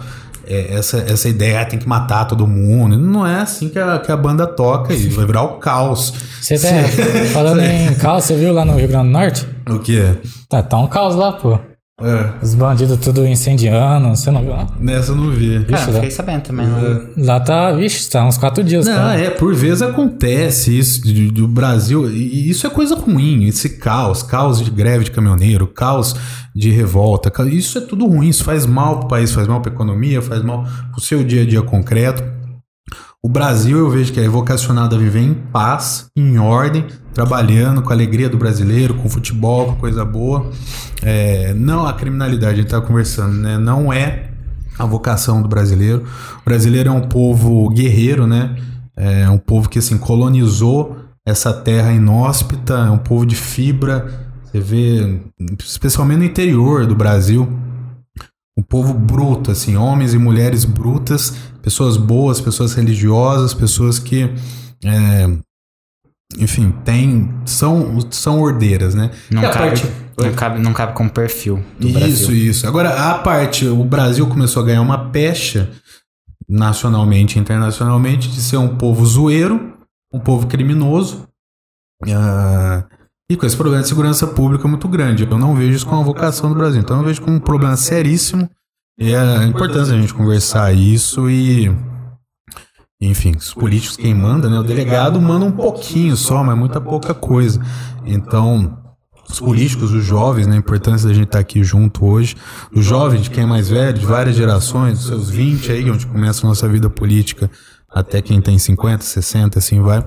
é, 0.48 0.74
essa, 0.74 0.98
essa 0.98 1.28
ideia, 1.28 1.60
ah, 1.60 1.64
tem 1.64 1.78
que 1.78 1.88
matar 1.88 2.24
todo 2.26 2.46
mundo. 2.46 2.96
Não 2.98 3.26
é 3.26 3.40
assim 3.40 3.68
que 3.68 3.78
a, 3.78 3.98
que 3.98 4.10
a 4.10 4.16
banda 4.16 4.46
toca 4.46 4.94
e 4.94 5.08
vai 5.08 5.26
virar 5.26 5.42
o 5.42 5.58
caos. 5.58 6.12
Você 6.40 6.58
tá 6.58 6.68
falando 7.32 7.60
em 7.64 7.94
caos, 7.94 8.24
você 8.24 8.34
viu 8.34 8.52
lá 8.52 8.64
no 8.64 8.76
Rio 8.76 8.88
Grande 8.88 9.06
do 9.06 9.12
Norte? 9.12 9.46
O 9.68 9.78
quê? 9.78 10.14
Tá, 10.48 10.62
tá 10.62 10.78
um 10.78 10.86
caos 10.86 11.14
lá, 11.14 11.32
pô. 11.32 11.58
É, 11.98 12.44
Os 12.44 12.54
bandidos 12.54 12.98
tudo 12.98 13.26
incendiando, 13.26 14.10
você 14.10 14.30
não 14.30 14.42
viu 14.42 14.50
lá? 14.50 14.68
nessa 14.78 15.12
eu 15.12 15.16
não 15.16 15.30
vi. 15.30 15.64
Cara, 15.64 15.78
Vixe, 15.78 15.92
fiquei 15.94 16.10
sabendo 16.10 16.42
também. 16.42 16.66
não- 16.66 17.24
Lá 17.24 17.40
tá, 17.40 17.72
vixe, 17.72 18.10
tá 18.10 18.22
uns 18.22 18.36
quatro 18.36 18.62
dias. 18.62 18.84
Não, 18.84 18.94
tá? 18.94 19.14
é, 19.18 19.30
por 19.30 19.54
vezes 19.54 19.80
acontece 19.80 20.78
isso 20.78 21.00
do 21.32 21.48
Brasil, 21.48 22.10
e 22.10 22.50
isso 22.50 22.66
é 22.66 22.70
coisa 22.70 22.94
ruim, 22.94 23.46
esse 23.46 23.78
caos, 23.78 24.22
caos 24.22 24.62
de 24.62 24.70
greve 24.70 25.04
de 25.04 25.10
caminhoneiro, 25.10 25.66
caos 25.66 26.14
de 26.54 26.70
revolta, 26.70 27.32
isso 27.46 27.78
é 27.78 27.80
tudo 27.80 28.06
ruim, 28.06 28.28
isso 28.28 28.44
faz 28.44 28.66
mal 28.66 29.00
pro 29.00 29.08
país, 29.08 29.32
faz 29.32 29.48
mal 29.48 29.62
pra 29.62 29.72
economia, 29.72 30.20
faz 30.20 30.42
mal 30.42 30.66
pro 30.92 31.00
seu 31.00 31.24
dia 31.24 31.44
a 31.44 31.46
dia 31.46 31.62
concreto. 31.62 32.22
O 33.26 33.28
Brasil 33.28 33.76
eu 33.76 33.90
vejo 33.90 34.12
que 34.12 34.20
é 34.20 34.28
vocacionado 34.28 34.94
a 34.94 34.98
viver 35.00 35.18
em 35.18 35.34
paz, 35.34 36.06
em 36.14 36.38
ordem, 36.38 36.86
trabalhando 37.12 37.82
com 37.82 37.90
a 37.90 37.92
alegria 37.92 38.28
do 38.28 38.38
brasileiro, 38.38 38.94
com 38.94 39.08
futebol, 39.08 39.66
com 39.66 39.80
coisa 39.80 40.04
boa. 40.04 40.48
É, 41.02 41.52
não 41.52 41.84
a 41.84 41.92
criminalidade, 41.92 42.52
a 42.52 42.54
gente 42.54 42.66
estava 42.66 42.86
conversando, 42.86 43.32
né? 43.32 43.58
Não 43.58 43.92
é 43.92 44.28
a 44.78 44.86
vocação 44.86 45.42
do 45.42 45.48
brasileiro. 45.48 46.04
O 46.40 46.44
brasileiro 46.44 46.88
é 46.88 46.92
um 46.92 47.00
povo 47.00 47.68
guerreiro, 47.70 48.28
né? 48.28 48.54
É 48.96 49.28
um 49.28 49.38
povo 49.38 49.68
que 49.68 49.80
assim 49.80 49.98
colonizou 49.98 50.96
essa 51.26 51.52
terra 51.52 51.90
inóspita, 51.90 52.74
é 52.74 52.90
um 52.90 52.98
povo 52.98 53.26
de 53.26 53.34
fibra. 53.34 54.06
Você 54.44 54.60
vê, 54.60 55.20
especialmente 55.58 56.18
no 56.18 56.24
interior 56.24 56.86
do 56.86 56.94
Brasil, 56.94 57.52
um 58.58 58.62
povo 58.62 58.94
bruto, 58.94 59.50
assim, 59.50 59.76
homens 59.76 60.14
e 60.14 60.18
mulheres 60.18 60.64
brutas, 60.64 61.34
pessoas 61.62 61.96
boas, 61.96 62.40
pessoas 62.40 62.72
religiosas, 62.74 63.52
pessoas 63.52 63.98
que, 63.98 64.32
é, 64.84 65.26
enfim, 66.38 66.72
tem, 66.84 67.32
são, 67.44 68.00
são 68.10 68.40
ordeiras, 68.40 68.94
né? 68.94 69.10
Não, 69.30 69.42
cabe, 69.42 69.54
parte- 69.58 69.86
não, 70.18 70.32
cabe, 70.34 70.58
não 70.60 70.72
cabe 70.72 70.92
como 70.94 71.10
perfil 71.10 71.62
do 71.78 71.86
isso, 71.88 71.98
Brasil. 71.98 72.34
isso. 72.34 72.66
Agora, 72.66 73.10
a 73.10 73.18
parte, 73.18 73.66
o 73.66 73.84
Brasil 73.84 74.26
começou 74.26 74.62
a 74.62 74.66
ganhar 74.66 74.80
uma 74.80 75.10
pecha 75.10 75.70
nacionalmente 76.48 77.36
e 77.38 77.40
internacionalmente 77.40 78.28
de 78.28 78.40
ser 78.40 78.56
um 78.56 78.76
povo 78.76 79.04
zoeiro, 79.04 79.76
um 80.12 80.18
povo 80.20 80.46
criminoso. 80.46 81.28
ah, 82.10 82.84
e 83.28 83.36
com 83.36 83.44
esse 83.44 83.56
problema 83.56 83.82
de 83.82 83.88
segurança 83.88 84.26
pública 84.26 84.68
muito 84.68 84.86
grande. 84.88 85.26
Eu 85.28 85.38
não 85.38 85.54
vejo 85.54 85.72
isso 85.72 85.86
como 85.86 85.98
uma 85.98 86.04
vocação 86.04 86.48
do 86.48 86.54
Brasil. 86.54 86.80
Então 86.80 86.98
eu 86.98 87.04
vejo 87.04 87.22
como 87.22 87.36
um 87.36 87.40
problema 87.40 87.76
seríssimo. 87.76 88.48
E 88.98 89.12
é 89.12 89.44
importante 89.44 89.90
a 89.90 90.00
gente 90.00 90.14
conversar 90.14 90.72
isso 90.72 91.28
e. 91.28 91.70
Enfim, 92.98 93.34
os 93.36 93.52
políticos 93.52 93.96
quem 93.96 94.14
manda, 94.14 94.48
né? 94.48 94.58
O 94.58 94.62
delegado 94.62 95.20
manda 95.20 95.44
um 95.44 95.52
pouquinho 95.52 96.16
só, 96.16 96.42
mas 96.42 96.56
muita 96.56 96.80
pouca 96.80 97.12
coisa. 97.12 97.60
Então, 98.06 98.78
os 99.28 99.38
políticos, 99.38 99.92
os 99.92 100.02
jovens, 100.02 100.46
né? 100.46 100.54
A 100.54 100.58
importância 100.58 101.08
da 101.08 101.12
gente 101.12 101.26
estar 101.26 101.40
aqui 101.40 101.62
junto 101.62 102.06
hoje. 102.06 102.36
Os 102.74 102.86
jovens, 102.86 103.22
de 103.22 103.30
quem 103.30 103.42
é 103.42 103.46
mais 103.46 103.68
velho, 103.68 103.98
de 103.98 104.06
várias 104.06 104.34
gerações, 104.34 104.98
dos 104.98 105.08
seus 105.08 105.28
20 105.28 105.72
aí, 105.72 105.90
onde 105.90 106.06
começa 106.06 106.46
a 106.46 106.48
nossa 106.48 106.66
vida 106.66 106.88
política, 106.88 107.50
até 107.90 108.22
quem 108.22 108.40
tem 108.40 108.58
50, 108.58 109.04
60, 109.04 109.58
assim 109.58 109.82
vai. 109.82 110.02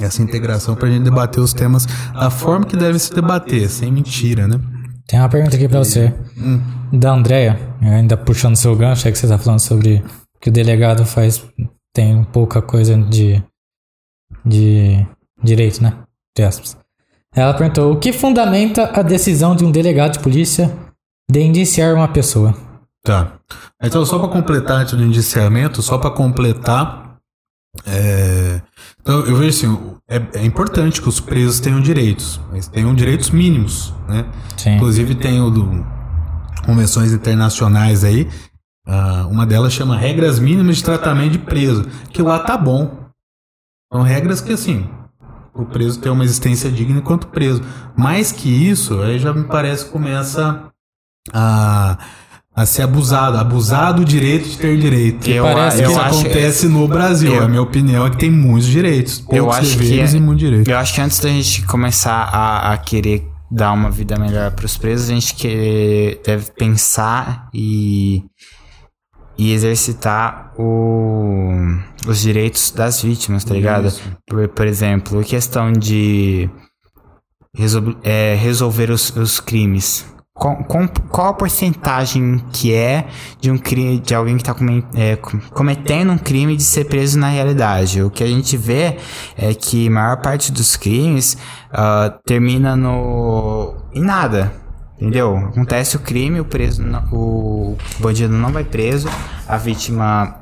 Essa 0.00 0.22
integração 0.22 0.76
pra 0.76 0.88
gente 0.88 1.04
debater 1.04 1.42
os 1.42 1.52
temas 1.52 1.86
da 2.12 2.30
forma 2.30 2.66
que 2.66 2.76
deve 2.76 2.98
se 2.98 3.12
debater, 3.12 3.68
sem 3.68 3.90
mentira, 3.90 4.46
né? 4.46 4.60
Tem 5.06 5.18
uma 5.18 5.28
pergunta 5.28 5.56
aqui 5.56 5.66
pra 5.66 5.78
você. 5.78 6.14
Da 6.92 7.12
Andrea, 7.12 7.58
ainda 7.80 8.16
puxando 8.16 8.56
seu 8.56 8.76
gancho, 8.76 9.08
é 9.08 9.12
que 9.12 9.18
você 9.18 9.26
tá 9.26 9.38
falando 9.38 9.60
sobre 9.60 10.04
que 10.40 10.50
o 10.50 10.52
delegado 10.52 11.04
faz. 11.06 11.42
tem 11.94 12.22
pouca 12.24 12.60
coisa 12.60 12.96
de. 12.96 13.42
de 14.44 15.06
direito, 15.42 15.82
né? 15.82 15.94
Entre 16.32 16.46
aspas. 16.46 16.76
Ela 17.34 17.54
perguntou: 17.54 17.92
o 17.92 17.98
que 17.98 18.12
fundamenta 18.12 18.90
a 18.94 19.02
decisão 19.02 19.56
de 19.56 19.64
um 19.64 19.70
delegado 19.70 20.12
de 20.12 20.18
polícia 20.18 20.70
de 21.30 21.40
indiciar 21.40 21.94
uma 21.94 22.08
pessoa? 22.08 22.54
Tá. 23.02 23.32
Então, 23.82 24.04
só 24.04 24.18
para 24.18 24.28
completar 24.28 24.82
antes 24.82 24.94
do 24.94 25.02
indiciamento, 25.02 25.80
só 25.80 25.96
para 25.96 26.10
completar. 26.10 27.07
É, 27.86 28.60
Então, 29.00 29.20
eu 29.26 29.36
vejo 29.36 29.48
assim: 29.50 29.78
é, 30.08 30.22
é 30.34 30.44
importante 30.44 31.00
que 31.00 31.08
os 31.08 31.20
presos 31.20 31.60
tenham 31.60 31.80
direitos, 31.80 32.40
mas 32.50 32.68
tenham 32.68 32.94
direitos 32.94 33.30
mínimos, 33.30 33.94
né? 34.08 34.24
Sim. 34.56 34.76
Inclusive, 34.76 35.14
tem 35.14 35.40
o 35.40 35.50
do- 35.50 35.86
convenções 36.64 37.12
internacionais 37.12 38.04
aí. 38.04 38.28
Uh, 38.86 39.28
uma 39.28 39.44
delas 39.46 39.72
chama 39.72 39.96
Regras 39.98 40.38
Mínimas 40.38 40.78
de 40.78 40.84
Tratamento 40.84 41.32
de 41.32 41.38
Preso. 41.38 41.84
Que 42.10 42.22
lá 42.22 42.38
tá 42.38 42.56
bom. 42.56 43.06
São 43.92 44.02
regras 44.02 44.40
que, 44.40 44.52
assim, 44.52 44.88
o 45.54 45.64
preso 45.66 46.00
ter 46.00 46.08
uma 46.10 46.24
existência 46.24 46.70
digna 46.70 46.98
enquanto 46.98 47.26
preso. 47.28 47.62
Mais 47.96 48.32
que 48.32 48.48
isso, 48.48 49.00
aí 49.02 49.18
já 49.18 49.32
me 49.32 49.44
parece 49.44 49.86
que 49.86 49.90
começa 49.92 50.64
a, 51.32 51.98
a 52.60 52.66
ser 52.66 52.82
abusado. 52.82 53.36
Abusar 53.38 53.92
do 53.94 54.04
direito 54.04 54.48
de 54.48 54.58
ter 54.58 54.76
direito. 54.78 55.28
Eu, 55.30 55.44
parece 55.44 55.82
eu 55.82 55.86
que 55.86 55.90
isso 55.92 56.00
acho- 56.00 56.20
acontece 56.20 56.68
no 56.68 56.88
Brasil. 56.88 57.34
eu- 57.34 57.44
a 57.44 57.48
minha 57.48 57.62
opinião 57.62 58.06
é 58.06 58.10
que 58.10 58.16
tem 58.18 58.30
muitos 58.30 58.68
direitos. 58.68 59.20
Eu 59.30 59.44
Poucos 59.44 59.56
acho 59.58 59.70
que 59.78 59.84
deveres 59.84 60.14
é- 60.14 60.16
e 60.16 60.20
muitos 60.20 60.44
direitos. 60.44 60.68
Eu 60.72 60.78
acho 60.78 60.94
que 60.94 61.00
antes 61.00 61.20
da 61.20 61.28
gente 61.28 61.62
começar 61.66 62.28
a, 62.32 62.72
a 62.72 62.76
querer 62.78 63.26
dar 63.50 63.72
uma 63.72 63.90
vida 63.90 64.16
melhor 64.18 64.50
para 64.50 64.66
os 64.66 64.76
presos, 64.76 65.08
a 65.08 65.14
gente 65.14 65.34
que 65.34 66.20
deve 66.26 66.50
pensar 66.52 67.48
e, 67.54 68.22
e 69.38 69.52
exercitar 69.52 70.52
o, 70.58 71.50
os 72.06 72.20
direitos 72.20 72.70
das 72.72 73.00
vítimas, 73.02 73.44
tá 73.44 73.54
ligado? 73.54 73.90
Por, 74.26 74.48
por 74.48 74.66
exemplo, 74.66 75.20
a 75.20 75.24
questão 75.24 75.72
de 75.72 76.50
resol- 77.56 77.96
é, 78.02 78.34
resolver 78.34 78.90
os, 78.90 79.14
os 79.16 79.40
crimes. 79.40 80.04
Qual, 80.38 80.56
qual 81.10 81.28
a 81.28 81.34
porcentagem 81.34 82.38
que 82.52 82.72
é 82.72 83.08
de 83.40 83.50
um 83.50 83.58
crime 83.58 83.98
de 83.98 84.14
alguém 84.14 84.36
que 84.36 84.42
está 84.42 84.54
cometendo 85.50 86.12
um 86.12 86.18
crime 86.18 86.56
de 86.56 86.62
ser 86.62 86.84
preso 86.84 87.18
na 87.18 87.28
realidade? 87.28 88.02
O 88.02 88.08
que 88.08 88.22
a 88.22 88.26
gente 88.26 88.56
vê 88.56 88.98
é 89.36 89.52
que 89.52 89.88
a 89.88 89.90
maior 89.90 90.16
parte 90.18 90.52
dos 90.52 90.76
crimes 90.76 91.36
ah, 91.72 92.16
termina 92.24 92.76
no 92.76 93.74
em 93.92 94.00
nada. 94.00 94.52
Entendeu? 94.94 95.36
Acontece 95.36 95.96
o 95.96 96.00
crime, 96.00 96.40
o 96.40 96.44
preso, 96.44 96.82
o 97.12 97.76
bandido 98.00 98.34
não 98.34 98.52
vai 98.52 98.64
preso, 98.64 99.08
a 99.46 99.56
vítima 99.56 100.40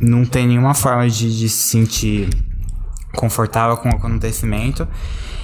não 0.00 0.24
tem 0.24 0.46
nenhuma 0.48 0.74
forma 0.74 1.08
de, 1.08 1.38
de 1.38 1.48
se 1.48 1.68
sentir 1.68 2.28
confortável 3.14 3.76
com 3.76 3.88
o 3.88 3.94
acontecimento. 3.94 4.86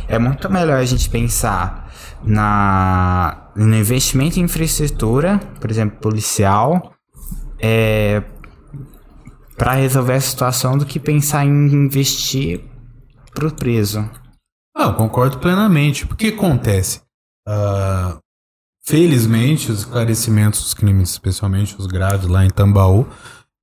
É 0.09 0.18
muito 0.18 0.50
melhor 0.50 0.78
a 0.78 0.84
gente 0.84 1.09
pensar 1.09 1.88
na, 2.24 3.41
no 3.54 3.74
investimento 3.76 4.38
em 4.38 4.44
infraestrutura, 4.44 5.38
por 5.60 5.70
exemplo, 5.70 5.98
policial, 6.00 6.94
é, 7.58 8.22
para 9.56 9.74
resolver 9.74 10.14
a 10.14 10.20
situação 10.20 10.76
do 10.76 10.86
que 10.86 10.98
pensar 10.98 11.44
em 11.44 11.66
investir 11.72 12.64
pro 13.34 13.52
preso. 13.52 14.08
Ah, 14.76 14.86
eu 14.86 14.94
concordo 14.94 15.38
plenamente. 15.38 16.04
O 16.04 16.16
que 16.16 16.28
acontece? 16.28 17.02
Ah, 17.46 18.18
felizmente, 18.84 19.70
os 19.70 19.80
esclarecimentos 19.80 20.60
dos 20.60 20.74
crimes, 20.74 21.10
especialmente 21.10 21.76
os 21.78 21.86
graves 21.86 22.26
lá 22.26 22.44
em 22.44 22.50
Tambaú, 22.50 23.06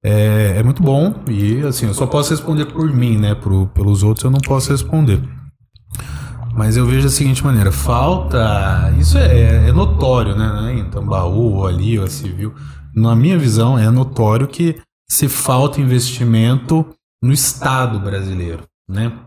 é, 0.04 0.56
é 0.58 0.64
muito 0.64 0.82
bom. 0.82 1.14
E 1.28 1.62
assim, 1.66 1.88
eu 1.88 1.94
só 1.94 2.08
posso 2.08 2.32
responder 2.32 2.68
por 2.68 2.92
mim, 2.94 3.18
né? 3.18 3.36
Pro, 3.36 3.68
pelos 3.68 4.04
outros 4.04 4.24
eu 4.24 4.32
não 4.32 4.40
posso 4.40 4.72
responder. 4.72 5.22
Mas 6.60 6.76
eu 6.76 6.86
vejo 6.86 7.04
da 7.04 7.10
seguinte 7.10 7.42
maneira: 7.42 7.72
falta. 7.72 8.94
Isso 9.00 9.18
é, 9.18 9.70
é 9.70 9.72
notório, 9.72 10.36
né? 10.36 10.74
Em 10.74 10.90
Tambaú, 10.90 11.54
ou 11.54 11.66
ali, 11.66 11.98
ou 11.98 12.06
civil. 12.10 12.54
Na 12.94 13.16
minha 13.16 13.40
visão, 13.40 13.80
é 13.80 13.90
notório 13.90 14.46
que 14.46 14.76
se 15.10 15.30
falta 15.30 15.80
investimento 15.80 16.86
no 17.24 17.32
Estado 17.32 17.98
brasileiro, 17.98 18.64
né? 18.90 19.18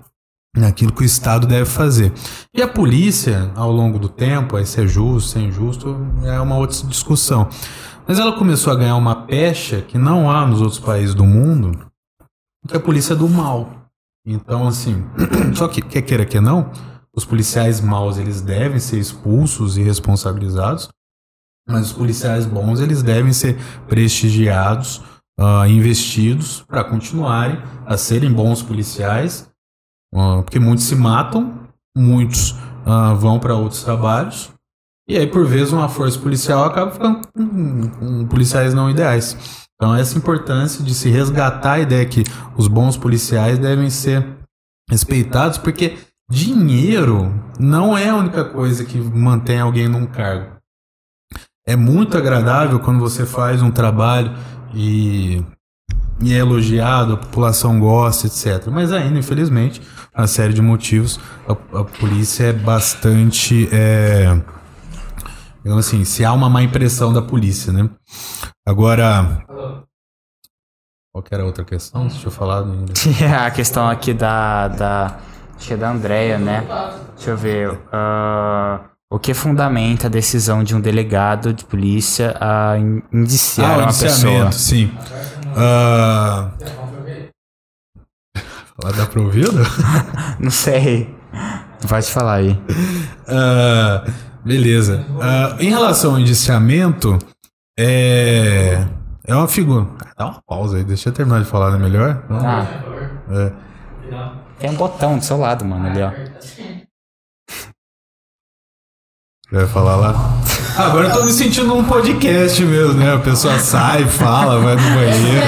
naquilo 0.54 0.92
que 0.92 1.00
o 1.00 1.06
Estado 1.06 1.46
deve 1.46 1.64
fazer. 1.64 2.12
E 2.54 2.60
a 2.60 2.68
polícia, 2.68 3.50
ao 3.56 3.72
longo 3.72 3.98
do 3.98 4.10
tempo, 4.10 4.56
aí 4.56 4.66
se 4.66 4.82
é 4.82 4.86
justo, 4.86 5.30
se 5.30 5.38
é 5.38 5.40
injusto, 5.40 5.96
é 6.24 6.38
uma 6.38 6.58
outra 6.58 6.86
discussão. 6.86 7.48
Mas 8.06 8.18
ela 8.18 8.36
começou 8.36 8.70
a 8.70 8.76
ganhar 8.76 8.96
uma 8.96 9.24
pecha 9.24 9.80
que 9.80 9.96
não 9.96 10.30
há 10.30 10.46
nos 10.46 10.60
outros 10.60 10.78
países 10.78 11.14
do 11.14 11.24
mundo, 11.24 11.90
que 12.68 12.74
é 12.74 12.76
a 12.76 12.80
polícia 12.80 13.16
do 13.16 13.26
mal. 13.26 13.88
Então, 14.26 14.68
assim, 14.68 15.02
só 15.56 15.66
que, 15.66 15.80
quer 15.80 16.02
queira 16.02 16.26
que 16.26 16.38
não, 16.38 16.70
os 17.14 17.24
policiais 17.24 17.80
maus, 17.80 18.18
eles 18.18 18.40
devem 18.40 18.78
ser 18.78 18.98
expulsos 18.98 19.76
e 19.76 19.82
responsabilizados, 19.82 20.88
mas 21.68 21.86
os 21.86 21.92
policiais 21.92 22.46
bons, 22.46 22.80
eles 22.80 23.02
devem 23.02 23.32
ser 23.32 23.56
prestigiados, 23.86 25.02
ah, 25.38 25.68
investidos 25.68 26.62
para 26.62 26.84
continuarem 26.84 27.62
a 27.86 27.96
serem 27.96 28.32
bons 28.32 28.62
policiais 28.62 29.50
ah, 30.14 30.42
porque 30.42 30.58
muitos 30.58 30.84
se 30.84 30.94
matam, 30.94 31.68
muitos 31.96 32.54
ah, 32.84 33.14
vão 33.14 33.38
para 33.38 33.54
outros 33.54 33.82
trabalhos, 33.82 34.50
e 35.08 35.16
aí, 35.16 35.26
por 35.26 35.44
vezes, 35.46 35.72
uma 35.72 35.88
força 35.88 36.18
policial 36.18 36.64
acaba 36.64 36.92
ficando 36.92 37.26
com, 37.28 37.90
com 37.90 38.26
policiais 38.28 38.72
não 38.72 38.88
ideais. 38.88 39.68
Então, 39.74 39.94
essa 39.94 40.16
importância 40.16 40.84
de 40.84 40.94
se 40.94 41.10
resgatar 41.10 41.72
a 41.72 41.80
ideia 41.80 42.06
que 42.06 42.22
os 42.56 42.68
bons 42.68 42.96
policiais 42.96 43.58
devem 43.58 43.90
ser 43.90 44.24
respeitados, 44.88 45.58
porque 45.58 45.98
dinheiro 46.32 47.30
não 47.60 47.96
é 47.96 48.08
a 48.08 48.16
única 48.16 48.42
coisa 48.42 48.84
que 48.84 48.98
mantém 48.98 49.60
alguém 49.60 49.86
num 49.86 50.06
cargo. 50.06 50.56
É 51.66 51.76
muito 51.76 52.16
agradável 52.16 52.80
quando 52.80 52.98
você 52.98 53.26
faz 53.26 53.60
um 53.60 53.70
trabalho 53.70 54.32
e 54.74 55.44
e 56.20 56.32
é 56.32 56.36
elogiado, 56.36 57.14
a 57.14 57.16
população 57.16 57.80
gosta, 57.80 58.28
etc. 58.28 58.68
Mas 58.68 58.92
ainda, 58.92 59.18
infelizmente, 59.18 59.82
uma 60.16 60.28
série 60.28 60.52
de 60.52 60.62
motivos, 60.62 61.18
a, 61.48 61.52
a 61.52 61.84
polícia 61.84 62.44
é 62.44 62.52
bastante. 62.52 63.68
É, 63.72 64.40
digamos 65.64 65.86
assim, 65.86 66.04
se 66.04 66.24
há 66.24 66.32
uma 66.32 66.48
má 66.48 66.62
impressão 66.62 67.12
da 67.12 67.20
polícia, 67.20 67.72
né? 67.72 67.90
Agora. 68.66 69.44
Qual 71.12 71.24
era 71.30 71.42
a 71.42 71.46
outra 71.46 71.64
questão? 71.64 72.06
Deixa 72.06 72.28
eu 72.28 72.30
falar. 72.30 72.64
né? 72.64 72.86
a 73.44 73.50
questão 73.50 73.88
aqui 73.88 74.14
da. 74.14 74.68
da 74.68 75.31
acho 75.62 75.68
que 75.68 75.74
é 75.74 75.76
da 75.76 75.90
Andrea, 75.90 76.38
né? 76.38 76.64
Deixa 77.14 77.30
eu 77.30 77.36
ver. 77.36 77.78
ah, 77.92 78.80
o 79.12 79.18
que 79.18 79.32
fundamenta 79.32 80.08
a 80.08 80.10
decisão 80.10 80.64
de 80.64 80.74
um 80.74 80.80
delegado 80.80 81.52
de 81.52 81.64
polícia 81.64 82.34
a 82.40 82.76
in- 82.78 83.00
indiciar 83.12 83.70
Ah, 83.74 83.76
o 83.76 83.80
uma 83.82 83.86
pessoa? 83.86 84.50
sim. 84.52 84.90
Ah, 85.56 86.50
Falar 88.80 88.92
dá 88.96 89.06
pra 89.06 89.20
ouvir? 89.20 89.46
não? 89.52 89.62
Não 90.40 90.50
sei. 90.50 91.14
Pode 91.88 92.10
falar 92.10 92.34
aí. 92.36 92.58
Ah, 93.28 94.04
beleza. 94.44 95.04
Ah, 95.20 95.56
em 95.60 95.68
relação 95.70 96.12
ao 96.14 96.18
indiciamento, 96.20 97.18
é. 97.78 98.84
É 99.24 99.34
uma 99.36 99.46
figura. 99.46 99.86
Dá 100.18 100.26
uma 100.26 100.42
pausa 100.44 100.78
aí, 100.78 100.84
deixa 100.84 101.10
eu 101.10 101.12
terminar 101.12 101.38
de 101.40 101.44
falar, 101.44 101.70
não 101.70 101.76
é 101.76 101.82
melhor? 101.90 102.24
Ah, 102.30 102.66
É. 103.30 103.52
tem 104.62 104.70
um 104.70 104.74
botão 104.74 105.18
do 105.18 105.24
seu 105.24 105.36
lado, 105.36 105.64
mano, 105.64 105.88
ali, 105.88 106.00
ó. 106.00 106.12
Vai 109.50 109.66
falar 109.66 109.96
lá? 109.96 110.14
Ah, 110.78 110.86
agora 110.86 111.08
eu 111.08 111.12
tô 111.12 111.24
me 111.24 111.32
sentindo 111.32 111.66
num 111.66 111.82
podcast 111.82 112.64
mesmo, 112.64 112.94
né? 112.94 113.12
A 113.12 113.18
pessoa 113.18 113.58
sai, 113.58 114.06
fala, 114.06 114.60
vai 114.60 114.76
no 114.76 114.94
banheiro. 114.94 115.46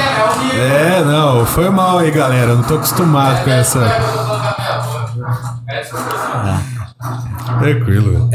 É, 0.53 1.05
não, 1.05 1.47
foi 1.47 1.71
mal 1.71 1.99
aí, 1.99 2.11
galera. 2.11 2.51
Eu 2.51 2.57
não 2.57 2.65
tô 2.65 2.75
acostumado 2.75 3.45
com 3.45 3.51
essa. 3.51 3.81
Tranquilo. 7.61 8.29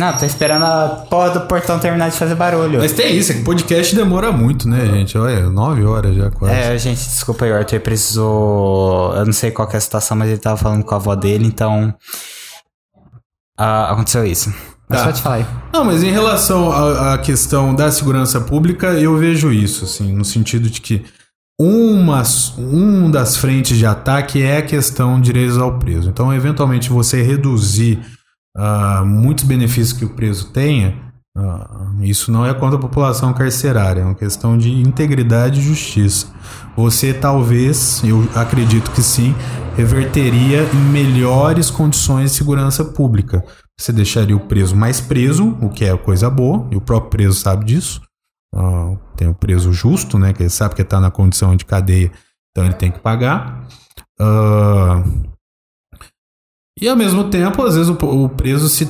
Não, 0.00 0.16
tô 0.16 0.24
esperando 0.24 0.64
a 0.64 1.04
porra 1.10 1.28
do 1.28 1.40
portão 1.42 1.78
terminar 1.78 2.08
de 2.08 2.16
fazer 2.16 2.34
barulho. 2.34 2.78
Mas 2.78 2.92
tem 2.94 3.14
isso, 3.18 3.32
é 3.32 3.34
que 3.34 3.42
podcast 3.44 3.94
demora 3.94 4.32
muito, 4.32 4.66
né, 4.66 4.86
gente? 4.86 5.18
Olha, 5.18 5.50
nove 5.50 5.84
horas 5.84 6.16
já 6.16 6.30
quase. 6.30 6.54
É, 6.54 6.78
gente, 6.78 6.96
desculpa 6.96 7.44
aí, 7.44 7.52
o 7.52 7.56
Arthur 7.56 7.80
precisou. 7.80 9.14
Eu 9.14 9.26
não 9.26 9.32
sei 9.34 9.50
qual 9.50 9.68
que 9.68 9.74
é 9.74 9.78
a 9.78 9.80
situação, 9.80 10.16
mas 10.16 10.30
ele 10.30 10.38
tava 10.38 10.56
falando 10.56 10.82
com 10.84 10.94
a 10.94 10.96
avó 10.96 11.14
dele, 11.14 11.44
então. 11.46 11.94
ah, 13.58 13.90
aconteceu 13.92 14.24
isso. 14.24 14.50
Mas 14.88 15.00
Tá. 15.00 15.04
pode 15.04 15.20
falar 15.20 15.34
aí. 15.36 15.46
Não, 15.70 15.84
mas 15.84 16.02
em 16.02 16.10
relação 16.10 16.72
à, 16.72 17.12
à 17.14 17.18
questão 17.18 17.74
da 17.74 17.92
segurança 17.92 18.40
pública, 18.40 18.94
eu 18.94 19.18
vejo 19.18 19.52
isso, 19.52 19.84
assim, 19.84 20.14
no 20.14 20.24
sentido 20.24 20.70
de 20.70 20.80
que 20.80 21.04
uma, 21.60 22.22
um 22.56 23.10
das 23.10 23.36
frentes 23.36 23.76
de 23.76 23.84
ataque 23.84 24.42
é 24.42 24.56
a 24.56 24.62
questão 24.62 25.20
de 25.20 25.26
direitos 25.26 25.58
ao 25.58 25.78
preso. 25.78 26.08
Então, 26.08 26.32
eventualmente, 26.32 26.88
você 26.88 27.20
reduzir 27.22 27.98
ah, 28.56 29.02
muitos 29.04 29.44
benefícios 29.44 29.92
que 29.92 30.04
o 30.04 30.10
preso 30.10 30.50
tenha, 30.50 31.10
ah, 31.36 31.92
isso 32.00 32.32
não 32.32 32.44
é 32.44 32.52
contra 32.52 32.76
a 32.76 32.80
população 32.80 33.32
carcerária, 33.32 34.00
é 34.00 34.04
uma 34.04 34.14
questão 34.14 34.58
de 34.58 34.70
integridade 34.70 35.60
e 35.60 35.62
justiça. 35.62 36.26
Você 36.76 37.14
talvez, 37.14 38.02
eu 38.04 38.28
acredito 38.34 38.90
que 38.90 39.02
sim, 39.02 39.34
reverteria 39.76 40.62
em 40.74 40.90
melhores 40.90 41.70
condições 41.70 42.32
de 42.32 42.36
segurança 42.36 42.84
pública. 42.84 43.44
Você 43.78 43.92
deixaria 43.92 44.36
o 44.36 44.40
preso 44.40 44.76
mais 44.76 45.00
preso, 45.00 45.56
o 45.60 45.70
que 45.70 45.84
é 45.84 45.96
coisa 45.96 46.28
boa, 46.28 46.66
e 46.70 46.76
o 46.76 46.80
próprio 46.80 47.10
preso 47.10 47.40
sabe 47.40 47.64
disso. 47.64 48.02
Ah, 48.54 48.96
tem 49.16 49.28
o 49.28 49.34
preso 49.34 49.72
justo, 49.72 50.18
né? 50.18 50.32
Que 50.32 50.42
ele 50.42 50.50
sabe 50.50 50.74
que 50.74 50.82
está 50.82 51.00
na 51.00 51.10
condição 51.10 51.54
de 51.54 51.64
cadeia, 51.64 52.10
então 52.50 52.64
ele 52.64 52.74
tem 52.74 52.90
que 52.90 52.98
pagar. 52.98 53.66
Ah, 54.18 55.02
e 56.80 56.88
ao 56.88 56.96
mesmo 56.96 57.24
tempo, 57.24 57.62
às 57.62 57.74
vezes 57.74 57.90
o, 57.90 57.94
o 57.94 58.28
preso 58.28 58.68
se 58.68 58.88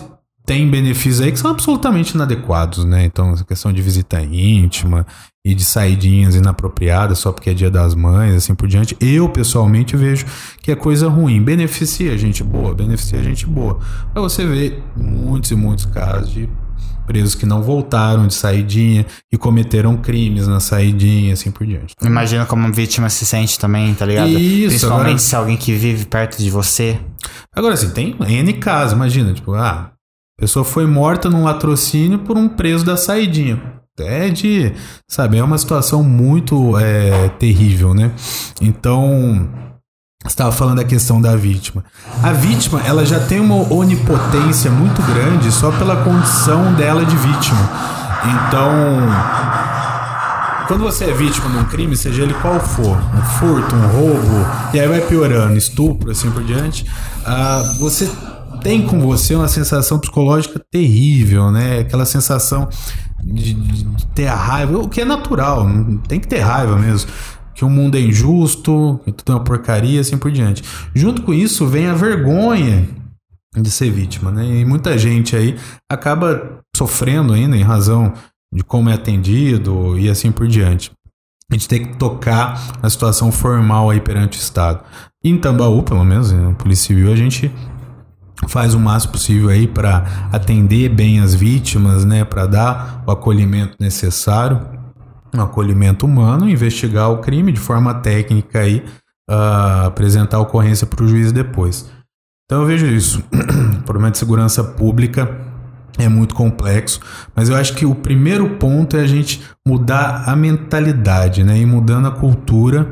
tem 0.50 0.68
benefícios 0.68 1.20
aí 1.20 1.30
que 1.30 1.38
são 1.38 1.50
absolutamente 1.50 2.14
inadequados, 2.14 2.84
né? 2.84 3.04
Então, 3.04 3.32
essa 3.32 3.44
questão 3.44 3.72
de 3.72 3.80
visita 3.80 4.20
íntima 4.20 5.06
e 5.44 5.54
de 5.54 5.64
saidinhas 5.64 6.34
inapropriadas 6.34 7.18
só 7.18 7.32
porque 7.32 7.50
é 7.50 7.54
dia 7.54 7.70
das 7.70 7.94
mães, 7.94 8.34
assim 8.34 8.54
por 8.54 8.66
diante. 8.66 8.96
Eu, 9.00 9.28
pessoalmente, 9.28 9.96
vejo 9.96 10.26
que 10.60 10.72
é 10.72 10.74
coisa 10.74 11.08
ruim. 11.08 11.40
Beneficia 11.40 12.18
gente 12.18 12.42
boa, 12.42 12.74
beneficia 12.74 13.22
gente 13.22 13.46
boa. 13.46 13.78
Mas 14.12 14.22
você 14.22 14.44
vê 14.44 14.82
muitos 14.96 15.52
e 15.52 15.54
muitos 15.54 15.86
casos 15.86 16.32
de 16.32 16.48
presos 17.10 17.34
que 17.34 17.44
não 17.44 17.60
voltaram 17.60 18.28
de 18.28 18.34
saidinha 18.34 19.04
e 19.32 19.36
cometeram 19.36 19.96
crimes 19.96 20.46
na 20.46 20.60
saidinha, 20.60 21.32
assim 21.32 21.50
por 21.50 21.66
diante. 21.66 21.92
Imagina 22.00 22.46
como 22.46 22.64
a 22.64 22.70
vítima 22.70 23.10
se 23.10 23.26
sente 23.26 23.58
também, 23.58 23.92
tá 23.94 24.06
ligado? 24.06 24.28
Isso, 24.28 24.68
Principalmente 24.68 25.06
agora- 25.06 25.18
se 25.18 25.34
alguém 25.34 25.56
que 25.56 25.72
vive 25.72 26.04
perto 26.04 26.38
de 26.38 26.48
você. 26.48 27.00
Agora, 27.52 27.74
assim, 27.74 27.90
tem 27.90 28.16
N 28.20 28.52
casos, 28.52 28.92
imagina, 28.92 29.32
tipo, 29.32 29.54
ah, 29.54 29.90
a 30.38 30.40
pessoa 30.40 30.64
foi 30.64 30.86
morta 30.86 31.28
num 31.28 31.42
latrocínio 31.42 32.20
por 32.20 32.38
um 32.38 32.48
preso 32.48 32.84
da 32.84 32.96
saidinha. 32.96 33.60
É 33.98 34.28
de, 34.28 34.72
sabe, 35.08 35.36
é 35.38 35.42
uma 35.42 35.58
situação 35.58 36.04
muito 36.04 36.78
é, 36.78 37.28
terrível, 37.40 37.92
né? 37.92 38.12
Então, 38.62 39.48
estava 40.26 40.52
falando 40.52 40.76
da 40.76 40.84
questão 40.84 41.20
da 41.20 41.34
vítima. 41.34 41.84
A 42.22 42.32
vítima, 42.32 42.80
ela 42.84 43.06
já 43.06 43.20
tem 43.20 43.40
uma 43.40 43.72
onipotência 43.72 44.70
muito 44.70 45.02
grande 45.02 45.50
só 45.50 45.70
pela 45.72 45.96
condição 45.96 46.74
dela 46.74 47.04
de 47.04 47.16
vítima. 47.16 47.70
Então, 48.24 48.70
quando 50.68 50.82
você 50.82 51.06
é 51.06 51.12
vítima 51.12 51.48
de 51.48 51.56
um 51.56 51.64
crime, 51.64 51.96
seja 51.96 52.22
ele 52.22 52.34
qual 52.34 52.60
for, 52.60 52.96
um 52.96 53.22
furto, 53.38 53.74
um 53.74 53.86
roubo, 53.88 54.46
e 54.74 54.78
aí 54.78 54.86
vai 54.86 55.00
piorando, 55.00 55.56
estupro, 55.56 56.10
assim 56.10 56.30
por 56.30 56.44
diante, 56.44 56.84
ah, 57.24 57.76
você 57.78 58.08
tem 58.62 58.86
com 58.86 59.00
você 59.00 59.34
uma 59.34 59.48
sensação 59.48 59.98
psicológica 59.98 60.60
terrível, 60.70 61.50
né? 61.50 61.78
Aquela 61.80 62.04
sensação 62.04 62.68
de, 63.24 63.54
de 63.54 64.06
ter 64.08 64.26
a 64.26 64.34
raiva, 64.34 64.78
o 64.78 64.88
que 64.88 65.00
é 65.00 65.04
natural, 65.04 65.66
tem 66.06 66.20
que 66.20 66.28
ter 66.28 66.40
raiva 66.40 66.76
mesmo. 66.76 67.10
Que 67.60 67.64
o 67.66 67.68
mundo 67.68 67.98
é 67.98 68.00
injusto, 68.00 68.98
que 69.04 69.12
tudo 69.12 69.32
é 69.32 69.34
uma 69.34 69.44
porcaria, 69.44 70.00
assim 70.00 70.16
por 70.16 70.30
diante. 70.30 70.64
Junto 70.94 71.20
com 71.20 71.34
isso 71.34 71.66
vem 71.66 71.88
a 71.88 71.92
vergonha 71.92 72.88
de 73.54 73.70
ser 73.70 73.90
vítima, 73.90 74.30
né? 74.30 74.46
E 74.46 74.64
muita 74.64 74.96
gente 74.96 75.36
aí 75.36 75.58
acaba 75.86 76.62
sofrendo 76.74 77.34
ainda 77.34 77.54
em 77.58 77.62
razão 77.62 78.14
de 78.50 78.64
como 78.64 78.88
é 78.88 78.94
atendido 78.94 79.98
e 79.98 80.08
assim 80.08 80.32
por 80.32 80.48
diante. 80.48 80.90
A 81.50 81.54
gente 81.54 81.68
tem 81.68 81.84
que 81.84 81.98
tocar 81.98 82.78
a 82.82 82.88
situação 82.88 83.30
formal 83.30 83.90
aí 83.90 84.00
perante 84.00 84.38
o 84.38 84.40
Estado. 84.40 84.82
Em 85.22 85.36
Tambaú, 85.36 85.82
pelo 85.82 86.02
menos, 86.02 86.32
na 86.32 86.54
Polícia 86.54 86.86
Civil, 86.86 87.12
a 87.12 87.16
gente 87.16 87.52
faz 88.48 88.72
o 88.72 88.80
máximo 88.80 89.12
possível 89.12 89.50
aí 89.50 89.66
para 89.66 90.30
atender 90.32 90.88
bem 90.88 91.20
as 91.20 91.34
vítimas, 91.34 92.06
né, 92.06 92.24
para 92.24 92.46
dar 92.46 93.04
o 93.06 93.10
acolhimento 93.10 93.76
necessário, 93.78 94.79
um 95.34 95.40
acolhimento 95.40 96.06
humano, 96.06 96.48
investigar 96.48 97.10
o 97.10 97.18
crime 97.18 97.52
de 97.52 97.60
forma 97.60 97.94
técnica 97.94 98.60
aí, 98.60 98.84
ah, 99.28 99.86
apresentar 99.86 100.38
a 100.38 100.40
ocorrência 100.40 100.86
para 100.86 101.04
o 101.04 101.08
juiz 101.08 101.32
depois. 101.32 101.90
Então 102.46 102.62
eu 102.62 102.66
vejo 102.66 102.86
isso. 102.86 103.22
o 103.78 103.82
problema 103.82 104.10
de 104.10 104.18
segurança 104.18 104.64
pública 104.64 105.38
é 105.98 106.08
muito 106.08 106.34
complexo, 106.34 107.00
mas 107.34 107.48
eu 107.48 107.56
acho 107.56 107.74
que 107.74 107.84
o 107.84 107.94
primeiro 107.94 108.56
ponto 108.56 108.96
é 108.96 109.00
a 109.00 109.06
gente 109.06 109.42
mudar 109.66 110.24
a 110.26 110.34
mentalidade, 110.34 111.44
né, 111.44 111.58
e 111.58 111.66
mudando 111.66 112.08
a 112.08 112.10
cultura 112.10 112.90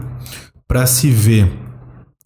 para 0.67 0.87
se 0.87 1.11
ver 1.11 1.51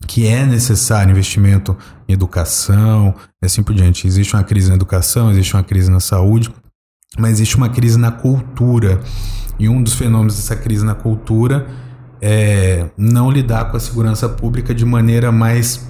que 0.06 0.26
é 0.26 0.44
necessário 0.44 1.12
investimento 1.12 1.76
em 2.09 2.12
educação 2.12 3.14
e 3.40 3.47
assim 3.47 3.62
por 3.62 3.74
diante. 3.74 4.06
Existe 4.06 4.34
uma 4.34 4.43
crise 4.43 4.68
na 4.68 4.74
educação, 4.74 5.30
existe 5.30 5.55
uma 5.55 5.62
crise 5.62 5.90
na 5.90 6.01
saúde, 6.01 6.51
mas 7.18 7.32
existe 7.32 7.56
uma 7.56 7.68
crise 7.68 7.98
na 7.98 8.10
cultura. 8.10 9.01
E 9.59 9.68
um 9.68 9.82
dos 9.82 9.94
fenômenos 9.94 10.36
dessa 10.36 10.56
crise 10.56 10.84
na 10.84 10.94
cultura 10.94 11.66
é 12.20 12.86
não 12.97 13.30
lidar 13.30 13.70
com 13.70 13.76
a 13.76 13.80
segurança 13.80 14.28
pública 14.28 14.74
de 14.74 14.84
maneira 14.84 15.30
mais 15.30 15.86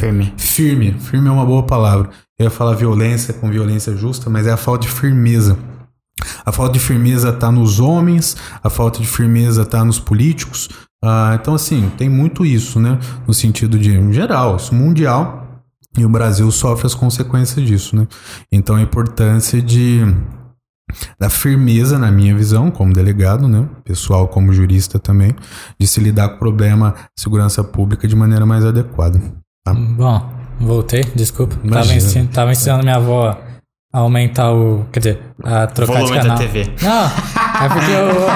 Firme. 0.00 0.32
firme. 0.36 0.96
Firme 0.98 1.28
é 1.28 1.30
uma 1.30 1.46
boa 1.46 1.62
palavra. 1.62 2.10
Eu 2.38 2.44
ia 2.44 2.50
falar 2.50 2.74
violência 2.74 3.32
com 3.32 3.48
violência 3.48 3.96
justa, 3.96 4.28
mas 4.28 4.46
é 4.46 4.52
a 4.52 4.56
falta 4.56 4.86
de 4.86 4.92
firmeza. 4.92 5.56
A 6.44 6.50
falta 6.50 6.72
de 6.72 6.80
firmeza 6.80 7.30
está 7.30 7.50
nos 7.50 7.78
homens, 7.80 8.36
a 8.62 8.70
falta 8.70 9.00
de 9.00 9.06
firmeza 9.06 9.62
está 9.62 9.84
nos 9.84 9.98
políticos. 9.98 10.68
Ah, 11.04 11.36
então, 11.40 11.54
assim, 11.54 11.90
tem 11.98 12.08
muito 12.08 12.44
isso, 12.44 12.80
né? 12.80 12.98
No 13.26 13.34
sentido 13.34 13.78
de, 13.78 13.92
em 13.92 14.12
geral, 14.12 14.56
isso 14.56 14.74
mundial. 14.74 15.43
E 15.96 16.04
o 16.04 16.08
Brasil 16.08 16.50
sofre 16.50 16.86
as 16.86 16.94
consequências 16.94 17.64
disso, 17.64 17.94
né? 17.96 18.06
Então, 18.50 18.76
a 18.76 18.80
importância 18.82 19.62
de 19.62 20.00
da 21.18 21.30
firmeza, 21.30 21.98
na 21.98 22.10
minha 22.10 22.34
visão, 22.36 22.70
como 22.70 22.92
delegado, 22.92 23.48
né? 23.48 23.66
Pessoal, 23.84 24.28
como 24.28 24.52
jurista 24.52 24.98
também, 24.98 25.34
de 25.78 25.86
se 25.86 25.98
lidar 26.00 26.28
com 26.30 26.36
o 26.36 26.38
problema 26.38 26.94
de 27.16 27.22
segurança 27.22 27.64
pública 27.64 28.06
de 28.06 28.14
maneira 28.14 28.44
mais 28.44 28.64
adequada. 28.64 29.20
Tá? 29.64 29.72
Bom, 29.72 30.30
voltei, 30.60 31.04
desculpa. 31.14 31.54
Tava, 31.56 31.66
Imagina. 31.66 31.96
ensin 31.96 32.26
tava 32.26 32.52
ensinando 32.52 32.82
minha 32.84 32.96
avó 32.96 33.36
a 33.92 33.98
aumentar 33.98 34.52
o. 34.52 34.84
Quer 34.92 34.98
dizer, 35.00 35.20
a 35.42 35.66
trocar 35.68 36.00
Volume 36.00 36.10
de 36.10 36.16
da 36.16 36.22
canal. 36.22 36.38
TV. 36.38 36.70
Não, 36.82 37.04
é 37.06 37.68
porque 37.68 37.92
o, 37.92 38.28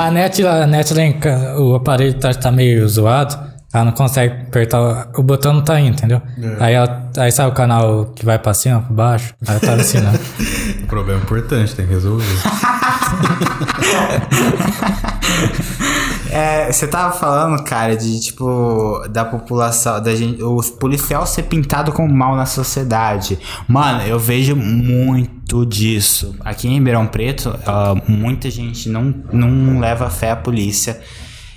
a, 0.00 0.02
a 0.06 0.10
net, 0.10 0.44
a 0.46 0.66
net 0.66 0.98
em 0.98 1.12
ca- 1.20 1.56
o 1.58 1.74
aparelho 1.74 2.18
tá, 2.18 2.34
tá 2.34 2.50
meio 2.50 2.86
zoado. 2.88 3.53
Ela 3.74 3.86
não 3.86 3.92
consegue 3.92 4.32
apertar. 4.42 4.80
O, 4.80 5.20
o 5.20 5.22
botão 5.24 5.52
não 5.52 5.62
tá 5.62 5.80
indo, 5.80 5.94
entendeu? 5.94 6.22
Aí, 6.60 6.74
ela, 6.74 7.10
aí 7.16 7.32
sabe 7.32 7.50
o 7.50 7.54
canal 7.54 8.06
que 8.14 8.24
vai 8.24 8.38
pra 8.38 8.54
cima, 8.54 8.80
pra 8.82 8.94
baixo? 8.94 9.34
Aí 9.44 9.56
eu 9.56 9.60
tava 9.60 9.80
ensinando. 9.80 10.20
Um 10.80 10.86
problema 10.86 11.20
importante, 11.20 11.74
tem 11.74 11.84
que 11.84 11.92
resolver. 11.92 12.24
É, 16.30 16.72
você 16.72 16.88
tava 16.88 17.16
falando, 17.16 17.62
cara, 17.62 17.96
de 17.96 18.18
tipo, 18.18 19.06
da 19.08 19.24
população, 19.24 20.02
da 20.02 20.16
gente, 20.16 20.42
o 20.42 20.60
policial 20.80 21.24
ser 21.24 21.44
pintado 21.44 21.92
como 21.92 22.12
mal 22.12 22.34
na 22.34 22.44
sociedade. 22.44 23.38
Mano, 23.68 24.02
eu 24.02 24.18
vejo 24.18 24.56
muito 24.56 25.64
disso. 25.64 26.34
Aqui 26.40 26.66
em 26.66 26.74
Ribeirão 26.74 27.06
Preto, 27.06 27.56
ah, 27.64 27.94
muita 28.08 28.50
gente 28.50 28.88
não, 28.88 29.14
não 29.32 29.78
leva 29.78 30.10
fé 30.10 30.32
à 30.32 30.36
polícia 30.36 31.00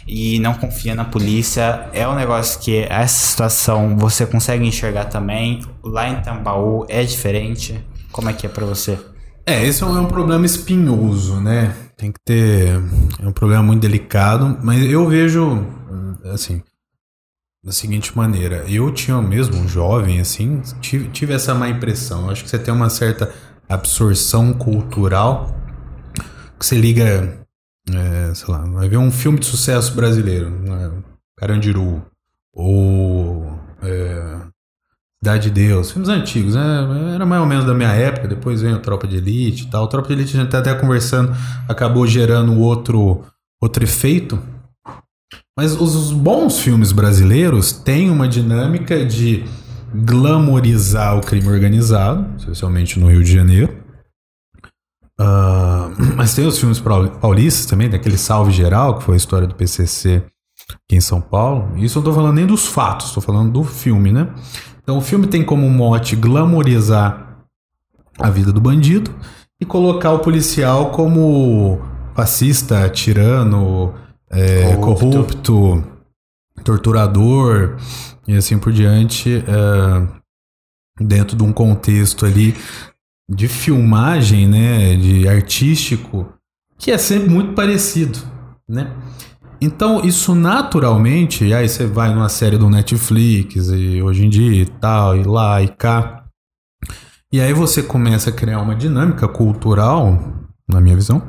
e 0.07 0.39
não 0.39 0.53
confia 0.53 0.95
na 0.95 1.05
polícia. 1.05 1.89
É 1.93 2.07
um 2.07 2.15
negócio 2.15 2.59
que 2.61 2.85
essa 2.89 3.27
situação 3.27 3.97
você 3.97 4.25
consegue 4.25 4.65
enxergar 4.65 5.05
também. 5.05 5.61
Lá 5.83 6.07
em 6.07 6.21
Tambaú 6.21 6.85
é 6.87 7.03
diferente. 7.03 7.83
Como 8.11 8.29
é 8.29 8.33
que 8.33 8.45
é 8.45 8.49
pra 8.49 8.65
você? 8.65 8.97
É, 9.45 9.65
esse 9.65 9.83
é 9.83 9.85
um, 9.85 9.97
é 9.97 10.01
um 10.01 10.07
problema 10.07 10.45
espinhoso, 10.45 11.39
né? 11.39 11.73
Tem 11.95 12.11
que 12.11 12.19
ter. 12.23 12.81
É 13.21 13.27
um 13.27 13.31
problema 13.31 13.63
muito 13.63 13.81
delicado, 13.81 14.57
mas 14.61 14.83
eu 14.83 15.07
vejo, 15.07 15.65
assim, 16.33 16.61
da 17.63 17.71
seguinte 17.71 18.15
maneira. 18.15 18.65
Eu 18.67 18.91
tinha 18.93 19.21
mesmo, 19.21 19.57
um 19.57 19.67
jovem, 19.67 20.19
assim, 20.19 20.61
tive, 20.81 21.09
tive 21.09 21.33
essa 21.33 21.53
má 21.53 21.69
impressão. 21.69 22.25
Eu 22.25 22.31
acho 22.31 22.43
que 22.43 22.49
você 22.49 22.59
tem 22.59 22.73
uma 22.73 22.89
certa 22.89 23.33
absorção 23.69 24.53
cultural 24.53 25.55
que 26.59 26.65
você 26.65 26.75
liga, 26.75 27.39
é, 27.93 28.33
sei 28.33 28.53
lá, 28.53 28.63
vai 28.65 28.89
ver 28.89 28.97
um 28.97 29.11
filme 29.11 29.39
de 29.39 29.45
sucesso 29.45 29.93
brasileiro, 29.95 30.49
né? 30.49 30.91
Carandiru, 31.37 32.03
ou. 32.53 33.59
É, 33.81 34.47
Cidade 35.23 35.49
de 35.49 35.49
Deus, 35.49 35.91
filmes 35.91 36.09
antigos, 36.09 36.53
né? 36.53 37.13
Era 37.15 37.25
mais 37.25 37.41
ou 37.41 37.47
menos 37.47 37.65
da 37.65 37.73
minha 37.73 37.91
época, 37.91 38.27
depois 38.27 38.61
veio 38.61 38.75
a 38.75 38.79
Tropa 38.79 39.07
de 39.07 39.17
Elite 39.17 39.63
e 39.63 39.67
tal. 39.67 39.87
Tropa 39.87 40.07
de 40.07 40.13
Elite 40.13 40.37
a 40.37 40.41
gente 40.41 40.51
tá 40.51 40.59
até 40.59 40.73
conversando, 40.75 41.35
acabou 41.67 42.05
gerando 42.05 42.59
outro, 42.59 43.23
outro 43.59 43.83
efeito. 43.83 44.39
Mas 45.57 45.73
os, 45.73 46.11
bons 46.11 46.59
filmes 46.59 46.91
brasileiros 46.91 47.71
têm 47.71 48.11
uma 48.11 48.27
dinâmica 48.27 49.03
de 49.03 49.43
glamorizar 49.91 51.17
o 51.17 51.21
crime 51.21 51.47
organizado, 51.47 52.35
especialmente 52.37 52.99
no 52.99 53.09
Rio 53.09 53.23
de 53.23 53.33
Janeiro. 53.33 53.75
Ah, 55.19 55.56
mas 56.15 56.33
tem 56.35 56.45
os 56.45 56.59
filmes 56.59 56.79
paul- 56.79 57.09
paulistas 57.09 57.65
também, 57.65 57.89
daquele 57.89 58.17
Salve 58.17 58.51
Geral, 58.51 58.97
que 58.97 59.03
foi 59.03 59.15
a 59.15 59.17
história 59.17 59.47
do 59.47 59.55
PCC 59.55 60.23
aqui 60.85 60.95
em 60.95 61.01
São 61.01 61.21
Paulo. 61.21 61.77
Isso 61.77 61.97
eu 61.97 62.03
não 62.03 62.09
tô 62.11 62.15
falando 62.15 62.35
nem 62.35 62.45
dos 62.45 62.65
fatos, 62.67 63.11
tô 63.11 63.21
falando 63.21 63.51
do 63.51 63.63
filme, 63.63 64.11
né? 64.11 64.27
Então 64.83 64.97
o 64.97 65.01
filme 65.01 65.27
tem 65.27 65.43
como 65.43 65.69
mote 65.69 66.15
glamorizar 66.15 67.37
a 68.19 68.29
vida 68.29 68.51
do 68.51 68.59
bandido 68.61 69.13
e 69.59 69.65
colocar 69.65 70.11
o 70.11 70.19
policial 70.19 70.91
como 70.91 71.79
fascista, 72.15 72.89
tirano, 72.89 73.93
é, 74.29 74.75
Corrupto. 74.75 75.05
corrupto, 75.11 75.83
torturador 76.63 77.77
e 78.27 78.35
assim 78.35 78.57
por 78.57 78.71
diante, 78.73 79.43
é, 79.47 80.07
dentro 81.03 81.35
de 81.37 81.43
um 81.43 81.53
contexto 81.53 82.25
ali 82.25 82.55
de 83.29 83.47
filmagem, 83.47 84.47
né, 84.47 84.95
de 84.95 85.27
artístico, 85.27 86.33
que 86.77 86.91
é 86.91 86.97
sempre 86.97 87.29
muito 87.29 87.53
parecido, 87.53 88.19
né? 88.67 88.95
Então, 89.59 90.01
isso 90.05 90.35
naturalmente, 90.35 91.51
aí 91.53 91.67
você 91.67 91.87
vai 91.87 92.13
numa 92.13 92.29
série 92.29 92.57
do 92.57 92.69
Netflix, 92.69 93.69
e 93.69 94.01
hoje 94.01 94.25
em 94.25 94.29
dia 94.29 94.61
e 94.61 94.65
tal, 94.65 95.17
e 95.17 95.23
lá 95.23 95.61
e 95.61 95.67
cá, 95.67 96.23
E 97.29 97.41
aí 97.41 97.51
você 97.51 97.83
começa 97.83 98.29
a 98.29 98.33
criar 98.33 98.61
uma 98.61 98.73
dinâmica 98.73 99.27
cultural, 99.27 100.17
na 100.65 100.79
minha 100.79 100.95
visão, 100.95 101.21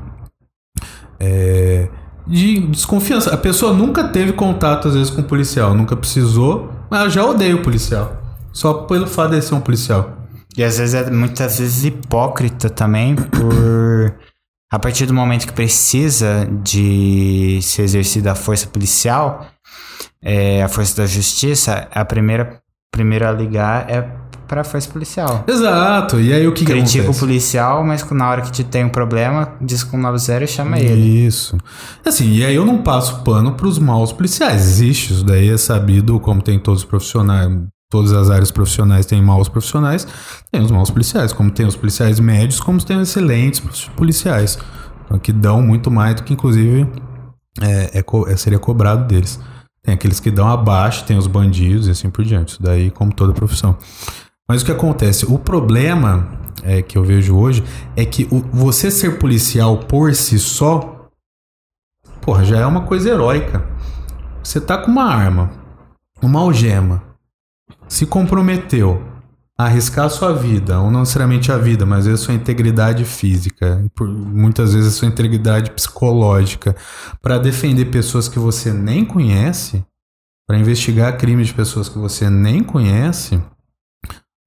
é, 1.19 1.91
de 2.25 2.61
desconfiança. 2.69 3.35
A 3.35 3.37
pessoa 3.37 3.73
nunca 3.73 4.07
teve 4.07 4.33
contato, 4.33 4.87
às 4.87 4.95
vezes, 4.95 5.11
com 5.11 5.23
o 5.23 5.25
policial, 5.25 5.75
nunca 5.75 5.97
precisou, 5.97 6.73
mas 6.89 7.01
ela 7.01 7.09
já 7.09 7.25
odeia 7.25 7.57
o 7.57 7.63
policial. 7.63 8.17
Só 8.53 8.75
pelo 8.75 9.09
fato 9.09 9.33
de 9.33 9.43
ser 9.43 9.55
um 9.57 9.61
policial. 9.61 10.18
E 10.59 10.65
às 10.65 10.77
vezes 10.77 10.95
é 10.95 11.09
muitas 11.09 11.61
vezes 11.61 11.85
hipócrita 11.85 12.69
também 12.69 13.15
por 13.15 14.13
a 14.71 14.79
partir 14.79 15.07
do 15.07 15.15
momento 15.15 15.47
que 15.47 15.53
precisa 15.53 16.47
de 16.63 17.59
ser 17.63 17.83
exercida 17.83 18.33
a 18.33 18.35
força 18.35 18.67
policial, 18.67 19.47
é, 20.21 20.63
a 20.63 20.69
força 20.69 20.97
da 21.01 21.07
justiça, 21.07 21.89
a 21.91 22.05
primeira, 22.05 22.61
primeira 22.93 23.31
a 23.31 23.33
ligar 23.33 23.89
é 23.89 24.03
para 24.47 24.63
a 24.63 24.65
força 24.65 24.91
policial. 24.91 25.45
Exato. 25.47 26.21
E 26.21 26.33
aí 26.33 26.47
o 26.47 26.53
que, 26.53 26.65
que 26.65 26.73
Critica 26.73 27.05
acontece? 27.05 27.19
o 27.19 27.27
policial, 27.27 27.85
mas 27.85 28.11
na 28.11 28.29
hora 28.29 28.43
que 28.43 28.51
te 28.51 28.65
tem 28.65 28.85
um 28.85 28.89
problema, 28.89 29.55
diz 29.61 29.85
com 29.85 29.97
90 29.97 30.45
e 30.45 30.49
chama 30.49 30.79
ele. 30.79 31.27
Isso. 31.27 31.57
Assim, 32.05 32.33
e 32.33 32.45
aí 32.45 32.55
eu 32.55 32.65
não 32.65 32.83
passo 32.83 33.23
pano 33.23 33.53
pros 33.53 33.79
maus 33.79 34.13
policiais. 34.13 34.63
Existe, 34.63 35.13
isso 35.13 35.25
daí 35.25 35.51
é 35.51 35.57
sabido, 35.57 36.19
como 36.19 36.43
tem 36.43 36.59
todos 36.59 36.83
os 36.83 36.89
profissionais, 36.89 37.51
todas 37.91 38.13
as 38.13 38.31
áreas 38.31 38.51
profissionais 38.51 39.07
têm 39.07 39.23
maus 39.23 39.49
profissionais, 39.49 40.07
tem 40.53 40.61
os 40.61 40.71
maus 40.71 40.91
policiais, 40.91 41.33
como 41.33 41.51
tem 41.51 41.67
os 41.67 41.77
policiais 41.77 42.21
médios, 42.21 42.61
como 42.61 42.83
tem 42.83 42.97
os 43.01 43.09
excelentes 43.09 43.61
policiais, 43.97 44.59
que 45.23 45.33
dão 45.33 45.63
muito 45.63 45.91
mais 45.91 46.15
do 46.17 46.23
que, 46.23 46.33
inclusive, 46.35 46.87
é, 47.61 47.99
é 47.99 48.05
é- 48.33 48.37
seria 48.37 48.59
cobrado 48.59 49.07
deles. 49.07 49.41
Tem 49.83 49.95
aqueles 49.95 50.21
que 50.21 50.31
dão 50.31 50.49
abaixo, 50.49 51.05
tem 51.05 51.17
os 51.17 51.27
bandidos 51.27 51.89
e 51.89 51.91
assim 51.93 52.11
por 52.11 52.25
diante. 52.25 52.51
Isso 52.51 52.63
daí, 52.63 52.91
como 52.91 53.13
toda 53.13 53.33
profissão. 53.33 53.77
Mas 54.47 54.61
o 54.63 54.65
que 54.65 54.73
acontece? 54.73 55.25
O 55.27 55.39
problema 55.39 56.29
é, 56.63 56.83
que 56.83 56.99
eu 56.99 57.05
vejo 57.05 57.37
hoje 57.37 57.63
é 57.97 58.05
que 58.05 58.29
o- 58.31 58.41
você 58.53 58.91
ser 58.91 59.19
policial 59.19 59.79
por 59.79 60.15
si 60.15 60.39
só, 60.39 61.09
porra, 62.21 62.45
já 62.45 62.59
é 62.59 62.67
uma 62.67 62.83
coisa 62.83 63.09
heróica. 63.09 63.65
Você 64.43 64.61
tá 64.61 64.77
com 64.77 64.91
uma 64.91 65.05
arma, 65.05 65.51
uma 66.23 66.41
algema, 66.41 67.03
se 67.89 68.07
comprometeu 68.07 69.03
a 69.59 69.65
arriscar 69.65 70.09
sua 70.09 70.33
vida, 70.33 70.79
ou 70.79 70.91
não 70.91 71.01
necessariamente 71.01 71.51
a 71.51 71.59
vida, 71.59 71.85
mas 71.85 72.07
a 72.07 72.17
sua 72.17 72.35
integridade 72.35 73.05
física, 73.05 73.85
muitas 74.01 74.73
vezes 74.73 74.95
a 74.95 74.97
sua 74.97 75.09
integridade 75.09 75.73
psicológica, 75.73 76.77
para 77.21 77.39
defender 77.39 77.87
pessoas 77.87 78.29
que 78.29 78.39
você 78.39 78.73
nem 78.73 79.05
conhece, 79.05 79.85
para 80.47 80.59
investigar 80.59 81.19
crimes 81.19 81.49
de 81.49 81.55
pessoas 81.55 81.89
que 81.89 81.99
você 81.99 82.31
nem 82.31 82.63
conhece, 82.63 83.43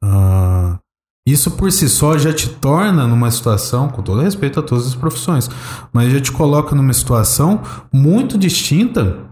ah, 0.01 0.79
isso 1.27 1.51
por 1.51 1.71
si 1.71 1.87
só 1.87 2.17
já 2.17 2.33
te 2.33 2.49
torna 2.49 3.05
numa 3.05 3.29
situação, 3.29 3.89
com 3.89 4.01
todo 4.01 4.21
respeito 4.21 4.59
a 4.59 4.63
todas 4.63 4.87
as 4.87 4.95
profissões, 4.95 5.49
mas 5.93 6.11
já 6.11 6.19
te 6.19 6.31
coloca 6.31 6.73
numa 6.73 6.93
situação 6.93 7.61
muito 7.93 8.37
distinta 8.37 9.29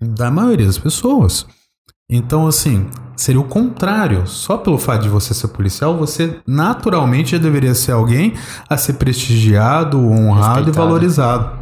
da 0.00 0.30
maioria 0.30 0.66
das 0.66 0.78
pessoas. 0.78 1.46
Então, 2.08 2.46
assim, 2.46 2.88
seria 3.22 3.40
o 3.40 3.44
contrário. 3.44 4.26
Só 4.26 4.56
pelo 4.58 4.78
fato 4.78 5.02
de 5.02 5.08
você 5.08 5.32
ser 5.32 5.48
policial, 5.48 5.96
você 5.96 6.40
naturalmente 6.46 7.32
já 7.32 7.38
deveria 7.38 7.74
ser 7.74 7.92
alguém 7.92 8.34
a 8.68 8.76
ser 8.76 8.94
prestigiado, 8.94 9.98
honrado 9.98 10.68
e 10.68 10.72
valorizado. 10.72 11.58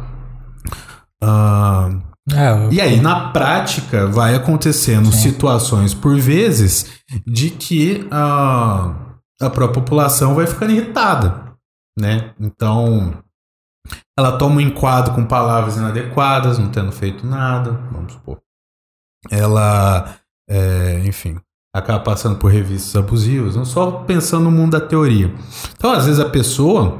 Ah, 1.21 1.89
É, 2.33 2.73
e 2.73 2.79
aí, 2.79 3.01
na 3.01 3.31
prática, 3.31 4.07
vai 4.07 4.35
acontecendo 4.35 5.11
situações, 5.11 5.93
por 5.93 6.17
vezes, 6.19 6.85
de 7.25 7.49
que 7.49 8.07
a, 8.11 8.93
a 9.41 9.49
própria 9.49 9.81
população 9.81 10.35
vai 10.35 10.45
ficando 10.47 10.71
irritada, 10.71 11.51
né? 11.99 12.31
Então, 12.39 13.13
ela 14.17 14.37
toma 14.37 14.57
um 14.57 14.61
enquadro 14.61 15.13
com 15.13 15.25
palavras 15.25 15.77
inadequadas, 15.77 16.57
não 16.59 16.69
tendo 16.69 16.91
feito 16.91 17.25
nada, 17.25 17.71
vamos 17.91 18.13
supor. 18.13 18.39
Ela, 19.29 20.15
é, 20.49 21.01
enfim, 21.05 21.39
acaba 21.73 21.99
passando 21.99 22.37
por 22.37 22.51
revistas 22.51 22.95
abusivas, 22.95 23.55
não 23.55 23.65
só 23.65 23.91
pensando 23.91 24.43
no 24.45 24.51
mundo 24.51 24.71
da 24.71 24.81
teoria. 24.81 25.33
Então, 25.75 25.91
às 25.91 26.05
vezes, 26.05 26.19
a 26.19 26.29
pessoa 26.29 26.97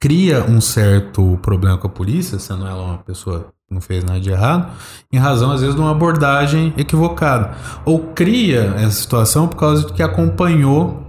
cria 0.00 0.44
um 0.44 0.60
certo 0.60 1.38
problema 1.40 1.78
com 1.78 1.86
a 1.86 1.90
polícia, 1.90 2.38
sendo 2.38 2.66
ela 2.66 2.82
uma 2.82 2.98
pessoa 2.98 3.46
que 3.68 3.74
não 3.74 3.80
fez 3.80 4.04
nada 4.04 4.20
de 4.20 4.30
errado, 4.30 4.68
em 5.12 5.18
razão, 5.18 5.52
às 5.52 5.60
vezes, 5.60 5.74
de 5.76 5.80
uma 5.80 5.90
abordagem 5.92 6.72
equivocada. 6.76 7.52
Ou 7.84 7.98
cria 8.14 8.74
essa 8.78 8.90
situação 8.90 9.46
por 9.48 9.56
causa 9.56 9.86
de 9.86 9.92
que 9.92 10.02
acompanhou 10.02 11.02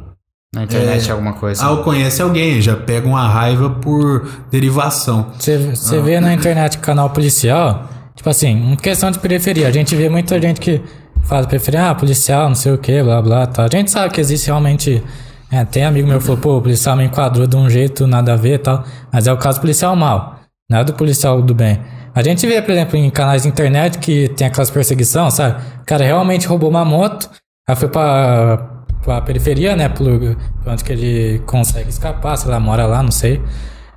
Na 0.56 0.64
internet 0.64 1.10
É. 1.10 1.12
alguma 1.12 1.34
coisa. 1.34 1.64
ah, 1.64 1.72
ou 1.72 1.84
conhece 1.84 2.22
alguém, 2.22 2.62
já 2.62 2.76
pega 2.76 3.08
uma 3.08 3.28
raiva 3.28 3.70
por 3.70 4.26
derivação. 4.50 5.28
Você, 5.38 5.58
você 5.76 6.00
vê 6.02 6.20
na 6.20 6.34
internet 6.34 6.78
canal 6.78 7.10
policial, 7.10 7.88
tipo 8.16 8.30
assim, 8.30 8.72
em 8.72 8.76
questão 8.76 9.12
de 9.12 9.20
periferia, 9.20 9.68
a 9.68 9.72
gente 9.72 9.96
vê 9.96 10.10
muita 10.10 10.40
gente 10.42 10.60
que 10.62 10.82
fala 11.28 11.46
periferia, 11.46 11.90
ah, 11.90 11.96
policial, 11.96 12.48
não 12.48 12.56
sei 12.56 12.72
o 12.72 12.78
que, 12.78 13.04
blá 13.04 13.22
blá, 13.22 13.46
tal. 13.46 13.66
A 13.66 13.70
gente 13.70 13.92
sabe 13.92 14.14
que 14.14 14.22
existe 14.22 14.48
realmente. 14.48 15.04
é, 15.52 15.64
tem 15.66 15.84
amigo 15.86 16.08
meu 16.08 16.20
que 16.20 16.26
falou, 16.26 16.42
pô, 16.42 16.58
o 16.58 16.62
policial 16.62 16.96
me 16.96 17.06
enquadrou 17.06 17.46
de 17.48 17.56
um 17.56 17.70
jeito 17.70 18.08
nada 18.08 18.34
a 18.34 18.36
ver 18.36 18.56
e 18.56 18.60
tal. 18.60 18.84
Mas 19.12 19.28
é 19.28 19.34
o 19.34 19.38
caso 19.38 19.60
policial 19.60 19.96
mal, 19.96 20.40
não 20.70 20.80
é 20.80 20.84
do 20.84 20.94
policial 20.94 21.42
do 21.42 21.54
bem. 21.54 21.80
A 22.16 22.24
gente 22.24 22.48
vê, 22.48 22.62
por 22.62 22.72
exemplo, 22.72 22.98
em 22.98 23.10
canais 23.10 23.44
de 23.44 23.50
internet 23.50 24.00
que 24.00 24.30
tem 24.30 24.48
aquelas 24.48 24.72
perseguição, 24.72 25.30
sabe? 25.30 25.62
O 25.82 25.86
cara 25.86 26.04
realmente 26.04 26.48
roubou 26.48 26.70
uma 26.70 26.84
moto, 26.84 27.30
aí 27.70 27.76
foi 27.76 27.90
pra, 27.90 28.58
pra 29.04 29.22
periferia, 29.22 29.76
né? 29.76 29.88
Pro, 29.90 30.36
pra 30.64 30.74
onde 30.74 30.84
que 30.84 30.92
ele 30.94 31.40
consegue 31.46 31.90
escapar, 31.90 32.36
sei 32.38 32.50
lá, 32.50 32.60
mora 32.60 32.88
lá, 32.88 33.04
não 33.04 33.12
sei. 33.12 33.42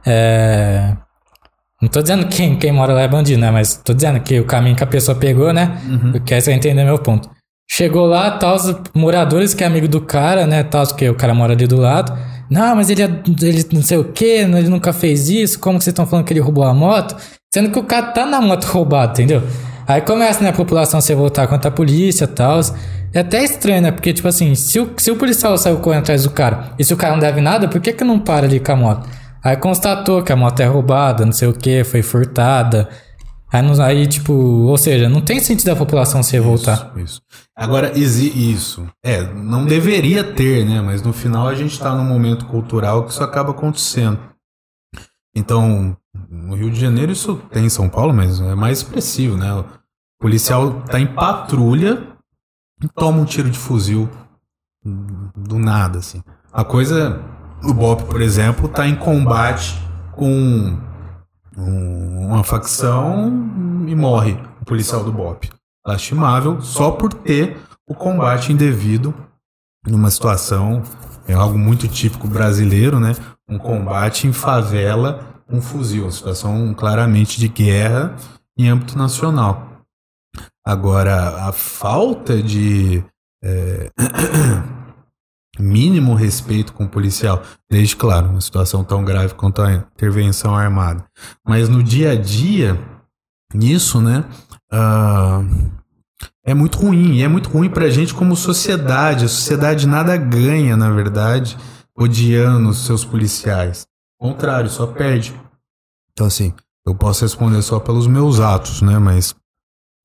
É. 0.05 0.97
Não 1.81 1.89
tô 1.89 2.03
dizendo 2.03 2.27
que 2.27 2.37
quem, 2.37 2.57
quem 2.57 2.73
mora 2.73 2.93
lá 2.93 3.03
é 3.03 3.09
bandido, 3.09 3.41
né? 3.41 3.51
Mas 3.51 3.77
tô 3.83 3.95
dizendo 3.95 4.21
que 4.21 4.39
o 4.39 4.45
caminho 4.45 4.77
que 4.77 4.85
a 4.85 4.87
pessoa 4.87 5.17
pegou, 5.17 5.53
né? 5.53 5.81
Porque 6.13 6.35
aí 6.35 6.41
você 6.41 6.51
vai 6.51 6.59
entender 6.59 6.85
meu 6.85 6.99
ponto. 6.99 7.31
Chegou 7.71 8.05
lá, 8.05 8.33
tal, 8.33 8.57
os 8.57 8.75
moradores 8.95 9.55
que 9.55 9.65
é 9.65 9.67
amigo 9.67 9.89
do 9.89 10.01
cara, 10.01 10.47
né? 10.47 10.63
Tal, 10.63 10.87
que 10.89 11.09
o 11.09 11.15
cara 11.15 11.33
mora 11.33 11.55
ali 11.55 11.67
do 11.67 11.77
lado. 11.77 12.13
Não, 12.51 12.75
mas 12.77 12.91
ele, 12.91 13.03
é, 13.03 13.07
ele 13.43 13.67
não 13.73 13.83
sei 13.83 13.97
o 13.97 14.05
que, 14.05 14.25
ele 14.25 14.69
nunca 14.69 14.93
fez 14.93 15.31
isso. 15.31 15.59
Como 15.59 15.79
que 15.79 15.85
vocês 15.85 15.93
estão 15.93 16.05
falando 16.05 16.27
que 16.27 16.33
ele 16.33 16.41
roubou 16.41 16.65
a 16.65 16.75
moto? 16.75 17.17
Sendo 17.55 17.71
que 17.71 17.79
o 17.79 17.85
cara 17.85 18.09
tá 18.09 18.27
na 18.27 18.41
moto 18.41 18.65
roubado, 18.65 19.13
entendeu? 19.13 19.43
Aí 19.87 20.01
começa, 20.03 20.43
né, 20.43 20.51
a 20.51 20.53
população 20.53 21.01
se 21.01 21.15
voltar 21.15 21.47
contra 21.47 21.69
a 21.69 21.73
polícia 21.73 22.25
e 22.25 22.29
tal. 22.29 22.61
É 23.13 23.21
até 23.21 23.43
estranho, 23.43 23.83
né? 23.83 23.91
Porque, 23.91 24.13
tipo 24.13 24.29
assim, 24.29 24.55
se 24.55 24.79
o, 24.79 24.93
se 24.97 25.11
o 25.11 25.17
policial 25.17 25.57
saiu 25.57 25.79
correndo 25.79 26.03
atrás 26.03 26.25
do 26.25 26.31
cara 26.31 26.73
e 26.79 26.85
se 26.85 26.93
o 26.93 26.97
cara 26.97 27.13
não 27.13 27.21
deve 27.21 27.41
nada, 27.41 27.69
por 27.69 27.81
que 27.81 27.93
que 27.93 28.05
não 28.05 28.19
para 28.19 28.47
ali 28.47 28.61
com 28.61 28.73
a 28.73 28.77
moto? 28.77 29.09
Aí 29.43 29.57
constatou 29.57 30.23
que 30.23 30.33
a 30.33 30.37
moto 30.37 30.61
é 30.61 30.67
roubada, 30.67 31.25
não 31.25 31.33
sei 31.33 31.49
o 31.49 31.55
que, 31.55 31.83
foi 31.85 32.03
furtada. 32.03 32.89
Aí, 33.53 33.81
aí, 33.81 34.07
tipo, 34.07 34.33
ou 34.33 34.79
seja, 34.79 35.09
não 35.09 35.21
tem 35.21 35.41
sentido 35.41 35.71
a 35.71 35.77
população 35.77 36.23
se 36.23 36.33
revoltar. 36.33 36.93
Isso, 36.97 37.03
isso. 37.03 37.23
Agora, 37.57 37.93
isso. 37.99 38.87
É, 39.03 39.23
não 39.35 39.67
deveria 39.67 40.23
ter, 40.23 40.65
né? 40.65 40.81
Mas 40.81 41.03
no 41.03 41.13
final 41.13 41.49
a 41.49 41.55
gente 41.55 41.73
está 41.73 41.95
num 41.95 42.05
momento 42.05 42.47
cultural 42.47 43.05
que 43.05 43.13
isso 43.13 43.25
acaba 43.25 43.51
acontecendo. 43.51 44.19
Então, 45.35 45.97
no 46.29 46.55
Rio 46.55 46.71
de 46.71 46.81
Janeiro 46.81 47.13
isso 47.13 47.37
tem 47.51 47.67
em 47.67 47.71
São 47.71 47.89
Paulo, 47.89 48.13
mas 48.13 48.41
é 48.41 48.55
mais 48.55 48.79
expressivo, 48.79 49.37
né? 49.37 49.53
O 49.55 49.65
policial 50.21 50.83
tá 50.83 51.01
em 51.01 51.07
patrulha 51.07 52.07
e 52.83 52.89
toma 52.89 53.19
um 53.19 53.25
tiro 53.25 53.51
de 53.51 53.59
fuzil 53.59 54.09
do 54.85 55.59
nada, 55.59 55.99
assim. 55.99 56.23
A 56.53 56.65
coisa, 56.65 57.23
o 57.63 57.73
BOP, 57.75 58.05
por 58.05 58.21
exemplo, 58.21 58.69
tá 58.69 58.87
em 58.87 58.97
combate 58.97 59.79
com 60.13 60.77
um- 61.57 62.27
uma 62.27 62.45
facção 62.45 63.29
e 63.87 63.95
morre 63.95 64.37
o 64.61 64.65
policial 64.65 65.05
do 65.05 65.13
BOP. 65.13 65.51
Lastimável 65.87 66.61
só 66.61 66.91
por 66.91 67.13
ter 67.13 67.59
o 67.89 67.95
combate 67.95 68.53
indevido 68.53 69.15
numa 69.87 70.11
situação, 70.11 70.83
é 71.27 71.33
algo 71.33 71.59
muito 71.59 71.89
típico 71.89 72.29
brasileiro, 72.29 73.01
né? 73.01 73.15
Um 73.49 73.59
combate 73.59 74.27
em 74.27 74.33
favela, 74.33 75.21
um 75.49 75.61
fuzil, 75.61 76.05
uma 76.05 76.13
situação 76.13 76.73
claramente 76.75 77.41
de 77.41 77.49
guerra 77.49 78.15
em 78.59 78.69
âmbito 78.69 78.97
nacional. 78.97 79.67
Agora, 80.65 81.47
a 81.49 81.53
falta 81.53 82.43
de 82.43 83.03
é, 83.43 83.91
mínimo 85.61 86.15
respeito 86.15 86.73
com 86.73 86.85
o 86.85 86.89
policial, 86.89 87.43
desde, 87.71 87.97
claro, 87.97 88.31
uma 88.31 88.41
situação 88.41 88.83
tão 88.83 89.05
grave 89.05 89.35
quanto 89.35 89.63
a 89.63 89.73
intervenção 89.73 90.57
armada. 90.57 91.05
Mas 91.47 91.69
no 91.69 91.83
dia 91.83 92.13
a 92.13 92.17
dia, 92.17 92.81
nisso, 93.55 94.01
né? 94.01 94.25
ah, 94.71 95.43
é 96.45 96.55
muito 96.55 96.79
ruim. 96.79 97.15
E 97.17 97.23
é 97.23 97.29
muito 97.29 97.51
ruim 97.51 97.69
pra 97.69 97.91
gente 97.91 98.15
como 98.15 98.37
sociedade. 98.37 99.25
A 99.25 99.29
sociedade 99.29 99.87
nada 99.87 100.17
ganha, 100.17 100.77
na 100.77 100.91
verdade, 100.91 101.59
odiando 101.97 102.69
os 102.71 102.85
seus 102.87 103.05
policiais. 103.05 103.87
Ao 104.21 104.29
contrário, 104.29 104.71
só 104.71 104.87
perde. 104.87 105.35
Então, 106.13 106.27
assim, 106.27 106.53
eu 106.87 106.95
posso 106.95 107.25
responder 107.25 107.61
só 107.63 107.81
pelos 107.81 108.07
meus 108.07 108.41
atos, 108.41 108.83
né? 108.83 108.99
Mas 108.99 109.35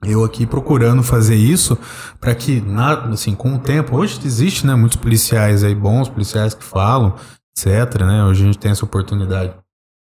Eu 0.04 0.24
aqui 0.24 0.46
procurando 0.46 1.02
fazer 1.02 1.36
isso 1.36 1.78
para 2.20 2.36
que, 2.36 2.62
na, 2.62 3.06
assim, 3.10 3.34
com 3.34 3.56
o 3.56 3.60
tempo, 3.60 3.98
hoje 3.98 4.20
existe, 4.26 4.66
né, 4.66 4.76
muitos 4.76 4.98
policiais 4.98 5.64
aí 5.64 5.74
bons, 5.74 6.10
policiais 6.10 6.54
que 6.54 6.64
falam, 6.64 7.16
etc, 7.58 8.02
né? 8.02 8.24
Hoje 8.26 8.44
a 8.44 8.46
gente 8.46 8.60
tem 8.60 8.72
essa 8.72 8.86
oportunidade 8.86 9.54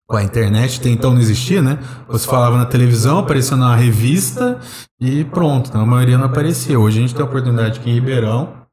com 0.06 0.16
a 0.16 0.24
internet, 0.24 0.80
até 0.80 0.88
então 0.88 1.12
não 1.12 1.20
existia, 1.20 1.62
né? 1.62 1.78
Você 2.08 2.26
falava 2.26 2.58
na 2.58 2.66
televisão, 2.66 3.20
aparecia 3.20 3.56
na 3.56 3.74
revista 3.74 4.60
e 5.00 5.24
pronto, 5.24 5.68
então 5.68 5.80
a 5.80 5.86
maioria 5.86 6.18
não 6.18 6.26
aparecia. 6.26 6.78
Hoje 6.78 6.98
a 6.98 7.02
gente 7.02 7.14
tem 7.14 7.22
a 7.22 7.28
oportunidade 7.28 7.78
aqui 7.78 7.90
em 7.90 7.94
Ribeirão, 7.94 8.66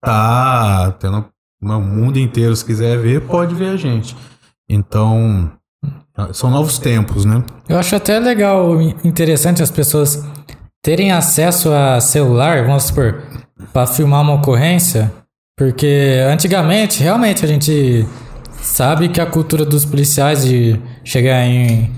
tá 0.00 0.92
tendo 0.92 1.26
o 1.60 1.80
mundo 1.80 2.18
inteiro, 2.18 2.54
se 2.56 2.64
quiser 2.64 2.98
ver, 2.98 3.26
pode 3.26 3.54
ver 3.54 3.68
a 3.68 3.76
gente. 3.76 4.16
Então, 4.68 5.52
são 6.32 6.50
novos 6.50 6.78
tempos, 6.78 7.24
né? 7.24 7.42
Eu 7.68 7.78
acho 7.78 7.96
até 7.96 8.18
legal, 8.18 8.80
interessante 9.04 9.62
as 9.62 9.70
pessoas 9.70 10.22
terem 10.82 11.12
acesso 11.12 11.70
a 11.72 12.00
celular, 12.00 12.64
vamos 12.66 12.84
supor, 12.84 13.22
para 13.72 13.86
filmar 13.86 14.20
uma 14.20 14.34
ocorrência, 14.34 15.12
porque 15.56 16.20
antigamente, 16.28 17.02
realmente, 17.02 17.44
a 17.44 17.48
gente 17.48 18.06
sabe 18.60 19.08
que 19.08 19.20
a 19.20 19.26
cultura 19.26 19.64
dos 19.64 19.84
policiais 19.84 20.44
de 20.44 20.78
chegar 21.04 21.44
em. 21.46 21.90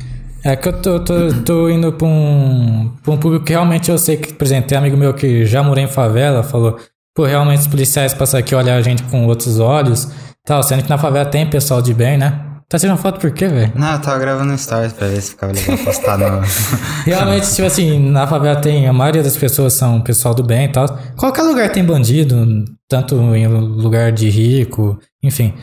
É 0.43 0.55
que 0.55 0.69
eu 0.69 0.83
tô, 0.83 1.01
tô, 1.01 1.33
tô 1.43 1.71
indo 1.71 1.91
pra 1.93 2.07
um, 2.07 2.93
pra 3.03 3.15
um 3.15 3.17
público 3.17 3.47
que 3.47 3.53
realmente 3.53 3.91
eu 3.91 3.97
sei 3.97 4.19
que, 4.19 4.35
por 4.35 4.45
exemplo, 4.45 4.69
tem 4.69 4.77
um 4.77 4.81
amigo 4.83 4.97
meu 4.97 5.15
que 5.15 5.47
já 5.47 5.63
morou 5.63 5.83
em 5.83 5.89
favela, 5.89 6.43
falou, 6.43 6.79
pô, 7.15 7.25
realmente 7.25 7.61
os 7.61 7.67
policiais 7.67 8.13
passam 8.13 8.39
aqui 8.41 8.55
olhar 8.55 8.77
a 8.77 8.83
gente 8.83 9.03
com 9.05 9.27
outros 9.27 9.59
olhos, 9.59 10.07
tal, 10.45 10.63
sendo 10.63 10.83
que 10.83 10.91
na 10.91 10.99
favela 10.99 11.25
tem 11.25 11.49
pessoal 11.49 11.81
de 11.81 11.95
bem, 11.95 12.19
né? 12.19 12.54
Tá 12.69 12.79
tirando 12.79 12.99
foto 12.99 13.21
por 13.21 13.31
quê, 13.31 13.47
velho? 13.47 13.73
Não, 13.75 13.93
eu 13.93 14.01
tava 14.01 14.19
gravando 14.19 14.53
um 14.53 14.59
stories 14.59 14.93
pra 14.93 15.07
ver 15.07 15.21
se 15.21 15.31
ficava 15.31 15.53
legal 15.53 15.77
postar 15.79 16.19
no... 16.19 16.41
Realmente, 17.05 17.55
tipo 17.55 17.67
assim, 17.67 17.99
na 18.11 18.27
favela 18.27 18.61
tem... 18.61 18.89
A 18.89 18.93
maioria 18.93 19.23
das 19.23 19.37
pessoas 19.37 19.75
são 19.75 20.01
pessoal 20.01 20.35
do 20.35 20.43
bem 20.43 20.65
e 20.65 20.69
tal. 20.69 20.87
Qualquer 21.17 21.43
lugar 21.43 21.71
tem 21.71 21.85
bandido, 21.85 22.65
tanto 22.89 23.17
em 23.35 23.47
lugar 23.47 24.13
de 24.13 24.31
rico, 24.31 24.99
enfim. 25.23 25.55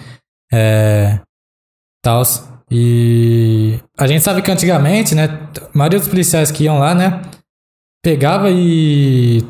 É... 0.53 1.19
Tals. 2.03 2.47
E... 2.69 3.79
A 3.97 4.05
gente 4.05 4.21
sabe 4.21 4.41
que 4.41 4.51
antigamente, 4.51 5.15
né? 5.15 5.25
A 5.73 5.77
maioria 5.77 5.99
dos 5.99 6.07
policiais 6.07 6.51
que 6.51 6.65
iam 6.65 6.77
lá, 6.77 6.93
né? 6.93 7.21
Pegava 8.03 8.49
e... 8.51 9.43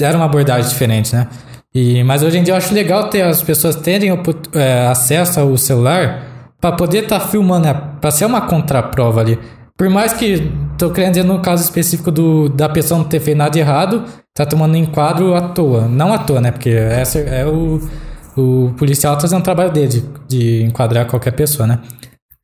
Era 0.00 0.16
uma 0.16 0.26
abordagem 0.26 0.68
diferente, 0.68 1.14
né? 1.14 1.28
E, 1.74 2.02
mas 2.04 2.22
hoje 2.22 2.38
em 2.38 2.42
dia 2.42 2.54
eu 2.54 2.58
acho 2.58 2.72
legal 2.72 3.10
ter 3.10 3.20
as 3.20 3.42
pessoas 3.42 3.76
terem 3.76 4.10
é, 4.54 4.86
acesso 4.86 5.38
ao 5.38 5.56
celular 5.58 6.35
para 6.60 6.72
poder 6.72 7.04
estar 7.04 7.20
tá 7.20 7.26
filmando, 7.26 7.66
né? 7.66 7.74
para 8.00 8.10
ser 8.10 8.24
uma 8.24 8.42
contraprova 8.42 9.20
ali. 9.20 9.38
Por 9.76 9.90
mais 9.90 10.12
que, 10.12 10.50
tô 10.78 10.90
querendo 10.90 11.12
dizer 11.12 11.24
no 11.24 11.40
caso 11.40 11.62
específico 11.62 12.10
do, 12.10 12.48
da 12.48 12.68
pessoa 12.68 12.98
não 12.98 13.04
ter 13.04 13.20
feito 13.20 13.36
nada 13.36 13.58
errado, 13.58 14.04
tá 14.34 14.46
tomando 14.46 14.76
enquadro 14.76 15.34
à 15.34 15.48
toa. 15.48 15.86
Não 15.86 16.12
à 16.12 16.18
toa, 16.18 16.40
né? 16.40 16.50
Porque 16.50 16.70
essa 16.70 17.18
é 17.18 17.44
o, 17.46 17.80
o 18.36 18.72
policial 18.78 19.14
tá 19.14 19.22
fazendo 19.22 19.40
o 19.40 19.44
trabalho 19.44 19.70
dele 19.70 19.88
de, 19.88 20.04
de 20.28 20.62
enquadrar 20.64 21.06
qualquer 21.06 21.32
pessoa, 21.32 21.66
né? 21.66 21.80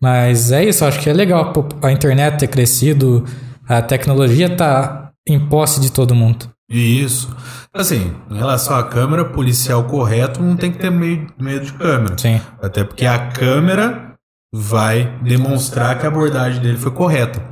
Mas 0.00 0.52
é 0.52 0.64
isso, 0.64 0.84
acho 0.84 1.00
que 1.00 1.08
é 1.08 1.12
legal 1.12 1.52
a 1.80 1.92
internet 1.92 2.38
ter 2.38 2.48
crescido, 2.48 3.24
a 3.68 3.80
tecnologia 3.80 4.50
tá 4.54 5.12
em 5.26 5.38
posse 5.38 5.80
de 5.80 5.92
todo 5.92 6.14
mundo. 6.14 6.50
Isso. 6.72 7.28
Assim, 7.72 8.14
em 8.30 8.36
relação 8.36 8.74
à 8.74 8.82
câmera, 8.82 9.26
policial 9.26 9.84
correto 9.84 10.42
não 10.42 10.56
tem 10.56 10.72
que 10.72 10.78
ter 10.78 10.90
medo, 10.90 11.30
de 11.38 11.72
câmera. 11.74 12.16
Sim. 12.16 12.40
Até 12.62 12.82
porque 12.82 13.04
a 13.04 13.30
câmera 13.30 14.14
vai 14.52 15.18
demonstrar 15.22 15.98
que 15.98 16.06
a 16.06 16.08
abordagem 16.08 16.62
dele 16.62 16.78
foi 16.78 16.90
correta. 16.90 17.42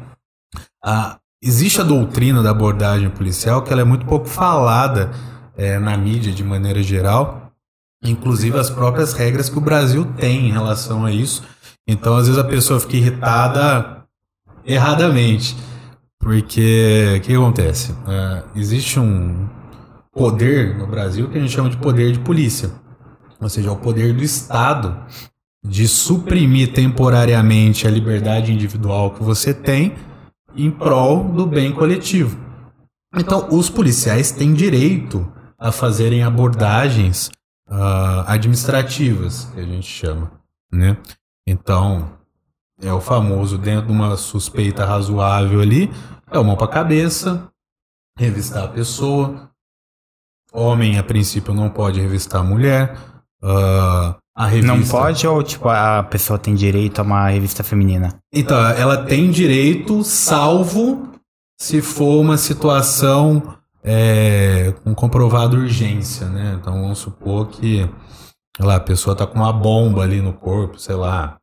A, 0.82 1.18
existe 1.42 1.80
a 1.80 1.84
doutrina 1.84 2.42
da 2.42 2.50
abordagem 2.50 3.10
policial 3.10 3.62
que 3.62 3.72
ela 3.72 3.82
é 3.82 3.84
muito 3.84 4.06
pouco 4.06 4.26
falada 4.26 5.10
é, 5.56 5.78
na 5.78 5.96
mídia 5.96 6.32
de 6.32 6.42
maneira 6.42 6.82
geral, 6.82 7.52
inclusive 8.02 8.58
as 8.58 8.70
próprias 8.70 9.12
regras 9.12 9.50
que 9.50 9.58
o 9.58 9.62
Brasil 9.62 10.06
tem 10.16 10.48
em 10.48 10.52
relação 10.52 11.04
a 11.04 11.12
isso. 11.12 11.42
Então, 11.86 12.16
às 12.16 12.26
vezes 12.26 12.40
a 12.40 12.46
pessoa 12.46 12.80
fica 12.80 12.96
irritada 12.96 14.04
erradamente. 14.64 15.56
Porque 16.20 17.14
o 17.16 17.20
que 17.22 17.34
acontece? 17.34 17.94
É, 18.06 18.42
existe 18.54 19.00
um 19.00 19.48
poder 20.12 20.76
no 20.76 20.86
Brasil 20.86 21.28
que 21.30 21.38
a 21.38 21.40
gente 21.40 21.52
chama 21.52 21.70
de 21.70 21.78
poder 21.78 22.12
de 22.12 22.20
polícia. 22.20 22.70
Ou 23.40 23.48
seja, 23.48 23.70
é 23.70 23.72
o 23.72 23.76
poder 23.76 24.12
do 24.12 24.22
Estado 24.22 25.02
de 25.64 25.88
suprimir 25.88 26.72
temporariamente 26.72 27.86
a 27.86 27.90
liberdade 27.90 28.52
individual 28.52 29.12
que 29.12 29.22
você 29.22 29.54
tem 29.54 29.94
em 30.54 30.70
prol 30.70 31.24
do 31.24 31.46
bem 31.46 31.72
coletivo. 31.72 32.38
Então, 33.14 33.48
os 33.50 33.70
policiais 33.70 34.30
têm 34.30 34.52
direito 34.52 35.26
a 35.58 35.72
fazerem 35.72 36.22
abordagens 36.22 37.30
uh, 37.68 38.24
administrativas, 38.26 39.46
que 39.54 39.60
a 39.60 39.64
gente 39.64 39.86
chama, 39.86 40.30
né? 40.72 40.96
Então, 41.46 42.12
é 42.80 42.92
o 42.92 43.00
famoso 43.00 43.58
dentro 43.58 43.86
de 43.86 43.92
uma 43.92 44.16
suspeita 44.16 44.84
razoável 44.84 45.60
ali, 45.60 45.90
é 46.30 46.38
o 46.38 46.44
mão 46.44 46.56
para 46.56 46.68
cabeça, 46.68 47.48
revistar 48.18 48.64
a 48.64 48.68
pessoa. 48.68 49.50
Homem, 50.52 50.98
a 50.98 51.02
princípio, 51.02 51.54
não 51.54 51.70
pode 51.70 52.00
revistar 52.00 52.40
a 52.40 52.44
mulher. 52.44 52.96
Uh, 53.42 54.14
a 54.36 54.46
revista... 54.46 54.76
Não 54.76 54.86
pode 54.86 55.26
ou 55.26 55.42
tipo 55.42 55.68
a 55.68 56.02
pessoa 56.02 56.38
tem 56.38 56.54
direito 56.54 57.00
a 57.00 57.02
uma 57.02 57.28
revista 57.28 57.62
feminina? 57.62 58.18
Então, 58.32 58.58
ela 58.70 59.04
tem 59.04 59.30
direito, 59.30 60.02
salvo 60.02 61.10
se 61.60 61.82
for 61.82 62.20
uma 62.20 62.38
situação 62.38 63.54
é, 63.84 64.72
com 64.82 64.94
comprovada 64.94 65.56
urgência, 65.56 66.26
né? 66.28 66.58
Então 66.60 66.80
vamos 66.80 66.98
supor 66.98 67.48
que 67.48 67.88
lá, 68.58 68.76
a 68.76 68.80
pessoa 68.80 69.16
tá 69.16 69.26
com 69.26 69.38
uma 69.38 69.52
bomba 69.52 70.02
ali 70.02 70.20
no 70.20 70.32
corpo, 70.32 70.78
sei 70.78 70.94
lá, 70.94 71.39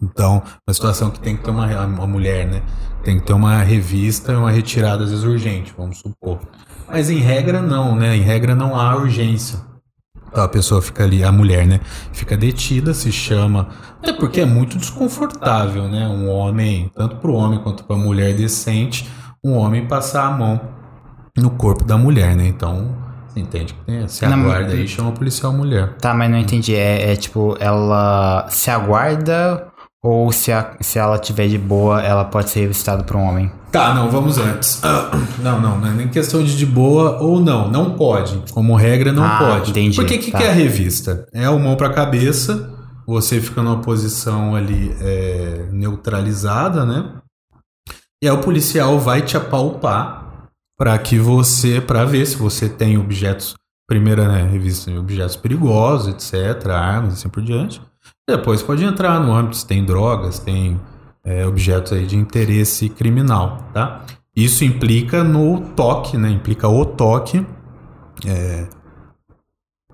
então, 0.00 0.42
uma 0.66 0.72
situação 0.72 1.10
que 1.10 1.18
tem 1.18 1.36
que 1.36 1.42
ter 1.42 1.50
uma, 1.50 1.66
uma 1.84 2.06
mulher, 2.06 2.46
né? 2.46 2.62
Tem 3.02 3.18
que 3.18 3.26
ter 3.26 3.32
uma 3.32 3.58
revista 3.58 4.32
e 4.32 4.36
uma 4.36 4.50
retirada, 4.50 5.04
às 5.04 5.10
vezes 5.10 5.24
urgente, 5.24 5.74
vamos 5.76 5.98
supor. 5.98 6.38
Mas 6.88 7.10
em 7.10 7.18
regra, 7.18 7.60
não, 7.60 7.96
né? 7.96 8.16
Em 8.16 8.22
regra, 8.22 8.54
não 8.54 8.78
há 8.78 8.96
urgência. 8.96 9.58
Então 10.30 10.44
a 10.44 10.48
pessoa 10.48 10.80
fica 10.80 11.04
ali, 11.04 11.24
a 11.24 11.32
mulher, 11.32 11.66
né? 11.66 11.80
Fica 12.12 12.36
detida, 12.36 12.94
se 12.94 13.10
chama. 13.10 13.68
Até 13.98 14.12
porque 14.12 14.40
é 14.40 14.46
muito 14.46 14.78
desconfortável, 14.78 15.88
né? 15.88 16.06
Um 16.06 16.28
homem, 16.30 16.90
tanto 16.94 17.16
para 17.16 17.30
o 17.30 17.34
homem 17.34 17.58
quanto 17.60 17.84
para 17.84 17.96
a 17.96 17.98
mulher 17.98 18.34
decente, 18.34 19.08
um 19.42 19.54
homem 19.54 19.86
passar 19.86 20.26
a 20.26 20.30
mão 20.30 20.60
no 21.36 21.50
corpo 21.50 21.84
da 21.84 21.96
mulher, 21.96 22.36
né? 22.36 22.46
Então, 22.46 22.94
você 23.26 23.40
entende 23.40 23.74
que 23.74 23.80
tem, 23.84 24.06
se 24.06 24.24
aguarda 24.24 24.68
não, 24.68 24.80
aí, 24.80 24.86
chama 24.86 25.12
policial 25.12 25.52
mulher. 25.52 25.96
Tá, 25.98 26.12
mas 26.12 26.30
não 26.30 26.38
entendi. 26.38 26.74
É, 26.74 27.12
é 27.12 27.16
tipo, 27.16 27.56
ela 27.58 28.46
se 28.48 28.70
aguarda 28.70 29.66
ou 30.08 30.32
se, 30.32 30.52
a, 30.52 30.76
se 30.80 30.98
ela 30.98 31.18
tiver 31.18 31.48
de 31.48 31.58
boa, 31.58 32.02
ela 32.02 32.24
pode 32.24 32.50
ser 32.50 32.60
revistada 32.60 33.02
por 33.02 33.16
um 33.16 33.22
homem? 33.22 33.52
Tá, 33.70 33.92
não, 33.92 34.10
vamos 34.10 34.38
antes. 34.38 34.82
Ah, 34.82 35.10
não, 35.40 35.60
não, 35.60 35.78
não 35.78 35.88
é 35.88 35.92
nem 35.92 36.08
questão 36.08 36.42
de 36.42 36.56
de 36.56 36.64
boa 36.64 37.20
ou 37.20 37.38
não. 37.40 37.70
Não 37.70 37.94
pode. 37.94 38.42
Como 38.52 38.74
regra, 38.74 39.12
não 39.12 39.24
ah, 39.24 39.38
pode. 39.38 39.70
Entendi. 39.70 39.96
Porque 39.96 40.14
o 40.14 40.18
que, 40.18 40.30
tá. 40.30 40.38
que 40.38 40.44
é 40.44 40.50
a 40.50 40.54
revista? 40.54 41.28
É 41.32 41.50
o 41.50 41.58
mão 41.58 41.76
pra 41.76 41.90
cabeça, 41.90 42.70
você 43.06 43.40
fica 43.40 43.62
numa 43.62 43.80
posição 43.82 44.54
ali 44.54 44.94
é, 45.00 45.68
neutralizada, 45.70 46.86
né? 46.86 47.12
E 48.22 48.28
aí 48.28 48.34
o 48.34 48.40
policial 48.40 48.98
vai 48.98 49.22
te 49.22 49.36
apalpar 49.36 50.48
para 50.78 50.96
que 50.98 51.18
você, 51.18 51.80
para 51.80 52.04
ver 52.04 52.24
se 52.26 52.36
você 52.36 52.68
tem 52.68 52.96
objetos, 52.96 53.54
primeira 53.86 54.28
né, 54.28 54.42
revista, 54.50 54.90
objetos 54.92 55.36
perigosos, 55.36 56.08
etc, 56.08 56.68
armas 56.68 57.12
e 57.12 57.14
assim 57.14 57.28
por 57.28 57.42
diante. 57.42 57.80
Depois 58.28 58.62
pode 58.62 58.84
entrar 58.84 59.18
no 59.18 59.34
âmbito 59.34 59.56
se 59.56 59.66
tem 59.66 59.82
drogas, 59.82 60.38
tem 60.38 60.78
é, 61.24 61.46
objetos 61.46 61.94
aí 61.94 62.04
de 62.04 62.14
interesse 62.14 62.90
criminal, 62.90 63.64
tá? 63.72 64.02
Isso 64.36 64.66
implica 64.66 65.24
no 65.24 65.60
toque, 65.74 66.18
né? 66.18 66.28
Implica 66.28 66.68
o 66.68 66.84
toque 66.84 67.46
é, 68.26 68.66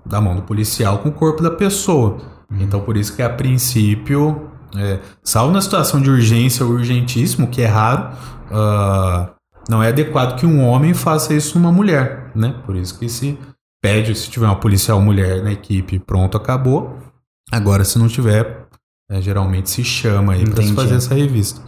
da 0.05 0.19
mão 0.19 0.35
do 0.35 0.41
policial 0.41 0.97
com 0.97 1.07
o 1.07 1.13
corpo 1.13 1.41
da 1.41 1.49
pessoa. 1.49 2.17
Uhum. 2.51 2.57
Então 2.59 2.81
por 2.81 2.97
isso 2.97 3.15
que 3.15 3.21
a 3.21 3.29
princípio, 3.29 4.49
é, 4.75 4.99
salvo 5.23 5.53
na 5.53 5.61
situação 5.61 6.01
de 6.01 6.09
urgência 6.09 6.65
ou 6.65 6.73
urgentíssimo, 6.73 7.47
que 7.47 7.61
é 7.61 7.67
raro, 7.67 8.11
uh, 8.51 9.33
não 9.69 9.81
é 9.81 9.87
adequado 9.87 10.37
que 10.37 10.45
um 10.45 10.61
homem 10.61 10.93
faça 10.93 11.33
isso 11.33 11.57
numa 11.57 11.71
mulher, 11.71 12.31
né? 12.35 12.53
Por 12.65 12.75
isso 12.75 12.99
que 12.99 13.07
se 13.07 13.39
pede, 13.81 14.13
se 14.13 14.29
tiver 14.29 14.45
uma 14.45 14.59
policial 14.59 14.99
mulher 14.99 15.41
na 15.41 15.53
equipe, 15.53 15.99
pronto, 15.99 16.35
acabou. 16.35 17.04
Agora, 17.51 17.83
se 17.83 17.97
não 17.99 18.07
tiver, 18.07 18.65
é, 19.09 19.21
geralmente 19.21 19.69
se 19.69 19.83
chama 19.83 20.33
aí 20.33 20.49
para 20.49 20.63
fazer 20.63 20.95
essa 20.95 21.13
revista. 21.13 21.61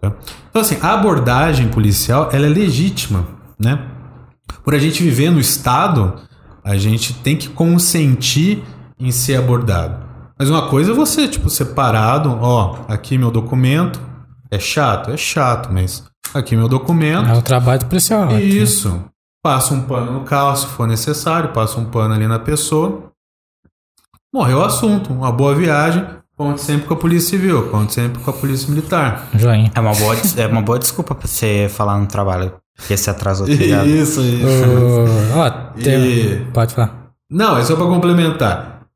Tá? 0.00 0.12
Então, 0.48 0.62
assim, 0.62 0.78
a 0.80 0.94
abordagem 0.94 1.68
policial 1.68 2.30
ela 2.32 2.46
é 2.46 2.48
legítima, 2.48 3.26
né? 3.58 3.86
Por 4.64 4.74
a 4.74 4.78
gente 4.78 5.02
viver 5.02 5.30
no 5.30 5.38
Estado, 5.38 6.20
a 6.64 6.76
gente 6.76 7.14
tem 7.14 7.36
que 7.36 7.48
consentir 7.48 8.62
em 8.98 9.10
ser 9.10 9.36
abordado. 9.36 10.04
Mas 10.38 10.48
uma 10.48 10.68
coisa 10.68 10.92
é 10.92 10.94
você, 10.94 11.28
tipo, 11.28 11.50
separado, 11.50 12.30
ó, 12.40 12.78
aqui 12.88 13.18
meu 13.18 13.30
documento, 13.30 14.00
é 14.50 14.58
chato, 14.58 15.10
é 15.10 15.16
chato, 15.16 15.70
mas 15.72 16.04
aqui 16.34 16.56
meu 16.56 16.68
documento. 16.68 17.28
É 17.28 17.34
o 17.36 17.42
trabalho 17.42 17.80
do 17.80 17.86
policial. 17.86 18.24
aqui. 18.24 18.58
Isso. 18.58 19.04
Passa 19.42 19.72
um 19.72 19.82
pano 19.82 20.12
no 20.12 20.24
carro 20.24 20.56
se 20.56 20.66
for 20.66 20.86
necessário, 20.86 21.52
passa 21.52 21.78
um 21.78 21.84
pano 21.86 22.14
ali 22.14 22.26
na 22.26 22.38
pessoa. 22.38 23.09
Morreu 24.32 24.58
o 24.58 24.64
assunto. 24.64 25.12
Uma 25.12 25.32
boa 25.32 25.54
viagem. 25.54 26.04
Conte 26.36 26.62
sempre 26.62 26.86
com 26.86 26.94
a 26.94 26.96
Polícia 26.96 27.30
Civil, 27.30 27.68
conte 27.68 27.92
sempre 27.92 28.22
com 28.22 28.30
a 28.30 28.32
Polícia 28.32 28.66
Militar. 28.70 29.28
Joinha. 29.34 29.70
É 29.74 29.78
uma 29.80 29.92
boa, 29.92 30.16
é 30.38 30.46
uma 30.46 30.62
boa 30.62 30.78
desculpa 30.78 31.14
pra 31.14 31.28
você 31.28 31.68
falar 31.68 31.98
no 31.98 32.06
trabalho. 32.06 32.54
Porque 32.74 32.96
você 32.96 33.10
atrasou, 33.10 33.46
tá? 33.46 33.52
Isso, 33.52 34.22
isso. 34.22 34.46
Ô, 35.36 35.38
Ó, 35.38 35.50
tem... 35.74 35.94
E- 36.02 36.46
Pode 36.54 36.74
falar. 36.74 37.10
Não, 37.30 37.58
é 37.58 37.62
só 37.64 37.76
pra 37.76 37.84
complementar. 37.84 38.86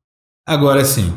Agora 0.47 0.83
sim, 0.83 1.13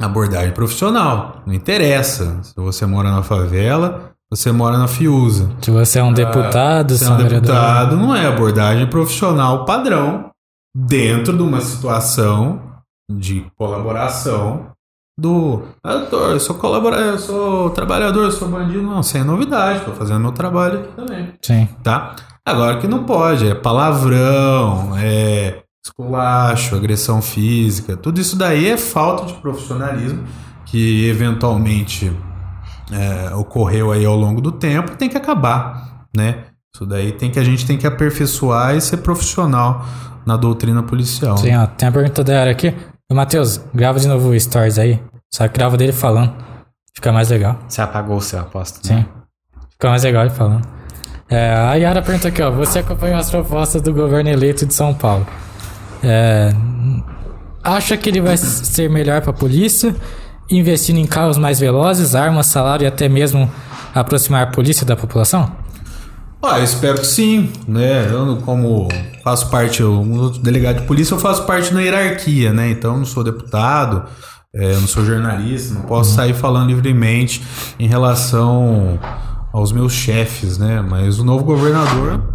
abordagem 0.00 0.50
profissional. 0.52 1.40
Não 1.46 1.54
interessa 1.54 2.40
se 2.42 2.54
você 2.56 2.84
mora 2.84 3.08
na 3.12 3.22
favela, 3.22 4.10
você 4.28 4.50
mora 4.50 4.76
na 4.76 4.88
Fiuza. 4.88 5.50
Se 5.62 5.70
você 5.70 6.00
é 6.00 6.02
um 6.02 6.12
deputado, 6.12 6.96
Se 6.96 7.04
é 7.04 7.06
se 7.06 7.12
é 7.12 7.14
um 7.14 7.16
vereador. 7.16 7.40
deputado, 7.42 7.96
não 7.96 8.12
é 8.14 8.26
abordagem 8.26 8.88
profissional 8.88 9.64
padrão 9.64 10.30
dentro 10.76 11.36
de 11.36 11.42
uma 11.44 11.60
situação 11.60 12.60
de 13.10 13.46
colaboração 13.56 14.72
do. 15.18 15.62
Ah, 15.82 16.06
eu 16.12 16.40
sou 16.40 16.56
colaborador, 16.56 17.06
eu 17.06 17.18
sou 17.18 17.70
trabalhador, 17.70 18.24
eu 18.24 18.30
sou 18.30 18.48
bandido. 18.48 18.82
Não, 18.82 19.02
sem 19.02 19.24
novidade, 19.24 19.84
tô 19.84 19.92
fazendo 19.92 20.20
meu 20.20 20.32
trabalho 20.32 20.80
aqui 20.80 20.92
também 20.94 21.32
Sim. 21.42 21.68
tá? 21.82 22.14
Agora 22.44 22.78
que 22.78 22.86
não 22.86 23.04
pode, 23.04 23.46
é 23.46 23.54
palavrão, 23.54 24.96
é 24.96 25.62
esculacho, 25.84 26.76
agressão 26.76 27.20
física, 27.20 27.96
tudo 27.96 28.20
isso 28.20 28.36
daí 28.36 28.68
é 28.68 28.76
falta 28.76 29.26
de 29.26 29.34
profissionalismo 29.34 30.24
que 30.64 31.08
eventualmente 31.08 32.12
é, 32.92 33.34
ocorreu 33.34 33.90
aí 33.90 34.04
ao 34.04 34.16
longo 34.16 34.40
do 34.40 34.52
tempo, 34.52 34.96
tem 34.96 35.08
que 35.08 35.16
acabar, 35.16 36.06
né? 36.14 36.44
Isso 36.74 36.86
daí 36.86 37.12
tem 37.12 37.30
que 37.30 37.38
a 37.38 37.44
gente 37.44 37.66
tem 37.66 37.76
que 37.76 37.86
aperfeiçoar 37.86 38.76
e 38.76 38.80
ser 38.80 38.98
profissional 38.98 39.84
na 40.24 40.36
doutrina 40.36 40.82
policial. 40.82 41.38
Sim, 41.38 41.56
ó. 41.56 41.66
Tem 41.66 41.88
a 41.88 41.92
pergunta 41.92 42.22
da 42.22 42.40
área 42.40 42.52
aqui. 42.52 42.74
Ô, 43.10 43.14
Matheus, 43.14 43.58
grava 43.74 43.98
de 43.98 44.06
novo 44.06 44.28
o 44.28 44.38
Stories 44.38 44.78
aí. 44.78 45.00
Só 45.32 45.48
que 45.48 45.54
grava 45.54 45.78
dele 45.78 45.92
falando. 45.92 46.34
Fica 46.94 47.10
mais 47.10 47.30
legal. 47.30 47.58
Você 47.66 47.80
apagou 47.80 48.18
o 48.18 48.20
seu 48.20 48.38
aposto. 48.38 48.86
Sim. 48.86 49.02
Fica 49.70 49.88
mais 49.88 50.02
legal 50.02 50.24
ele 50.26 50.34
falando. 50.34 50.68
É, 51.30 51.54
a 51.54 51.74
Yara 51.74 52.02
pergunta 52.02 52.28
aqui, 52.28 52.42
ó. 52.42 52.50
Você 52.50 52.80
acompanhou 52.80 53.18
as 53.18 53.30
propostas 53.30 53.80
do 53.80 53.94
governo 53.94 54.28
eleito 54.28 54.66
de 54.66 54.74
São 54.74 54.92
Paulo. 54.92 55.26
É, 56.04 56.50
acha 57.64 57.96
que 57.96 58.10
ele 58.10 58.20
vai 58.20 58.36
ser 58.36 58.90
melhor 58.90 59.22
para 59.22 59.30
a 59.30 59.34
polícia, 59.34 59.96
investindo 60.50 60.98
em 60.98 61.06
carros 61.06 61.38
mais 61.38 61.58
velozes, 61.58 62.14
armas, 62.14 62.46
salário 62.46 62.84
e 62.84 62.86
até 62.86 63.08
mesmo 63.08 63.50
aproximar 63.94 64.42
a 64.42 64.46
polícia 64.50 64.84
da 64.84 64.96
população? 64.96 65.50
Ah, 66.40 66.58
eu 66.58 66.64
espero 66.64 66.98
que 66.98 67.06
sim, 67.06 67.50
né? 67.66 68.08
Eu, 68.12 68.36
como 68.42 68.86
faço 69.24 69.50
parte, 69.50 69.80
eu, 69.80 70.00
um 70.00 70.30
delegado 70.40 70.80
de 70.80 70.86
polícia, 70.86 71.14
eu 71.14 71.18
faço 71.18 71.44
parte 71.44 71.74
da 71.74 71.80
hierarquia, 71.80 72.52
né? 72.52 72.70
Então, 72.70 72.92
eu 72.92 72.98
não 72.98 73.04
sou 73.04 73.24
deputado, 73.24 74.04
é, 74.54 74.74
eu 74.74 74.80
não 74.80 74.86
sou 74.86 75.04
jornalista, 75.04 75.74
não 75.74 75.82
posso 75.82 76.14
sair 76.14 76.34
falando 76.34 76.68
livremente 76.68 77.42
em 77.76 77.88
relação 77.88 79.00
aos 79.52 79.72
meus 79.72 79.92
chefes, 79.92 80.58
né? 80.58 80.80
Mas 80.80 81.18
o 81.18 81.24
novo 81.24 81.44
governador, 81.44 82.32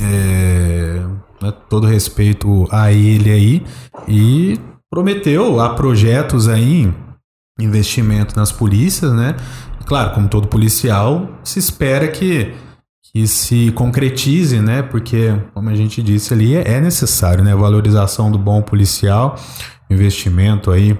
é, 0.00 1.00
né, 1.40 1.52
todo 1.68 1.86
respeito 1.86 2.66
a 2.72 2.92
ele 2.92 3.30
aí, 3.30 3.66
e 4.08 4.58
prometeu 4.90 5.60
há 5.60 5.74
projetos 5.74 6.48
aí, 6.48 6.92
investimento 7.60 8.36
nas 8.36 8.50
polícias, 8.50 9.12
né? 9.12 9.36
Claro, 9.86 10.12
como 10.12 10.28
todo 10.28 10.48
policial, 10.48 11.38
se 11.44 11.60
espera 11.60 12.08
que 12.08 12.52
que 13.12 13.26
se 13.26 13.72
concretize, 13.72 14.60
né? 14.60 14.82
Porque, 14.82 15.36
como 15.52 15.68
a 15.68 15.74
gente 15.74 16.02
disse 16.02 16.32
ali, 16.32 16.54
é 16.54 16.80
necessário, 16.80 17.42
né? 17.42 17.54
Valorização 17.54 18.30
do 18.30 18.38
bom 18.38 18.62
policial, 18.62 19.36
investimento 19.90 20.70
aí 20.70 20.96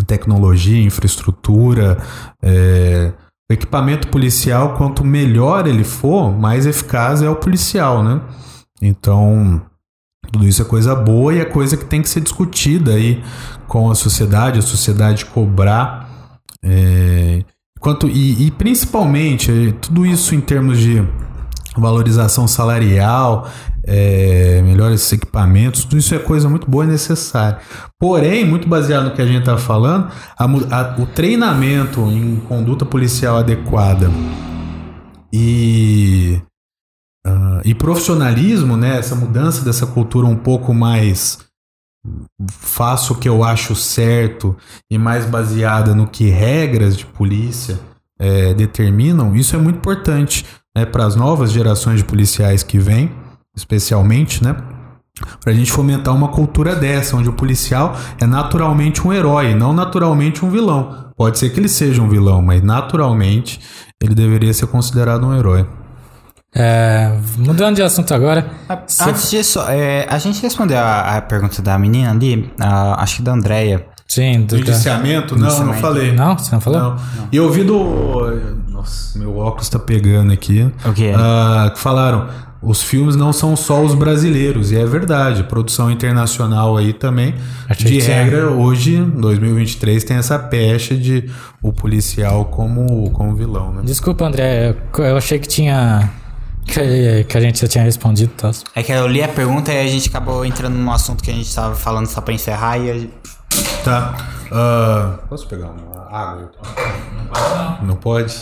em 0.00 0.04
tecnologia, 0.04 0.82
infraestrutura, 0.82 1.98
é, 2.42 3.12
o 3.50 3.52
equipamento 3.52 4.08
policial, 4.08 4.74
quanto 4.74 5.04
melhor 5.04 5.66
ele 5.66 5.84
for, 5.84 6.32
mais 6.32 6.66
eficaz 6.66 7.20
é 7.20 7.28
o 7.28 7.36
policial, 7.36 8.02
né? 8.02 8.22
Então, 8.80 9.62
tudo 10.32 10.48
isso 10.48 10.62
é 10.62 10.64
coisa 10.64 10.94
boa 10.94 11.34
e 11.34 11.40
é 11.40 11.44
coisa 11.44 11.76
que 11.76 11.84
tem 11.84 12.00
que 12.00 12.08
ser 12.08 12.22
discutida 12.22 12.92
aí 12.92 13.22
com 13.68 13.90
a 13.90 13.94
sociedade, 13.94 14.58
a 14.58 14.62
sociedade 14.62 15.26
cobrar. 15.26 16.08
é, 16.62 17.44
quanto, 17.78 18.08
e, 18.08 18.46
e 18.46 18.50
principalmente, 18.50 19.74
tudo 19.82 20.06
isso 20.06 20.34
em 20.34 20.40
termos 20.40 20.78
de 20.78 21.06
valorização 21.76 22.46
salarial, 22.48 23.48
é, 23.86 24.62
melhores 24.62 25.12
equipamentos, 25.12 25.84
tudo 25.84 25.98
isso 25.98 26.14
é 26.14 26.18
coisa 26.18 26.48
muito 26.48 26.70
boa 26.70 26.84
e 26.84 26.88
necessária. 26.88 27.58
Porém, 28.00 28.44
muito 28.44 28.68
baseado 28.68 29.04
no 29.04 29.10
que 29.14 29.20
a 29.22 29.26
gente 29.26 29.40
está 29.40 29.56
falando, 29.58 30.10
a 30.38 30.44
a- 30.44 30.96
o 30.98 31.06
treinamento 31.06 32.00
em 32.10 32.36
conduta 32.48 32.84
policial 32.84 33.36
adequada 33.38 34.10
e, 35.32 36.40
ah, 37.26 37.60
e 37.64 37.74
profissionalismo, 37.74 38.76
né, 38.76 38.98
essa 38.98 39.14
mudança 39.14 39.64
dessa 39.64 39.86
cultura 39.86 40.26
um 40.26 40.36
pouco 40.36 40.72
mais 40.72 41.38
faço 42.50 43.14
o 43.14 43.16
que 43.16 43.26
eu 43.28 43.42
acho 43.42 43.74
certo 43.74 44.54
e 44.90 44.98
mais 44.98 45.24
baseada 45.24 45.94
no 45.94 46.06
que 46.06 46.28
regras 46.28 46.96
de 46.98 47.06
polícia 47.06 47.80
é, 48.18 48.52
determinam, 48.52 49.34
isso 49.34 49.56
é 49.56 49.58
muito 49.58 49.76
importante 49.78 50.44
né, 50.76 50.84
para 50.84 51.04
as 51.06 51.14
novas 51.16 51.52
gerações 51.52 51.98
de 51.98 52.04
policiais 52.04 52.62
que 52.62 52.78
vêm, 52.78 53.12
especialmente, 53.56 54.42
né? 54.42 54.56
Para 55.40 55.52
a 55.52 55.54
gente 55.54 55.70
fomentar 55.70 56.12
uma 56.14 56.28
cultura 56.28 56.74
dessa, 56.74 57.16
onde 57.16 57.28
o 57.28 57.32
policial 57.32 57.96
é 58.20 58.26
naturalmente 58.26 59.06
um 59.06 59.12
herói, 59.12 59.54
não 59.54 59.72
naturalmente 59.72 60.44
um 60.44 60.50
vilão. 60.50 61.12
Pode 61.16 61.38
ser 61.38 61.50
que 61.50 61.60
ele 61.60 61.68
seja 61.68 62.02
um 62.02 62.08
vilão, 62.08 62.42
mas 62.42 62.60
naturalmente 62.62 63.60
ele 64.02 64.12
deveria 64.14 64.52
ser 64.52 64.66
considerado 64.66 65.24
um 65.24 65.32
herói. 65.36 65.64
É, 66.56 67.16
mudando 67.38 67.76
de 67.76 67.82
assunto 67.82 68.12
agora. 68.12 68.50
Antes 69.08 69.30
disso, 69.30 69.60
é, 69.68 70.06
a 70.08 70.18
gente 70.18 70.42
respondeu 70.42 70.78
a, 70.78 71.16
a 71.16 71.22
pergunta 71.22 71.62
da 71.62 71.78
menina 71.78 72.10
ali, 72.10 72.52
a- 72.60 73.00
acho 73.02 73.16
que 73.16 73.22
da 73.22 73.32
Andrea. 73.32 73.86
Sim, 74.14 74.42
do, 74.42 74.56
Indiciamento? 74.58 75.34
Não, 75.34 75.42
não 75.42 75.48
Indiciamento. 75.48 75.80
falei. 75.80 76.12
Não? 76.12 76.38
Você 76.38 76.52
não 76.52 76.60
falou? 76.60 76.80
Não. 76.80 76.96
E 77.32 77.36
eu 77.36 77.44
ouvi 77.44 77.64
do. 77.64 78.30
Nossa, 78.68 79.18
meu 79.18 79.36
óculos 79.38 79.68
tá 79.68 79.78
pegando 79.78 80.32
aqui. 80.32 80.70
O 80.84 80.92
quê? 80.92 81.12
Ah, 81.16 81.72
que 81.74 81.80
falaram. 81.80 82.28
Os 82.62 82.82
filmes 82.82 83.14
não 83.14 83.30
são 83.30 83.54
só 83.56 83.82
os 83.82 83.94
brasileiros, 83.94 84.72
e 84.72 84.78
é 84.78 84.86
verdade. 84.86 85.42
Produção 85.42 85.90
internacional 85.90 86.78
aí 86.78 86.94
também. 86.94 87.34
Achei 87.68 87.90
de 87.90 87.98
que 87.98 88.02
regra, 88.04 88.48
hoje, 88.50 88.94
em 88.94 89.10
2023, 89.10 90.02
tem 90.02 90.16
essa 90.16 90.38
pecha 90.38 90.96
de 90.96 91.28
o 91.60 91.72
policial 91.72 92.46
como, 92.46 93.10
como 93.10 93.34
vilão, 93.34 93.70
né? 93.72 93.82
Desculpa, 93.84 94.24
André. 94.24 94.70
Eu, 94.70 95.04
eu 95.04 95.16
achei 95.16 95.38
que 95.38 95.48
tinha. 95.48 96.10
Que, 96.64 97.24
que 97.24 97.36
a 97.36 97.40
gente 97.40 97.60
já 97.60 97.68
tinha 97.68 97.84
respondido 97.84 98.32
tal. 98.34 98.50
É 98.74 98.82
que 98.82 98.90
eu 98.90 99.06
li 99.06 99.22
a 99.22 99.28
pergunta 99.28 99.70
e 99.70 99.78
a 99.78 99.86
gente 99.86 100.08
acabou 100.08 100.42
entrando 100.46 100.74
num 100.74 100.90
assunto 100.90 101.22
que 101.22 101.30
a 101.30 101.34
gente 101.34 101.54
tava 101.54 101.74
falando 101.74 102.06
só 102.06 102.22
pra 102.22 102.32
encerrar 102.32 102.78
e. 102.78 103.10
Tá. 103.84 104.14
Ah, 104.52 105.18
posso 105.28 105.46
pegar 105.48 105.66
uma 105.68 106.08
água? 106.10 106.50
Não 107.82 107.96
pode? 107.96 108.34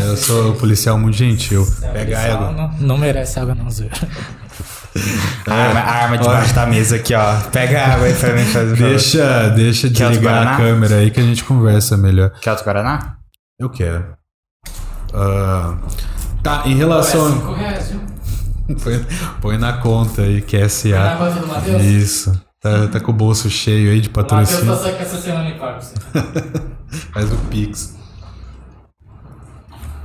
Eu 0.00 0.16
sou 0.16 0.54
policial 0.54 0.98
muito 0.98 1.16
gentil. 1.16 1.66
Pega 1.92 2.18
água. 2.18 2.52
Não, 2.52 2.72
não 2.78 2.98
merece 2.98 3.38
água, 3.40 3.54
não, 3.54 3.68
Zé. 3.70 3.90
A 5.46 5.52
arma, 5.54 5.80
a 5.80 5.92
arma 6.04 6.18
debaixo 6.18 6.54
da 6.54 6.66
mesa 6.66 6.96
aqui, 6.96 7.14
ó. 7.14 7.40
Pega 7.50 7.80
a 7.82 7.94
água 7.94 8.06
aí 8.06 8.14
pra 8.14 8.32
mim 8.32 8.44
fazer. 8.44 8.76
Deixa, 8.76 9.48
deixa 9.50 9.86
outro 9.88 10.08
desligar 10.08 10.46
a 10.46 10.56
câmera 10.56 10.96
aí 10.96 11.10
que 11.10 11.20
a 11.20 11.24
gente 11.24 11.44
conversa 11.44 11.96
melhor. 11.96 12.30
Quer 12.40 12.50
outro 12.50 12.64
Guaraná? 12.64 13.16
Eu 13.58 13.70
quero. 13.70 14.04
Ah, 15.12 15.76
tá, 16.42 16.62
em 16.66 16.74
relação. 16.74 17.56
Põe, 18.82 19.06
põe 19.40 19.58
na 19.58 19.74
conta 19.74 20.22
aí, 20.22 20.42
que 20.42 20.56
é 20.56 20.68
SA. 20.68 21.16
Isso. 21.80 22.45
Tá, 22.66 22.88
tá 22.88 23.00
com 23.00 23.12
o 23.12 23.14
bolso 23.14 23.48
cheio 23.48 23.92
aí 23.92 24.00
de 24.00 24.10
patrocínio. 24.10 24.74
só 24.76 24.90
que 24.92 25.02
essa 25.02 25.16
semana 25.18 25.48
em 25.48 25.56
pago. 25.56 25.80
Faz 27.12 27.32
o 27.32 27.36
Pix. 27.48 27.96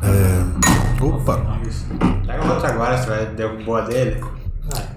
É, 0.04 1.04
Opa! 1.04 1.60
Pega 2.28 2.54
outro 2.54 2.68
agora, 2.68 2.98
você 2.98 3.10
vai 3.10 3.26
derrubar 3.28 3.88
dele. 3.88 4.24
É 4.76 4.88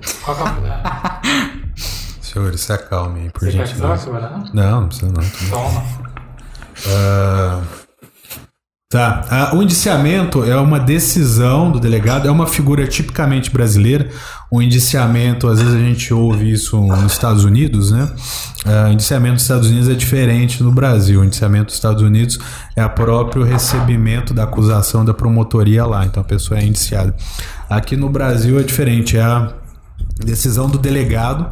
Senhores, 2.20 2.60
se 2.60 2.72
acalmem 2.72 3.24
aí, 3.24 3.30
por 3.30 3.40
Você 3.40 3.52
quer 3.52 3.72
que 3.72 3.80
eu? 3.80 3.88
Não, 4.52 4.80
não 4.82 4.88
precisa 4.88 5.06
não. 5.06 5.20
bem. 5.22 5.30
Toma. 5.50 5.84
Ah, 6.88 7.62
Tá. 8.94 9.24
Ah, 9.28 9.56
o 9.56 9.60
indiciamento 9.60 10.44
é 10.44 10.56
uma 10.56 10.78
decisão 10.78 11.68
do 11.68 11.80
delegado, 11.80 12.28
é 12.28 12.30
uma 12.30 12.46
figura 12.46 12.86
tipicamente 12.86 13.50
brasileira. 13.50 14.08
O 14.48 14.62
indiciamento, 14.62 15.48
às 15.48 15.58
vezes 15.58 15.74
a 15.74 15.78
gente 15.80 16.14
ouve 16.14 16.52
isso 16.52 16.80
nos 16.80 17.10
Estados 17.10 17.42
Unidos, 17.42 17.90
né? 17.90 18.08
Ah, 18.64 18.92
indiciamento 18.92 19.32
nos 19.32 19.42
Estados 19.42 19.68
Unidos 19.68 19.88
é 19.88 19.94
diferente 19.94 20.62
no 20.62 20.70
Brasil. 20.70 21.22
O 21.22 21.24
indiciamento 21.24 21.64
dos 21.64 21.74
Estados 21.74 22.04
Unidos 22.04 22.38
é 22.76 22.86
o 22.86 22.90
próprio 22.90 23.42
recebimento 23.42 24.32
da 24.32 24.44
acusação 24.44 25.04
da 25.04 25.12
promotoria 25.12 25.84
lá. 25.84 26.06
Então 26.06 26.20
a 26.20 26.24
pessoa 26.24 26.60
é 26.60 26.64
indiciada. 26.64 27.16
Aqui 27.68 27.96
no 27.96 28.08
Brasil 28.08 28.60
é 28.60 28.62
diferente, 28.62 29.16
é 29.16 29.22
a 29.22 29.54
decisão 30.24 30.70
do 30.70 30.78
delegado. 30.78 31.50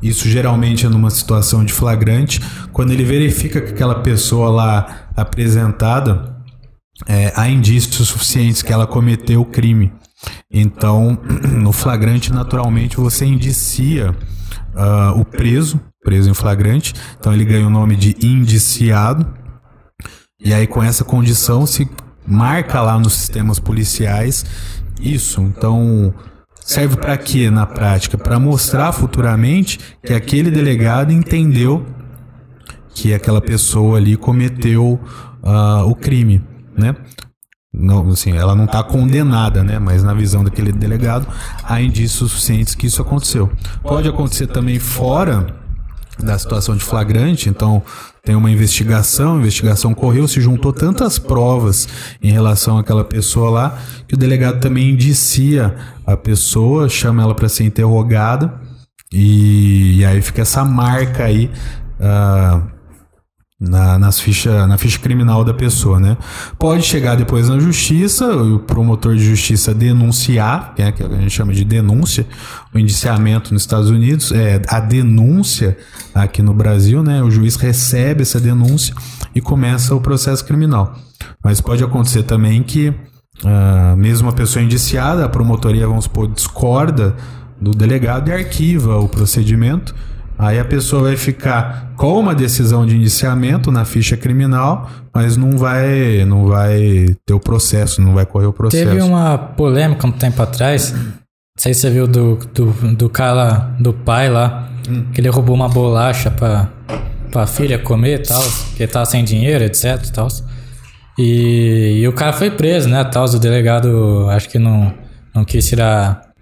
Isso 0.00 0.28
geralmente 0.28 0.86
é 0.86 0.88
numa 0.88 1.10
situação 1.10 1.64
de 1.64 1.72
flagrante, 1.72 2.40
quando 2.72 2.92
ele 2.92 3.02
verifica 3.02 3.60
que 3.60 3.72
aquela 3.72 3.96
pessoa 3.96 4.48
lá 4.48 5.08
apresentada 5.16 6.33
é, 7.06 7.32
há 7.36 7.48
indícios 7.48 8.08
suficientes 8.08 8.62
que 8.62 8.72
ela 8.72 8.86
cometeu 8.86 9.40
o 9.40 9.46
crime. 9.46 9.92
Então, 10.50 11.18
no 11.52 11.72
flagrante, 11.72 12.32
naturalmente, 12.32 12.96
você 12.96 13.24
indicia 13.26 14.10
uh, 14.10 15.18
o 15.18 15.24
preso, 15.24 15.80
preso 16.02 16.30
em 16.30 16.34
flagrante. 16.34 16.94
Então, 17.18 17.32
ele 17.32 17.44
ganha 17.44 17.66
o 17.66 17.70
nome 17.70 17.96
de 17.96 18.16
indiciado. 18.24 19.26
E 20.40 20.52
aí, 20.52 20.66
com 20.66 20.82
essa 20.82 21.04
condição, 21.04 21.66
se 21.66 21.88
marca 22.26 22.80
lá 22.80 22.98
nos 22.98 23.14
sistemas 23.14 23.58
policiais 23.58 24.44
isso. 25.00 25.42
Então, 25.42 26.14
serve 26.60 26.96
para 26.96 27.16
quê 27.18 27.50
na 27.50 27.66
prática? 27.66 28.16
Para 28.16 28.38
mostrar 28.38 28.92
futuramente 28.92 29.78
que 30.02 30.12
aquele 30.12 30.50
delegado 30.50 31.12
entendeu 31.12 31.84
que 32.94 33.12
aquela 33.12 33.40
pessoa 33.40 33.98
ali 33.98 34.16
cometeu 34.16 35.00
uh, 35.42 35.82
o 35.88 35.94
crime 35.96 36.53
né? 36.76 36.94
Não, 37.76 38.08
assim, 38.10 38.32
ela 38.32 38.54
não 38.54 38.66
está 38.66 38.84
condenada, 38.84 39.64
né? 39.64 39.80
Mas 39.80 40.04
na 40.04 40.14
visão 40.14 40.44
daquele 40.44 40.70
delegado, 40.70 41.26
há 41.64 41.80
indícios 41.80 42.30
suficientes 42.30 42.74
que 42.74 42.86
isso 42.86 43.02
aconteceu. 43.02 43.50
Pode 43.82 44.08
acontecer 44.08 44.46
também 44.46 44.78
fora 44.78 45.46
da 46.22 46.38
situação 46.38 46.76
de 46.76 46.84
flagrante, 46.84 47.48
então 47.48 47.82
tem 48.22 48.36
uma 48.36 48.48
investigação, 48.48 49.34
a 49.34 49.38
investigação 49.38 49.92
correu, 49.92 50.28
se 50.28 50.40
juntou 50.40 50.72
tantas 50.72 51.18
provas 51.18 51.88
em 52.22 52.30
relação 52.30 52.78
àquela 52.78 53.04
pessoa 53.04 53.50
lá, 53.50 53.78
que 54.06 54.14
o 54.14 54.16
delegado 54.16 54.60
também 54.60 54.90
indicia 54.90 55.74
a 56.06 56.16
pessoa, 56.16 56.88
chama 56.88 57.22
ela 57.22 57.34
para 57.34 57.48
ser 57.48 57.64
interrogada, 57.64 58.54
e, 59.12 59.98
e, 59.98 60.04
aí 60.04 60.20
fica 60.22 60.42
essa 60.42 60.64
marca 60.64 61.24
aí. 61.24 61.50
Uh, 62.00 62.73
na, 63.68 63.98
nas 63.98 64.20
ficha, 64.20 64.66
na 64.66 64.78
ficha 64.78 64.98
criminal 64.98 65.44
da 65.44 65.54
pessoa, 65.54 65.98
né? 65.98 66.16
Pode 66.58 66.82
chegar 66.82 67.16
depois 67.16 67.48
na 67.48 67.58
justiça, 67.58 68.26
o 68.34 68.58
promotor 68.58 69.14
de 69.16 69.24
justiça 69.24 69.74
denunciar, 69.74 70.74
que 70.74 70.82
é 70.82 70.92
que 70.92 71.02
a 71.02 71.08
gente 71.08 71.30
chama 71.30 71.52
de 71.52 71.64
denúncia, 71.64 72.26
o 72.74 72.78
indiciamento 72.78 73.52
nos 73.52 73.62
Estados 73.62 73.90
Unidos, 73.90 74.32
é 74.32 74.60
a 74.68 74.80
denúncia 74.80 75.76
aqui 76.14 76.42
no 76.42 76.54
Brasil, 76.54 77.02
né? 77.02 77.22
O 77.22 77.30
juiz 77.30 77.56
recebe 77.56 78.22
essa 78.22 78.40
denúncia 78.40 78.94
e 79.34 79.40
começa 79.40 79.94
o 79.94 80.00
processo 80.00 80.44
criminal. 80.44 80.96
Mas 81.42 81.60
pode 81.60 81.82
acontecer 81.82 82.22
também 82.22 82.62
que, 82.62 82.88
uh, 82.88 83.96
mesmo 83.96 84.28
a 84.28 84.32
pessoa 84.32 84.62
indiciada, 84.62 85.24
a 85.24 85.28
promotoria, 85.28 85.86
vamos 85.86 86.04
supor, 86.04 86.28
discorda 86.28 87.14
do 87.60 87.70
delegado 87.70 88.28
e 88.28 88.32
arquiva 88.32 88.96
o 88.98 89.08
procedimento 89.08 89.94
Aí 90.38 90.58
a 90.58 90.64
pessoa 90.64 91.02
vai 91.02 91.16
ficar 91.16 91.92
com 91.96 92.18
uma 92.18 92.34
decisão 92.34 92.84
de 92.84 92.96
indiciamento 92.96 93.70
na 93.70 93.84
ficha 93.84 94.16
criminal, 94.16 94.90
mas 95.14 95.36
não 95.36 95.56
vai, 95.56 96.24
não 96.24 96.46
vai 96.46 97.14
ter 97.24 97.34
o 97.34 97.40
processo, 97.40 98.02
não 98.02 98.14
vai 98.14 98.26
correr 98.26 98.46
o 98.46 98.52
processo. 98.52 98.84
Teve 98.84 99.00
uma 99.00 99.38
polêmica 99.38 100.06
um 100.06 100.12
tempo 100.12 100.42
atrás, 100.42 100.92
não 100.92 101.12
sei 101.56 101.72
se 101.72 101.82
você 101.82 101.90
viu 101.90 102.08
do, 102.08 102.36
do, 102.52 102.72
do 102.96 103.08
cara, 103.08 103.74
do 103.78 103.92
pai 103.92 104.28
lá, 104.28 104.68
hum. 104.88 105.04
que 105.12 105.20
ele 105.20 105.28
roubou 105.28 105.54
uma 105.54 105.68
bolacha 105.68 106.32
pra, 106.32 106.68
pra 107.30 107.46
filha 107.46 107.78
comer 107.78 108.20
e 108.20 108.22
tal, 108.24 108.42
que 108.76 108.82
ele 108.82 108.90
tava 108.90 109.06
sem 109.06 109.24
dinheiro, 109.24 109.62
etc 109.62 110.04
e 110.04 110.12
tal. 110.12 110.28
E, 111.16 112.00
e, 112.00 112.08
o 112.08 112.12
cara 112.12 112.32
foi 112.32 112.50
preso, 112.50 112.88
né, 112.88 113.04
tal, 113.04 113.24
o 113.24 113.38
delegado 113.38 114.28
acho 114.30 114.48
que 114.48 114.58
não, 114.58 114.92
não 115.32 115.44
quis 115.44 115.64
tirar 115.64 116.32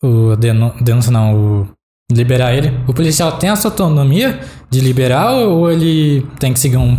o 0.00 0.36
denúncia, 0.36 1.10
não, 1.10 1.34
o 1.34 1.68
liberar 2.12 2.54
ele. 2.54 2.72
O 2.86 2.94
policial 2.94 3.32
tem 3.38 3.50
essa 3.50 3.68
autonomia 3.68 4.40
de 4.70 4.80
liberar 4.80 5.32
ou 5.32 5.70
ele 5.70 6.26
tem 6.38 6.52
que 6.52 6.60
seguir 6.60 6.76
um. 6.76 6.98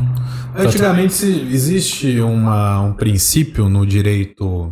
Antigamente 0.56 1.26
existe 1.26 2.20
uma, 2.22 2.80
um 2.82 2.94
princípio 2.94 3.68
no 3.70 3.86
direito. 3.86 4.72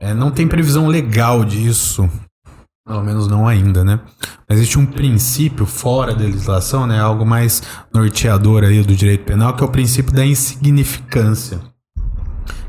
É, 0.00 0.12
não 0.12 0.30
tem 0.30 0.48
previsão 0.48 0.88
legal 0.88 1.44
disso. 1.44 2.08
Pelo 2.86 3.02
menos 3.02 3.28
não 3.28 3.48
ainda, 3.48 3.82
né? 3.82 4.00
Mas 4.46 4.58
existe 4.58 4.78
um 4.78 4.84
princípio 4.84 5.64
fora 5.64 6.14
da 6.14 6.24
legislação, 6.24 6.86
né? 6.86 7.00
Algo 7.00 7.24
mais 7.24 7.62
norteador 7.92 8.64
aí 8.64 8.82
do 8.82 8.94
direito 8.94 9.24
penal, 9.24 9.54
que 9.54 9.62
é 9.62 9.66
o 9.66 9.70
princípio 9.70 10.12
da 10.12 10.26
insignificância. 10.26 11.60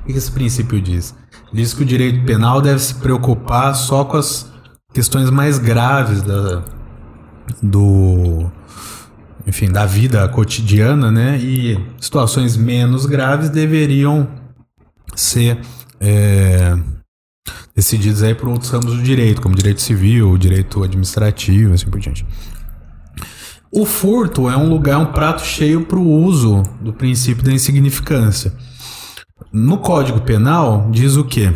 O 0.01 0.05
que 0.05 0.13
esse 0.13 0.31
princípio 0.31 0.79
diz? 0.79 1.13
Diz 1.51 1.73
que 1.73 1.81
o 1.81 1.85
direito 1.85 2.23
penal 2.25 2.61
deve 2.61 2.79
se 2.79 2.95
preocupar 2.95 3.75
só 3.75 4.05
com 4.05 4.17
as 4.17 4.49
questões 4.93 5.29
mais 5.29 5.57
graves 5.57 6.21
da, 6.21 6.63
do 7.61 8.49
enfim, 9.47 9.71
da 9.71 9.85
vida 9.85 10.27
cotidiana, 10.27 11.11
né? 11.11 11.37
E 11.37 11.79
situações 11.99 12.57
menos 12.57 13.05
graves 13.05 13.49
deveriam 13.49 14.27
ser 15.15 15.59
é, 15.99 16.75
aí 18.23 18.35
por 18.35 18.49
outros 18.49 18.71
ramos 18.71 18.95
do 18.95 19.03
direito, 19.03 19.41
como 19.41 19.55
direito 19.55 19.81
civil, 19.81 20.37
direito 20.37 20.83
administrativo, 20.83 21.73
assim 21.73 21.89
por 21.89 21.99
diante. 21.99 22.25
O 23.71 23.85
furto 23.85 24.49
é 24.49 24.55
um 24.55 24.69
lugar, 24.69 24.97
um 24.97 25.07
prato 25.07 25.41
cheio 25.43 25.85
para 25.85 25.99
o 25.99 26.23
uso 26.23 26.63
do 26.81 26.93
princípio 26.93 27.43
da 27.43 27.51
insignificância. 27.51 28.53
No 29.51 29.77
Código 29.77 30.21
Penal 30.21 30.89
diz 30.91 31.17
o 31.17 31.25
quê? 31.25 31.51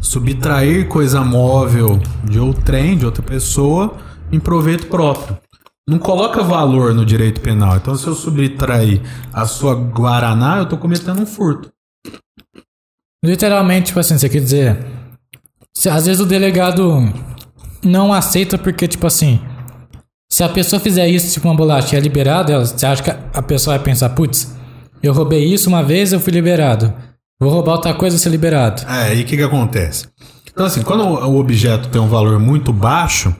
Subtrair 0.00 0.86
coisa 0.88 1.22
móvel 1.22 2.00
de 2.24 2.38
outrem, 2.38 2.96
de 2.96 3.04
outra 3.04 3.22
pessoa, 3.22 3.96
em 4.32 4.38
proveito 4.38 4.86
próprio. 4.86 5.38
Não 5.88 5.98
coloca 5.98 6.42
valor 6.42 6.94
no 6.94 7.04
direito 7.04 7.40
penal. 7.40 7.76
Então, 7.76 7.96
se 7.96 8.06
eu 8.06 8.14
subtrair 8.14 9.00
a 9.32 9.44
sua 9.44 9.74
Guaraná, 9.74 10.58
eu 10.58 10.62
estou 10.64 10.78
cometendo 10.78 11.20
um 11.20 11.26
furto. 11.26 11.70
Literalmente, 13.24 13.86
tipo 13.86 14.00
assim, 14.00 14.16
você 14.16 14.28
quer 14.28 14.40
dizer. 14.40 14.86
Se, 15.76 15.88
às 15.88 16.06
vezes 16.06 16.20
o 16.20 16.26
delegado 16.26 17.12
não 17.82 18.12
aceita 18.12 18.56
porque, 18.56 18.86
tipo 18.86 19.06
assim. 19.06 19.40
Se 20.32 20.44
a 20.44 20.48
pessoa 20.48 20.78
fizer 20.78 21.08
isso, 21.08 21.32
tipo 21.32 21.48
uma 21.48 21.56
bolacha, 21.56 21.96
é 21.96 22.00
liberado, 22.00 22.52
você 22.52 22.86
acha 22.86 23.02
que 23.02 23.10
a 23.10 23.42
pessoa 23.42 23.76
vai 23.76 23.84
pensar, 23.84 24.10
putz, 24.10 24.54
eu 25.02 25.12
roubei 25.12 25.44
isso 25.44 25.68
uma 25.68 25.82
vez, 25.82 26.12
eu 26.12 26.20
fui 26.20 26.32
liberado. 26.32 26.94
Vou 27.40 27.50
roubar 27.50 27.72
outra 27.72 27.94
coisa 27.94 28.14
e 28.14 28.18
ser 28.18 28.28
liberado. 28.28 28.82
É, 28.88 29.16
e 29.16 29.22
o 29.22 29.26
que, 29.26 29.36
que 29.36 29.42
acontece? 29.42 30.06
Então, 30.52 30.66
assim, 30.66 30.82
quando 30.82 31.02
o 31.02 31.38
objeto 31.38 31.88
tem 31.88 32.00
um 32.00 32.08
valor 32.08 32.38
muito 32.38 32.72
baixo, 32.72 33.34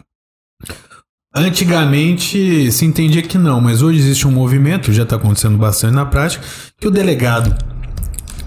Antigamente 1.32 2.72
se 2.72 2.84
entendia 2.84 3.22
que 3.22 3.38
não, 3.38 3.60
mas 3.60 3.82
hoje 3.82 4.00
existe 4.00 4.26
um 4.26 4.32
movimento, 4.32 4.92
já 4.92 5.04
está 5.04 5.14
acontecendo 5.14 5.56
bastante 5.56 5.94
na 5.94 6.04
prática, 6.04 6.44
que 6.76 6.88
o 6.88 6.90
delegado, 6.90 7.56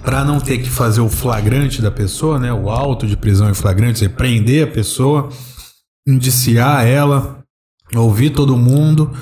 para 0.03 0.25
não 0.25 0.37
ter 0.37 0.57
que 0.57 0.69
fazer 0.69 0.99
o 0.99 1.07
flagrante 1.07 1.81
da 1.81 1.89
pessoa, 1.89 2.37
né, 2.37 2.51
o 2.51 2.69
auto 2.69 3.07
de 3.07 3.15
prisão 3.15 3.49
em 3.49 3.53
flagrante, 3.53 3.99
você 3.99 4.09
prender 4.09 4.67
a 4.67 4.71
pessoa, 4.71 5.29
indiciar 6.05 6.85
ela, 6.85 7.39
ouvir 7.95 8.31
todo 8.31 8.57
mundo, 8.57 9.13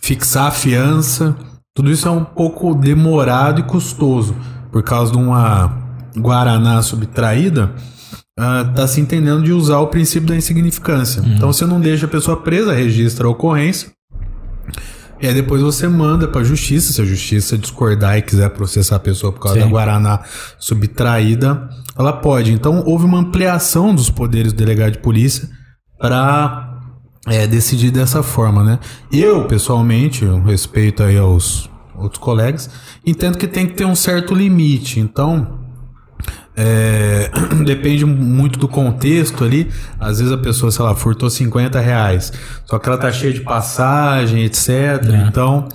fixar 0.00 0.46
a 0.46 0.52
fiança, 0.52 1.36
tudo 1.74 1.90
isso 1.90 2.06
é 2.06 2.12
um 2.12 2.24
pouco 2.24 2.72
demorado 2.72 3.58
e 3.58 3.64
custoso 3.64 4.36
por 4.70 4.84
causa 4.84 5.10
de 5.10 5.18
uma 5.18 5.76
guaraná 6.16 6.80
subtraída 6.82 7.74
está 8.38 8.84
uh, 8.84 8.88
se 8.88 9.00
entendendo 9.00 9.42
de 9.42 9.52
usar 9.52 9.80
o 9.80 9.88
princípio 9.88 10.28
da 10.28 10.36
insignificância. 10.36 11.20
Uhum. 11.20 11.34
Então 11.34 11.52
você 11.52 11.66
não 11.66 11.80
deixa 11.80 12.06
a 12.06 12.08
pessoa 12.08 12.36
presa, 12.36 12.72
registra 12.72 13.26
a 13.26 13.30
ocorrência. 13.30 13.90
E 15.20 15.26
aí 15.26 15.34
depois 15.34 15.60
você 15.60 15.88
manda 15.88 16.28
para 16.28 16.42
a 16.42 16.44
justiça, 16.44 16.92
se 16.92 17.02
a 17.02 17.04
justiça 17.04 17.58
discordar 17.58 18.16
e 18.16 18.22
quiser 18.22 18.48
processar 18.50 18.96
a 18.96 19.00
pessoa 19.00 19.32
por 19.32 19.40
causa 19.40 19.58
Sim. 19.58 19.64
da 19.64 19.70
Guaraná 19.70 20.20
subtraída, 20.58 21.68
ela 21.98 22.12
pode. 22.12 22.52
Então 22.52 22.84
houve 22.86 23.04
uma 23.04 23.18
ampliação 23.18 23.92
dos 23.92 24.08
poderes 24.08 24.52
do 24.52 24.56
delegado 24.56 24.92
de 24.92 24.98
polícia 24.98 25.48
para 25.98 26.78
é, 27.26 27.48
decidir 27.48 27.90
dessa 27.90 28.22
forma, 28.22 28.62
né? 28.62 28.78
Eu, 29.10 29.44
pessoalmente, 29.46 30.24
respeito 30.46 31.02
aí 31.02 31.18
aos 31.18 31.68
outros 31.96 32.22
colegas, 32.22 32.70
entendo 33.04 33.36
que 33.36 33.48
tem 33.48 33.66
que 33.66 33.74
ter 33.74 33.84
um 33.84 33.96
certo 33.96 34.32
limite. 34.32 35.00
Então, 35.00 35.67
é, 36.60 37.30
depende 37.64 38.04
muito 38.04 38.58
do 38.58 38.66
contexto 38.66 39.44
ali. 39.44 39.70
Às 40.00 40.18
vezes 40.18 40.32
a 40.32 40.38
pessoa, 40.38 40.72
sei 40.72 40.84
lá, 40.84 40.94
furtou 40.94 41.30
50 41.30 41.78
reais. 41.78 42.32
Só 42.66 42.78
que 42.78 42.88
ela 42.88 42.98
tá 42.98 43.12
cheia 43.12 43.32
de 43.32 43.40
passagem, 43.42 44.42
etc. 44.44 44.68
É. 44.68 45.26
Então, 45.28 45.68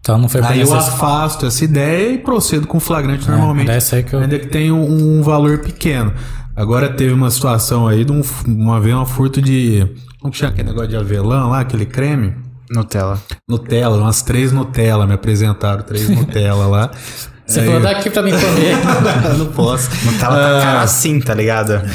Então 0.00 0.18
não 0.18 0.28
foi 0.28 0.42
Aí 0.42 0.60
eu 0.60 0.74
afasto 0.74 1.46
essa 1.46 1.64
ideia 1.64 2.12
e 2.12 2.18
procedo 2.18 2.66
com 2.66 2.78
flagrante 2.78 3.28
normalmente. 3.28 3.68
era 3.68 3.76
essa 3.78 3.96
aí 3.96 4.02
que 4.02 4.14
eu- 4.14 4.20
Ainda 4.20 4.38
que 4.38 4.46
tenha 4.48 4.74
um, 4.74 5.18
um 5.18 5.22
valor 5.22 5.58
pequeno. 5.58 6.12
Agora 6.54 6.88
teve 6.90 7.12
uma 7.12 7.30
situação 7.30 7.86
aí 7.88 8.04
de 8.04 8.12
um, 8.12 8.20
uma 8.46 8.80
vez 8.80 8.94
um 8.94 9.06
furto 9.06 9.40
de. 9.40 9.86
Como 10.20 10.32
que 10.32 10.38
chama 10.38 10.52
aquele 10.52 10.68
negócio 10.68 10.88
de 10.88 10.96
avelã 10.96 11.46
lá, 11.46 11.60
aquele 11.60 11.86
creme? 11.86 12.34
Nutella. 12.70 13.18
Nutella, 13.48 13.96
umas 13.96 14.20
três 14.22 14.50
Nutella, 14.52 15.06
me 15.06 15.14
apresentaram 15.14 15.82
três 15.82 16.08
Nutella 16.10 16.66
lá. 16.66 16.90
Você 17.48 17.60
falou 17.62 17.76
eu- 17.76 17.80
daqui 17.82 18.10
pra 18.10 18.22
mim 18.22 18.30
comer. 18.32 18.76
não 19.38 19.46
posso. 19.46 19.88
Nutella 20.04 20.36
tá 20.36 20.60
cara 20.62 20.80
assim, 20.82 21.18
tá 21.20 21.34
ligado? 21.34 21.80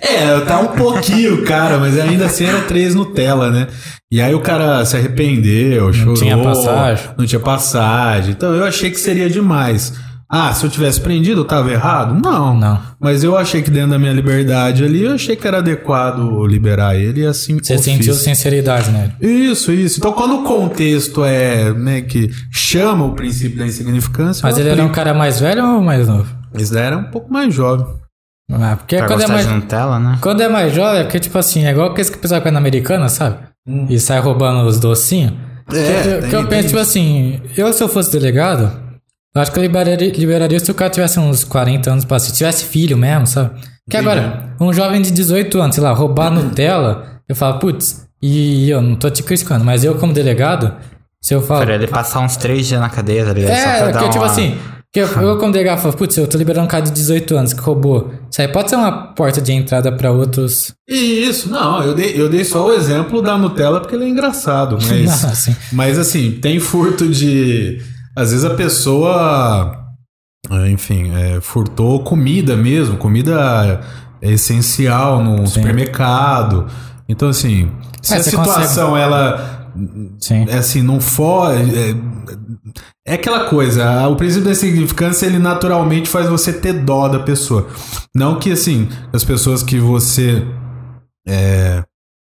É, 0.00 0.40
tá 0.40 0.60
um 0.60 0.68
pouquinho, 0.68 1.42
cara, 1.42 1.78
mas 1.78 1.98
ainda 1.98 2.26
assim 2.26 2.44
era 2.44 2.60
três 2.62 2.94
Nutella, 2.94 3.50
né? 3.50 3.66
E 4.10 4.20
aí 4.20 4.34
o 4.34 4.40
cara 4.40 4.84
se 4.84 4.96
arrependeu, 4.96 5.92
chorou. 5.92 6.14
tinha 6.14 6.36
passagem. 6.36 7.04
Não 7.16 7.24
tinha 7.26 7.40
passagem. 7.40 8.30
Então 8.32 8.54
eu 8.54 8.64
achei 8.64 8.90
que 8.90 9.00
seria 9.00 9.28
demais. 9.30 9.94
Ah, 10.34 10.52
se 10.54 10.64
eu 10.64 10.70
tivesse 10.70 10.98
prendido, 10.98 11.42
eu 11.42 11.44
tava 11.44 11.70
errado? 11.70 12.14
Não. 12.24 12.56
Não. 12.58 12.80
Mas 12.98 13.22
eu 13.22 13.36
achei 13.36 13.60
que 13.60 13.70
dentro 13.70 13.90
da 13.90 13.98
minha 13.98 14.12
liberdade 14.14 14.82
ali, 14.82 15.02
eu 15.04 15.12
achei 15.12 15.36
que 15.36 15.46
era 15.46 15.58
adequado 15.58 16.46
liberar 16.46 16.96
ele 16.96 17.20
e 17.20 17.26
assim 17.26 17.58
Você 17.62 17.76
sentiu 17.76 18.14
sinceridade 18.14 18.90
nele. 18.90 19.12
Isso, 19.20 19.70
isso. 19.72 19.98
Então 19.98 20.12
quando 20.12 20.36
o 20.40 20.42
contexto 20.44 21.22
é, 21.22 21.70
né, 21.74 22.00
que 22.00 22.30
chama 22.50 23.04
o 23.04 23.12
princípio 23.12 23.58
da 23.58 23.66
insignificância... 23.66 24.40
Mas 24.42 24.56
ele 24.56 24.70
era 24.70 24.82
um 24.82 24.90
cara 24.90 25.12
mais 25.12 25.38
velho 25.38 25.64
ou 25.66 25.82
mais 25.82 26.08
novo? 26.08 26.34
Daí 26.54 26.82
era 26.82 26.96
um 26.96 27.04
pouco 27.04 27.30
mais 27.30 27.52
jovem. 27.54 27.86
Ah, 28.50 28.76
porque 28.76 28.96
Pra 28.96 29.06
quando 29.08 29.22
é, 29.22 29.26
mais, 29.26 29.46
de 29.46 29.52
Nutella, 29.54 29.98
né? 29.98 30.18
quando 30.20 30.42
é 30.42 30.48
mais 30.48 30.74
jovem, 30.74 31.00
é 31.00 31.04
porque, 31.04 31.20
tipo 31.20 31.38
assim, 31.38 31.64
é 31.66 31.70
igual 31.70 31.90
aqueles 31.90 32.08
que 32.10 32.18
pessoal 32.18 32.40
vai 32.40 32.50
na 32.52 32.58
americana, 32.58 33.08
sabe? 33.08 33.36
Hum. 33.66 33.86
E 33.88 33.98
sai 33.98 34.18
roubando 34.20 34.66
os 34.66 34.78
docinhos. 34.80 35.32
É, 35.72 36.02
que, 36.02 36.08
eu- 36.08 36.20
tem- 36.20 36.30
que 36.30 36.36
eu 36.36 36.46
penso, 36.48 36.68
tipo 36.68 36.80
assim, 36.80 37.40
eu 37.56 37.72
se 37.72 37.82
eu 37.82 37.88
fosse 37.88 38.10
delegado, 38.12 38.70
eu 39.34 39.40
acho 39.42 39.50
que 39.52 39.58
eu 39.58 39.62
liberaria, 39.62 39.96
liberaria 40.12 40.60
se 40.60 40.70
o 40.70 40.74
cara 40.74 40.90
tivesse 40.90 41.18
uns 41.18 41.44
40 41.44 41.90
anos 41.90 42.04
pra 42.04 42.18
se 42.18 42.32
tivesse 42.32 42.64
filho 42.64 42.96
mesmo, 42.96 43.26
sabe? 43.26 43.50
Que 43.90 43.96
agora, 43.96 44.54
um 44.60 44.72
jovem 44.72 45.02
de 45.02 45.10
18 45.10 45.60
anos, 45.60 45.74
sei 45.74 45.82
lá, 45.84 45.92
roubar 45.92 46.30
Nutella, 46.30 47.20
eu 47.28 47.34
falo, 47.34 47.58
putz, 47.58 48.06
e 48.22 48.70
eu 48.70 48.80
não 48.80 48.94
tô 48.94 49.10
te 49.10 49.22
criticando, 49.22 49.64
mas 49.64 49.82
eu 49.84 49.94
como 49.96 50.12
delegado, 50.12 50.72
se 51.20 51.34
eu 51.34 51.42
falo. 51.42 51.64
Pra 51.64 51.74
ele 51.74 51.86
passar 51.88 52.20
uns 52.20 52.36
três 52.36 52.66
dias 52.68 52.80
na 52.80 52.88
cadeia, 52.88 53.24
tá 53.24 53.32
ligado? 53.32 53.52
É, 53.52 53.90
porque, 53.92 54.04
tipo 54.10 54.18
uma- 54.18 54.26
assim, 54.26 54.56
que 54.92 55.00
eu, 55.00 55.06
eu 55.08 55.38
como 55.38 55.52
delegado 55.52 55.80
falo, 55.80 55.96
putz, 55.96 56.16
eu 56.16 56.26
tô 56.28 56.36
liberando 56.38 56.66
um 56.66 56.68
cara 56.68 56.84
de 56.84 56.90
18 56.92 57.36
anos 57.36 57.52
que 57.52 57.60
roubou. 57.60 58.12
Isso 58.30 58.40
aí 58.40 58.48
pode 58.48 58.70
ser 58.70 58.76
uma 58.76 58.92
porta 59.14 59.40
de 59.40 59.50
entrada 59.52 59.90
pra 59.90 60.12
outros. 60.12 60.72
Isso, 60.88 61.48
não, 61.50 61.82
eu 61.82 61.94
dei, 61.94 62.12
eu 62.20 62.28
dei 62.28 62.44
só 62.44 62.66
o 62.68 62.72
exemplo 62.72 63.20
da 63.22 63.36
Nutella 63.36 63.80
porque 63.80 63.96
ele 63.96 64.04
é 64.04 64.08
engraçado, 64.08 64.78
mas, 64.80 65.24
Ah, 65.24 65.34
sim. 65.34 65.56
mas 65.72 65.98
assim, 65.98 66.32
tem 66.32 66.60
furto 66.60 67.08
de. 67.08 67.82
Às 68.16 68.30
vezes 68.30 68.44
a 68.44 68.54
pessoa, 68.54 69.94
é, 70.50 70.70
enfim, 70.70 71.10
é, 71.14 71.40
furtou 71.40 72.02
comida 72.02 72.56
mesmo, 72.56 72.96
comida 72.96 73.80
é 74.20 74.30
essencial 74.30 75.22
no 75.22 75.46
supermercado. 75.46 76.66
Então, 77.08 77.28
assim, 77.28 77.70
se 78.00 78.14
É, 78.14 78.18
a 78.18 78.22
situação 78.22 78.96
ela 78.96 79.72
Sim. 80.18 80.46
é 80.48 80.58
assim, 80.58 80.82
não 80.82 81.00
for. 81.00 81.52
É, 81.52 81.94
é 83.06 83.14
aquela 83.14 83.48
coisa, 83.48 84.06
o 84.08 84.16
princípio 84.16 84.44
da 84.44 84.52
insignificância 84.52 85.26
ele 85.26 85.38
naturalmente 85.38 86.08
faz 86.08 86.28
você 86.28 86.52
ter 86.52 86.72
dó 86.72 87.08
da 87.08 87.18
pessoa. 87.18 87.68
Não 88.14 88.38
que 88.38 88.52
assim, 88.52 88.88
as 89.12 89.24
pessoas 89.24 89.62
que 89.62 89.78
você 89.78 90.46
é, 91.26 91.82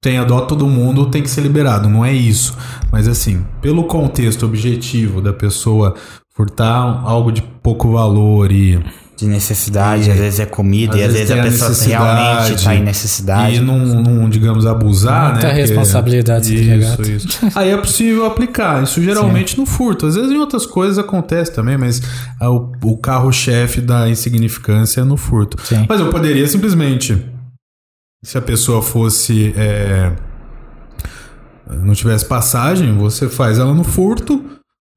tenha 0.07 0.24
dó, 0.24 0.43
todo 0.43 0.69
mundo 0.69 1.07
tem 1.07 1.20
que 1.20 1.28
ser 1.28 1.41
liberado, 1.41 1.89
não 1.89 2.05
é 2.05 2.12
isso. 2.12 2.57
Mas 2.93 3.09
assim, 3.09 3.45
pelo 3.61 3.83
contexto 3.85 4.47
objetivo 4.47 5.20
da 5.20 5.33
pessoa 5.33 5.95
furtar 6.33 7.03
algo 7.05 7.33
de 7.33 7.43
pouco 7.43 7.91
valor 7.91 8.53
e 8.53 8.78
De 9.19 9.27
necessidade, 9.27 10.09
E- 10.09 10.12
às 10.12 10.19
vezes 10.19 10.39
é 10.41 10.47
comida, 10.47 10.95
às 10.95 11.01
e 11.01 11.03
às 11.05 11.12
vezes 11.12 11.28
vezes 11.28 11.31
a 11.31 11.35
tem 11.35 11.41
a 11.43 11.45
pessoa 11.51 11.69
necessidade, 11.70 12.23
realmente 12.39 12.65
tá 12.65 12.74
em 12.77 12.83
necessidade. 12.85 13.57
E 13.57 13.61
não, 13.61 13.78
não, 13.78 14.28
digamos, 14.28 14.65
abusar, 14.66 15.33
Muita 15.33 15.47
né? 15.49 15.55
Porque- 15.55 15.61
responsabilidade. 15.62 16.55
Isso, 16.55 17.03
isso. 17.03 17.39
Aí 17.55 17.70
é 17.70 17.77
possível 17.78 18.27
aplicar. 18.27 18.83
Isso 18.85 19.03
geralmente 19.03 19.57
no 19.59 19.65
furto. 19.66 20.07
Às 20.07 20.15
vezes 20.15 20.31
em 20.31 20.37
outras 20.37 20.66
coisas 20.66 20.99
acontece 20.99 21.51
também, 21.53 21.77
mas 21.78 22.01
ah, 22.39 22.51
o, 22.51 22.70
o 22.85 22.97
carro-chefe 22.99 23.81
da 23.81 24.09
insignificância 24.09 25.01
é 25.01 25.05
no 25.05 25.16
furto. 25.16 25.57
Sim. 25.65 25.85
Mas 25.89 25.99
eu 25.99 26.11
poderia 26.11 26.47
simplesmente, 26.47 27.16
se 28.27 28.36
a 28.36 28.43
pessoa 28.43 28.82
fosse. 28.82 29.55
é, 29.57 30.12
não 31.85 31.94
tivesse 31.94 32.24
passagem, 32.24 32.93
você 32.98 33.28
faz 33.28 33.57
ela 33.57 33.73
no 33.73 33.85
furto, 33.85 34.44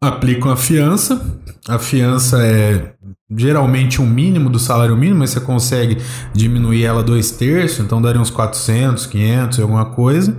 aplica 0.04 0.48
uma 0.48 0.58
fiança. 0.58 1.40
A 1.68 1.78
fiança 1.78 2.44
é 2.44 2.96
geralmente 3.38 4.02
um 4.02 4.08
mínimo 4.08 4.50
do 4.50 4.58
salário 4.58 4.98
mínimo, 4.98 5.20
mas 5.20 5.30
você 5.30 5.40
consegue 5.40 6.00
diminuir 6.34 6.84
ela 6.84 7.04
dois 7.04 7.30
terços, 7.30 7.80
então 7.80 8.02
daria 8.02 8.20
uns 8.20 8.32
400, 8.32 9.06
500 9.06 9.60
e 9.60 9.62
alguma 9.62 9.86
coisa. 9.86 10.32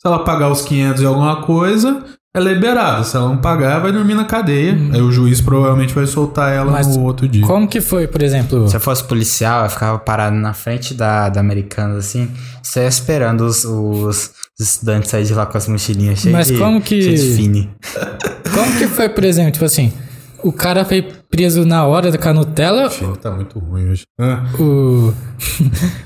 Se 0.00 0.06
ela 0.06 0.24
pagar 0.24 0.50
os 0.50 0.62
500 0.62 1.02
e 1.02 1.04
alguma 1.04 1.42
coisa, 1.42 2.06
é 2.34 2.40
liberada. 2.40 3.02
Se 3.02 3.16
ela 3.16 3.28
não 3.28 3.38
pagar, 3.38 3.80
vai 3.80 3.92
dormir 3.92 4.14
na 4.14 4.24
cadeia. 4.24 4.76
Aí 4.92 5.00
o 5.00 5.10
juiz 5.10 5.40
provavelmente 5.40 5.92
vai 5.92 6.06
soltar 6.06 6.52
ela 6.54 6.70
Mas 6.70 6.86
no 6.96 7.02
outro 7.02 7.28
dia. 7.28 7.44
Como 7.46 7.66
que 7.66 7.80
foi, 7.80 8.06
por 8.06 8.22
exemplo? 8.22 8.68
Se 8.68 8.76
eu 8.76 8.80
fosse 8.80 9.02
policial, 9.04 9.64
eu 9.64 9.70
ficava 9.70 9.98
parado 9.98 10.36
na 10.36 10.52
frente 10.52 10.94
da, 10.94 11.28
da 11.28 11.40
Americanas, 11.40 11.98
assim, 11.98 12.30
só 12.62 12.80
esperando 12.82 13.42
os, 13.42 13.64
os, 13.64 14.30
estudantes 14.60 15.10
saírem 15.10 15.26
de 15.26 15.34
lá 15.34 15.46
com 15.46 15.56
as 15.56 15.66
mochilinhas 15.66 16.20
cheias 16.20 16.36
Mas 16.36 16.46
de, 16.48 16.58
como 16.58 16.80
que- 16.80 17.14
de 17.14 17.36
fine. 17.36 17.70
Como 18.52 18.78
que 18.78 18.88
foi, 18.88 19.08
por 19.08 19.22
exemplo, 19.22 19.52
tipo 19.52 19.64
assim, 19.64 19.92
o 20.42 20.52
cara 20.52 20.84
foi 20.84 21.02
preso 21.30 21.64
na 21.64 21.86
hora 21.86 22.16
com 22.18 22.28
a 22.28 22.32
Nutella, 22.32 22.90
Filho, 22.90 23.16
tá 23.16 23.30
muito 23.30 23.58
ruim 23.60 23.90
hoje. 23.90 24.02
Ah. 24.20 24.42
o, 24.58 25.14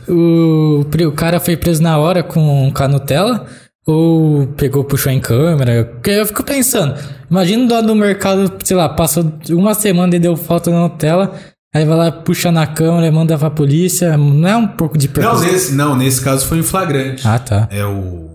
o, 0.12 0.86
o 1.08 1.12
cara 1.12 1.40
foi 1.40 1.56
preso 1.56 1.82
na 1.82 1.96
hora 1.96 2.22
com, 2.22 2.70
com 2.70 2.82
a 2.82 2.86
Nutella, 2.86 3.46
ou 3.86 4.46
pegou, 4.56 4.82
puxou 4.84 5.12
em 5.12 5.20
câmera, 5.20 5.84
porque 5.84 6.10
eu 6.10 6.26
fico 6.26 6.42
pensando, 6.42 6.94
imagina 7.30 7.64
o 7.64 7.68
dono 7.68 7.88
do 7.88 7.94
mercado, 7.94 8.50
sei 8.64 8.76
lá, 8.76 8.88
passou 8.88 9.30
uma 9.50 9.74
semana 9.74 10.16
e 10.16 10.18
deu 10.18 10.36
falta 10.36 10.70
na 10.70 10.80
Nutella, 10.80 11.34
aí 11.74 11.84
vai 11.84 11.96
lá, 11.96 12.10
puxa 12.12 12.50
na 12.50 12.66
câmera, 12.66 13.12
manda 13.12 13.36
pra 13.36 13.50
polícia, 13.50 14.16
não 14.16 14.48
é 14.48 14.56
um 14.56 14.66
pouco 14.68 14.96
de 14.96 15.10
Não, 15.18 15.38
nesse, 15.40 15.74
não, 15.74 15.96
nesse 15.96 16.22
caso 16.22 16.46
foi 16.46 16.58
em 16.58 16.62
flagrante. 16.62 17.26
Ah, 17.28 17.38
tá. 17.38 17.68
É 17.70 17.84
o, 17.84 18.30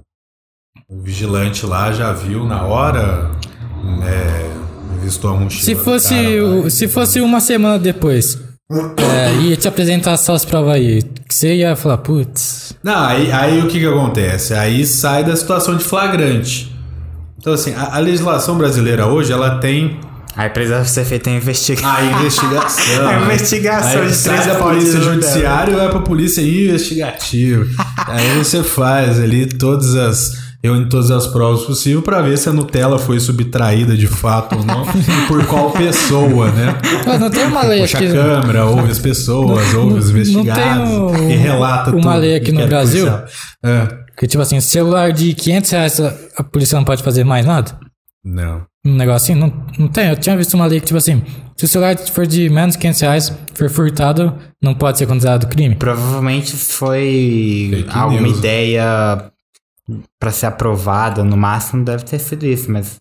o 0.87 1.01
vigilante 1.01 1.65
lá 1.65 1.91
já 1.91 2.13
viu 2.13 2.45
na 2.45 2.63
hora, 2.63 3.31
é, 4.03 4.49
revistou 4.99 5.31
a 5.31 5.33
mochila. 5.39 5.63
Se 5.63 5.73
do 5.73 5.81
fosse, 5.83 6.13
cara 6.13 6.45
o- 6.45 6.69
se 6.69 6.87
fosse 6.87 7.21
uma 7.21 7.39
semana 7.39 7.79
depois, 7.79 8.37
é, 8.71 9.33
ia 9.41 9.57
te 9.57 9.67
apresentar 9.67 10.15
só 10.17 10.35
as 10.35 10.45
provas 10.45 10.75
aí, 10.75 11.01
que 11.27 11.33
você 11.33 11.55
ia 11.55 11.75
falar, 11.75 11.97
putz, 11.97 12.77
Não, 12.83 13.03
aí, 13.03 13.31
aí 13.31 13.59
o 13.61 13.67
que 13.67 13.79
que 13.79 13.85
acontece? 13.85 14.53
Aí 14.53 14.85
sai 14.85 15.23
da 15.23 15.35
situação 15.35 15.75
de 15.75 15.83
flagrante. 15.83 16.75
Então, 17.39 17.53
assim, 17.53 17.73
a, 17.73 17.95
a 17.95 17.99
legislação 17.99 18.57
brasileira 18.57 19.07
hoje, 19.07 19.31
ela 19.31 19.57
tem 19.57 19.99
Aí 20.35 20.49
precisa 20.51 20.85
ser 20.85 21.03
feita 21.03 21.29
a 21.29 21.33
investigação. 21.33 21.89
a 21.97 22.03
investigação. 22.05 23.07
A 23.07 23.11
né? 23.11 23.23
investigação 23.23 24.01
aí 24.03 24.13
sai 24.13 24.35
três 24.35 24.47
da 24.47 24.63
polícia 24.63 24.99
de 24.99 25.05
judiciária 25.05 25.71
e 25.71 25.75
vai 25.75 25.89
pra 25.89 25.99
polícia 26.01 26.41
investigativa. 26.41 27.65
aí 28.07 28.37
você 28.37 28.63
faz 28.63 29.19
ali 29.19 29.47
todas 29.47 29.95
as... 29.95 30.48
Reúne 30.61 30.89
todas 30.89 31.09
as 31.09 31.25
provas 31.27 31.61
possíveis 31.63 32.03
pra 32.03 32.21
ver 32.21 32.37
se 32.37 32.49
a 32.49 32.53
Nutella 32.53 32.99
foi 32.99 33.17
subtraída 33.19 33.95
de 33.95 34.07
fato 34.07 34.57
ou 34.57 34.63
não 34.65 34.83
e 34.83 35.27
por 35.27 35.45
qual 35.47 35.71
pessoa, 35.71 36.51
né? 36.51 36.75
Pô, 37.05 37.17
não 37.17 37.29
tem 37.29 37.45
uma 37.45 37.63
lei 37.63 37.81
Puxa 37.81 37.97
aqui. 37.97 38.07
a 38.07 38.11
câmera, 38.11 38.65
ouve 38.65 38.91
as 38.91 38.99
pessoas, 38.99 39.73
ouve 39.73 39.93
os 39.93 40.05
não 40.05 40.09
investigados 40.11 40.89
um- 40.89 41.29
e 41.29 41.35
relata 41.37 41.91
uma 41.91 42.01
tudo. 42.01 42.17
lei 42.21 42.35
aqui 42.35 42.51
no 42.51 42.67
Brasil? 42.67 43.07
É. 43.63 43.87
Que 44.17 44.27
tipo 44.27 44.41
assim, 44.43 44.59
celular 44.59 45.13
de 45.13 45.33
500 45.33 45.71
reais 45.71 45.99
a 46.37 46.43
polícia 46.43 46.75
não 46.75 46.83
pode 46.83 47.03
fazer 47.03 47.23
mais 47.23 47.45
nada? 47.45 47.71
Não. 48.25 48.63
Um 48.85 48.95
negocinho? 48.95 49.37
Não, 49.39 49.53
não 49.77 49.87
tem. 49.87 50.09
Eu 50.09 50.17
tinha 50.17 50.35
visto 50.35 50.55
uma 50.55 50.65
lei 50.65 50.81
que 50.81 50.87
tipo 50.87 50.97
assim, 50.97 51.21
se 51.55 51.63
o 51.63 51.67
celular 51.69 51.97
for 51.97 52.27
de 52.27 52.49
menos 52.49 52.73
de 52.75 52.79
500 52.79 53.01
reais, 53.01 53.33
for 53.55 53.69
furtado, 53.69 54.33
não 54.61 54.73
pode 54.73 54.97
ser 54.97 55.05
considerado 55.07 55.47
crime. 55.47 55.75
Provavelmente 55.75 56.53
foi 56.55 57.69
Fake 57.73 57.89
alguma 57.97 58.21
news. 58.21 58.37
ideia 58.39 59.23
pra 60.19 60.31
ser 60.31 60.45
aprovada, 60.47 61.23
no 61.23 61.37
máximo 61.37 61.83
deve 61.83 62.03
ter 62.03 62.19
sido 62.19 62.45
isso, 62.45 62.71
mas 62.71 62.99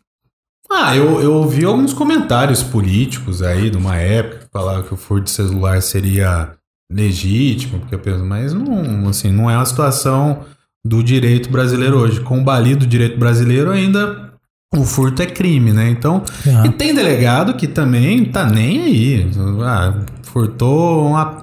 Ah, 0.70 0.94
eu, 0.97 1.20
eu 1.23 1.32
ouvi 1.35 1.65
alguns 1.65 1.93
comentários 1.94 2.62
políticos 2.62 3.43
aí, 3.43 3.70
numa 3.70 3.97
época, 3.97 4.39
que 4.44 4.51
falavam 4.52 4.82
que 4.82 4.93
o 4.94 4.97
furto 4.98 5.24
de 5.24 5.31
celular 5.31 5.81
seria 5.82 6.52
legítimo, 6.90 7.81
porque 7.81 7.94
eu 7.94 7.98
penso, 7.98 8.24
mas 8.24 8.52
não, 8.52 9.09
assim, 9.09 9.31
não 9.32 9.51
é 9.51 9.56
uma 9.56 9.65
situação 9.66 10.44
do 10.86 11.02
direito 11.02 11.51
brasileiro 11.51 11.98
hoje. 11.98 12.20
Combalido 12.20 12.85
o 12.85 12.89
direito 12.89 13.19
brasileiro 13.19 13.70
ainda 13.70 14.28
o 14.74 14.85
furto 14.85 15.23
é 15.23 15.27
crime, 15.27 15.73
né? 15.73 15.89
Então, 15.89 16.23
Ah. 16.47 16.66
e 16.66 16.70
tem 16.70 16.94
delegado 16.94 17.55
que 17.55 17.66
também 17.66 18.24
tá 18.27 18.44
nem 18.44 18.82
aí. 18.82 19.31
Ah, 19.65 19.94
furtou 20.23 21.06
uma, 21.06 21.43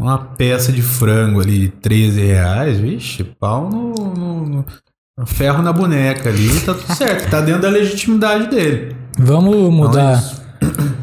uma 0.00 0.18
peça 0.18 0.72
de 0.72 0.82
frango 0.82 1.40
ali, 1.40 1.68
13 1.68 2.20
reais, 2.24 2.78
vixe, 2.78 3.22
pau 3.22 3.68
no, 3.70 3.92
no- 3.92 4.46
no- 4.46 5.26
ferro 5.26 5.62
na 5.62 5.72
boneca 5.72 6.30
ali, 6.30 6.48
tá 6.60 6.72
tudo 6.74 6.94
certo, 6.96 7.28
tá 7.30 7.40
dentro 7.42 7.60
da 7.62 7.68
legitimidade 7.68 8.48
dele. 8.48 8.96
Vamos 9.18 9.54
mudar 9.72 10.22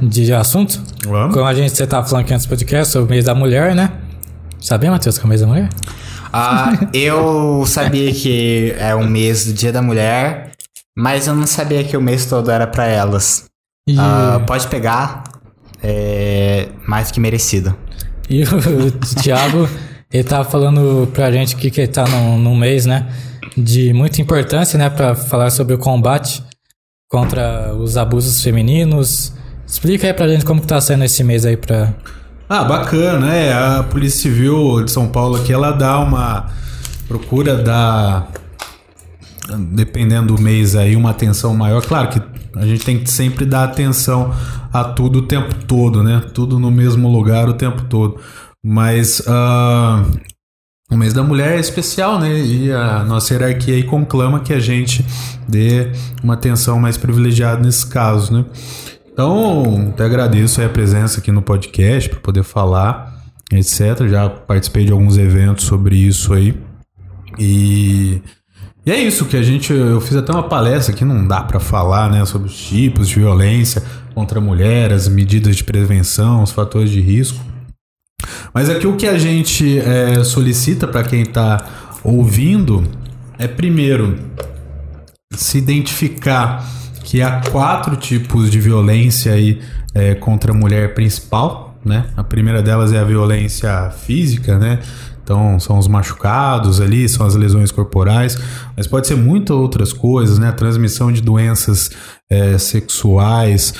de 0.01 0.33
assunto? 0.33 0.81
Vamos. 1.05 1.33
Como 1.35 1.45
a 1.45 1.53
gente, 1.53 1.75
você 1.75 1.85
tava 1.85 2.07
falando 2.07 2.25
aqui 2.25 2.33
antes 2.33 2.45
do 2.45 2.49
podcast 2.49 2.91
sobre 2.91 3.07
o 3.07 3.09
mês 3.11 3.25
da 3.25 3.35
mulher, 3.35 3.75
né? 3.75 3.91
Sabia, 4.59 4.89
Matheus, 4.89 5.17
que 5.19 5.23
é 5.23 5.25
o 5.25 5.29
mês 5.29 5.41
da 5.41 5.47
mulher? 5.47 5.69
Ah, 6.33 6.71
eu 6.93 7.63
sabia 7.67 8.11
que 8.11 8.73
é 8.79 8.95
um 8.95 9.07
mês 9.07 9.45
do 9.45 9.53
Dia 9.53 9.71
da 9.71 9.81
Mulher, 9.81 10.51
mas 10.97 11.25
eu 11.27 11.35
não 11.35 11.45
sabia 11.47 11.83
que 11.83 11.95
o 11.95 12.01
mês 12.01 12.25
todo 12.25 12.49
era 12.51 12.65
pra 12.67 12.85
elas. 12.87 13.45
E, 13.87 13.95
Ah, 13.97 14.41
pode 14.45 14.67
pegar, 14.67 15.23
é 15.81 16.67
mais 16.87 17.11
que 17.11 17.19
merecido. 17.19 17.75
E 18.29 18.43
o 18.43 18.91
Thiago, 19.21 19.69
ele 20.11 20.23
tava 20.23 20.49
falando 20.49 21.07
pra 21.13 21.31
gente 21.31 21.55
que, 21.55 21.71
que 21.71 21.81
ele 21.81 21.87
tá 21.87 22.05
num, 22.07 22.37
num 22.37 22.55
mês, 22.55 22.85
né? 22.85 23.07
De 23.55 23.93
muita 23.93 24.21
importância, 24.21 24.77
né? 24.77 24.89
Pra 24.89 25.15
falar 25.15 25.49
sobre 25.49 25.73
o 25.73 25.77
combate 25.77 26.43
contra 27.09 27.73
os 27.73 27.97
abusos 27.97 28.41
femininos. 28.41 29.33
Explica 29.65 30.07
aí 30.07 30.13
pra 30.13 30.27
gente 30.27 30.45
como 30.45 30.61
que 30.61 30.67
tá 30.67 30.79
sendo 30.79 31.03
esse 31.03 31.23
mês 31.23 31.45
aí 31.45 31.57
pra... 31.57 31.93
Ah, 32.49 32.63
bacana, 32.63 33.33
é. 33.33 33.51
A 33.51 33.83
Polícia 33.83 34.21
Civil 34.21 34.83
de 34.83 34.91
São 34.91 35.07
Paulo 35.07 35.35
aqui, 35.35 35.51
ela 35.51 35.71
dá 35.71 35.99
uma. 35.99 36.49
procura 37.07 37.57
dar. 37.57 38.31
Dependendo 39.71 40.35
do 40.35 40.41
mês 40.41 40.75
aí, 40.75 40.95
uma 40.95 41.09
atenção 41.09 41.53
maior. 41.53 41.81
Claro 41.81 42.07
que 42.07 42.21
a 42.59 42.65
gente 42.65 42.85
tem 42.85 42.99
que 42.99 43.09
sempre 43.09 43.45
dar 43.45 43.63
atenção 43.63 44.33
a 44.71 44.83
tudo 44.83 45.19
o 45.19 45.21
tempo 45.23 45.53
todo, 45.65 46.03
né? 46.03 46.21
Tudo 46.33 46.59
no 46.59 46.71
mesmo 46.71 47.09
lugar 47.09 47.47
o 47.49 47.53
tempo 47.53 47.83
todo. 47.85 48.19
Mas 48.63 49.21
ah, 49.27 50.03
o 50.89 50.95
mês 50.95 51.13
da 51.13 51.21
mulher 51.21 51.57
é 51.57 51.59
especial, 51.59 52.19
né? 52.19 52.39
E 52.39 52.71
a 52.71 53.03
nossa 53.03 53.33
hierarquia 53.33 53.75
aí 53.75 53.83
conclama 53.83 54.39
que 54.39 54.53
a 54.53 54.59
gente 54.59 55.05
dê 55.47 55.91
uma 56.23 56.33
atenção 56.33 56.79
mais 56.79 56.97
privilegiada 56.97 57.61
nesse 57.61 57.85
caso, 57.87 58.33
né? 58.33 58.45
Então, 59.11 59.89
até 59.89 60.05
agradeço 60.05 60.61
a 60.61 60.69
presença 60.69 61.19
aqui 61.19 61.31
no 61.31 61.41
podcast 61.41 62.09
para 62.09 62.19
poder 62.19 62.43
falar, 62.43 63.19
etc. 63.51 64.07
Já 64.07 64.29
participei 64.29 64.85
de 64.85 64.91
alguns 64.91 65.17
eventos 65.17 65.65
sobre 65.65 65.95
isso 65.95 66.33
aí. 66.33 66.55
E, 67.39 68.21
e 68.87 68.91
é 68.91 68.97
isso 68.97 69.25
que 69.25 69.35
a 69.35 69.43
gente. 69.43 69.73
Eu 69.73 69.99
fiz 69.99 70.15
até 70.15 70.31
uma 70.31 70.47
palestra 70.47 70.95
que 70.95 71.03
não 71.03 71.27
dá 71.27 71.41
para 71.41 71.59
falar, 71.59 72.09
né? 72.09 72.23
Sobre 72.23 72.47
os 72.47 72.55
tipos 72.55 73.09
de 73.09 73.15
violência 73.15 73.83
contra 74.15 74.39
a 74.39 74.41
mulher, 74.41 74.93
as 74.93 75.09
medidas 75.09 75.57
de 75.57 75.63
prevenção, 75.65 76.41
os 76.41 76.51
fatores 76.51 76.89
de 76.89 77.01
risco. 77.01 77.37
Mas 78.53 78.69
aqui 78.69 78.87
o 78.87 78.95
que 78.95 79.05
a 79.05 79.17
gente 79.17 79.77
é, 79.77 80.23
solicita 80.23 80.87
para 80.87 81.03
quem 81.03 81.23
está 81.23 81.65
ouvindo 82.01 82.87
é, 83.37 83.45
primeiro, 83.45 84.17
se 85.33 85.57
identificar 85.57 86.65
que 87.03 87.21
há 87.21 87.41
quatro 87.51 87.97
tipos 87.97 88.49
de 88.49 88.61
violência 88.61 89.33
aí, 89.33 89.61
é, 89.93 90.15
contra 90.15 90.53
a 90.53 90.55
mulher 90.55 90.93
principal, 90.93 91.77
né? 91.83 92.05
A 92.15 92.23
primeira 92.23 92.61
delas 92.61 92.93
é 92.93 92.99
a 92.99 93.03
violência 93.03 93.89
física, 93.89 94.57
né? 94.57 94.79
Então, 95.27 95.59
são 95.59 95.77
os 95.77 95.89
machucados 95.89 96.79
ali, 96.79 97.09
são 97.09 97.25
as 97.25 97.35
lesões 97.35 97.69
corporais, 97.69 98.37
mas 98.77 98.87
pode 98.87 99.07
ser 99.07 99.17
muitas 99.17 99.57
outras 99.57 99.91
coisas, 99.91 100.39
né? 100.39 100.47
A 100.47 100.53
transmissão 100.53 101.11
de 101.11 101.21
doenças 101.21 101.91
é, 102.31 102.57
sexuais, 102.57 103.73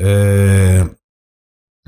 é, 0.00 0.88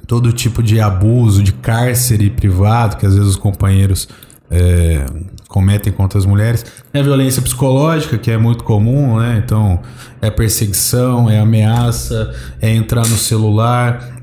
todo 0.07 0.35
tipo 0.35 0.63
de 0.63 0.83
abuso, 0.83 1.43
de 1.43 1.55
cárcere 1.55 2.29
privado 2.29 2.99
que 2.99 3.07
às 3.07 3.15
vezes 3.15 3.31
os 3.31 3.37
companheiros 3.37 4.07
é, 4.51 5.07
cometem 5.49 5.91
contra 5.91 6.19
as 6.19 6.27
mulheres. 6.27 6.67
É 6.93 7.01
a 7.01 7.03
violência 7.03 7.41
psicológica, 7.41 8.19
que 8.19 8.31
é 8.31 8.37
muito 8.37 8.65
comum, 8.65 9.17
né? 9.19 9.43
Então, 9.43 9.81
é 10.21 10.31
perseguição, 10.31 11.31
é 11.31 11.39
ameaça, 11.39 12.35
é 12.61 12.71
entrar 12.71 13.09
no 13.09 13.17
celular, 13.17 14.16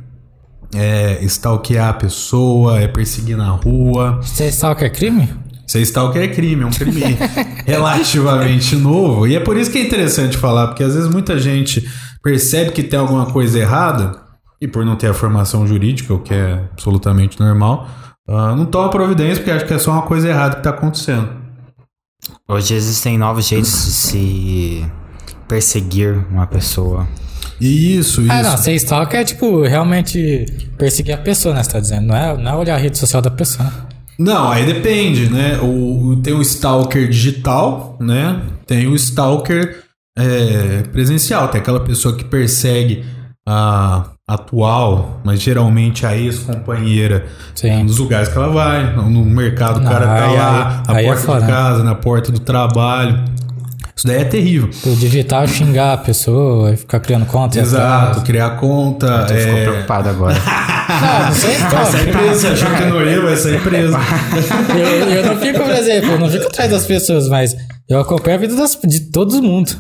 é 0.76 1.24
stalkear 1.24 1.90
a 1.90 1.94
pessoa, 1.94 2.80
é 2.80 2.88
perseguir 2.88 3.38
na 3.38 3.50
rua. 3.50 4.20
Você 4.22 4.52
que 4.76 4.86
é 4.86 4.90
crime? 4.90 5.30
Ser 5.68 5.82
stalker 5.82 6.22
é 6.22 6.28
crime, 6.28 6.64
é 6.64 6.66
um 6.66 6.72
crime 6.72 7.18
relativamente 7.66 8.76
novo. 8.76 9.26
E 9.28 9.36
é 9.36 9.40
por 9.40 9.58
isso 9.58 9.72
que 9.72 9.78
é 9.78 9.82
interessante 9.82 10.38
falar, 10.38 10.68
porque 10.68 10.84
às 10.84 10.94
vezes 10.94 11.10
muita 11.10 11.40
gente 11.40 11.88
percebe 12.22 12.72
que 12.72 12.84
tem 12.84 13.00
alguma 13.00 13.26
coisa 13.28 13.60
errada, 13.60 14.22
e 14.62 14.68
por 14.68 14.86
não 14.86 14.96
ter 14.96 15.08
a 15.08 15.14
formação 15.14 15.66
jurídica, 15.68 16.14
o 16.14 16.20
que 16.20 16.34
é 16.34 16.54
absolutamente 16.72 17.40
normal, 17.40 17.88
ah, 18.28 18.56
não 18.56 18.66
toma 18.66 18.90
providência 18.90 19.38
porque 19.38 19.52
acha 19.52 19.66
que 19.66 19.74
é 19.74 19.80
só 19.80 19.92
uma 19.92 20.04
coisa 20.04 20.30
errada 20.30 20.56
que 20.56 20.60
está 20.60 20.70
acontecendo. 20.70 21.30
Hoje 22.48 22.74
existem 22.74 23.18
novos 23.18 23.48
jeitos 23.48 23.72
de 23.72 23.92
se 23.92 24.92
perseguir 25.48 26.26
uma 26.30 26.48
pessoa. 26.48 27.08
Isso, 27.62 28.22
isso. 28.22 28.32
Ah, 28.32 28.44
não, 28.44 28.58
ser 28.58 28.74
stalker 28.76 29.20
é 29.20 29.24
tipo 29.24 29.62
realmente 29.64 30.46
perseguir 30.78 31.14
a 31.16 31.18
pessoa, 31.18 31.54
né? 31.56 31.64
Você 31.64 31.72
tá 31.72 31.80
dizendo? 31.80 32.08
Não 32.08 32.16
é, 32.16 32.38
não 32.38 32.52
é 32.52 32.56
olhar 32.56 32.76
a 32.76 32.78
rede 32.80 32.98
social 32.98 33.22
da 33.22 33.30
pessoa. 33.32 33.66
né? 33.66 33.72
Não, 34.20 34.50
aí 34.52 34.66
depende, 34.66 35.30
né? 35.30 35.58
O, 35.62 36.16
tem 36.24 36.34
o 36.34 36.42
stalker 36.42 37.08
digital, 37.10 37.98
né? 38.00 38.42
Tem 38.68 38.88
o 38.88 38.96
stalker 38.96 39.84
é, 40.18 40.84
presencial. 40.92 41.48
Tem 41.48 41.60
aquela 41.62 41.80
pessoa 41.80 42.16
que 42.16 42.24
persegue 42.24 43.04
a 43.48 44.10
atual, 44.28 45.20
mas 45.24 45.42
geralmente 45.42 46.06
a 46.06 46.16
ex-companheira 46.16 47.26
Sim. 47.56 47.84
nos 47.84 47.98
lugares 47.98 48.30
que 48.30 48.38
ela 48.38 48.50
vai. 48.50 48.96
No 48.96 49.26
mercado, 49.26 49.80
o 49.82 49.84
cara 49.84 50.06
tá 50.06 50.26
aí- 50.30 50.38
lá, 50.38 50.84
na 50.88 51.00
é 51.02 51.04
porta 51.06 51.22
foda, 51.24 51.40
de 51.42 51.46
né? 51.48 51.52
casa, 51.52 51.84
na 51.84 51.96
porta 51.96 52.32
do 52.32 52.40
trabalho. 52.40 53.20
Isso 53.96 54.08
daí 54.08 54.22
é 54.22 54.26
terrível. 54.26 54.70
O 54.86 54.96
digital 54.96 55.48
xingar 55.48 55.94
a 55.94 55.98
pessoa 55.98 56.72
e 56.74 56.78
ficar 56.78 57.00
criando 57.00 57.26
conta. 57.28 57.60
Exato, 57.60 58.22
criar 58.22 58.52
conta. 58.58 59.28
Eu 59.30 59.38
fico 59.38 59.58
É... 59.58 59.64
preocupado 59.64 60.10
agora. 60.10 60.36
Não, 60.84 61.26
não 61.28 61.34
sei 61.34 61.54
stalker. 61.56 62.12
preso, 62.12 62.40
você 62.42 62.48
achou 62.48 62.70
que 62.76 62.86
não 62.86 63.02
ia, 63.02 63.22
vai 63.22 63.38
sair 63.38 63.62
preso. 63.64 63.94
Eu, 64.78 65.10
eu 65.10 65.26
não 65.26 65.38
fico, 65.38 65.60
por 65.60 65.72
exemplo, 65.72 66.12
eu 66.12 66.20
não 66.20 66.30
fico 66.30 66.46
atrás 66.48 66.70
das 66.72 66.86
pessoas, 66.86 67.30
mas 67.30 67.56
eu 67.90 68.00
acompanho 68.02 68.36
a 68.36 68.40
vida 68.40 68.56
das, 68.56 68.78
de 68.84 69.00
todo 69.10 69.42
mundo. 69.42 69.72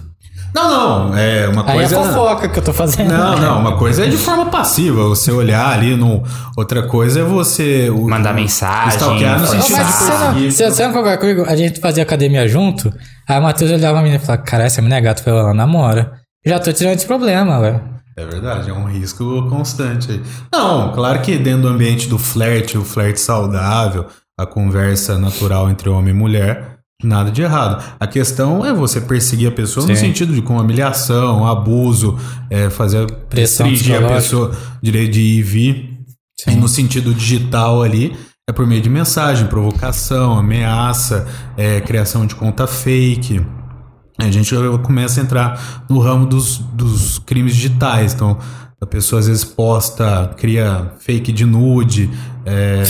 Não, 0.53 1.09
não, 1.09 1.17
é 1.17 1.47
uma 1.47 1.63
Aí 1.63 1.69
é 1.71 1.87
coisa. 1.87 1.95
fofoca 1.95 2.47
que 2.47 2.59
eu 2.59 2.63
tô 2.63 2.71
fazendo. 2.73 3.11
Não, 3.11 3.37
não, 3.39 3.59
uma 3.59 3.75
coisa 3.77 4.05
é 4.05 4.07
de 4.07 4.17
forma 4.17 4.45
passiva, 4.47 5.03
você 5.05 5.31
olhar 5.31 5.67
ali 5.71 5.95
no. 5.95 6.23
Outra 6.55 6.83
coisa 6.83 7.21
é 7.21 7.23
você. 7.23 7.89
o- 7.89 8.07
Mandar 8.09 8.33
mensagem, 8.33 8.89
Stalkear 8.99 9.39
no 9.39 9.47
sentido 9.47 9.77
mas 9.77 9.87
de 9.87 10.51
você 10.51 10.63
não, 10.65 10.71
você, 10.71 10.87
concorda 10.89 11.17
comigo? 11.17 11.43
A 11.47 11.55
gente 11.55 11.79
fazia 11.79 12.03
academia 12.03 12.47
junto, 12.47 12.93
aí 13.27 13.39
o 13.39 13.41
Matheus 13.41 13.71
olhava 13.71 13.97
a 13.99 14.01
menina 14.01 14.21
e 14.21 14.25
falava, 14.25 14.43
cara, 14.43 14.63
essa 14.65 14.81
menina 14.81 14.97
é 14.97 15.01
gata, 15.01 15.23
foi 15.23 15.33
ela 15.33 15.53
namora. 15.53 16.11
Já 16.45 16.59
tô 16.59 16.71
tirando 16.71 16.95
esse 16.95 17.05
problema, 17.07 17.59
velho. 17.59 17.81
É 18.15 18.23
verdade, 18.25 18.69
é 18.69 18.73
um 18.73 18.85
risco 18.85 19.49
constante 19.49 20.11
aí. 20.11 20.21
Não, 20.51 20.91
claro 20.91 21.19
que 21.21 21.35
dentro 21.37 21.63
do 21.63 21.67
ambiente 21.69 22.07
do 22.07 22.19
flerte, 22.19 22.77
o 22.77 22.83
flerte 22.83 23.19
saudável, 23.19 24.05
a 24.39 24.45
conversa 24.45 25.17
natural 25.17 25.67
entre 25.69 25.89
homem 25.89 26.11
e 26.13 26.17
mulher, 26.17 26.72
nada 27.05 27.31
de 27.31 27.41
errado. 27.41 27.83
A 27.99 28.07
questão 28.07 28.65
é 28.65 28.73
você 28.73 29.01
perseguir 29.01 29.47
a 29.47 29.51
pessoa 29.51 29.85
no 29.85 29.95
Sim. 29.95 30.07
sentido 30.07 30.33
de 30.33 30.41
com 30.41 30.57
humilhação, 30.57 31.45
abuso, 31.45 32.17
é, 32.49 32.69
fazer 32.69 33.09
Pressão 33.29 33.67
restringir 33.67 34.03
a 34.03 34.07
pessoa 34.07 34.51
direito 34.81 35.13
de 35.13 35.21
ir 35.21 35.39
e 35.39 35.43
vir. 35.43 35.99
E 36.47 36.55
no 36.55 36.67
sentido 36.67 37.13
digital 37.13 37.81
ali, 37.83 38.15
é 38.49 38.51
por 38.51 38.67
meio 38.67 38.81
de 38.81 38.89
mensagem, 38.89 39.47
provocação, 39.47 40.37
ameaça, 40.37 41.25
é, 41.55 41.79
criação 41.79 42.25
de 42.25 42.35
conta 42.35 42.67
fake. 42.67 43.45
A 44.19 44.29
gente 44.29 44.53
começa 44.83 45.21
a 45.21 45.23
entrar 45.23 45.85
no 45.89 45.99
ramo 45.99 46.25
dos, 46.25 46.57
dos 46.57 47.19
crimes 47.19 47.55
digitais. 47.55 48.13
Então, 48.13 48.37
a 48.81 48.85
pessoa 48.85 49.21
às 49.21 49.27
vezes 49.27 49.45
posta, 49.45 50.33
cria 50.37 50.91
fake 50.99 51.31
de 51.31 51.45
nude, 51.45 52.09
é, 52.45 52.83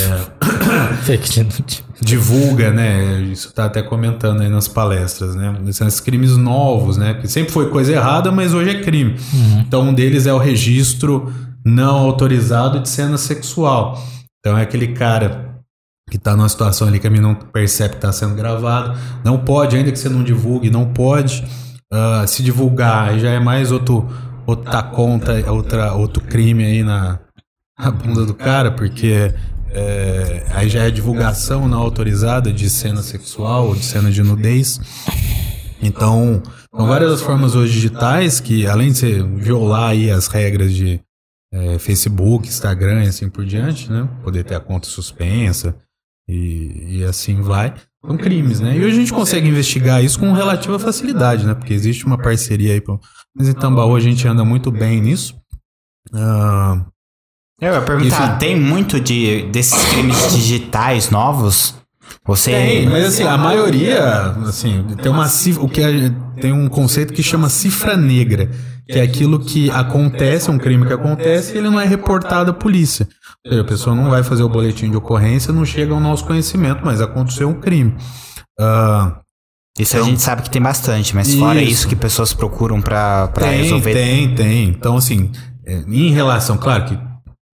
Fake 1.03 1.43
nude. 1.43 1.83
divulga, 2.01 2.71
né? 2.71 3.21
Isso 3.31 3.53
tá 3.53 3.65
até 3.65 3.81
comentando 3.81 4.41
aí 4.41 4.49
nas 4.49 4.67
palestras, 4.67 5.35
né? 5.35 5.55
Esses 5.67 5.99
crimes 5.99 6.35
novos, 6.37 6.97
né? 6.97 7.13
Que 7.15 7.27
sempre 7.27 7.51
foi 7.51 7.69
coisa 7.69 7.91
errada, 7.93 8.31
mas 8.31 8.53
hoje 8.53 8.71
é 8.71 8.81
crime. 8.81 9.15
Então, 9.59 9.83
um 9.83 9.93
deles 9.93 10.25
é 10.25 10.33
o 10.33 10.37
registro 10.37 11.31
não 11.65 11.97
autorizado 11.97 12.79
de 12.79 12.89
cena 12.89 13.17
sexual. 13.17 14.01
Então, 14.39 14.57
é 14.57 14.63
aquele 14.63 14.89
cara 14.89 15.53
que 16.09 16.17
tá 16.17 16.35
numa 16.35 16.49
situação 16.49 16.87
ali 16.87 16.99
que 16.99 17.07
a 17.07 17.09
mim 17.09 17.19
não 17.19 17.33
percebe 17.33 17.95
que 17.95 18.01
tá 18.01 18.11
sendo 18.11 18.35
gravado. 18.35 18.97
Não 19.23 19.37
pode, 19.37 19.75
ainda 19.75 19.91
que 19.91 19.99
você 19.99 20.09
não 20.09 20.23
divulgue, 20.23 20.69
não 20.69 20.85
pode. 20.93 21.43
ah, 21.91 22.25
se 22.27 22.41
divulgar, 22.43 23.09
aí 23.09 23.19
já 23.19 23.29
é 23.29 23.39
mais 23.39 23.71
outro, 23.71 24.07
outra 24.45 24.81
conta, 24.83 25.33
outra, 25.51 25.93
outro 25.93 26.21
crime 26.23 26.63
aí 26.65 26.83
na, 26.83 27.19
na 27.77 27.91
bunda 27.91 28.25
do 28.25 28.33
cara, 28.33 28.71
porque 28.71 29.33
é, 29.69 30.45
aí 30.51 30.69
já 30.69 30.83
é 30.83 30.91
divulgação 30.91 31.67
não 31.67 31.79
autorizada 31.79 32.51
de 32.51 32.69
cena 32.69 33.01
sexual 33.01 33.67
ou 33.67 33.75
de 33.75 33.83
cena 33.83 34.11
de 34.11 34.21
nudez. 34.21 34.79
Então, 35.81 36.41
são 36.73 36.87
várias 36.87 37.11
as 37.11 37.21
formas 37.21 37.55
hoje 37.55 37.73
digitais 37.73 38.39
que, 38.39 38.65
além 38.67 38.91
de 38.91 38.99
você 38.99 39.23
violar 39.23 39.89
aí 39.89 40.09
as 40.09 40.27
regras 40.27 40.73
de 40.73 41.01
é, 41.51 41.77
Facebook, 41.77 42.47
Instagram 42.47 43.03
e 43.03 43.07
assim 43.07 43.29
por 43.29 43.45
diante, 43.45 43.91
né? 43.91 44.07
Poder 44.23 44.43
ter 44.43 44.55
a 44.55 44.59
conta 44.59 44.87
suspensa, 44.87 45.75
e, 46.27 46.99
e 46.99 47.03
assim 47.03 47.41
vai. 47.41 47.73
São 48.05 48.17
crimes, 48.17 48.59
né? 48.59 48.77
E 48.77 48.83
hoje 48.83 48.97
a 48.97 48.99
gente 48.99 49.13
consegue 49.13 49.47
investigar 49.47 50.03
isso 50.03 50.19
com 50.19 50.33
relativa 50.33 50.77
facilidade, 50.79 51.45
né? 51.45 51.53
Porque 51.53 51.73
existe 51.73 52.05
uma 52.05 52.17
parceria 52.17 52.73
aí. 52.73 52.81
Pro... 52.81 52.99
Mas 53.35 53.47
em 53.47 53.53
Tambaú 53.53 53.95
a 53.95 53.99
gente 53.99 54.27
anda 54.27 54.43
muito 54.43 54.71
bem 54.71 55.01
nisso. 55.01 55.35
Ah, 56.13 56.85
Eu 57.67 57.73
ia 57.73 57.81
perguntar, 57.81 58.37
tem 58.37 58.59
muito 58.59 58.99
de, 58.99 59.43
desses 59.51 59.83
crimes 59.85 60.33
digitais 60.33 61.09
novos? 61.09 61.75
Você. 62.25 62.51
Tem, 62.51 62.85
mas 62.89 63.05
assim, 63.05 63.23
a 63.23 63.37
maioria, 63.37 64.03
assim, 64.47 64.85
tem 65.01 65.11
uma 65.11 65.27
cifra, 65.27 65.63
o 65.63 65.69
que 65.69 65.81
é- 65.81 66.11
tem 66.39 66.51
um 66.53 66.67
conceito 66.69 67.13
que 67.13 67.21
chama 67.23 67.49
cifra 67.49 67.97
negra, 67.97 68.49
que 68.87 68.97
é 68.99 69.01
aquilo 69.01 69.39
que 69.39 69.69
acontece, 69.71 70.49
um 70.51 70.57
crime 70.57 70.85
que 70.85 70.93
acontece, 70.93 71.53
e 71.53 71.57
ele 71.57 71.69
não 71.69 71.79
é 71.79 71.85
reportado 71.85 72.51
à 72.51 72.53
polícia. 72.53 73.07
Seja, 73.45 73.61
a 73.61 73.65
pessoa 73.65 73.95
não 73.95 74.09
vai 74.09 74.23
fazer 74.23 74.43
o 74.43 74.49
boletim 74.49 74.89
de 74.89 74.95
ocorrência, 74.95 75.51
não 75.51 75.65
chega 75.65 75.93
ao 75.93 75.99
nosso 75.99 76.23
conhecimento, 76.25 76.81
mas 76.83 77.01
aconteceu 77.01 77.49
um 77.49 77.59
crime. 77.59 77.95
Ah, 78.59 79.19
Isso 79.79 79.95
a 79.95 79.99
Então- 79.99 80.09
gente 80.11 80.21
sabe 80.21 80.43
que 80.43 80.51
tem 80.51 80.61
bastante, 80.61 81.15
mas 81.15 81.33
fora 81.33 81.59
Isso. 81.59 81.71
isso 81.71 81.87
que 81.87 81.95
pessoas 81.95 82.31
procuram 82.31 82.79
tem, 83.33 83.63
resolver. 83.63 83.91
tem, 83.93 84.35
tem. 84.35 84.67
Então, 84.69 84.95
assim, 84.97 85.31
é, 85.65 85.81
em 85.87 86.11
relação, 86.11 86.57
claro 86.57 86.85
que 86.85 86.97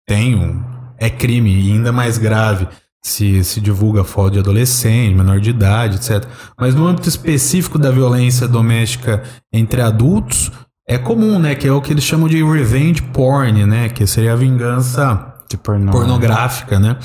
tem 0.10 0.36
um. 0.36 0.60
É 0.98 1.08
crime 1.08 1.54
e 1.54 1.72
ainda 1.72 1.92
mais 1.92 2.18
grave 2.18 2.68
se 3.02 3.44
se 3.44 3.62
divulga 3.62 4.04
foto 4.04 4.32
de 4.32 4.40
adolescente, 4.40 5.16
menor 5.16 5.40
de 5.40 5.52
idade, 5.52 5.98
etc. 5.98 6.28
Mas 6.60 6.74
no 6.74 6.88
âmbito 6.88 7.08
específico 7.08 7.78
da 7.78 7.92
violência 7.92 8.48
doméstica 8.48 9.22
entre 9.54 9.82
adultos, 9.82 10.52
é 10.88 10.98
comum, 10.98 11.38
né? 11.38 11.54
Que 11.54 11.68
é 11.68 11.72
o 11.72 11.80
que 11.80 11.94
eles 11.94 12.04
chamam 12.04 12.28
de 12.28 12.44
revenge 12.44 13.04
porn, 13.04 13.66
né? 13.68 13.88
Que 13.88 14.08
seria 14.08 14.34
a 14.34 14.36
vingança 14.36 15.36
pornô. 15.62 15.92
pornográfica, 15.92 16.80
né? 16.80 16.98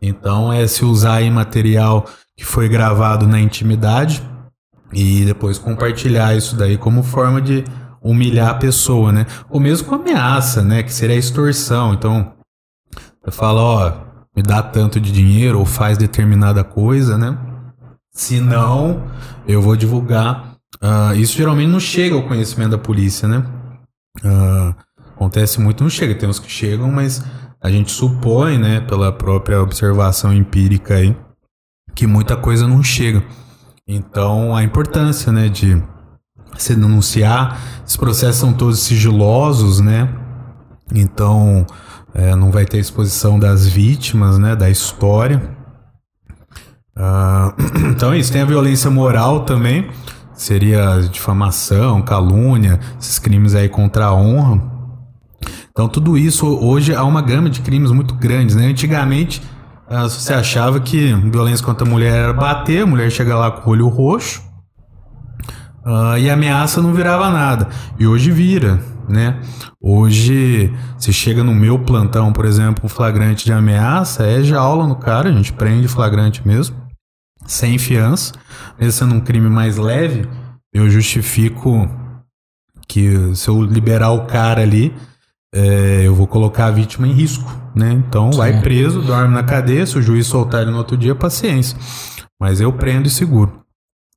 Então 0.00 0.52
é 0.52 0.64
se 0.68 0.84
usar 0.84 1.16
aí 1.16 1.30
material 1.30 2.06
que 2.36 2.44
foi 2.44 2.68
gravado 2.68 3.26
na 3.26 3.40
intimidade 3.40 4.22
e 4.92 5.24
depois 5.24 5.58
compartilhar 5.58 6.36
isso 6.36 6.54
daí 6.54 6.78
como 6.78 7.02
forma 7.02 7.42
de 7.42 7.64
humilhar 8.00 8.50
a 8.50 8.54
pessoa, 8.54 9.10
né? 9.10 9.26
Ou 9.50 9.58
mesmo 9.58 9.88
com 9.88 9.96
ameaça, 9.96 10.62
né? 10.62 10.84
Que 10.84 10.92
seria 10.92 11.16
a 11.16 11.18
extorsão. 11.18 11.94
Então, 11.94 12.33
eu 13.26 13.32
falo, 13.32 13.60
ó, 13.60 13.92
me 14.36 14.42
dá 14.42 14.62
tanto 14.62 15.00
de 15.00 15.12
dinheiro 15.12 15.58
ou 15.58 15.64
faz 15.64 15.96
determinada 15.96 16.64
coisa, 16.64 17.16
né? 17.16 17.38
Se 18.12 18.40
não, 18.40 19.04
eu 19.46 19.60
vou 19.60 19.76
divulgar. 19.76 20.56
Ah, 20.80 21.14
isso 21.14 21.36
geralmente 21.36 21.70
não 21.70 21.80
chega 21.80 22.14
ao 22.14 22.26
conhecimento 22.26 22.72
da 22.72 22.78
polícia, 22.78 23.26
né? 23.26 23.44
Ah, 24.24 24.74
acontece 25.14 25.60
muito, 25.60 25.82
não 25.82 25.90
chega. 25.90 26.14
Tem 26.14 26.28
uns 26.28 26.38
que 26.38 26.50
chegam, 26.50 26.90
mas 26.90 27.24
a 27.60 27.70
gente 27.70 27.90
supõe, 27.90 28.58
né, 28.58 28.80
pela 28.80 29.10
própria 29.10 29.62
observação 29.62 30.32
empírica 30.34 30.96
aí, 30.96 31.16
que 31.94 32.06
muita 32.06 32.36
coisa 32.36 32.68
não 32.68 32.82
chega. 32.82 33.24
Então, 33.88 34.54
a 34.54 34.62
importância, 34.62 35.32
né, 35.32 35.48
de 35.48 35.82
se 36.56 36.74
denunciar. 36.74 37.58
Esses 37.84 37.96
processos 37.96 38.36
são 38.36 38.52
todos 38.52 38.80
sigilosos, 38.80 39.80
né? 39.80 40.08
Então, 40.94 41.66
é, 42.14 42.36
não 42.36 42.50
vai 42.50 42.64
ter 42.64 42.78
exposição 42.78 43.38
das 43.38 43.66
vítimas, 43.66 44.38
né, 44.38 44.54
da 44.54 44.70
história. 44.70 45.42
Ah, 46.96 47.52
então 47.90 48.12
é 48.12 48.18
isso. 48.18 48.32
Tem 48.32 48.42
a 48.42 48.46
violência 48.46 48.88
moral 48.88 49.40
também. 49.40 49.90
Seria 50.32 51.00
difamação, 51.10 52.02
calúnia, 52.02 52.78
esses 53.00 53.18
crimes 53.18 53.54
aí 53.54 53.68
contra 53.68 54.06
a 54.06 54.14
honra. 54.14 54.72
Então 55.70 55.88
tudo 55.88 56.16
isso 56.16 56.46
hoje 56.46 56.94
há 56.94 57.04
uma 57.04 57.20
gama 57.20 57.50
de 57.50 57.60
crimes 57.60 57.90
muito 57.90 58.14
grandes, 58.14 58.54
né? 58.54 58.66
Antigamente 58.66 59.42
ah, 59.88 60.04
você 60.04 60.32
achava 60.32 60.80
que 60.80 61.12
violência 61.14 61.64
contra 61.64 61.86
a 61.86 61.90
mulher 61.90 62.14
era 62.14 62.32
bater, 62.32 62.82
a 62.82 62.86
mulher 62.86 63.10
chega 63.10 63.36
lá 63.36 63.50
com 63.50 63.68
o 63.68 63.72
olho 63.72 63.88
roxo 63.88 64.42
ah, 65.84 66.18
e 66.18 66.30
a 66.30 66.34
ameaça 66.34 66.80
não 66.80 66.94
virava 66.94 67.30
nada. 67.30 67.68
E 67.98 68.06
hoje 68.06 68.30
vira, 68.30 68.80
né? 69.08 69.40
Hoje, 69.80 70.72
se 70.98 71.12
chega 71.12 71.42
no 71.44 71.54
meu 71.54 71.78
plantão, 71.78 72.32
por 72.32 72.44
exemplo, 72.44 72.84
um 72.84 72.88
flagrante 72.88 73.44
de 73.44 73.52
ameaça, 73.52 74.24
é 74.24 74.42
jaula 74.42 74.86
no 74.86 74.96
cara, 74.96 75.28
a 75.28 75.32
gente 75.32 75.52
prende 75.52 75.88
flagrante 75.88 76.46
mesmo, 76.46 76.76
sem 77.46 77.78
fiança. 77.78 78.32
Mesmo 78.78 78.92
sendo 78.92 79.14
um 79.14 79.20
crime 79.20 79.48
mais 79.48 79.76
leve, 79.76 80.28
eu 80.72 80.88
justifico 80.90 81.88
que 82.86 83.34
se 83.34 83.48
eu 83.48 83.62
liberar 83.62 84.10
o 84.10 84.26
cara 84.26 84.62
ali, 84.62 84.94
é, 85.54 86.02
eu 86.04 86.14
vou 86.14 86.26
colocar 86.26 86.66
a 86.66 86.70
vítima 86.70 87.06
em 87.06 87.12
risco, 87.12 87.50
né? 87.74 87.92
Então 87.92 88.32
vai 88.32 88.60
preso, 88.60 89.00
dorme 89.00 89.32
na 89.32 89.42
cadeia, 89.42 89.86
se 89.86 89.96
o 89.96 90.02
juiz 90.02 90.26
soltar 90.26 90.62
ele 90.62 90.72
no 90.72 90.78
outro 90.78 90.96
dia, 90.96 91.14
paciência. 91.14 91.78
Mas 92.40 92.60
eu 92.60 92.72
prendo 92.72 93.06
e 93.06 93.10
seguro. 93.10 93.63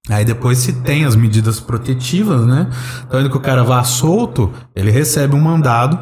Aí 0.09 0.23
depois 0.23 0.57
se 0.59 0.73
tem 0.73 1.03
as 1.05 1.15
medidas 1.15 1.59
protetivas, 1.59 2.45
né? 2.45 2.67
Então 3.05 3.17
ainda 3.19 3.29
que 3.29 3.37
o 3.37 3.41
cara 3.41 3.63
vá 3.63 3.83
solto, 3.83 4.51
ele 4.75 4.89
recebe 4.91 5.35
um 5.35 5.39
mandado. 5.41 5.99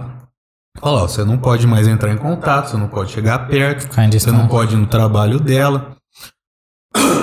Fala, 0.79 1.03
ó, 1.03 1.07
você 1.07 1.23
não 1.23 1.37
pode 1.37 1.65
mais 1.65 1.87
entrar 1.87 2.11
em 2.11 2.17
contato, 2.17 2.69
você 2.69 2.77
não 2.77 2.87
pode 2.87 3.11
chegar 3.11 3.47
perto, 3.47 3.87
você 4.11 4.31
não 4.31 4.47
pode 4.47 4.75
ir 4.75 4.77
no 4.77 4.85
trabalho 4.85 5.39
dela. 5.39 5.95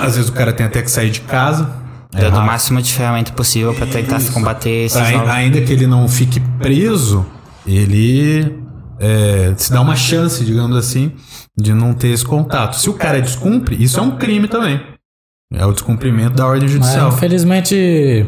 Às 0.01 0.15
vezes 0.17 0.29
o 0.29 0.33
cara 0.33 0.51
tem 0.51 0.65
até 0.65 0.81
que 0.81 0.91
sair 0.91 1.09
de 1.09 1.21
casa. 1.21 1.63
Dando 2.11 2.25
o 2.27 2.29
rápido. 2.31 2.45
máximo 2.45 2.81
de 2.81 2.93
ferramenta 2.93 3.31
possível 3.31 3.73
pra 3.73 3.87
tentar 3.87 4.19
se 4.19 4.31
combater 4.31 4.85
esses 4.85 4.99
Pra- 4.99 5.11
novos- 5.11 5.29
ainda 5.29 5.61
que 5.61 5.73
ele 5.73 5.87
não 5.87 6.07
fique 6.07 6.39
preso, 6.59 7.25
ele 7.65 8.61
é, 8.99 9.53
se 9.57 9.71
dá 9.73 9.81
uma 9.81 9.95
chance, 9.95 10.45
digamos 10.45 10.77
assim, 10.77 11.11
de 11.57 11.73
não 11.73 11.91
ter 11.93 12.09
esse 12.09 12.23
contato. 12.23 12.75
Se 12.75 12.87
o 12.89 12.93
cara 12.93 13.19
descumpre, 13.21 13.81
isso 13.81 13.99
é 13.99 14.03
um 14.03 14.11
crime 14.17 14.47
também. 14.47 14.79
É 15.53 15.65
o 15.65 15.71
descumprimento 15.71 16.35
da 16.35 16.45
ordem 16.47 16.63
Mas, 16.63 16.71
judicial. 16.71 17.09
infelizmente, 17.09 18.25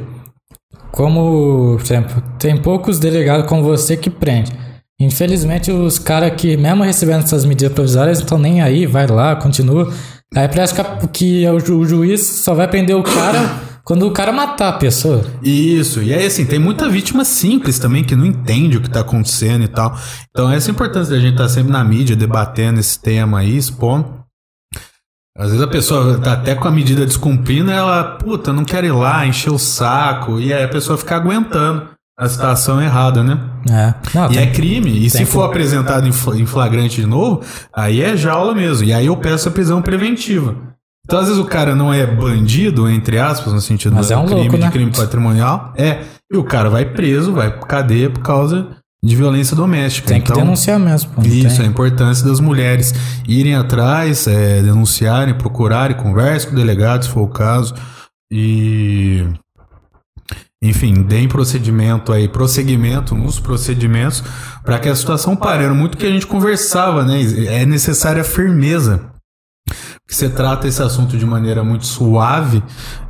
como, 0.91 1.75
por 1.77 1.83
exemplo, 1.83 2.23
tem 2.39 2.55
poucos 2.57 2.99
delegados 2.99 3.47
como 3.47 3.63
você 3.63 3.97
que 3.97 4.09
prende. 4.09 4.51
Infelizmente, 4.99 5.71
os 5.71 5.99
caras 5.99 6.33
que, 6.37 6.55
mesmo 6.55 6.83
recebendo 6.83 7.23
essas 7.23 7.43
medidas 7.43 7.73
provisórias, 7.73 8.19
não 8.19 8.23
estão 8.23 8.37
nem 8.37 8.61
aí, 8.61 8.85
vai 8.85 9.07
lá, 9.07 9.35
continua. 9.35 9.91
Aí 10.35 10.47
parece 10.47 10.73
que, 10.73 11.07
que 11.09 11.47
o, 11.49 11.59
ju- 11.59 11.79
o 11.79 11.85
juiz 11.85 12.21
só 12.25 12.53
vai 12.53 12.67
prender 12.67 12.95
o 12.95 13.03
cara 13.03 13.59
quando 13.83 14.07
o 14.07 14.11
cara 14.11 14.31
matar 14.31 14.69
a 14.69 14.73
pessoa. 14.73 15.23
Isso, 15.43 16.01
e 16.01 16.13
aí 16.13 16.25
assim, 16.25 16.45
tem 16.45 16.59
muita 16.59 16.87
vítima 16.89 17.25
simples 17.25 17.77
também 17.77 18.03
que 18.03 18.15
não 18.15 18.25
entende 18.25 18.77
o 18.77 18.81
que 18.81 18.89
tá 18.89 19.01
acontecendo 19.01 19.63
e 19.63 19.67
tal. 19.67 19.97
Então 20.29 20.49
essa 20.49 20.69
é 20.69 20.71
a 20.71 20.73
importância 20.73 21.13
da 21.13 21.19
gente 21.19 21.33
estar 21.33 21.49
sempre 21.49 21.71
na 21.73 21.83
mídia 21.83 22.15
debatendo 22.15 22.79
esse 22.79 22.99
tema 22.99 23.39
aí, 23.39 23.57
expondo. 23.57 24.24
Às 25.37 25.47
vezes 25.47 25.61
a 25.61 25.67
pessoa 25.67 26.17
tá 26.19 26.33
até 26.33 26.55
com 26.55 26.67
a 26.67 26.71
medida 26.71 27.05
descumprindo, 27.05 27.69
ela, 27.69 28.03
puta, 28.03 28.53
não 28.53 28.63
quer 28.63 28.83
ir 28.85 28.91
lá, 28.93 29.25
encher 29.27 29.51
o 29.51 29.57
saco, 29.59 30.39
e 30.39 30.53
aí 30.53 30.63
a 30.63 30.67
pessoa 30.69 30.97
fica 30.97 31.15
aguentando 31.17 31.89
a 32.17 32.29
situação 32.29 32.81
errada, 32.81 33.21
né? 33.21 33.37
É. 33.69 33.93
Não, 34.17 34.25
E 34.27 34.35
tem- 34.35 34.39
é 34.39 34.47
crime, 34.47 35.05
e 35.05 35.09
se 35.09 35.25
for 35.25 35.41
que- 35.41 35.47
apresentado 35.49 36.07
em 36.07 36.13
fla- 36.13 36.37
em 36.39 36.45
flagrante 36.45 37.01
de 37.01 37.05
novo, 37.07 37.41
aí 37.75 38.01
é 38.01 38.15
jaula 38.15 38.55
mesmo, 38.55 38.87
e 38.87 38.93
aí 38.93 39.07
eu 39.07 39.17
peço 39.17 39.49
a 39.49 39.51
prisão 39.51 39.81
preventiva. 39.81 40.55
Então, 41.05 41.19
às 41.19 41.27
vezes 41.27 41.39
o 41.41 41.45
cara 41.45 41.75
não 41.75 41.93
é 41.93 42.05
bandido, 42.05 42.89
entre 42.89 43.19
aspas, 43.19 43.51
no 43.53 43.59
sentido 43.61 43.93
Mas 43.93 44.07
do 44.07 44.13
é 44.13 44.17
um 44.17 44.25
crime 44.25 44.41
louco, 44.41 44.55
de 44.57 44.63
né? 44.63 44.71
crime 44.71 44.91
patrimonial, 44.91 45.73
é, 45.75 45.99
e 46.31 46.37
o 46.37 46.43
cara 46.45 46.69
vai 46.69 46.85
preso, 46.85 47.33
vai 47.33 47.51
pra 47.51 47.67
cadeia 47.67 48.09
por 48.09 48.21
causa 48.23 48.69
de 49.03 49.15
violência 49.15 49.55
doméstica. 49.55 50.07
tem 50.07 50.21
que 50.21 50.31
então, 50.31 50.43
denunciar 50.43 50.79
mesmo. 50.79 51.11
Isso, 51.23 51.57
tem. 51.57 51.65
a 51.65 51.69
importância 51.69 52.25
das 52.25 52.39
mulheres 52.39 52.93
irem 53.27 53.55
atrás, 53.55 54.27
é, 54.27 54.61
denunciarem, 54.61 55.33
procurarem, 55.33 55.95
conversem 55.95 56.49
com 56.49 56.55
o 56.55 56.59
delegado, 56.59 57.05
se 57.05 57.09
for 57.09 57.21
o 57.21 57.27
caso, 57.27 57.75
e 58.31 59.23
enfim, 60.61 61.03
deem 61.03 61.27
procedimento 61.27 62.11
aí, 62.11 62.27
prosseguimento 62.27 63.13
nos 63.13 63.39
procedimentos 63.39 64.23
para 64.63 64.79
que 64.79 64.89
a 64.89 64.95
situação 64.95 65.35
pare. 65.35 65.63
Era 65.63 65.73
muito 65.73 65.97
que 65.97 66.05
a 66.05 66.11
gente 66.11 66.25
conversava, 66.25 67.03
né? 67.03 67.21
É 67.47 67.65
necessária 67.65 68.23
firmeza. 68.23 69.14
Que 70.07 70.15
você 70.15 70.29
trata 70.29 70.67
esse 70.67 70.81
assunto 70.83 71.17
de 71.17 71.25
maneira 71.25 71.63
muito 71.63 71.85
suave, 71.85 72.61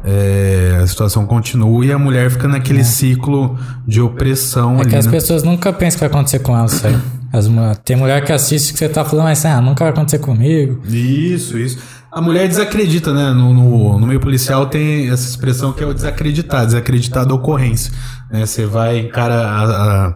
é, 0.04 0.80
a 0.82 0.88
situação 0.88 1.26
continua 1.26 1.86
e 1.86 1.92
a 1.92 2.00
mulher 2.00 2.32
fica 2.32 2.48
naquele 2.48 2.86
ciclo 2.86 3.58
de 3.86 4.00
opressão 4.00 4.78
É 4.78 4.82
ali, 4.82 4.90
que 4.92 4.96
as 4.96 5.06
né? 5.06 5.12
pessoas 5.12 5.44
nunca 5.44 5.74
pensam 5.74 6.00
que 6.00 6.06
vai 6.06 6.10
acontecer 6.10 6.40
com 6.40 6.58
elas, 6.58 6.72
sabe? 6.72 6.98
As 7.34 7.50
tem 7.84 7.98
mulher 7.98 8.24
que 8.24 8.32
assiste 8.32 8.72
que 8.72 8.80
você 8.80 8.88
tá 8.88 9.04
falando, 9.04 9.26
mas 9.26 9.46
ah, 9.46 9.60
nunca 9.60 9.84
vai 9.84 9.92
acontecer 9.92 10.20
comigo. 10.20 10.82
Isso, 10.88 11.58
isso. 11.58 11.80
A 12.10 12.22
mulher 12.22 12.48
desacredita, 12.48 13.14
né? 13.14 13.32
No, 13.32 13.54
no, 13.54 14.00
no 14.00 14.08
meio 14.08 14.22
policial 14.22 14.68
tem 14.68 15.10
essa 15.10 15.28
expressão 15.28 15.74
que 15.74 15.84
é 15.84 15.86
o 15.86 15.94
desacreditar, 15.94 16.66
desacreditar 16.66 17.26
da 17.26 17.34
ocorrência. 17.34 17.92
né? 18.32 18.46
Você 18.46 18.66
vai, 18.66 19.00
encara 19.00 19.36
a, 19.36 20.06
a 20.08 20.16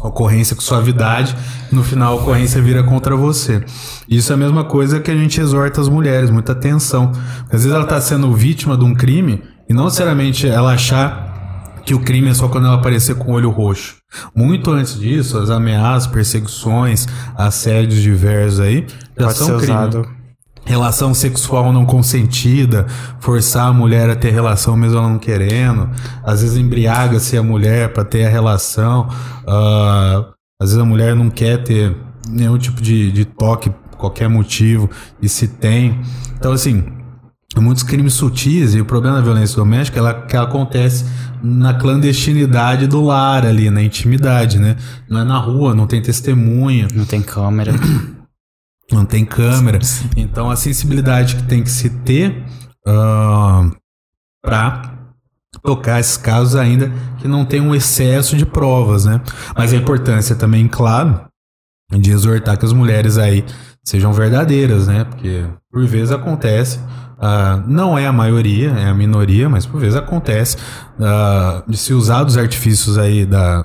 ocorrência 0.00 0.56
com 0.56 0.62
suavidade, 0.62 1.36
no 1.70 1.82
final 1.82 2.18
a 2.18 2.20
ocorrência 2.20 2.60
vira 2.60 2.82
contra 2.82 3.16
você. 3.16 3.64
Isso 4.08 4.32
é 4.32 4.34
a 4.34 4.38
mesma 4.38 4.64
coisa 4.64 5.00
que 5.00 5.10
a 5.10 5.16
gente 5.16 5.40
exorta 5.40 5.80
as 5.80 5.88
mulheres, 5.88 6.30
muita 6.30 6.52
atenção. 6.52 7.12
Às 7.44 7.62
vezes 7.62 7.72
ela 7.72 7.84
está 7.84 8.00
sendo 8.00 8.32
vítima 8.34 8.76
de 8.76 8.84
um 8.84 8.94
crime 8.94 9.42
e 9.68 9.72
não 9.72 9.84
necessariamente 9.84 10.46
ela 10.46 10.72
achar 10.72 11.80
que 11.84 11.94
o 11.94 12.00
crime 12.00 12.28
é 12.28 12.34
só 12.34 12.48
quando 12.48 12.66
ela 12.66 12.76
aparecer 12.76 13.16
com 13.16 13.32
o 13.32 13.34
olho 13.34 13.50
roxo. 13.50 13.96
Muito 14.34 14.70
antes 14.70 14.98
disso, 14.98 15.38
as 15.38 15.50
ameaças, 15.50 16.06
perseguições, 16.06 17.06
assédios 17.36 18.00
diversos 18.00 18.60
aí 18.60 18.86
já 19.18 19.26
Pode 19.26 19.38
são 19.38 19.58
crime. 19.58 19.72
usado 19.72 20.21
relação 20.64 21.12
sexual 21.12 21.72
não 21.72 21.84
consentida, 21.84 22.86
forçar 23.20 23.68
a 23.68 23.72
mulher 23.72 24.08
a 24.10 24.16
ter 24.16 24.30
relação 24.30 24.76
mesmo 24.76 24.98
ela 24.98 25.08
não 25.08 25.18
querendo, 25.18 25.90
às 26.24 26.40
vezes 26.42 26.56
embriaga-se 26.56 27.36
a 27.36 27.42
mulher 27.42 27.92
para 27.92 28.04
ter 28.04 28.24
a 28.24 28.30
relação, 28.30 29.08
uh, 29.42 30.32
às 30.60 30.70
vezes 30.70 30.78
a 30.78 30.84
mulher 30.84 31.14
não 31.14 31.28
quer 31.28 31.62
ter 31.62 31.96
nenhum 32.28 32.56
tipo 32.58 32.80
de, 32.80 33.10
de 33.10 33.24
toque, 33.24 33.72
qualquer 33.96 34.28
motivo, 34.28 34.88
e 35.20 35.28
se 35.28 35.48
tem. 35.48 36.00
Então, 36.36 36.52
assim, 36.52 36.84
muitos 37.60 37.82
crimes 37.82 38.14
sutis, 38.14 38.74
e 38.74 38.80
o 38.80 38.84
problema 38.84 39.16
da 39.16 39.22
violência 39.22 39.56
doméstica 39.56 39.98
ela, 39.98 40.14
que 40.14 40.36
ela 40.36 40.46
acontece 40.46 41.04
na 41.42 41.74
clandestinidade 41.74 42.86
do 42.86 43.02
lar 43.02 43.44
ali, 43.44 43.68
na 43.68 43.82
intimidade, 43.82 44.58
né? 44.58 44.76
Não 45.08 45.20
é 45.20 45.24
na 45.24 45.38
rua, 45.38 45.74
não 45.74 45.86
tem 45.86 46.00
testemunha. 46.00 46.86
Não 46.94 47.04
tem 47.04 47.20
câmera. 47.20 47.74
Não 48.92 49.04
tem 49.04 49.24
câmera. 49.24 49.78
Então 50.16 50.50
a 50.50 50.56
sensibilidade 50.56 51.36
que 51.36 51.42
tem 51.44 51.62
que 51.62 51.70
se 51.70 51.88
ter 51.88 52.44
uh, 52.86 53.74
para 54.42 54.92
tocar 55.62 56.00
esses 56.00 56.16
casos 56.16 56.56
ainda 56.56 56.92
que 57.18 57.28
não 57.28 57.44
tem 57.44 57.60
um 57.60 57.74
excesso 57.74 58.36
de 58.36 58.44
provas, 58.44 59.04
né? 59.04 59.20
Mas 59.56 59.72
a 59.72 59.76
importância 59.76 60.34
também, 60.34 60.66
claro, 60.68 61.20
de 61.90 62.10
exortar 62.10 62.58
que 62.58 62.64
as 62.64 62.72
mulheres 62.72 63.18
aí 63.18 63.44
sejam 63.84 64.12
verdadeiras, 64.12 64.86
né? 64.86 65.04
Porque 65.04 65.46
por 65.70 65.86
vezes 65.86 66.10
acontece, 66.10 66.78
uh, 66.78 67.62
não 67.66 67.96
é 67.98 68.06
a 68.06 68.12
maioria, 68.12 68.70
é 68.70 68.88
a 68.88 68.94
minoria, 68.94 69.48
mas 69.48 69.66
por 69.66 69.80
vezes 69.80 69.96
acontece 69.96 70.56
uh, 70.98 71.70
de 71.70 71.76
se 71.76 71.92
usar 71.92 72.24
dos 72.24 72.36
artifícios 72.36 72.98
aí 72.98 73.24
da, 73.24 73.64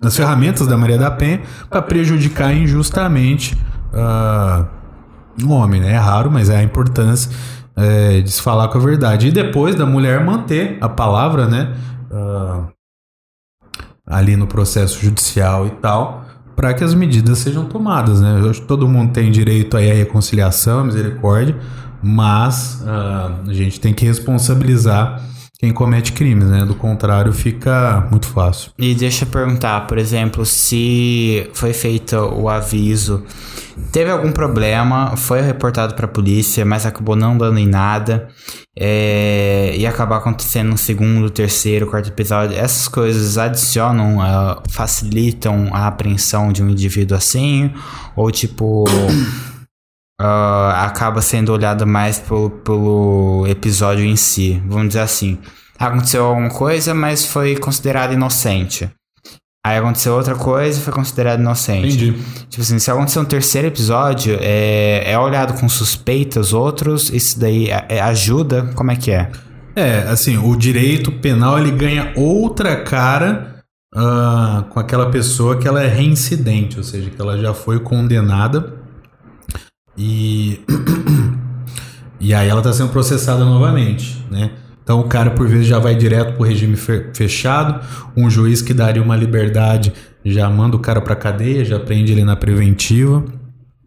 das 0.00 0.16
ferramentas 0.16 0.66
da 0.66 0.76
Maria 0.76 0.98
da 0.98 1.10
Penha 1.10 1.42
para 1.68 1.82
prejudicar 1.82 2.54
injustamente 2.54 3.56
uh, 3.92 4.66
um 5.44 5.52
homem, 5.52 5.80
né? 5.80 5.92
É 5.92 5.96
raro, 5.96 6.30
mas 6.30 6.50
é 6.50 6.56
a 6.56 6.62
importância 6.62 7.30
é, 7.76 8.20
de 8.20 8.30
se 8.30 8.42
falar 8.42 8.68
com 8.68 8.78
a 8.78 8.80
verdade. 8.80 9.28
E 9.28 9.30
depois 9.30 9.74
da 9.74 9.86
mulher 9.86 10.24
manter 10.24 10.78
a 10.80 10.88
palavra, 10.88 11.46
né? 11.46 11.74
Uh, 12.10 12.66
ali 14.06 14.36
no 14.36 14.46
processo 14.46 15.00
judicial 15.00 15.66
e 15.66 15.70
tal, 15.70 16.24
para 16.56 16.72
que 16.74 16.82
as 16.82 16.94
medidas 16.94 17.38
sejam 17.38 17.66
tomadas, 17.66 18.20
né? 18.20 18.40
Eu 18.40 18.50
acho 18.50 18.62
que 18.62 18.66
todo 18.66 18.88
mundo 18.88 19.12
tem 19.12 19.30
direito 19.30 19.76
aí 19.76 19.90
à 19.90 19.94
reconciliação, 19.94 20.80
à 20.80 20.84
misericórdia, 20.84 21.56
mas 22.02 22.82
uh, 22.82 23.48
a 23.48 23.52
gente 23.52 23.78
tem 23.78 23.94
que 23.94 24.04
responsabilizar 24.04 25.22
quem 25.58 25.72
comete 25.72 26.12
crimes, 26.12 26.48
né? 26.48 26.64
Do 26.64 26.74
contrário, 26.76 27.32
fica 27.32 28.06
muito 28.10 28.28
fácil. 28.28 28.70
E 28.78 28.94
deixa 28.94 29.24
eu 29.24 29.28
perguntar, 29.28 29.88
por 29.88 29.98
exemplo, 29.98 30.46
se 30.46 31.50
foi 31.52 31.72
feito 31.72 32.14
o 32.14 32.48
aviso, 32.48 33.24
teve 33.90 34.08
algum 34.08 34.30
problema, 34.30 35.16
foi 35.16 35.40
reportado 35.40 35.96
para 35.96 36.06
a 36.06 36.08
polícia, 36.08 36.64
mas 36.64 36.86
acabou 36.86 37.16
não 37.16 37.36
dando 37.36 37.58
em 37.58 37.66
nada, 37.66 38.28
é, 38.78 39.74
e 39.76 39.84
acabar 39.84 40.18
acontecendo 40.18 40.68
no 40.68 40.78
segundo, 40.78 41.28
terceiro, 41.28 41.88
quarto 41.88 42.08
episódio, 42.08 42.56
essas 42.56 42.86
coisas 42.86 43.36
adicionam, 43.36 44.18
uh, 44.18 44.62
facilitam 44.70 45.70
a 45.72 45.88
apreensão 45.88 46.52
de 46.52 46.62
um 46.62 46.70
indivíduo 46.70 47.16
assim, 47.16 47.72
ou 48.14 48.30
tipo. 48.30 48.84
Uh, 50.20 50.70
acaba 50.76 51.22
sendo 51.22 51.52
olhada 51.52 51.86
mais 51.86 52.18
pelo, 52.18 52.50
pelo 52.50 53.46
episódio 53.48 54.04
em 54.04 54.16
si. 54.16 54.62
Vamos 54.66 54.88
dizer 54.88 55.00
assim. 55.00 55.38
Aconteceu 55.78 56.24
alguma 56.24 56.50
coisa, 56.50 56.92
mas 56.92 57.24
foi 57.24 57.56
considerado 57.56 58.12
inocente. 58.12 58.90
Aí 59.64 59.76
aconteceu 59.76 60.14
outra 60.14 60.34
coisa 60.34 60.78
e 60.78 60.82
foi 60.82 60.92
considerado 60.92 61.40
inocente. 61.40 61.94
Entendi. 61.94 62.22
Tipo 62.48 62.62
assim, 62.62 62.78
se 62.78 62.90
acontecer 62.90 63.18
um 63.18 63.24
terceiro 63.24 63.68
episódio, 63.68 64.36
é, 64.40 65.12
é 65.12 65.18
olhado 65.18 65.54
com 65.60 65.68
suspeitas 65.68 66.52
outros, 66.52 67.10
isso 67.10 67.38
daí 67.38 67.68
é, 67.68 68.00
ajuda? 68.00 68.70
Como 68.74 68.90
é 68.90 68.96
que 68.96 69.10
é? 69.10 69.30
É, 69.76 70.00
assim, 70.08 70.36
o 70.38 70.56
direito 70.56 71.12
penal 71.12 71.58
ele 71.58 71.70
ganha 71.70 72.12
outra 72.16 72.82
cara 72.82 73.62
uh, 73.94 74.64
com 74.70 74.80
aquela 74.80 75.10
pessoa 75.10 75.56
que 75.56 75.68
ela 75.68 75.82
é 75.82 75.86
reincidente, 75.86 76.78
ou 76.78 76.82
seja, 76.82 77.10
que 77.10 77.20
ela 77.20 77.38
já 77.38 77.54
foi 77.54 77.78
condenada 77.78 78.87
e, 79.98 80.64
e 82.20 82.32
aí 82.32 82.48
ela 82.48 82.60
está 82.60 82.72
sendo 82.72 82.90
processada 82.90 83.44
novamente, 83.44 84.24
né? 84.30 84.52
Então 84.82 85.00
o 85.00 85.04
cara 85.04 85.32
por 85.32 85.46
vezes 85.46 85.66
já 85.66 85.78
vai 85.78 85.94
direto 85.94 86.34
para 86.34 86.42
o 86.42 86.46
regime 86.46 86.76
fechado, 86.76 87.84
um 88.16 88.30
juiz 88.30 88.62
que 88.62 88.72
daria 88.72 89.02
uma 89.02 89.16
liberdade 89.16 89.92
já 90.24 90.48
manda 90.48 90.76
o 90.76 90.78
cara 90.78 91.00
para 91.00 91.14
cadeia, 91.14 91.64
já 91.64 91.78
prende 91.78 92.12
ele 92.12 92.24
na 92.24 92.36
preventiva. 92.36 93.24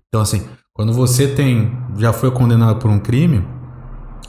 Então 0.08 0.22
assim, 0.22 0.44
quando 0.74 0.94
você 0.94 1.28
tem 1.28 1.72
já 1.98 2.14
foi 2.14 2.30
condenado 2.30 2.78
por 2.78 2.92
um 2.92 3.00
crime, 3.00 3.44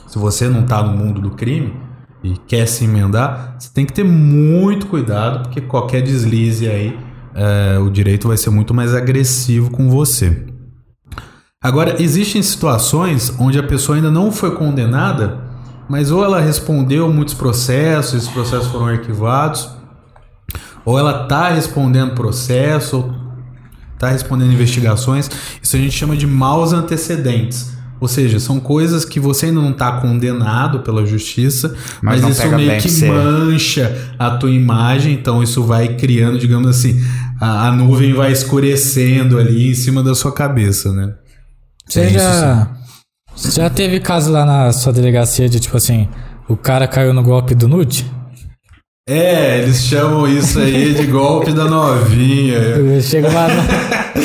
se 0.07 0.17
você 0.17 0.47
não 0.47 0.61
está 0.61 0.81
no 0.81 0.97
mundo 0.97 1.21
do 1.21 1.31
crime 1.31 1.75
e 2.23 2.37
quer 2.37 2.65
se 2.65 2.85
emendar, 2.85 3.57
você 3.59 3.69
tem 3.71 3.85
que 3.85 3.93
ter 3.93 4.05
muito 4.05 4.87
cuidado 4.87 5.43
porque 5.43 5.59
qualquer 5.59 6.01
deslize 6.01 6.67
aí 6.67 6.97
é, 7.35 7.77
o 7.77 7.89
direito 7.89 8.29
vai 8.29 8.37
ser 8.37 8.49
muito 8.49 8.73
mais 8.73 8.95
agressivo 8.95 9.69
com 9.69 9.89
você. 9.89 10.52
Agora, 11.63 11.95
existem 12.03 12.43
situações 12.43 13.33
onde 13.39 13.57
a 13.57 13.63
pessoa 13.63 13.95
ainda 13.95 14.11
não 14.11 14.33
foi 14.33 14.51
condenada, 14.51 15.39
mas 15.87 16.11
ou 16.11 16.21
ela 16.21 16.41
respondeu 16.41 17.11
muitos 17.11 17.33
processos, 17.33 18.15
esses 18.15 18.29
processos 18.29 18.67
foram 18.67 18.87
arquivados, 18.87 19.69
ou 20.83 20.99
ela 20.99 21.23
está 21.23 21.49
respondendo 21.49 22.15
processo, 22.15 22.97
ou 22.97 23.15
está 23.93 24.09
respondendo 24.09 24.51
investigações. 24.51 25.31
Isso 25.61 25.77
a 25.77 25.79
gente 25.79 25.93
chama 25.93 26.17
de 26.17 26.27
maus 26.27 26.73
antecedentes. 26.73 27.71
Ou 28.01 28.07
seja, 28.09 28.37
são 28.37 28.59
coisas 28.59 29.05
que 29.05 29.17
você 29.17 29.45
ainda 29.45 29.61
não 29.61 29.71
está 29.71 29.93
condenado 30.01 30.81
pela 30.81 31.05
justiça, 31.05 31.73
mas, 32.01 32.21
mas 32.21 32.37
isso 32.37 32.49
meio 32.49 32.81
que 32.81 32.89
ser. 32.89 33.09
mancha 33.09 34.13
a 34.19 34.31
tua 34.31 34.51
imagem, 34.51 35.13
então 35.13 35.41
isso 35.41 35.63
vai 35.63 35.95
criando, 35.95 36.37
digamos 36.37 36.67
assim, 36.67 37.01
a, 37.39 37.69
a 37.69 37.71
nuvem 37.71 38.13
vai 38.13 38.33
escurecendo 38.33 39.39
ali 39.39 39.69
em 39.69 39.73
cima 39.73 40.03
da 40.03 40.13
sua 40.13 40.33
cabeça, 40.33 40.91
né? 40.91 41.13
Você 41.85 42.09
já, 42.09 42.67
já 43.35 43.69
teve 43.69 43.99
caso 43.99 44.31
lá 44.31 44.45
na 44.45 44.71
sua 44.71 44.93
delegacia 44.93 45.47
de 45.49 45.59
tipo 45.59 45.77
assim, 45.77 46.07
o 46.47 46.55
cara 46.55 46.87
caiu 46.87 47.13
no 47.13 47.23
golpe 47.23 47.53
do 47.53 47.67
nude? 47.67 48.09
É, 49.07 49.59
eles 49.59 49.83
chamam 49.83 50.25
isso 50.27 50.59
aí 50.59 50.93
de 50.93 51.05
golpe 51.07 51.51
da 51.51 51.65
novinha. 51.65 53.01
Chega 53.01 53.27
uma, 53.27 53.47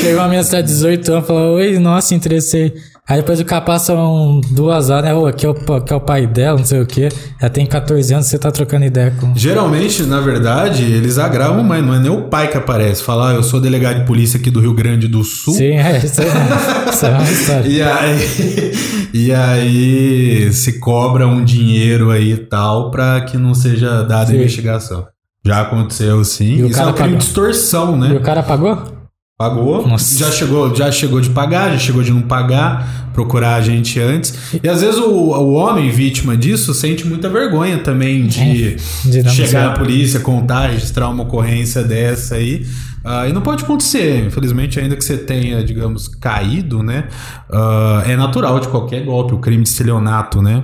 chega 0.00 0.18
uma 0.18 0.28
menina 0.28 0.62
de 0.62 0.62
18 0.62 1.12
anos 1.12 1.24
e 1.24 1.26
fala, 1.26 1.50
oi, 1.50 1.78
nossa, 1.80 2.14
interessei. 2.14 2.74
Aí 3.08 3.16
depois 3.16 3.40
o 3.40 3.44
cara 3.44 3.62
passa 3.62 3.94
um, 3.94 4.38
duas 4.50 4.90
horas, 4.90 5.04
né? 5.04 5.14
Oh, 5.14 5.24
aqui, 5.24 5.46
é 5.46 5.48
o, 5.48 5.52
aqui 5.52 5.92
é 5.94 5.96
o 5.96 6.00
pai 6.00 6.26
dela, 6.26 6.58
não 6.58 6.64
sei 6.66 6.82
o 6.82 6.86
quê. 6.86 7.08
Ela 7.40 7.48
tem 7.48 7.64
14 7.64 8.12
anos, 8.12 8.26
você 8.26 8.38
tá 8.38 8.50
trocando 8.50 8.84
ideia 8.84 9.14
com. 9.18 9.34
Geralmente, 9.34 10.02
na 10.02 10.20
verdade, 10.20 10.82
eles 10.82 11.16
agravam, 11.16 11.64
mas 11.64 11.82
não 11.82 11.94
é 11.94 11.98
nem 11.98 12.10
o 12.10 12.24
pai 12.24 12.48
que 12.48 12.58
aparece. 12.58 13.02
Falar, 13.02 13.30
ah, 13.30 13.34
eu 13.36 13.42
sou 13.42 13.62
delegado 13.62 14.00
de 14.00 14.04
polícia 14.04 14.38
aqui 14.38 14.50
do 14.50 14.60
Rio 14.60 14.74
Grande 14.74 15.08
do 15.08 15.24
Sul. 15.24 15.54
Sim, 15.54 15.78
é, 15.78 15.96
isso, 16.04 16.20
é, 16.20 16.26
isso 16.92 17.06
é 17.06 17.08
uma 17.08 17.22
história. 17.22 17.66
e, 17.66 17.80
aí, 17.80 18.72
e 19.14 19.32
aí 19.32 20.52
se 20.52 20.78
cobra 20.78 21.26
um 21.26 21.42
dinheiro 21.42 22.10
aí 22.10 22.32
e 22.32 22.36
tal 22.36 22.90
pra 22.90 23.22
que 23.22 23.38
não 23.38 23.54
seja 23.54 24.02
dada 24.02 24.34
investigação. 24.34 25.06
Já 25.46 25.62
aconteceu 25.62 26.22
sim. 26.24 26.62
E 26.62 26.68
isso 26.68 26.78
é 26.78 26.86
um 26.86 26.92
crime 26.92 27.16
de 27.16 27.24
extorsão, 27.24 27.96
né? 27.96 28.10
E 28.12 28.16
o 28.16 28.20
cara 28.20 28.42
pagou? 28.42 28.97
Pagou, 29.38 29.86
Nossa. 29.86 30.18
já 30.18 30.32
chegou, 30.32 30.74
já 30.74 30.90
chegou 30.90 31.20
de 31.20 31.30
pagar, 31.30 31.70
já 31.70 31.78
chegou 31.78 32.02
de 32.02 32.10
não 32.10 32.22
pagar, 32.22 33.12
procurar 33.14 33.54
a 33.54 33.60
gente 33.60 34.00
antes. 34.00 34.34
E 34.60 34.68
às 34.68 34.80
vezes 34.80 34.98
o, 34.98 35.08
o 35.08 35.52
homem 35.52 35.90
vítima 35.90 36.36
disso 36.36 36.74
sente 36.74 37.06
muita 37.06 37.28
vergonha 37.28 37.78
também 37.78 38.26
de, 38.26 38.74
é, 38.74 39.20
de 39.22 39.30
chegar 39.30 39.68
à 39.68 39.78
polícia, 39.78 40.18
contar, 40.18 40.70
registrar 40.70 41.08
uma 41.08 41.22
ocorrência 41.22 41.84
dessa 41.84 42.34
aí. 42.34 42.66
Uh, 43.04 43.28
e 43.28 43.32
não 43.32 43.40
pode 43.40 43.62
acontecer, 43.62 44.26
infelizmente, 44.26 44.80
ainda 44.80 44.96
que 44.96 45.04
você 45.04 45.16
tenha, 45.16 45.62
digamos, 45.62 46.08
caído, 46.08 46.82
né? 46.82 47.06
Uh, 47.48 48.10
é 48.10 48.16
natural 48.16 48.58
de 48.58 48.66
qualquer 48.66 49.04
golpe, 49.04 49.34
o 49.34 49.38
crime 49.38 49.62
de 49.62 49.68
estelionato, 49.68 50.42
né? 50.42 50.62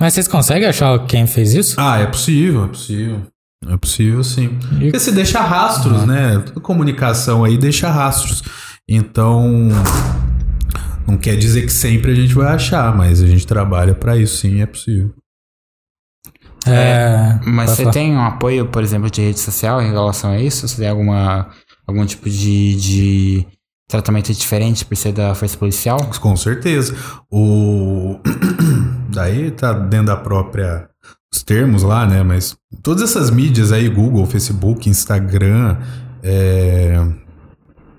Mas 0.00 0.14
vocês 0.14 0.26
conseguem 0.26 0.66
achar 0.66 0.98
quem 1.06 1.26
fez 1.26 1.52
isso? 1.52 1.78
Ah, 1.78 1.98
é 1.98 2.06
possível, 2.06 2.64
é 2.64 2.68
possível. 2.68 3.20
É 3.64 3.76
possível, 3.76 4.22
sim. 4.22 4.58
E... 4.72 4.84
Porque 4.84 4.98
você 4.98 5.12
deixa 5.12 5.40
rastros, 5.40 6.00
uhum. 6.00 6.06
né? 6.06 6.38
Toda 6.38 6.60
comunicação 6.60 7.44
aí 7.44 7.56
deixa 7.56 7.90
rastros. 7.90 8.42
Então, 8.88 9.68
não 11.06 11.16
quer 11.16 11.36
dizer 11.36 11.62
que 11.62 11.72
sempre 11.72 12.12
a 12.12 12.14
gente 12.14 12.34
vai 12.34 12.54
achar, 12.54 12.94
mas 12.96 13.22
a 13.22 13.26
gente 13.26 13.46
trabalha 13.46 13.94
para 13.94 14.16
isso, 14.16 14.38
sim, 14.38 14.60
é 14.60 14.66
possível. 14.66 15.12
É, 16.66 16.72
é 16.72 17.40
mas 17.44 17.70
você 17.70 17.90
tem 17.90 18.12
um 18.12 18.22
apoio, 18.22 18.66
por 18.66 18.82
exemplo, 18.82 19.10
de 19.10 19.22
rede 19.22 19.38
social 19.38 19.80
em 19.80 19.90
relação 19.90 20.32
a 20.32 20.40
isso? 20.40 20.66
Você 20.66 20.76
tem 20.76 20.88
alguma, 20.88 21.48
algum 21.86 22.04
tipo 22.04 22.28
de, 22.28 22.76
de 22.76 23.46
tratamento 23.88 24.32
diferente 24.32 24.84
por 24.84 24.96
ser 24.96 25.12
da 25.12 25.34
força 25.34 25.56
policial? 25.56 25.98
Com 26.20 26.36
certeza. 26.36 26.94
O 27.30 28.18
daí 29.10 29.50
tá 29.50 29.72
dentro 29.72 30.06
da 30.06 30.16
própria 30.16 30.88
os 31.36 31.42
termos 31.42 31.82
lá, 31.82 32.06
né? 32.06 32.22
Mas 32.22 32.56
todas 32.82 33.02
essas 33.02 33.30
mídias 33.30 33.72
aí, 33.72 33.88
Google, 33.88 34.26
Facebook, 34.26 34.88
Instagram, 34.88 35.76
é, 36.22 37.06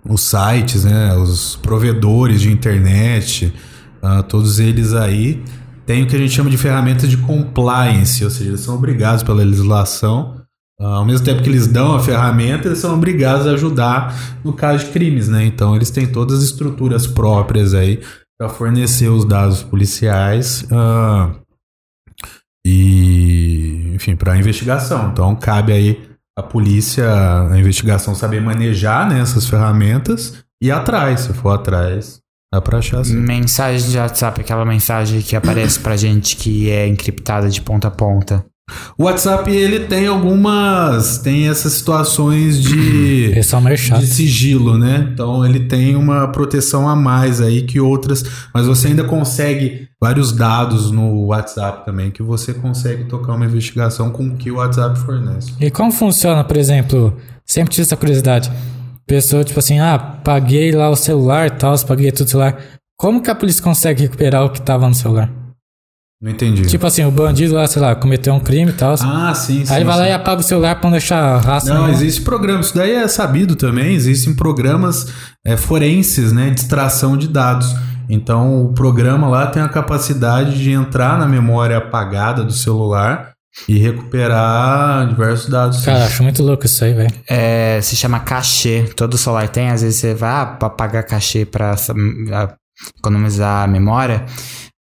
os 0.08 0.22
sites, 0.22 0.84
né? 0.84 1.14
Os 1.16 1.56
provedores 1.56 2.42
de 2.42 2.52
internet, 2.52 3.54
uh, 4.02 4.24
todos 4.24 4.60
eles 4.60 4.94
aí 4.94 5.44
têm 5.86 6.04
o 6.04 6.08
que 6.08 6.16
a 6.16 6.20
gente 6.20 6.32
chama 6.32 6.50
de 6.50 6.58
ferramentas 6.58 7.10
de 7.10 7.18
compliance, 7.18 8.24
ou 8.24 8.30
seja, 8.30 8.50
eles 8.50 8.62
são 8.62 8.76
obrigados 8.76 9.24
pela 9.24 9.44
legislação, 9.44 10.42
uh, 10.82 10.86
ao 10.86 11.06
mesmo 11.06 11.26
tempo 11.26 11.42
que 11.42 11.50
eles 11.50 11.68
dão 11.68 11.96
a 11.96 12.00
ferramenta, 12.00 12.68
eles 12.68 12.80
são 12.80 12.94
obrigados 12.94 13.48
a 13.48 13.52
ajudar 13.52 14.16
no 14.44 14.54
caso 14.54 14.86
de 14.86 14.92
crimes, 14.92 15.28
né? 15.28 15.46
Então 15.46 15.76
eles 15.76 15.92
têm 15.92 16.08
todas 16.08 16.40
as 16.40 16.46
estruturas 16.46 17.06
próprias 17.06 17.74
aí 17.74 18.02
para 18.38 18.50
fornecer 18.50 19.10
os 19.10 19.26
dados 19.26 19.64
policiais 19.64 20.66
uh, 20.72 21.47
e, 22.70 23.94
enfim, 23.96 24.14
para 24.14 24.38
investigação. 24.38 25.10
Então 25.10 25.34
cabe 25.38 25.72
aí 25.72 26.10
a 26.38 26.44
polícia, 26.44 27.08
a 27.50 27.58
investigação 27.58 28.14
saber 28.14 28.42
manejar 28.42 29.10
né, 29.10 29.22
essas 29.22 29.48
ferramentas 29.48 30.44
e 30.62 30.70
atrás, 30.70 31.22
se 31.22 31.34
for 31.34 31.52
atrás. 31.52 32.20
Dá 32.54 32.62
pra 32.62 32.80
achar 32.80 33.00
assim. 33.00 33.16
Mensagem 33.16 33.90
de 33.90 33.98
WhatsApp, 33.98 34.42
aquela 34.42 34.66
mensagem 34.66 35.22
que 35.22 35.36
aparece 35.36 35.80
pra 35.80 35.96
gente 35.96 36.36
que 36.36 36.70
é 36.70 36.86
encriptada 36.88 37.50
de 37.50 37.62
ponta 37.62 37.88
a 37.88 37.92
ponta. 37.92 38.46
O 38.98 39.04
WhatsApp 39.04 39.50
ele 39.50 39.82
tem 39.82 40.08
algumas, 40.08 41.20
tem 41.20 41.48
essas 41.48 41.74
situações 41.74 42.62
de, 42.62 43.32
de 43.32 44.08
sigilo, 44.08 44.78
né? 44.78 45.10
Então 45.14 45.46
ele 45.46 45.62
tem 45.62 45.96
uma 45.96 46.28
proteção 46.28 46.90
a 46.90 46.96
mais 46.96 47.40
aí 47.40 47.62
que 47.62 47.80
outras, 47.80 48.24
mas 48.54 48.66
você 48.66 48.88
ainda 48.88 49.04
consegue 49.04 49.88
vários 50.02 50.32
dados 50.32 50.92
no 50.92 51.28
WhatsApp 51.28 51.86
também 51.86 52.12
que 52.12 52.22
você 52.22 52.54
consegue 52.54 53.06
tocar 53.06 53.34
uma 53.34 53.46
investigação 53.46 54.10
com 54.10 54.28
o 54.28 54.36
que 54.36 54.52
o 54.52 54.56
WhatsApp 54.56 54.98
fornece. 55.00 55.54
E 55.60 55.72
como 55.72 55.92
funciona, 55.92 56.44
por 56.44 56.58
exemplo? 56.58 57.16
Sempre 57.46 57.74
tive 57.74 57.84
essa 57.84 57.96
curiosidade. 57.96 58.52
Pessoa 59.06 59.44
tipo 59.44 59.60
assim, 59.60 59.80
ah, 59.80 59.98
paguei 59.98 60.72
lá 60.72 60.90
o 60.90 60.96
celular, 60.96 61.52
tal, 61.52 61.78
paguei 61.86 62.12
tudo 62.12 62.28
o 62.28 62.30
celular. 62.30 62.58
Como 62.98 63.22
que 63.22 63.30
a 63.30 63.36
polícia 63.36 63.64
consegue 63.64 64.02
recuperar 64.02 64.44
o 64.44 64.50
que 64.50 64.60
estava 64.60 64.88
no 64.88 64.96
celular? 64.96 65.32
Não 66.20 66.32
entendi. 66.32 66.66
Tipo 66.66 66.88
assim, 66.88 67.06
o 67.06 67.12
bandido 67.12 67.54
lá, 67.54 67.68
sei 67.68 67.80
lá, 67.80 67.96
cometeu 67.96 68.34
um 68.34 68.40
crime 68.40 68.72
e 68.72 68.74
tal. 68.74 68.96
Ah, 69.00 69.36
sim, 69.36 69.64
sim. 69.64 69.72
Aí 69.72 69.80
ele 69.80 69.86
vai 69.86 69.96
sim. 69.96 70.02
lá 70.02 70.10
e 70.10 70.12
apaga 70.14 70.42
o 70.42 70.44
celular 70.44 70.76
pra 70.76 70.86
não 70.86 70.92
deixar 70.92 71.38
rastro. 71.38 71.74
Não, 71.74 71.84
nenhum. 71.84 71.94
existe 71.94 72.22
programa. 72.22 72.62
Isso 72.62 72.76
daí 72.76 72.94
é 72.94 73.08
sabido 73.08 73.56
também. 73.56 73.94
Existem 73.94 74.34
programas 74.34 75.14
é, 75.46 75.56
forenses, 75.56 76.32
né? 76.32 76.50
De 76.50 76.60
extração 76.62 77.16
de 77.16 77.28
dados. 77.28 77.72
Então, 78.10 78.66
o 78.66 78.74
programa 78.74 79.28
lá 79.28 79.48
tem 79.48 79.62
a 79.62 79.70
capacidade 79.70 80.58
de 80.58 80.72
entrar 80.72 81.20
na 81.20 81.28
memória 81.28 81.78
apagada 81.78 82.44
do 82.44 82.54
celular 82.54 83.34
e 83.68 83.78
recuperar 83.78 85.08
diversos 85.08 85.50
dados. 85.50 85.86
Cara, 85.86 86.06
acho 86.06 86.24
muito 86.24 86.42
louco 86.42 86.66
isso 86.66 86.84
aí, 86.84 86.94
velho. 86.94 87.14
É, 87.30 87.80
se 87.82 87.96
chama 87.96 88.20
cachê. 88.20 88.90
Todo 88.96 89.18
celular 89.18 89.48
tem. 89.50 89.70
Às 89.70 89.84
vezes 89.84 90.00
você 90.00 90.16
vai 90.16 90.32
ah, 90.32 90.46
pra 90.46 90.70
pagar 90.70 91.04
cachê 91.04 91.46
pra 91.46 91.76
ah, 92.34 92.56
economizar 92.98 93.66
a 93.66 93.68
memória. 93.68 94.26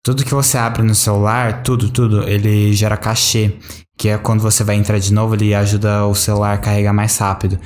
Tudo 0.02 0.24
que 0.24 0.34
você 0.34 0.56
abre 0.56 0.82
no 0.82 0.94
celular, 0.94 1.62
tudo, 1.62 1.90
tudo, 1.90 2.28
ele 2.28 2.72
gera 2.72 2.96
cachê. 2.96 3.56
Que 3.96 4.10
é 4.10 4.18
quando 4.18 4.40
você 4.40 4.62
vai 4.62 4.76
entrar 4.76 4.98
de 4.98 5.12
novo, 5.12 5.34
ele 5.34 5.52
ajuda 5.52 6.06
o 6.06 6.14
celular 6.14 6.54
a 6.54 6.58
carregar 6.58 6.92
mais 6.92 7.16
rápido. 7.18 7.58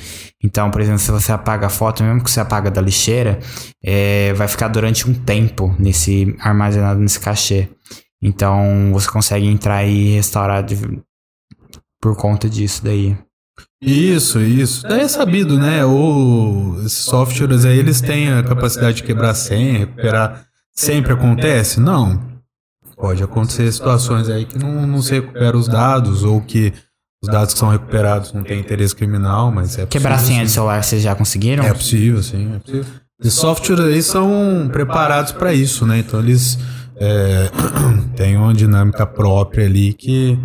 Então, 0.43 0.71
por 0.71 0.81
exemplo, 0.81 0.99
se 0.99 1.11
você 1.11 1.31
apaga 1.31 1.67
a 1.67 1.71
foto, 1.71 2.03
mesmo 2.03 2.25
que 2.25 2.31
você 2.31 2.41
apaga 2.41 2.71
da 2.71 2.81
lixeira, 2.81 3.39
é, 3.85 4.33
vai 4.33 4.49
ficar 4.49 4.69
durante 4.69 5.09
um 5.09 5.13
tempo 5.13 5.77
nesse 5.79 6.35
armazenado 6.41 7.01
nesse 7.01 7.21
cachê. 7.21 7.69
Então, 8.23 8.91
você 8.93 9.11
consegue 9.11 9.47
entrar 9.47 9.85
e 9.85 10.15
restaurar 10.15 10.63
de, 10.63 10.77
por 12.01 12.17
conta 12.17 12.49
disso 12.49 12.83
daí. 12.83 13.17
Isso, 13.81 14.41
isso. 14.41 14.83
Daí 14.85 15.01
é 15.01 15.09
sabido, 15.09 15.59
né? 15.59 15.81
Esses 16.87 16.99
softwares 16.99 17.65
aí, 17.65 17.79
eles 17.79 18.01
têm 18.01 18.33
a 18.33 18.43
capacidade 18.43 18.99
de 18.99 19.03
quebrar 19.03 19.35
senha, 19.35 19.81
recuperar. 19.81 20.47
Sempre 20.75 21.13
acontece? 21.13 21.81
Não. 21.81 22.21
Pode 22.97 23.23
acontecer 23.23 23.71
situações 23.73 24.29
aí 24.29 24.45
que 24.45 24.59
não, 24.59 24.87
não 24.87 25.03
se 25.03 25.13
recupera 25.13 25.57
os 25.57 25.69
dados 25.69 26.23
ou 26.23 26.41
que 26.41 26.73
os 27.23 27.29
dados 27.29 27.55
que 27.55 27.61
são 27.61 27.69
recuperados 27.69 28.33
não 28.33 28.43
têm 28.43 28.61
interesse 28.61 28.95
criminal, 28.95 29.51
mas 29.53 29.79
é 29.79 29.87
Quebrar 29.87 30.15
possível, 30.15 30.35
senha 30.35 30.45
de 30.45 30.51
sim. 30.51 30.55
celular, 30.55 30.83
vocês 30.83 31.03
já 31.03 31.15
conseguiram? 31.15 31.65
É 31.65 31.73
possível, 31.73 32.23
sim. 32.23 32.55
É 32.55 32.59
possível. 32.59 32.85
Os 33.25 33.35
softwares 33.35 33.85
aí 33.87 34.03
são 34.03 34.69
preparados 34.73 35.33
para 35.33 35.53
isso, 35.53 35.87
né? 35.87 35.99
Então 35.99 36.19
eles 36.19 36.59
é, 36.97 37.51
têm 38.17 38.37
uma 38.37 38.53
dinâmica 38.53 39.07
própria 39.07 39.67
ali 39.67 39.93
que 39.95 40.39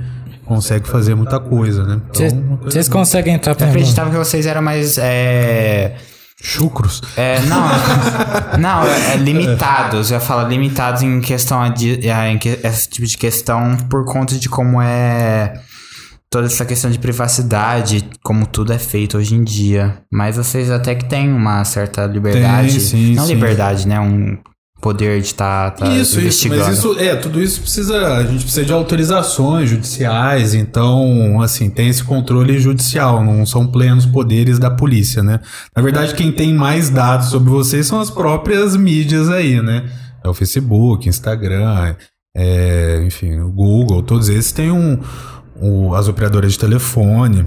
consegue 0.45 0.87
fazer 0.87 1.15
muita 1.15 1.39
coisa, 1.39 1.83
né? 1.83 2.01
Então, 2.09 2.57
Vocês 2.63 2.87
conseguem 2.87 3.33
entrar 3.33 3.55
Eu 3.59 3.67
acreditava 3.67 4.09
que 4.09 4.17
vocês 4.17 4.45
eram 4.45 4.61
mais. 4.61 4.97
É, 4.97 5.95
Chucros. 6.41 7.01
é, 7.15 7.39
não, 7.41 7.67
não, 8.59 8.85
é, 8.87 9.13
é 9.13 9.17
limitados. 9.17 10.11
Eu 10.11 10.19
falo 10.19 10.47
limitados 10.47 11.01
em 11.01 11.19
questão 11.21 11.61
a 11.61 11.69
de, 11.69 12.09
a- 12.09 12.29
em 12.29 12.37
que- 12.37 12.59
esse 12.63 12.87
tipo 12.89 13.07
de 13.07 13.17
questão 13.17 13.75
por 13.89 14.05
conta 14.05 14.35
de 14.37 14.47
como 14.47 14.81
é 14.81 15.61
toda 16.29 16.45
essa 16.47 16.65
questão 16.65 16.91
de 16.91 16.99
privacidade, 16.99 18.07
como 18.23 18.45
tudo 18.45 18.73
é 18.73 18.77
feito 18.77 19.17
hoje 19.17 19.33
em 19.33 19.43
dia. 19.43 19.97
Mas 20.11 20.35
vocês 20.37 20.69
até 20.69 20.93
que 20.93 21.05
têm 21.05 21.31
uma 21.33 21.63
certa 21.63 22.05
liberdade, 22.05 22.71
Tem, 22.71 22.79
sim, 22.81 23.15
não 23.15 23.25
sim. 23.25 23.33
liberdade, 23.33 23.87
né, 23.87 23.99
um 23.99 24.37
poder 24.79 25.19
de 25.21 25.27
estar 25.27 25.71
tá, 25.71 25.87
isso, 25.87 26.19
isso, 26.19 26.19
investigando. 26.19 26.63
mas 26.65 26.77
isso, 26.77 26.99
é, 26.99 27.15
tudo 27.15 27.41
isso 27.41 27.61
precisa, 27.61 28.17
a 28.17 28.23
gente 28.23 28.43
precisa 28.43 28.63
de 28.65 28.71
autorizações 28.71 29.69
judiciais, 29.69 30.53
então, 30.53 31.41
assim, 31.41 31.69
tem 31.69 31.89
esse 31.89 32.03
controle 32.03 32.59
judicial, 32.59 33.23
não 33.23 33.45
são 33.45 33.65
plenos 33.65 34.05
poderes 34.05 34.59
da 34.59 34.69
polícia, 34.69 35.23
né? 35.23 35.39
Na 35.75 35.81
verdade, 35.81 36.13
quem 36.13 36.31
tem 36.31 36.53
mais 36.53 36.89
dados 36.89 37.29
sobre 37.29 37.49
vocês 37.49 37.87
são 37.87 37.99
as 37.99 38.09
próprias 38.11 38.75
mídias 38.75 39.29
aí, 39.29 39.61
né? 39.61 39.89
É 40.23 40.29
o 40.29 40.33
Facebook, 40.33 41.09
Instagram, 41.09 41.95
é, 42.35 43.03
enfim, 43.05 43.39
o 43.39 43.49
Google, 43.51 44.03
todos 44.03 44.29
esses 44.29 44.51
têm 44.51 44.69
um, 44.71 44.99
o- 45.59 45.95
as 45.95 46.07
operadoras 46.07 46.53
de 46.53 46.59
telefone, 46.59 47.45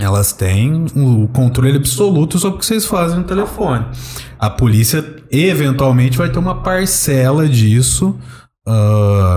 elas 0.00 0.32
têm 0.32 0.84
o 0.96 1.28
controle 1.28 1.76
absoluto 1.76 2.38
sobre 2.38 2.56
o 2.56 2.58
que 2.58 2.66
vocês 2.66 2.84
fazem 2.84 3.18
no 3.18 3.24
telefone. 3.24 3.86
A 4.38 4.50
polícia 4.50 5.02
eventualmente 5.44 6.18
vai 6.18 6.30
ter 6.30 6.38
uma 6.38 6.62
parcela 6.62 7.48
disso 7.48 8.18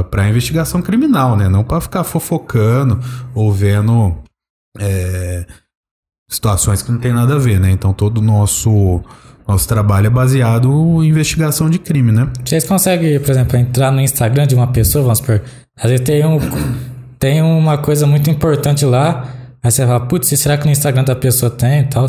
para 0.09 0.27
investigação 0.27 0.81
criminal, 0.81 1.37
né? 1.37 1.47
Não 1.47 1.63
para 1.63 1.79
ficar 1.81 2.03
fofocando 2.03 2.99
ou 3.35 3.51
vendo 3.51 4.15
é, 4.79 5.45
situações 6.29 6.81
que 6.81 6.91
não 6.91 6.99
tem 6.99 7.13
nada 7.13 7.35
a 7.35 7.39
ver, 7.39 7.59
né? 7.59 7.69
Então 7.69 7.93
todo 7.93 8.19
o 8.19 8.21
nosso 8.21 9.01
nosso 9.47 9.67
trabalho 9.67 10.07
é 10.07 10.09
baseado 10.11 10.69
em 11.03 11.07
investigação 11.07 11.69
de 11.71 11.79
crime, 11.79 12.11
né? 12.11 12.29
Vocês 12.45 12.65
conseguem, 12.65 13.19
por 13.19 13.31
exemplo, 13.31 13.57
entrar 13.57 13.91
no 13.91 13.99
Instagram 13.99 14.45
de 14.45 14.53
uma 14.53 14.67
pessoa, 14.67 15.03
vamos 15.03 15.17
supor, 15.17 15.41
às 15.75 15.89
vezes 15.89 16.05
tem, 16.05 16.23
um, 16.23 16.37
tem 17.17 17.41
uma 17.41 17.79
coisa 17.79 18.05
muito 18.05 18.29
importante 18.29 18.85
lá, 18.85 19.27
aí 19.63 19.71
você 19.71 19.83
fala, 19.87 20.01
putz, 20.01 20.27
será 20.39 20.55
que 20.55 20.65
no 20.65 20.71
Instagram 20.71 21.03
da 21.03 21.15
pessoa 21.15 21.49
tem 21.49 21.79
e 21.79 21.83
tal? 21.85 22.05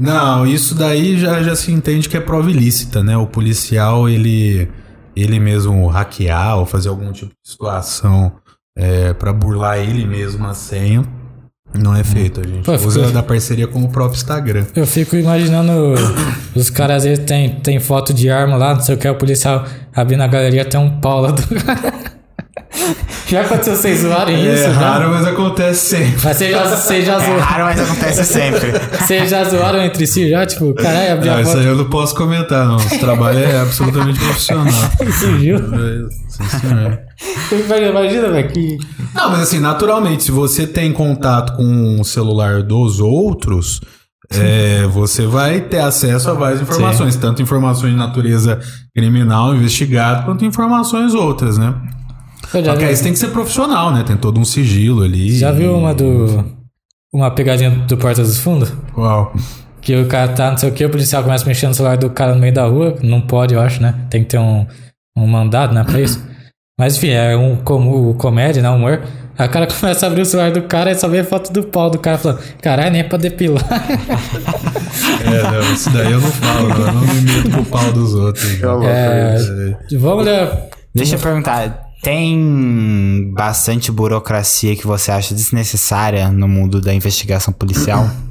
Não, 0.00 0.46
isso 0.46 0.74
daí 0.74 1.18
já, 1.18 1.42
já 1.42 1.54
se 1.54 1.70
entende 1.70 2.08
que 2.08 2.16
é 2.16 2.20
prova 2.20 2.50
ilícita, 2.50 3.02
né? 3.02 3.16
O 3.18 3.26
policial, 3.26 4.08
ele, 4.08 4.66
ele 5.14 5.38
mesmo 5.38 5.86
hackear 5.88 6.58
ou 6.58 6.64
fazer 6.64 6.88
algum 6.88 7.12
tipo 7.12 7.32
de 7.44 7.50
situação 7.50 8.32
é, 8.76 9.12
para 9.12 9.30
burlar 9.32 9.78
ele 9.78 10.06
mesmo 10.06 10.46
a 10.46 10.54
senha, 10.54 11.04
não 11.78 11.94
é 11.94 12.02
feito. 12.02 12.40
A 12.40 12.44
gente 12.48 12.64
Pô, 12.64 12.72
usa 12.72 12.98
ficou- 13.00 13.12
da 13.12 13.22
parceria 13.22 13.66
com 13.66 13.82
o 13.82 13.88
próprio 13.90 14.16
Instagram. 14.16 14.64
Eu 14.74 14.86
fico 14.86 15.16
imaginando 15.16 15.72
os 16.56 16.70
caras 16.70 16.96
às 16.98 17.04
vezes 17.04 17.24
tem, 17.26 17.56
tem 17.60 17.78
foto 17.78 18.14
de 18.14 18.30
arma 18.30 18.56
lá, 18.56 18.74
não 18.74 18.80
sei 18.80 18.94
o 18.94 18.98
que, 18.98 19.06
o 19.06 19.14
policial 19.14 19.66
abrindo 19.94 20.22
a 20.22 20.26
galeria 20.28 20.64
tem 20.64 20.80
um 20.80 20.98
pau 20.98 21.20
lá 21.20 21.30
do. 21.32 21.42
já 23.26 23.42
aconteceu 23.42 23.74
vocês 23.76 24.00
zoarem 24.00 24.36
isso, 24.36 24.64
é 24.64 24.68
raro, 24.68 25.10
mas 25.10 25.26
acontece 25.26 25.88
sempre. 25.88 26.20
Mas 26.24 26.36
vocês 26.36 26.50
já, 26.52 26.64
vocês 26.64 27.06
já, 27.06 27.14
É 27.14 27.20
zoaram, 27.24 27.40
raro, 27.40 27.64
mas 27.64 27.80
acontece 27.80 28.24
sempre. 28.24 28.72
vocês 28.98 29.30
já 29.30 29.44
zoaram 29.44 29.82
entre 29.82 30.06
si 30.06 30.30
já? 30.30 30.46
Tipo, 30.46 30.72
caralho, 30.74 31.12
abriu 31.14 31.32
Não, 31.32 31.38
a 31.38 31.42
isso 31.42 31.56
aí 31.56 31.66
eu 31.66 31.76
não 31.76 31.84
posso 31.90 32.14
comentar, 32.14 32.66
não. 32.66 32.76
Esse 32.76 32.98
trabalho 32.98 33.38
é 33.38 33.60
absolutamente 33.60 34.18
profissional. 34.18 34.72
surgiu. 35.18 35.58
Sim, 36.28 36.48
senhor. 36.60 36.98
Imagina, 37.90 38.30
velho, 38.30 38.48
que. 38.48 38.78
Não, 39.14 39.30
mas 39.30 39.40
assim, 39.40 39.58
naturalmente, 39.58 40.24
se 40.24 40.30
você 40.30 40.66
tem 40.66 40.92
contato 40.92 41.56
com 41.56 42.00
o 42.00 42.04
celular 42.04 42.62
dos 42.62 43.00
outros, 43.00 43.80
é, 44.32 44.86
você 44.86 45.26
vai 45.26 45.60
ter 45.60 45.80
acesso 45.80 46.30
a 46.30 46.34
várias 46.34 46.60
informações, 46.60 47.16
tanto 47.16 47.42
informações 47.42 47.92
de 47.92 47.98
natureza 47.98 48.60
criminal, 48.94 49.54
investigado, 49.54 50.24
quanto 50.24 50.44
informações 50.44 51.14
outras, 51.14 51.58
né? 51.58 51.74
Eu 52.52 52.64
já 52.64 52.72
Só 52.72 52.78
que 52.78 52.84
aí 52.84 52.90
vi- 52.90 52.96
você 52.96 53.02
tem 53.04 53.12
que 53.12 53.18
ser 53.18 53.28
profissional, 53.28 53.92
né? 53.92 54.02
Tem 54.06 54.16
todo 54.16 54.38
um 54.40 54.44
sigilo 54.44 55.02
ali. 55.02 55.36
Já 55.38 55.52
viu 55.52 55.76
uma 55.76 55.94
do. 55.94 56.44
Uma 57.12 57.30
pegadinha 57.30 57.70
do 57.70 57.96
Porta 57.96 58.22
dos 58.22 58.38
Fundos? 58.38 58.72
Qual? 58.94 59.32
Que 59.80 59.96
o 59.96 60.06
cara 60.06 60.28
tá, 60.32 60.50
não 60.50 60.58
sei 60.58 60.68
o 60.68 60.72
que, 60.72 60.84
o 60.84 60.90
policial 60.90 61.22
começa 61.22 61.44
a 61.44 61.48
mexer 61.48 61.66
no 61.66 61.74
celular 61.74 61.96
do 61.96 62.08
cara 62.10 62.34
no 62.34 62.40
meio 62.40 62.52
da 62.52 62.64
rua. 62.66 62.96
Não 63.02 63.20
pode, 63.20 63.54
eu 63.54 63.60
acho, 63.60 63.82
né? 63.82 63.94
Tem 64.10 64.22
que 64.22 64.28
ter 64.30 64.38
um, 64.38 64.66
um 65.16 65.26
mandado, 65.26 65.74
né, 65.74 65.82
pra 65.82 66.00
isso. 66.00 66.22
Mas 66.78 66.96
enfim, 66.96 67.08
é 67.10 67.36
um 67.36 67.56
como 67.56 68.14
comédia, 68.14 68.62
né? 68.62 68.70
Humor. 68.70 69.02
Aí 69.38 69.48
o 69.48 69.50
cara 69.50 69.66
começa 69.80 70.06
a 70.06 70.08
abrir 70.08 70.22
o 70.22 70.26
celular 70.26 70.52
do 70.52 70.62
cara 70.62 70.90
e 70.92 70.94
só 70.94 71.08
vê 71.08 71.20
a 71.20 71.24
foto 71.24 71.52
do 71.52 71.64
pau 71.64 71.88
do 71.90 71.98
cara 71.98 72.18
falando, 72.18 72.40
caralho, 72.62 72.92
nem 72.92 73.00
é 73.00 73.04
pra 73.04 73.18
depilar. 73.18 73.64
É, 75.24 75.42
não, 75.42 75.72
isso 75.72 75.90
daí 75.90 76.12
eu 76.12 76.20
não 76.20 76.30
falo, 76.30 76.68
não. 76.68 76.76
Eu 76.86 76.92
não 76.94 77.00
me 77.02 77.20
meto 77.20 77.50
com 77.50 77.60
o 77.60 77.64
pau 77.66 77.92
dos 77.92 78.14
outros. 78.14 78.60
não. 78.60 78.82
É, 78.84 79.36
vamos 79.98 80.24
ler. 80.24 80.50
Deixa 80.94 81.16
eu 81.16 81.20
perguntar, 81.20 81.89
tem 82.02 83.32
bastante 83.34 83.92
burocracia 83.92 84.74
que 84.76 84.86
você 84.86 85.10
acha 85.10 85.34
desnecessária 85.34 86.30
no 86.30 86.48
mundo 86.48 86.80
da 86.80 86.94
investigação 86.94 87.52
policial? 87.52 88.08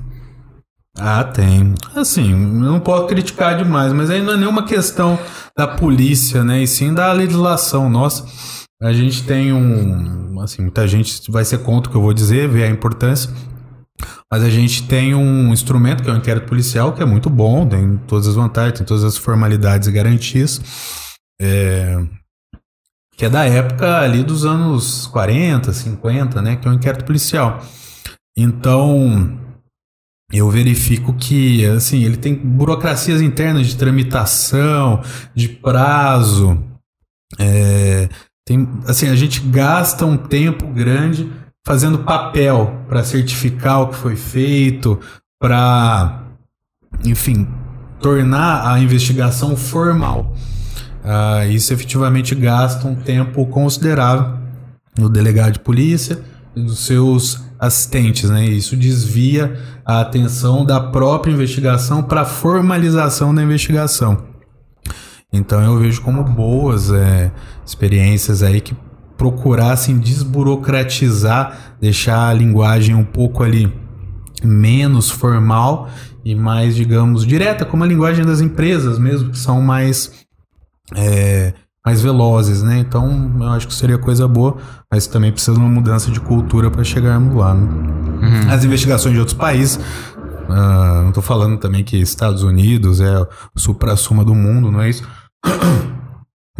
Ah, 1.01 1.23
tem. 1.23 1.75
Assim, 1.95 2.33
não 2.35 2.79
posso 2.79 3.07
criticar 3.07 3.57
demais, 3.57 3.93
mas 3.93 4.09
aí 4.09 4.21
não 4.21 4.33
é 4.33 4.37
nenhuma 4.37 4.65
questão 4.65 5.17
da 5.57 5.65
polícia, 5.65 6.43
né? 6.43 6.61
E 6.61 6.67
sim 6.67 6.93
da 6.93 7.13
legislação. 7.13 7.89
Nossa, 7.89 8.25
a 8.81 8.91
gente 8.91 9.23
tem 9.23 9.53
um. 9.53 10.41
Assim, 10.41 10.63
muita 10.63 10.85
gente 10.87 11.31
vai 11.31 11.45
ser 11.45 11.59
contra 11.59 11.89
o 11.89 11.91
que 11.91 11.97
eu 11.97 12.01
vou 12.01 12.13
dizer, 12.13 12.49
ver 12.49 12.63
a 12.63 12.69
importância. 12.69 13.31
Mas 14.31 14.43
a 14.43 14.49
gente 14.49 14.83
tem 14.83 15.15
um 15.15 15.53
instrumento 15.53 16.03
que 16.03 16.09
é 16.09 16.13
o 16.13 16.17
inquérito 16.17 16.47
policial, 16.47 16.93
que 16.93 17.01
é 17.01 17.05
muito 17.05 17.29
bom, 17.29 17.65
tem 17.65 17.97
todas 18.07 18.27
as 18.27 18.35
vantagens, 18.35 18.77
tem 18.77 18.85
todas 18.85 19.03
as 19.03 19.17
formalidades 19.17 19.87
e 19.87 19.91
garantias. 19.91 20.61
É, 21.41 21.97
que 23.19 23.25
é 23.25 23.29
da 23.29 23.43
época 23.43 23.99
ali 23.99 24.23
dos 24.23 24.45
anos 24.45 25.05
40, 25.07 25.73
50, 25.73 26.41
né? 26.41 26.55
Que 26.55 26.65
é 26.65 26.71
o 26.71 26.73
inquérito 26.73 27.03
policial. 27.03 27.61
Então, 28.37 29.37
eu 30.31 30.49
verifico 30.49 31.13
que, 31.13 31.65
assim, 31.65 32.05
ele 32.05 32.15
tem 32.15 32.33
burocracias 32.33 33.21
internas 33.21 33.67
de 33.67 33.75
tramitação, 33.75 35.03
de 35.35 35.49
prazo. 35.49 36.63
É, 37.37 38.07
tem, 38.47 38.65
assim, 38.87 39.09
a 39.09 39.15
gente 39.17 39.41
gasta 39.41 40.05
um 40.05 40.15
tempo 40.15 40.65
grande 40.67 41.29
fazendo 41.67 41.99
papel 42.05 42.85
para 42.87 43.03
certificar 43.03 43.81
o 43.81 43.87
que 43.89 43.95
foi 43.95 44.15
feito, 44.15 44.97
para, 45.37 46.23
enfim, 47.03 47.45
tornar 47.99 48.65
a 48.65 48.79
investigação 48.79 49.57
formal. 49.57 50.33
Ah, 51.03 51.45
isso 51.47 51.73
efetivamente 51.73 52.35
gasta 52.35 52.87
um 52.87 52.95
tempo 52.95 53.45
considerável 53.45 54.37
do 54.95 55.09
delegado 55.09 55.53
de 55.53 55.59
polícia 55.59 56.19
e 56.55 56.61
dos 56.61 56.79
seus 56.85 57.41
assistentes, 57.59 58.29
né? 58.29 58.45
Isso 58.45 58.75
desvia 58.75 59.57
a 59.85 60.01
atenção 60.01 60.65
da 60.65 60.79
própria 60.79 61.31
investigação 61.31 62.03
para 62.03 62.21
a 62.21 62.25
formalização 62.25 63.33
da 63.33 63.43
investigação. 63.43 64.29
Então 65.31 65.61
eu 65.61 65.77
vejo 65.77 66.01
como 66.01 66.23
boas 66.23 66.91
é, 66.91 67.31
experiências 67.65 68.41
aí 68.41 68.61
que 68.61 68.75
procurassem 69.17 69.99
desburocratizar, 69.99 71.75
deixar 71.79 72.29
a 72.29 72.33
linguagem 72.33 72.95
um 72.95 73.03
pouco 73.03 73.43
ali 73.43 73.71
menos 74.43 75.11
formal 75.11 75.89
e 76.23 76.33
mais, 76.33 76.75
digamos, 76.75 77.25
direta, 77.25 77.65
como 77.65 77.83
a 77.83 77.87
linguagem 77.87 78.25
das 78.25 78.39
empresas 78.41 78.97
mesmo, 78.97 79.31
que 79.31 79.37
são 79.37 79.61
mais 79.61 80.25
é, 80.95 81.53
mais 81.85 82.01
velozes, 82.01 82.61
né? 82.61 82.79
Então 82.79 83.31
eu 83.39 83.47
acho 83.49 83.67
que 83.67 83.73
seria 83.73 83.97
coisa 83.97 84.27
boa, 84.27 84.57
mas 84.91 85.07
também 85.07 85.31
precisa 85.31 85.53
de 85.53 85.59
uma 85.59 85.69
mudança 85.69 86.11
de 86.11 86.19
cultura 86.19 86.69
para 86.69 86.83
chegarmos 86.83 87.35
lá. 87.35 87.53
Né? 87.53 87.67
As 88.51 88.63
investigações 88.63 89.13
de 89.13 89.19
outros 89.19 89.37
países, 89.37 89.79
ah, 90.49 90.99
não 91.03 91.09
estou 91.09 91.23
falando 91.23 91.57
também 91.57 91.83
que 91.83 91.97
Estados 91.97 92.43
Unidos 92.43 92.99
é 93.01 93.19
o 93.55 93.59
supra-suma 93.59 94.23
do 94.25 94.35
mundo, 94.35 94.71
não 94.71 94.81
é 94.81 94.89
isso? 94.89 95.03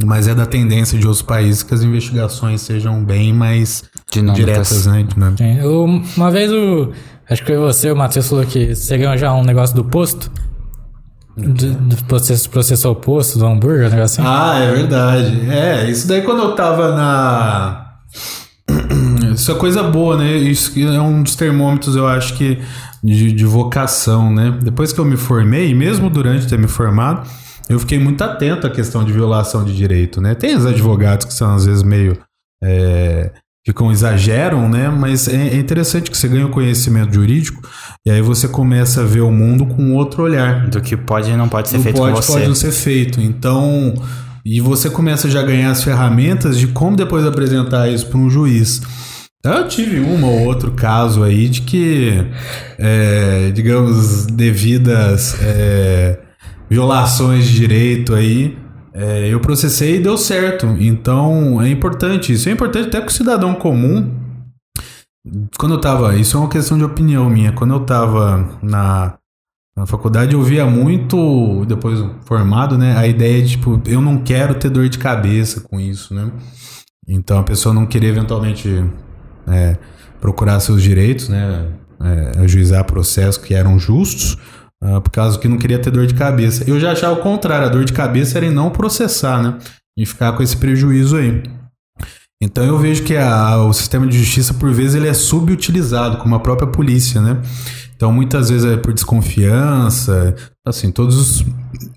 Mas 0.05 0.29
é 0.29 0.33
da 0.35 0.45
tendência 0.45 0.97
de 0.97 1.05
outros 1.05 1.21
países 1.21 1.61
que 1.61 1.73
as 1.73 1.83
investigações 1.83 2.61
sejam 2.61 3.03
bem 3.03 3.33
mais 3.33 3.83
Dinâmicas. 4.09 4.45
diretas, 4.45 4.85
né? 4.85 5.03
Dinâmicas. 5.03 5.45
Sim, 5.45 5.59
eu- 5.59 6.01
uma 6.15 6.31
vez 6.31 6.49
o. 6.51 6.91
Acho 7.29 7.41
que 7.43 7.47
foi 7.53 7.57
você, 7.57 7.91
o 7.91 7.95
Matheus, 7.95 8.27
falou 8.29 8.45
que 8.45 8.73
você 8.73 8.97
ganhou 8.97 9.17
já 9.17 9.33
um 9.33 9.43
negócio 9.43 9.75
do 9.75 9.83
posto. 9.83 10.31
Do, 11.39 12.03
processo, 12.05 12.49
processou 12.49 12.91
o 12.91 12.95
posto 12.95 13.39
do 13.39 13.45
hambúrguer, 13.45 13.89
negócio 13.89 14.21
assim. 14.21 14.23
Ah, 14.25 14.59
é 14.59 14.71
verdade. 14.71 15.49
É, 15.49 15.89
isso 15.89 16.07
daí 16.07 16.21
quando 16.21 16.41
eu 16.43 16.55
tava 16.55 16.95
na. 16.95 17.85
Isso 19.33 19.51
é 19.51 19.55
coisa 19.55 19.81
boa, 19.83 20.17
né? 20.17 20.37
Isso 20.37 20.77
é 20.79 20.99
um 20.99 21.23
dos 21.23 21.35
termômetros, 21.35 21.95
eu 21.95 22.07
acho 22.07 22.35
que, 22.35 22.59
de, 23.03 23.31
de 23.31 23.45
vocação, 23.45 24.33
né? 24.33 24.57
Depois 24.61 24.91
que 24.91 24.99
eu 24.99 25.05
me 25.05 25.15
formei, 25.17 25.73
mesmo 25.73 26.09
durante 26.09 26.47
ter 26.47 26.57
me 26.57 26.67
formado, 26.67 27.27
eu 27.69 27.79
fiquei 27.79 27.99
muito 27.99 28.21
atento 28.23 28.67
à 28.67 28.69
questão 28.69 29.03
de 29.03 29.13
violação 29.13 29.63
de 29.63 29.75
direito, 29.75 30.19
né? 30.19 30.35
Tem 30.35 30.55
os 30.55 30.65
advogados 30.65 31.25
que 31.25 31.33
são 31.33 31.53
às 31.53 31.65
vezes 31.65 31.83
meio. 31.83 32.17
é, 32.63 33.31
ficam 33.65 33.91
exageram, 33.91 34.67
né? 34.69 34.89
Mas 34.89 35.27
é, 35.27 35.49
é 35.49 35.55
interessante 35.55 36.09
que 36.09 36.17
você 36.17 36.27
ganha 36.27 36.45
o 36.45 36.49
conhecimento 36.49 37.13
jurídico 37.13 37.61
e 38.05 38.11
aí 38.11 38.21
você 38.21 38.47
começa 38.47 39.01
a 39.01 39.05
ver 39.05 39.21
o 39.21 39.31
mundo 39.31 39.65
com 39.65 39.93
outro 39.93 40.23
olhar 40.23 40.67
Do 40.67 40.81
que 40.81 40.95
pode 40.95 41.29
e 41.29 41.35
não 41.35 41.49
pode 41.49 41.69
ser 41.69 41.77
não 41.77 41.83
feito 41.83 41.97
pode, 41.97 42.15
com 42.15 42.21
você. 42.21 42.31
pode 42.31 42.47
não 42.47 42.55
ser 42.55 42.71
feito. 42.71 43.21
Então, 43.21 43.93
e 44.45 44.61
você 44.61 44.89
começa 44.89 45.29
já 45.29 45.41
a 45.41 45.43
ganhar 45.43 45.71
as 45.71 45.83
ferramentas 45.83 46.57
de 46.57 46.67
como 46.67 46.95
depois 46.95 47.25
apresentar 47.25 47.89
isso 47.89 48.07
para 48.07 48.17
um 48.17 48.29
juiz. 48.29 48.81
Eu 49.43 49.67
tive 49.69 50.01
um 50.01 50.25
ou 50.25 50.45
outro 50.45 50.71
caso 50.71 51.23
aí 51.23 51.47
de 51.47 51.61
que, 51.61 52.25
é, 52.77 53.51
digamos, 53.51 54.25
devidas 54.25 55.33
é, 55.41 56.19
violações 56.69 57.47
de 57.47 57.55
direito 57.55 58.13
aí, 58.13 58.57
é, 58.99 59.33
eu 59.33 59.39
processei 59.39 59.95
e 59.95 59.99
deu 59.99 60.17
certo. 60.17 60.65
Então, 60.79 61.61
é 61.61 61.69
importante 61.69 62.33
isso. 62.33 62.49
É 62.49 62.51
importante 62.51 62.87
até 62.87 62.99
para 62.99 63.09
o 63.09 63.13
cidadão 63.13 63.55
comum 63.55 64.29
quando 65.57 65.75
eu 65.75 65.81
tava, 65.81 66.15
isso 66.15 66.37
é 66.37 66.39
uma 66.39 66.49
questão 66.49 66.77
de 66.77 66.83
opinião 66.83 67.29
minha. 67.29 67.51
Quando 67.51 67.73
eu 67.73 67.81
tava 67.81 68.57
na, 68.61 69.17
na 69.75 69.85
faculdade, 69.85 70.33
eu 70.33 70.41
via 70.41 70.65
muito, 70.65 71.65
depois 71.65 71.99
formado, 72.25 72.77
né, 72.77 72.97
a 72.97 73.07
ideia 73.07 73.41
de 73.41 73.51
tipo, 73.51 73.81
eu 73.85 74.01
não 74.01 74.19
quero 74.19 74.55
ter 74.55 74.69
dor 74.69 74.87
de 74.87 74.97
cabeça 74.97 75.61
com 75.61 75.79
isso, 75.79 76.13
né? 76.13 76.31
Então 77.07 77.39
a 77.39 77.43
pessoa 77.43 77.73
não 77.73 77.85
queria 77.85 78.09
eventualmente 78.09 78.83
é, 79.47 79.77
procurar 80.21 80.59
seus 80.59 80.81
direitos, 80.81 81.27
né, 81.27 81.67
é, 82.01 82.39
ajuizar 82.39 82.83
processos 82.85 83.37
que 83.37 83.53
eram 83.53 83.77
justos, 83.77 84.37
ah, 84.83 85.01
por 85.01 85.09
causa 85.11 85.37
que 85.39 85.47
não 85.47 85.57
queria 85.57 85.79
ter 85.79 85.91
dor 85.91 86.07
de 86.07 86.13
cabeça. 86.13 86.63
Eu 86.67 86.79
já 86.79 86.91
achava 86.91 87.19
o 87.19 87.23
contrário, 87.23 87.65
a 87.67 87.69
dor 87.69 87.83
de 87.85 87.93
cabeça 87.93 88.37
era 88.37 88.45
em 88.45 88.51
não 88.53 88.69
processar, 88.69 89.41
né, 89.41 89.57
e 89.97 90.05
ficar 90.05 90.31
com 90.33 90.43
esse 90.43 90.55
prejuízo 90.57 91.17
aí. 91.17 91.43
Então 92.41 92.63
eu 92.63 92.77
vejo 92.77 93.03
que 93.03 93.17
a- 93.17 93.57
o 93.65 93.73
sistema 93.73 94.07
de 94.07 94.17
justiça, 94.17 94.53
por 94.53 94.71
vezes, 94.71 94.95
ele 94.95 95.07
é 95.09 95.13
subutilizado, 95.13 96.17
como 96.17 96.35
a 96.35 96.39
própria 96.39 96.67
polícia, 96.69 97.19
né? 97.21 97.41
Então 97.99 98.13
muitas 98.13 98.49
vezes 98.49 98.63
é 98.65 98.77
por 98.77 98.93
desconfiança, 98.93 100.33
assim, 100.65 100.89
todos 100.89 101.17
os, 101.17 101.45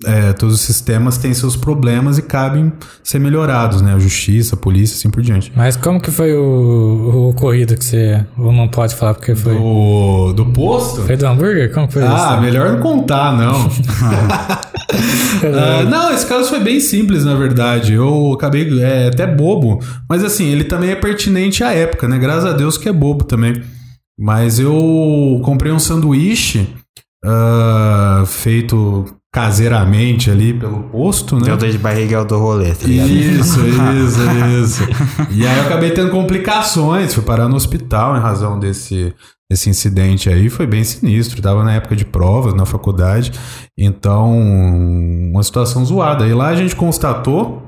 é, 0.04 0.32
todos 0.32 0.56
os 0.56 0.60
sistemas 0.60 1.16
têm 1.16 1.32
seus 1.32 1.54
problemas 1.54 2.18
e 2.18 2.22
cabem 2.22 2.72
ser 3.04 3.20
melhorados, 3.20 3.80
né? 3.80 3.94
A 3.94 4.00
justiça, 4.00 4.56
a 4.56 4.58
polícia, 4.58 4.96
assim 4.96 5.08
por 5.08 5.22
diante. 5.22 5.52
Mas 5.54 5.76
como 5.76 6.00
que 6.00 6.10
foi 6.10 6.32
o, 6.36 6.40
o 6.42 7.28
ocorrido 7.28 7.76
que 7.76 7.84
você. 7.84 8.26
Ou 8.36 8.50
não 8.50 8.66
pode 8.66 8.96
falar 8.96 9.14
porque 9.14 9.36
foi? 9.36 9.54
Do, 9.54 10.32
do 10.32 10.46
posto? 10.46 11.02
Foi 11.02 11.16
do 11.16 11.24
hambúrguer? 11.24 11.72
Como 11.72 11.86
que 11.86 11.92
foi 11.92 12.02
Ah, 12.02 12.32
isso? 12.32 12.40
melhor 12.40 12.72
não 12.72 12.80
contar, 12.80 13.36
não. 13.36 13.70
Ah, 15.44 15.84
não, 15.88 16.12
esse 16.12 16.26
caso 16.26 16.48
foi 16.50 16.58
bem 16.58 16.80
simples, 16.80 17.24
na 17.24 17.36
verdade. 17.36 17.92
Eu 17.94 18.32
acabei. 18.32 18.68
É 18.82 19.06
até 19.06 19.24
bobo. 19.24 19.80
Mas 20.08 20.24
assim, 20.24 20.46
ele 20.48 20.64
também 20.64 20.90
é 20.90 20.96
pertinente 20.96 21.62
à 21.62 21.72
época, 21.72 22.08
né? 22.08 22.18
Graças 22.18 22.44
a 22.44 22.52
Deus 22.52 22.76
que 22.76 22.88
é 22.88 22.92
bobo 22.92 23.24
também. 23.24 23.62
Mas 24.22 24.60
eu 24.60 25.40
comprei 25.42 25.72
um 25.72 25.80
sanduíche 25.80 26.72
ah, 27.24 28.22
feito 28.24 29.04
caseiramente 29.34 30.30
ali 30.30 30.54
pelo 30.54 30.84
posto, 30.84 31.40
né? 31.40 31.46
Deu 31.46 31.56
dor 31.56 31.70
de 31.70 31.78
barriga 31.78 32.18
é 32.18 32.24
do 32.24 32.38
rolê, 32.38 32.72
tá? 32.72 32.86
Isso, 32.86 33.58
isso, 33.66 34.20
isso. 34.62 34.82
E 35.28 35.44
aí 35.44 35.58
eu 35.58 35.64
acabei 35.64 35.90
tendo 35.90 36.12
complicações, 36.12 37.12
fui 37.12 37.24
parar 37.24 37.48
no 37.48 37.56
hospital 37.56 38.16
em 38.16 38.20
razão 38.20 38.60
desse, 38.60 39.12
desse 39.50 39.68
incidente 39.68 40.28
aí, 40.28 40.48
foi 40.48 40.68
bem 40.68 40.84
sinistro. 40.84 41.42
Tava 41.42 41.64
na 41.64 41.72
época 41.72 41.96
de 41.96 42.04
provas 42.04 42.54
na 42.54 42.64
faculdade, 42.64 43.32
então 43.76 44.38
uma 44.38 45.42
situação 45.42 45.84
zoada. 45.84 46.28
E 46.28 46.32
lá 46.32 46.50
a 46.50 46.56
gente 46.56 46.76
constatou, 46.76 47.60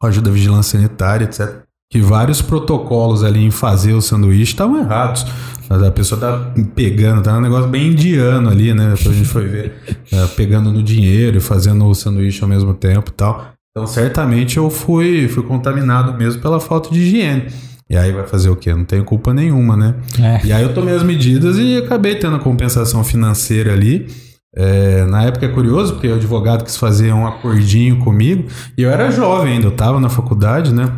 com 0.00 0.06
a 0.06 0.08
ajuda 0.08 0.30
da 0.30 0.34
vigilância 0.34 0.80
sanitária, 0.80 1.26
etc., 1.26 1.61
que 1.92 2.00
vários 2.00 2.40
protocolos 2.40 3.22
ali 3.22 3.44
em 3.44 3.50
fazer 3.50 3.92
o 3.92 4.00
sanduíche 4.00 4.52
estavam 4.52 4.78
errados. 4.80 5.26
A 5.68 5.90
pessoa 5.90 6.18
tá 6.18 6.52
pegando, 6.74 7.22
tá 7.22 7.36
um 7.36 7.40
negócio 7.40 7.68
bem 7.68 7.88
indiano 7.88 8.48
ali, 8.48 8.72
né? 8.72 8.94
Depois 8.96 9.14
a 9.14 9.18
gente 9.18 9.28
foi 9.28 9.46
ver, 9.46 9.74
tá 10.10 10.26
pegando 10.34 10.72
no 10.72 10.82
dinheiro 10.82 11.36
e 11.36 11.40
fazendo 11.40 11.84
o 11.86 11.94
sanduíche 11.94 12.42
ao 12.42 12.48
mesmo 12.48 12.72
tempo 12.72 13.10
e 13.10 13.12
tal. 13.12 13.46
Então, 13.70 13.86
certamente 13.86 14.56
eu 14.56 14.70
fui, 14.70 15.28
fui 15.28 15.42
contaminado 15.42 16.14
mesmo 16.14 16.40
pela 16.40 16.58
falta 16.58 16.90
de 16.90 16.98
higiene. 16.98 17.44
E 17.90 17.96
aí 17.96 18.10
vai 18.10 18.26
fazer 18.26 18.48
o 18.48 18.56
quê? 18.56 18.72
Não 18.74 18.84
tenho 18.84 19.04
culpa 19.04 19.34
nenhuma, 19.34 19.76
né? 19.76 19.94
É. 20.18 20.46
E 20.46 20.52
aí 20.52 20.62
eu 20.62 20.72
tomei 20.72 20.94
as 20.94 21.02
medidas 21.02 21.58
e 21.58 21.76
acabei 21.76 22.14
tendo 22.14 22.36
a 22.36 22.38
compensação 22.38 23.04
financeira 23.04 23.70
ali. 23.74 24.08
É, 24.54 25.04
na 25.06 25.24
época 25.24 25.44
é 25.44 25.48
curioso, 25.48 25.94
porque 25.94 26.08
o 26.08 26.14
advogado 26.14 26.64
quis 26.64 26.76
fazer 26.76 27.12
um 27.12 27.26
acordinho 27.26 27.98
comigo. 27.98 28.46
E 28.78 28.82
eu 28.82 28.90
era 28.90 29.10
jovem 29.10 29.54
ainda, 29.54 29.66
eu 29.66 29.72
tava 29.72 30.00
na 30.00 30.08
faculdade, 30.08 30.72
né? 30.72 30.90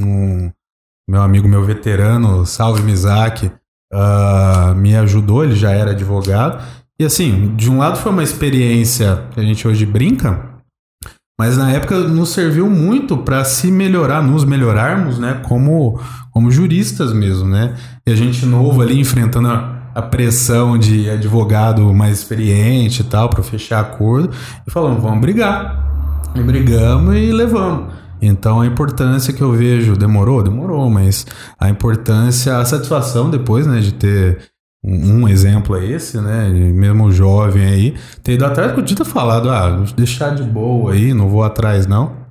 Um- 0.00 0.50
meu 1.08 1.22
amigo, 1.22 1.48
meu 1.48 1.64
veterano, 1.64 2.44
salve 2.44 2.82
Mizaki, 2.82 3.50
uh, 3.92 4.74
me 4.76 4.94
ajudou, 4.96 5.42
ele 5.42 5.56
já 5.56 5.70
era 5.70 5.92
advogado. 5.92 6.62
E 7.00 7.04
assim, 7.04 7.54
de 7.56 7.70
um 7.70 7.78
lado 7.78 7.96
foi 7.96 8.12
uma 8.12 8.22
experiência 8.22 9.24
que 9.30 9.40
a 9.40 9.42
gente 9.42 9.66
hoje 9.66 9.86
brinca, 9.86 10.48
mas 11.40 11.56
na 11.56 11.70
época 11.70 11.96
nos 12.00 12.30
serviu 12.30 12.68
muito 12.68 13.16
para 13.16 13.44
se 13.44 13.70
melhorar, 13.70 14.20
nos 14.22 14.44
melhorarmos, 14.44 15.18
né, 15.18 15.40
como, 15.48 16.00
como 16.32 16.50
juristas 16.50 17.12
mesmo, 17.12 17.48
né? 17.48 17.76
E 18.06 18.10
a 18.10 18.16
gente 18.16 18.44
novo 18.44 18.82
ali 18.82 18.98
enfrentando 18.98 19.48
a, 19.48 19.90
a 19.94 20.02
pressão 20.02 20.76
de 20.76 21.08
advogado 21.08 21.94
mais 21.94 22.18
experiente 22.18 23.02
e 23.02 23.04
tal 23.04 23.30
para 23.30 23.42
fechar 23.42 23.80
acordo 23.80 24.30
e 24.66 24.70
falamos, 24.70 25.00
vamos 25.00 25.20
brigar. 25.20 25.86
E 26.34 26.42
brigamos 26.42 27.14
e 27.16 27.32
levamos. 27.32 27.94
Então 28.20 28.60
a 28.60 28.66
importância 28.66 29.32
que 29.32 29.42
eu 29.42 29.52
vejo, 29.52 29.96
demorou, 29.96 30.42
demorou, 30.42 30.90
mas 30.90 31.26
a 31.58 31.68
importância, 31.68 32.58
a 32.58 32.64
satisfação 32.64 33.30
depois, 33.30 33.66
né, 33.66 33.80
de 33.80 33.92
ter 33.92 34.38
um, 34.84 35.22
um 35.22 35.28
exemplo 35.28 35.76
é 35.76 35.84
esse, 35.84 36.20
né, 36.20 36.48
mesmo 36.48 37.10
jovem 37.10 37.64
aí, 37.64 37.94
ter 38.22 38.34
ido 38.34 38.44
atrás, 38.44 38.72
podia 38.72 38.96
ter 38.96 39.04
falado, 39.04 39.50
ah, 39.50 39.84
deixar 39.96 40.34
de 40.34 40.42
boa 40.42 40.92
aí, 40.92 41.14
não 41.14 41.28
vou 41.28 41.42
atrás 41.42 41.86
não. 41.86 42.28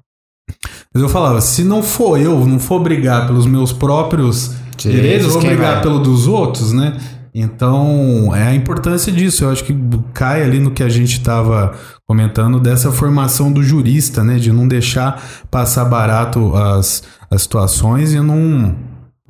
Mas 0.94 1.04
eu 1.04 1.10
falava, 1.10 1.42
se 1.42 1.64
não 1.64 1.84
for 1.84 2.20
eu, 2.20 2.46
não 2.46 2.60
for 2.60 2.80
brigar 2.80 3.28
pelos 3.28 3.46
meus 3.46 3.74
próprios 3.74 4.56
direitos, 4.78 5.28
eu 5.28 5.34
vou 5.34 5.42
brigar 5.42 5.74
vai. 5.76 5.82
pelo 5.82 6.00
dos 6.00 6.28
outros, 6.28 6.72
né? 6.72 6.98
Então, 7.40 8.36
é 8.36 8.48
a 8.48 8.56
importância 8.56 9.12
disso. 9.12 9.44
Eu 9.44 9.52
acho 9.52 9.64
que 9.64 9.76
cai 10.12 10.42
ali 10.42 10.60
no 10.60 10.72
que 10.72 10.82
a 10.82 10.90
gente 10.90 11.20
estava 11.20 11.76
comentando 12.08 12.60
dessa 12.60 12.92
formação 12.92 13.52
do 13.52 13.62
jurista, 13.62 14.24
né? 14.24 14.40
De 14.40 14.52
não 14.52 14.68
deixar 14.68 15.22
passar 15.52 15.86
barato 15.86 16.56
as, 16.56 17.04
as 17.30 17.44
situações 17.44 18.12
e 18.12 18.20
não, 18.20 18.76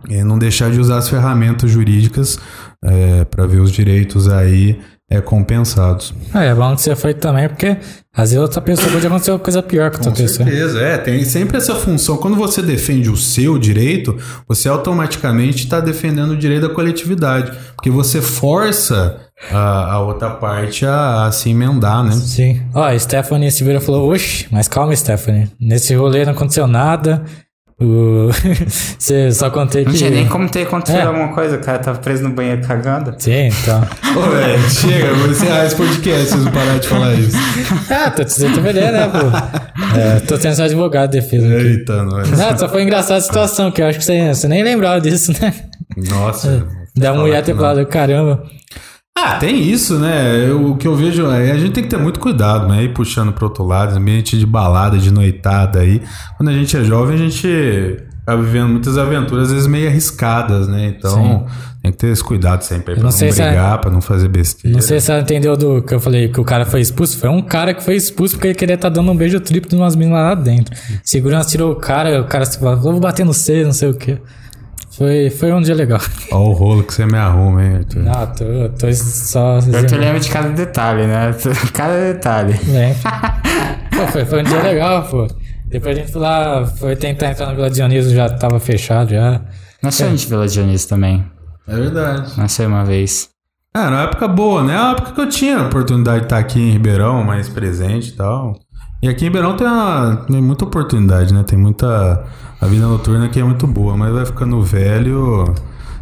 e 0.09 0.23
não 0.23 0.39
deixar 0.39 0.71
de 0.71 0.79
usar 0.79 0.99
as 0.99 1.09
ferramentas 1.09 1.69
jurídicas 1.69 2.39
é, 2.81 3.25
para 3.25 3.45
ver 3.45 3.59
os 3.59 3.73
direitos 3.73 4.29
aí 4.29 4.79
é, 5.09 5.21
compensados. 5.21 6.13
É, 6.35 6.47
é 6.47 6.55
bom 6.55 6.75
que 6.75 6.81
você 6.81 6.95
foi 6.95 7.13
também, 7.13 7.47
porque 7.47 7.77
às 8.13 8.31
vezes 8.31 8.37
outra 8.37 8.59
pessoa 8.59 8.91
pode 8.91 9.07
acontecer 9.07 9.31
uma 9.31 9.39
coisa 9.39 9.63
pior 9.63 9.89
que 9.89 9.99
Com 9.99 10.13
certeza, 10.13 10.81
é. 10.81 10.97
Tem 10.97 11.23
sempre 11.23 11.57
essa 11.57 11.75
função. 11.75 12.17
Quando 12.17 12.35
você 12.35 12.61
defende 12.61 13.09
o 13.09 13.15
seu 13.15 13.57
direito, 13.57 14.17
você 14.47 14.67
automaticamente 14.67 15.63
está 15.63 15.79
defendendo 15.79 16.31
o 16.31 16.37
direito 16.37 16.67
da 16.67 16.73
coletividade. 16.73 17.51
Porque 17.75 17.89
você 17.89 18.21
força 18.21 19.21
a, 19.49 19.93
a 19.93 19.99
outra 20.01 20.31
parte 20.31 20.85
a, 20.85 21.27
a, 21.27 21.31
se 21.31 21.51
emendar, 21.51 22.03
né? 22.03 22.11
Sim. 22.11 22.61
Ó, 22.73 22.83
a 22.83 22.97
Stephanie 22.97 23.51
Silveira 23.51 23.79
falou, 23.79 24.11
oxe, 24.11 24.47
mas 24.51 24.67
calma, 24.67 24.95
Stephanie. 24.95 25.49
Nesse 25.59 25.95
rolê 25.95 26.25
não 26.25 26.33
aconteceu 26.33 26.67
nada. 26.67 27.23
O... 27.79 28.31
Você 28.97 29.31
só 29.31 29.51
contei 29.51 29.83
que. 29.83 29.91
Não 29.91 29.97
tinha 29.97 30.09
nem 30.09 30.27
como 30.27 30.49
ter 30.49 30.63
acontecido 30.63 30.99
é. 30.99 31.03
alguma 31.03 31.31
coisa, 31.33 31.57
o 31.57 31.59
cara 31.59 31.77
tava 31.77 31.99
preso 31.99 32.23
no 32.23 32.31
banheiro 32.31 32.61
cagando. 32.67 33.13
Sim, 33.19 33.49
então. 33.49 33.87
Ô, 34.15 34.31
velho, 34.31 34.69
chega, 34.69 35.13
vou 35.13 35.29
encerrar 35.29 35.65
esse 35.65 35.75
podcast 35.75 36.25
se 36.25 36.37
não 36.37 36.51
parar 36.51 36.79
de 36.79 36.87
falar 36.87 37.13
isso. 37.13 37.37
Ah, 37.91 38.09
tô 38.09 38.23
te 38.23 38.33
dizendo 38.33 38.61
né, 38.61 39.07
pô? 39.09 39.95
É, 39.95 40.19
tô 40.21 40.37
sendo 40.37 40.55
seu 40.55 40.65
advogado 40.65 41.11
de 41.11 41.21
defesa. 41.21 41.45
Aqui. 41.45 41.67
Eita, 41.67 42.03
nós. 42.03 42.31
Não, 42.31 42.57
só 42.57 42.67
foi 42.67 42.81
engraçada 42.81 43.17
a 43.17 43.21
situação, 43.21 43.71
que 43.71 43.81
eu 43.81 43.85
acho 43.85 43.99
que 43.99 44.05
você, 44.05 44.33
você 44.33 44.47
nem 44.47 44.63
lembrava 44.63 44.99
disso, 44.99 45.31
né? 45.39 45.53
Nossa. 45.95 46.65
Da 46.95 47.13
mulher 47.13 47.43
ter 47.43 47.55
falado, 47.55 47.85
caramba. 47.85 48.43
Ah, 49.19 49.37
tem 49.39 49.59
isso, 49.63 49.97
né? 49.97 50.47
Eu, 50.47 50.71
o 50.71 50.77
que 50.77 50.87
eu 50.87 50.95
vejo 50.95 51.25
é 51.31 51.51
a 51.51 51.57
gente 51.57 51.71
tem 51.71 51.83
que 51.83 51.89
ter 51.89 51.97
muito 51.97 52.19
cuidado, 52.19 52.67
né? 52.67 52.83
Ir 52.83 52.93
puxando 52.93 53.33
pro 53.33 53.45
outro 53.47 53.65
lado, 53.65 53.97
ambiente 53.97 54.37
de 54.37 54.45
balada, 54.45 54.95
de 54.99 55.11
noitada 55.11 55.79
aí. 55.79 56.03
Quando 56.37 56.49
a 56.49 56.53
gente 56.53 56.77
é 56.77 56.83
jovem, 56.83 57.15
a 57.15 57.17
gente 57.17 57.97
tá 58.23 58.35
vivendo 58.35 58.67
muitas 58.67 58.95
aventuras, 58.95 59.47
às 59.47 59.53
vezes 59.53 59.67
meio 59.67 59.87
arriscadas, 59.87 60.67
né? 60.67 60.93
Então, 60.95 61.15
Sim. 61.15 61.55
tem 61.81 61.91
que 61.91 61.97
ter 61.97 62.07
esse 62.09 62.23
cuidado 62.23 62.61
sempre 62.61 62.93
pra 62.93 63.03
não, 63.03 63.09
não 63.09 63.17
brigar, 63.17 63.73
a... 63.73 63.77
pra 63.79 63.89
não 63.89 64.01
fazer 64.01 64.27
besteira. 64.27 64.75
Não 64.75 64.83
sei 64.83 64.99
se 64.99 65.09
ela 65.09 65.21
entendeu 65.21 65.57
do 65.57 65.81
que 65.81 65.95
eu 65.95 65.99
falei 65.99 66.27
que 66.27 66.39
o 66.39 66.43
cara 66.43 66.63
foi 66.63 66.81
expulso. 66.81 67.17
Foi 67.17 67.29
um 67.29 67.41
cara 67.41 67.73
que 67.73 67.83
foi 67.83 67.95
expulso 67.95 68.35
porque 68.35 68.49
ele 68.49 68.55
queria 68.55 68.75
estar 68.75 68.91
tá 68.91 68.95
dando 68.95 69.11
um 69.11 69.17
beijo 69.17 69.39
triplo 69.39 69.67
de 69.67 69.75
umas 69.77 69.95
meninas 69.95 70.19
lá 70.19 70.35
dentro. 70.35 70.75
Segurança 71.03 71.49
tirou 71.49 71.71
o 71.71 71.75
cara, 71.75 72.21
o 72.21 72.25
cara 72.25 72.45
se 72.45 72.59
falou, 72.59 72.77
vou 72.79 72.99
bater 72.99 73.25
no 73.25 73.33
C, 73.33 73.63
não 73.63 73.73
sei 73.73 73.89
o 73.89 73.95
quê. 73.95 74.19
Foi, 74.97 75.29
foi 75.29 75.53
um 75.53 75.61
dia 75.61 75.75
legal. 75.75 75.99
Olha 76.31 76.41
o 76.41 76.53
rolo 76.53 76.83
que 76.83 76.91
você 76.91 77.05
me 77.05 77.17
arruma, 77.17 77.63
hein, 77.63 77.75
Arthur? 77.75 77.99
Não, 77.99 78.27
tô, 78.27 78.69
tô 78.79 78.91
só. 78.93 79.59
Eu 79.59 79.85
te 79.85 79.95
lembro 79.95 80.19
de 80.19 80.27
cada 80.27 80.49
detalhe, 80.49 81.05
né? 81.05 81.35
Cada 81.71 82.13
detalhe. 82.13 82.53
É. 82.73 82.95
pô, 83.95 84.07
foi, 84.11 84.25
foi 84.25 84.39
um 84.39 84.43
dia 84.43 84.59
legal, 84.63 85.03
pô. 85.03 85.27
Depois 85.65 85.95
a 85.95 85.99
gente 85.99 86.11
foi 86.11 86.21
lá, 86.21 86.65
foi 86.65 86.95
tentar 86.95 87.29
entrar 87.29 87.45
na 87.45 87.53
Vila 87.53 87.69
Dionísio, 87.69 88.15
já 88.15 88.27
tava 88.27 88.59
fechado 88.59 89.11
já. 89.11 89.39
Nasceu 89.83 90.07
é. 90.07 90.09
a 90.09 90.11
gente 90.13 90.27
Vila 90.27 90.47
Dionísio 90.47 90.89
também. 90.89 91.23
É 91.67 91.75
verdade. 91.75 92.35
Nasceu 92.35 92.67
uma 92.67 92.83
vez. 92.83 93.29
É, 93.75 93.79
na 93.91 94.03
época 94.03 94.27
boa, 94.27 94.63
né? 94.63 94.73
É 94.73 94.79
uma 94.79 94.91
época 94.93 95.11
que 95.11 95.21
eu 95.21 95.29
tinha 95.29 95.59
a 95.59 95.67
oportunidade 95.67 96.21
de 96.21 96.25
estar 96.25 96.39
aqui 96.39 96.59
em 96.59 96.71
Ribeirão, 96.71 97.23
mais 97.23 97.47
presente 97.47 98.09
e 98.09 98.13
tal. 98.13 98.59
E 99.01 99.07
aqui 99.07 99.25
em 99.25 99.27
Ribeirão 99.27 99.55
tem, 99.55 99.67
uma, 99.67 100.25
tem 100.27 100.41
muita 100.41 100.65
oportunidade, 100.65 101.33
né? 101.33 101.43
Tem 101.43 101.57
muita 101.57 102.25
a 102.59 102.65
vida 102.65 102.87
noturna 102.87 103.25
aqui 103.25 103.39
é 103.39 103.43
muito 103.43 103.67
boa, 103.67 103.95
mas 103.95 104.11
vai 104.11 104.25
ficando 104.25 104.59
velho, 104.63 105.45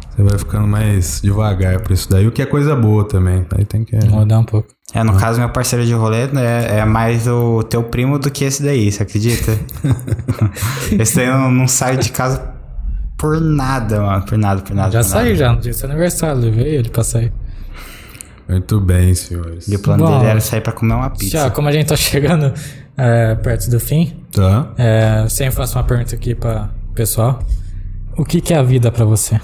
você 0.08 0.22
vai 0.22 0.38
ficando 0.38 0.66
mais 0.66 1.20
devagar 1.20 1.80
pra 1.80 1.92
isso 1.92 2.08
daí, 2.08 2.26
o 2.26 2.32
que 2.32 2.40
é 2.40 2.46
coisa 2.46 2.74
boa 2.74 3.06
também. 3.06 3.44
Aí 3.54 3.64
tem 3.64 3.84
que. 3.84 3.94
Rodar 4.06 4.40
um 4.40 4.44
pouco. 4.44 4.68
É, 4.94 5.04
no 5.04 5.12
ah. 5.12 5.20
caso, 5.20 5.38
meu 5.38 5.50
parceiro 5.50 5.84
de 5.84 5.92
rolê 5.92 6.28
né, 6.28 6.78
é 6.78 6.84
mais 6.86 7.28
o 7.28 7.62
teu 7.62 7.82
primo 7.82 8.18
do 8.18 8.30
que 8.30 8.44
esse 8.44 8.62
daí, 8.62 8.90
você 8.90 9.02
acredita? 9.02 9.52
esse 10.98 11.16
daí 11.16 11.26
não, 11.26 11.50
não 11.50 11.68
sai 11.68 11.98
de 11.98 12.10
casa 12.10 12.54
por 13.18 13.38
nada, 13.38 14.00
mano. 14.00 14.24
Por 14.24 14.38
nada, 14.38 14.62
por 14.62 14.74
nada. 14.74 14.90
Já 14.90 15.00
por 15.00 15.08
saiu 15.08 15.36
já, 15.36 15.52
no 15.52 15.60
dia 15.60 15.72
do 15.72 15.76
seu 15.76 15.90
aniversário, 15.90 16.40
levei 16.40 16.76
ele 16.76 16.88
pra 16.88 17.04
sair. 17.04 17.30
Muito 18.48 18.80
bem, 18.80 19.14
senhores. 19.14 19.68
E 19.68 19.74
o 19.74 19.78
plano 19.78 20.06
Bom, 20.06 20.18
dele 20.18 20.30
era 20.30 20.40
sair 20.40 20.62
pra 20.62 20.72
comer 20.72 20.94
uma 20.94 21.10
pizza. 21.10 21.38
Já, 21.38 21.50
como 21.50 21.68
a 21.68 21.72
gente 21.72 21.88
tá 21.88 21.96
chegando 21.96 22.54
é, 22.96 23.34
perto 23.34 23.70
do 23.70 23.78
fim, 23.78 24.14
tá. 24.32 24.72
É, 24.78 25.26
sempre 25.28 25.56
faço 25.56 25.76
uma 25.76 25.84
pergunta 25.84 26.14
aqui 26.14 26.34
para 26.34 26.70
pessoal. 26.94 27.40
O 28.16 28.24
que, 28.24 28.40
que 28.40 28.54
é 28.54 28.58
a 28.58 28.62
vida 28.62 28.90
para 28.90 29.04
você? 29.04 29.38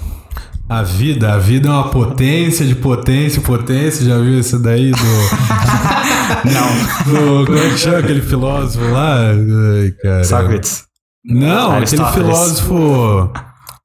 A 0.67 0.81
vida, 0.81 1.33
a 1.33 1.37
vida 1.37 1.67
é 1.67 1.71
uma 1.71 1.89
potência 1.89 2.65
de 2.65 2.73
potência, 2.73 3.41
potência. 3.41 4.05
Já 4.05 4.17
viu 4.17 4.39
isso 4.39 4.57
daí 4.57 4.91
do. 4.91 4.97
Não. 6.49 7.13
Do, 7.13 7.45
como 7.45 7.57
é 7.57 7.69
que 7.69 7.77
chama 7.77 7.99
aquele 7.99 8.21
filósofo 8.21 8.83
lá? 8.91 9.17
Ai, 9.19 9.91
cara. 10.01 10.23
Sócrates. 10.23 10.85
Não, 11.23 11.77
aquele 11.77 12.05
filósofo. 12.05 13.31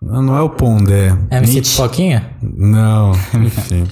Não 0.01 0.37
é 0.37 0.41
o 0.41 0.49
Pondé. 0.49 1.17
É 1.31 1.39
MC 1.39 1.63
Pipoquinha? 1.63 2.31
Não, 2.41 3.13
enfim. 3.35 3.87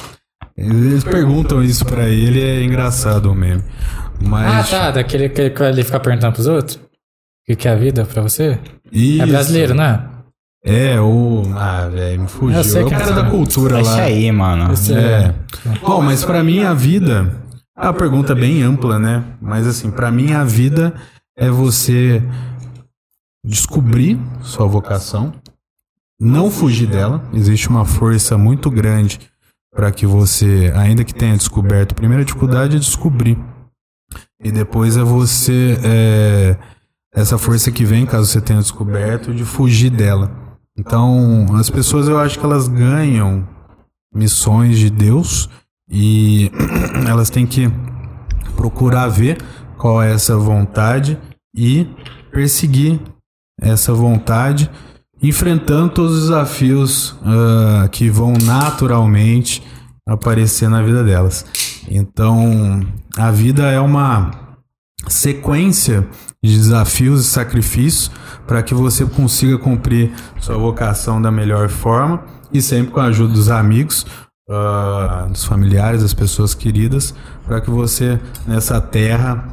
Eles 0.56 1.04
perguntam 1.04 1.62
isso 1.62 1.84
pra 1.84 2.08
ele, 2.08 2.40
é 2.40 2.64
engraçado 2.64 3.34
mesmo. 3.34 3.64
Mas... 4.20 4.72
Ah, 4.72 4.78
tá, 4.78 4.90
daquele 4.92 5.28
que 5.28 5.40
ele 5.62 5.84
fica 5.84 6.00
perguntando 6.00 6.32
pros 6.32 6.46
outros? 6.46 6.76
O 6.76 6.80
que, 7.46 7.56
que 7.56 7.68
é 7.68 7.72
a 7.72 7.76
vida 7.76 8.04
pra 8.04 8.22
você? 8.22 8.58
Isso. 8.90 9.22
É 9.22 9.26
brasileiro, 9.26 9.74
né? 9.74 10.08
É, 10.64 11.00
o. 11.00 11.44
Ah, 11.54 11.88
velho, 11.88 12.22
me 12.22 12.28
fugiu. 12.28 12.58
Eu 12.58 12.64
sei 12.64 12.82
é 12.82 12.84
o 12.84 12.90
cara 12.90 13.12
da 13.12 13.30
cultura 13.30 13.76
Deixa 13.76 13.90
lá. 13.90 14.02
aí, 14.02 14.32
mano. 14.32 14.74
É. 14.92 15.32
Bom, 15.80 16.02
mas 16.02 16.24
pra 16.24 16.42
mim 16.42 16.64
a 16.64 16.74
vida. 16.74 17.32
É 17.78 17.82
uma 17.82 17.94
pergunta 17.94 18.34
bem 18.34 18.62
ampla, 18.62 18.98
né? 18.98 19.22
Mas 19.40 19.66
assim, 19.66 19.90
pra 19.90 20.10
mim 20.10 20.32
a 20.32 20.42
vida 20.42 20.94
é 21.36 21.50
você 21.50 22.20
descobrir 23.44 24.18
sua 24.40 24.66
vocação, 24.66 25.32
não 26.18 26.50
fugir 26.50 26.88
dela. 26.88 27.22
Existe 27.32 27.68
uma 27.68 27.84
força 27.84 28.36
muito 28.36 28.68
grande 28.68 29.20
para 29.72 29.92
que 29.92 30.06
você, 30.06 30.72
ainda 30.74 31.04
que 31.04 31.14
tenha 31.14 31.36
descoberto, 31.36 31.92
a 31.92 31.94
primeira 31.94 32.24
dificuldade 32.24 32.76
é 32.76 32.78
descobrir. 32.80 33.38
E 34.42 34.50
depois 34.52 34.96
é 34.96 35.02
você, 35.02 35.78
é, 35.82 36.56
essa 37.14 37.38
força 37.38 37.70
que 37.70 37.84
vem, 37.84 38.06
caso 38.06 38.26
você 38.26 38.40
tenha 38.40 38.60
descoberto, 38.60 39.34
de 39.34 39.44
fugir 39.44 39.90
dela. 39.90 40.30
Então, 40.78 41.46
as 41.56 41.70
pessoas 41.70 42.06
eu 42.06 42.18
acho 42.18 42.38
que 42.38 42.44
elas 42.44 42.68
ganham 42.68 43.48
missões 44.14 44.78
de 44.78 44.90
Deus 44.90 45.48
e 45.90 46.50
elas 47.08 47.30
têm 47.30 47.46
que 47.46 47.70
procurar 48.54 49.08
ver 49.08 49.38
qual 49.78 50.02
é 50.02 50.12
essa 50.12 50.36
vontade 50.36 51.18
e 51.54 51.86
perseguir 52.30 53.00
essa 53.60 53.92
vontade 53.94 54.70
enfrentando 55.22 55.94
todos 55.94 56.14
os 56.14 56.20
desafios 56.28 57.12
uh, 57.22 57.88
que 57.90 58.10
vão 58.10 58.34
naturalmente 58.34 59.62
aparecer 60.06 60.68
na 60.68 60.82
vida 60.82 61.02
delas. 61.02 61.44
Então, 61.88 62.80
a 63.16 63.30
vida 63.30 63.64
é 63.70 63.80
uma 63.80 64.30
sequência 65.08 66.06
de 66.42 66.56
desafios 66.56 67.22
e 67.22 67.24
sacrifícios 67.24 68.10
para 68.46 68.62
que 68.62 68.74
você 68.74 69.04
consiga 69.04 69.58
cumprir 69.58 70.12
sua 70.40 70.56
vocação 70.56 71.20
da 71.20 71.30
melhor 71.30 71.68
forma 71.68 72.24
e 72.52 72.62
sempre 72.62 72.92
com 72.92 73.00
a 73.00 73.04
ajuda 73.04 73.32
dos 73.32 73.50
amigos, 73.50 74.06
uh, 74.48 75.28
dos 75.28 75.44
familiares, 75.44 76.02
das 76.02 76.14
pessoas 76.14 76.54
queridas, 76.54 77.14
para 77.44 77.60
que 77.60 77.70
você 77.70 78.20
nessa 78.46 78.80
terra 78.80 79.48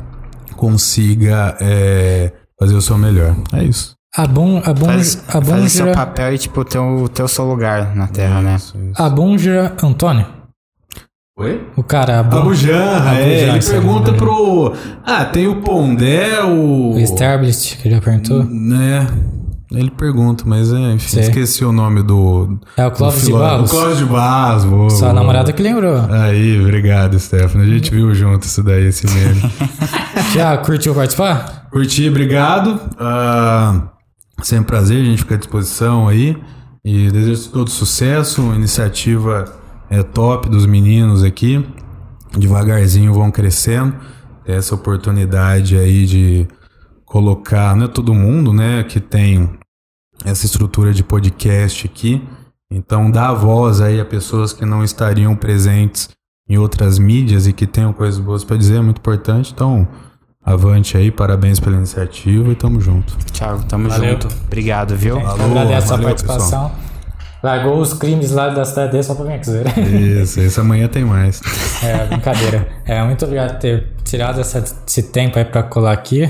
consiga 0.56 1.58
é, 1.60 2.32
fazer 2.60 2.76
o 2.76 2.82
seu 2.82 2.98
melhor. 2.98 3.36
É 3.54 3.64
isso. 3.64 3.96
A 4.16 4.28
Bun, 4.28 4.62
a 4.64 4.74
Bun, 4.74 4.86
Faz, 4.86 5.24
a 5.28 5.42
faz 5.42 5.66
o 5.66 5.70
seu 5.70 5.92
papel 5.92 6.36
e, 6.36 6.38
tipo, 6.38 6.64
ter 6.64 6.78
o, 6.78 7.10
ter 7.10 7.24
o 7.24 7.28
seu 7.28 7.46
lugar 7.46 7.96
na 7.96 8.08
Terra, 8.08 8.42
né? 8.42 8.56
Isso, 8.58 8.78
isso. 8.78 9.02
a 9.02 9.10
Bunja 9.10 9.76
Antônio. 9.82 10.43
Oi? 11.36 11.68
O 11.76 11.82
cara, 11.82 12.18
a 12.18 12.20
Abu 12.20 12.54
Janra, 12.54 13.20
é, 13.20 13.50
ele 13.50 13.60
pergunta 13.60 14.14
pro... 14.14 14.72
Ah, 15.04 15.26
tem 15.26 15.48
o 15.48 15.62
Pondé, 15.62 16.44
o... 16.44 16.94
o 16.94 17.00
Established, 17.00 17.78
que 17.78 17.90
já 17.90 18.00
perguntou. 18.00 18.44
Né? 18.44 19.08
Ele 19.72 19.90
pergunta, 19.90 20.44
mas 20.46 20.72
é, 20.72 20.94
enfim, 20.94 21.10
Sei. 21.10 21.24
esqueci 21.24 21.66
o 21.66 21.72
nome 21.72 22.04
do... 22.04 22.60
É 22.78 22.86
o 22.86 22.92
Clóvis 22.92 23.26
de 23.26 23.32
Barros. 23.32 23.72
O 23.72 23.76
Clóvis 23.76 23.98
de 23.98 24.06
Barros, 24.06 24.66
boa, 24.66 24.90
Sua 24.92 25.00
boa. 25.00 25.14
namorada 25.14 25.52
que 25.52 25.64
lembrou. 25.64 26.06
Aí, 26.08 26.62
obrigado, 26.62 27.20
Stefano. 27.20 27.64
A 27.64 27.68
gente 27.68 27.90
viu 27.90 28.14
junto 28.14 28.44
isso 28.44 28.62
daí, 28.62 28.86
esse 28.86 29.08
meme. 29.08 29.42
Já 30.36 30.56
curtiu 30.58 30.94
participar? 30.94 31.68
Curti, 31.72 32.10
obrigado. 32.10 32.80
Ah, 33.00 33.90
sempre 34.44 34.62
um 34.62 34.68
prazer, 34.68 35.02
a 35.02 35.06
gente 35.06 35.18
fica 35.18 35.34
à 35.34 35.38
disposição 35.40 36.08
aí. 36.08 36.38
E 36.86 37.10
desejo 37.10 37.50
todo 37.50 37.72
sucesso. 37.72 38.54
Iniciativa 38.54 39.63
é 39.94 40.02
top 40.02 40.50
dos 40.50 40.66
meninos 40.66 41.24
aqui. 41.24 41.64
Devagarzinho 42.36 43.14
vão 43.14 43.30
crescendo. 43.30 43.96
Ter 44.44 44.54
Essa 44.54 44.74
oportunidade 44.74 45.78
aí 45.78 46.06
de 46.06 46.48
colocar, 47.06 47.76
não 47.76 47.86
é 47.86 47.88
todo 47.88 48.14
mundo, 48.14 48.52
né, 48.52 48.84
que 48.84 49.00
tem 49.00 49.52
essa 50.26 50.46
estrutura 50.48 50.92
de 50.94 51.04
podcast 51.04 51.86
aqui. 51.86 52.22
Então, 52.72 53.12
dar 53.12 53.34
voz 53.34 53.82
aí 53.82 54.00
a 54.00 54.06
pessoas 54.06 54.52
que 54.52 54.66
não 54.66 54.84
estariam 54.84 55.36
presentes 55.36 56.10
em 56.50 56.58
outras 56.58 56.98
mídias 56.98 57.46
e 57.46 57.54
que 57.54 57.68
tenham 57.68 57.94
coisas 57.94 58.20
boas 58.20 58.44
para 58.44 58.58
dizer 58.58 58.78
é 58.78 58.82
muito 58.82 58.98
importante. 58.98 59.52
Então, 59.54 59.88
avante 60.44 60.98
aí, 60.98 61.12
parabéns 61.12 61.60
pela 61.60 61.78
iniciativa 61.78 62.50
e 62.50 62.56
tamo 62.56 62.82
junto. 62.82 63.16
Thiago, 63.32 63.64
tamo 63.66 63.90
Valeu. 63.90 64.14
junto. 64.14 64.28
Obrigado, 64.48 64.96
viu? 64.96 65.20
Agradeço 65.20 65.94
a 65.94 66.00
participação. 66.00 66.72
Largou 67.44 67.78
os 67.80 67.94
crimes 67.94 68.32
lá 68.32 68.48
da 68.50 68.64
cidade 68.64 68.92
dele 68.94 69.04
só 69.04 69.16
pra 69.16 69.36
aqui, 69.36 69.46
zoeira. 69.46 69.70
Isso, 70.22 70.40
isso 70.40 70.62
amanhã 70.62 70.88
tem 70.88 71.04
mais. 71.04 71.42
É, 71.84 72.06
brincadeira. 72.06 72.66
É, 72.86 73.04
muito 73.04 73.26
obrigado 73.26 73.52
por 73.56 73.60
ter 73.60 73.90
tirado 74.06 74.40
essa- 74.40 74.64
esse 74.88 75.04
tempo 75.04 75.38
aí 75.38 75.44
pra 75.44 75.62
colar 75.62 75.92
aqui. 75.92 76.24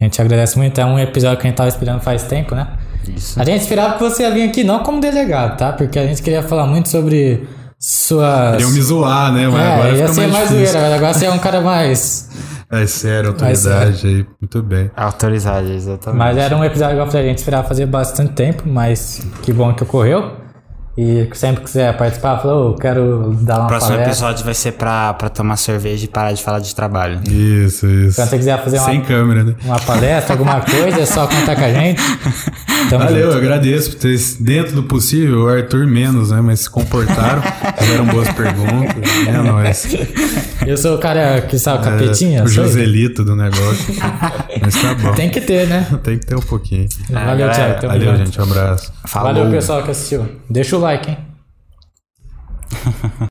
A 0.00 0.04
gente 0.04 0.20
agradece 0.20 0.58
muito. 0.58 0.78
É 0.78 0.84
um 0.84 0.98
episódio 0.98 1.38
que 1.38 1.46
a 1.46 1.48
gente 1.48 1.56
tava 1.56 1.68
esperando 1.70 2.00
faz 2.00 2.24
tempo, 2.24 2.54
né? 2.54 2.68
Isso. 3.16 3.40
A 3.40 3.44
gente 3.44 3.62
esperava 3.62 3.94
que 3.94 4.00
você 4.00 4.24
ia 4.24 4.30
vir 4.30 4.42
aqui 4.48 4.62
não 4.62 4.80
como 4.80 5.00
delegado, 5.00 5.56
tá? 5.56 5.72
Porque 5.72 5.98
a 5.98 6.06
gente 6.06 6.22
queria 6.22 6.42
falar 6.42 6.66
muito 6.66 6.88
sobre 6.90 7.48
suas... 7.78 8.52
Queriam 8.52 8.70
me 8.72 8.82
zoar, 8.82 9.32
né? 9.32 9.48
Mas 9.48 9.60
É, 9.62 9.72
agora 9.74 9.88
ia 9.88 9.94
fica 9.96 10.12
ser 10.12 10.26
mais, 10.28 10.48
zoeira, 10.50 10.80
mas 10.80 10.92
agora 10.92 11.14
você 11.14 11.24
é 11.26 11.30
um 11.30 11.38
cara 11.38 11.60
mais... 11.62 12.28
É 12.70 12.86
sério, 12.86 13.30
autoridade 13.30 14.06
aí. 14.06 14.26
Muito 14.40 14.62
bem. 14.62 14.90
Autorizado, 14.96 15.68
exatamente. 15.72 16.18
Mas 16.18 16.36
era 16.38 16.56
um 16.56 16.64
episódio 16.64 16.94
igual 16.94 17.08
eu 17.10 17.20
a 17.20 17.22
gente 17.22 17.38
esperava 17.38 17.68
fazer 17.68 17.84
bastante 17.86 18.32
tempo, 18.32 18.62
mas 18.66 19.20
que 19.42 19.52
bom 19.52 19.74
que 19.74 19.82
ocorreu. 19.82 20.41
E 20.96 21.26
sempre 21.32 21.60
que 21.62 21.68
quiser 21.68 21.96
participar, 21.96 22.38
falou, 22.38 22.72
eu 22.72 22.74
quero 22.74 23.34
dar 23.40 23.56
uma 23.60 23.64
O 23.64 23.68
próximo 23.68 23.92
palestra. 23.92 24.12
episódio 24.12 24.44
vai 24.44 24.52
ser 24.52 24.72
pra, 24.72 25.14
pra 25.14 25.30
tomar 25.30 25.56
cerveja 25.56 26.04
e 26.04 26.08
parar 26.08 26.32
de 26.32 26.42
falar 26.42 26.58
de 26.58 26.74
trabalho. 26.74 27.20
Isso, 27.30 27.86
isso. 27.86 28.16
Quando 28.16 28.28
você 28.28 28.36
quiser 28.36 28.62
fazer 28.62 28.78
Sem 28.80 28.98
uma, 28.98 29.06
câmera, 29.06 29.42
né? 29.44 29.54
uma 29.64 29.78
palestra, 29.80 30.34
alguma 30.34 30.60
coisa, 30.60 31.00
é 31.00 31.06
só 31.06 31.26
contar 31.26 31.56
com 31.56 31.64
a 31.64 31.72
gente. 31.72 32.02
Tamo 32.90 33.04
Valeu, 33.04 33.22
junto. 33.26 33.32
eu 33.32 33.38
agradeço 33.38 33.90
por 33.92 34.00
ter, 34.00 34.18
dentro 34.40 34.74
do 34.74 34.82
possível, 34.82 35.44
o 35.44 35.48
Arthur 35.48 35.86
menos, 35.86 36.30
né? 36.30 36.42
Mas 36.42 36.60
se 36.60 36.70
comportaram, 36.70 37.40
fizeram 37.78 38.04
boas 38.06 38.28
perguntas. 38.32 38.92
É 39.26 39.32
nóis. 39.38 39.86
Eu 40.66 40.76
sou 40.76 40.96
o 40.96 40.98
cara 40.98 41.40
que 41.42 41.58
sabe 41.58 41.78
o 41.78 41.90
capetinha. 41.90 42.40
É, 42.40 42.42
o. 42.42 42.48
Joselito 42.48 43.24
do 43.24 43.34
negócio. 43.36 43.94
Mas 44.60 44.74
tá 44.80 44.94
bom. 44.94 45.12
Tem 45.14 45.30
que 45.30 45.40
ter, 45.40 45.66
né? 45.68 45.86
Tem 46.02 46.18
que 46.18 46.26
ter 46.26 46.34
um 46.36 46.40
pouquinho. 46.42 46.86
Valeu, 47.08 47.46
galera, 47.48 47.74
Thiago. 47.74 47.86
Valeu, 47.86 48.12
junto. 48.16 48.24
gente. 48.26 48.40
Um 48.40 48.44
abraço. 48.44 48.92
Falou. 49.06 49.32
Valeu, 49.34 49.50
pessoal 49.50 49.82
que 49.82 49.90
assistiu. 49.90 50.26
Deixa 50.50 50.76
o 50.76 50.80
like, 50.82 51.06
hein? 51.06 51.16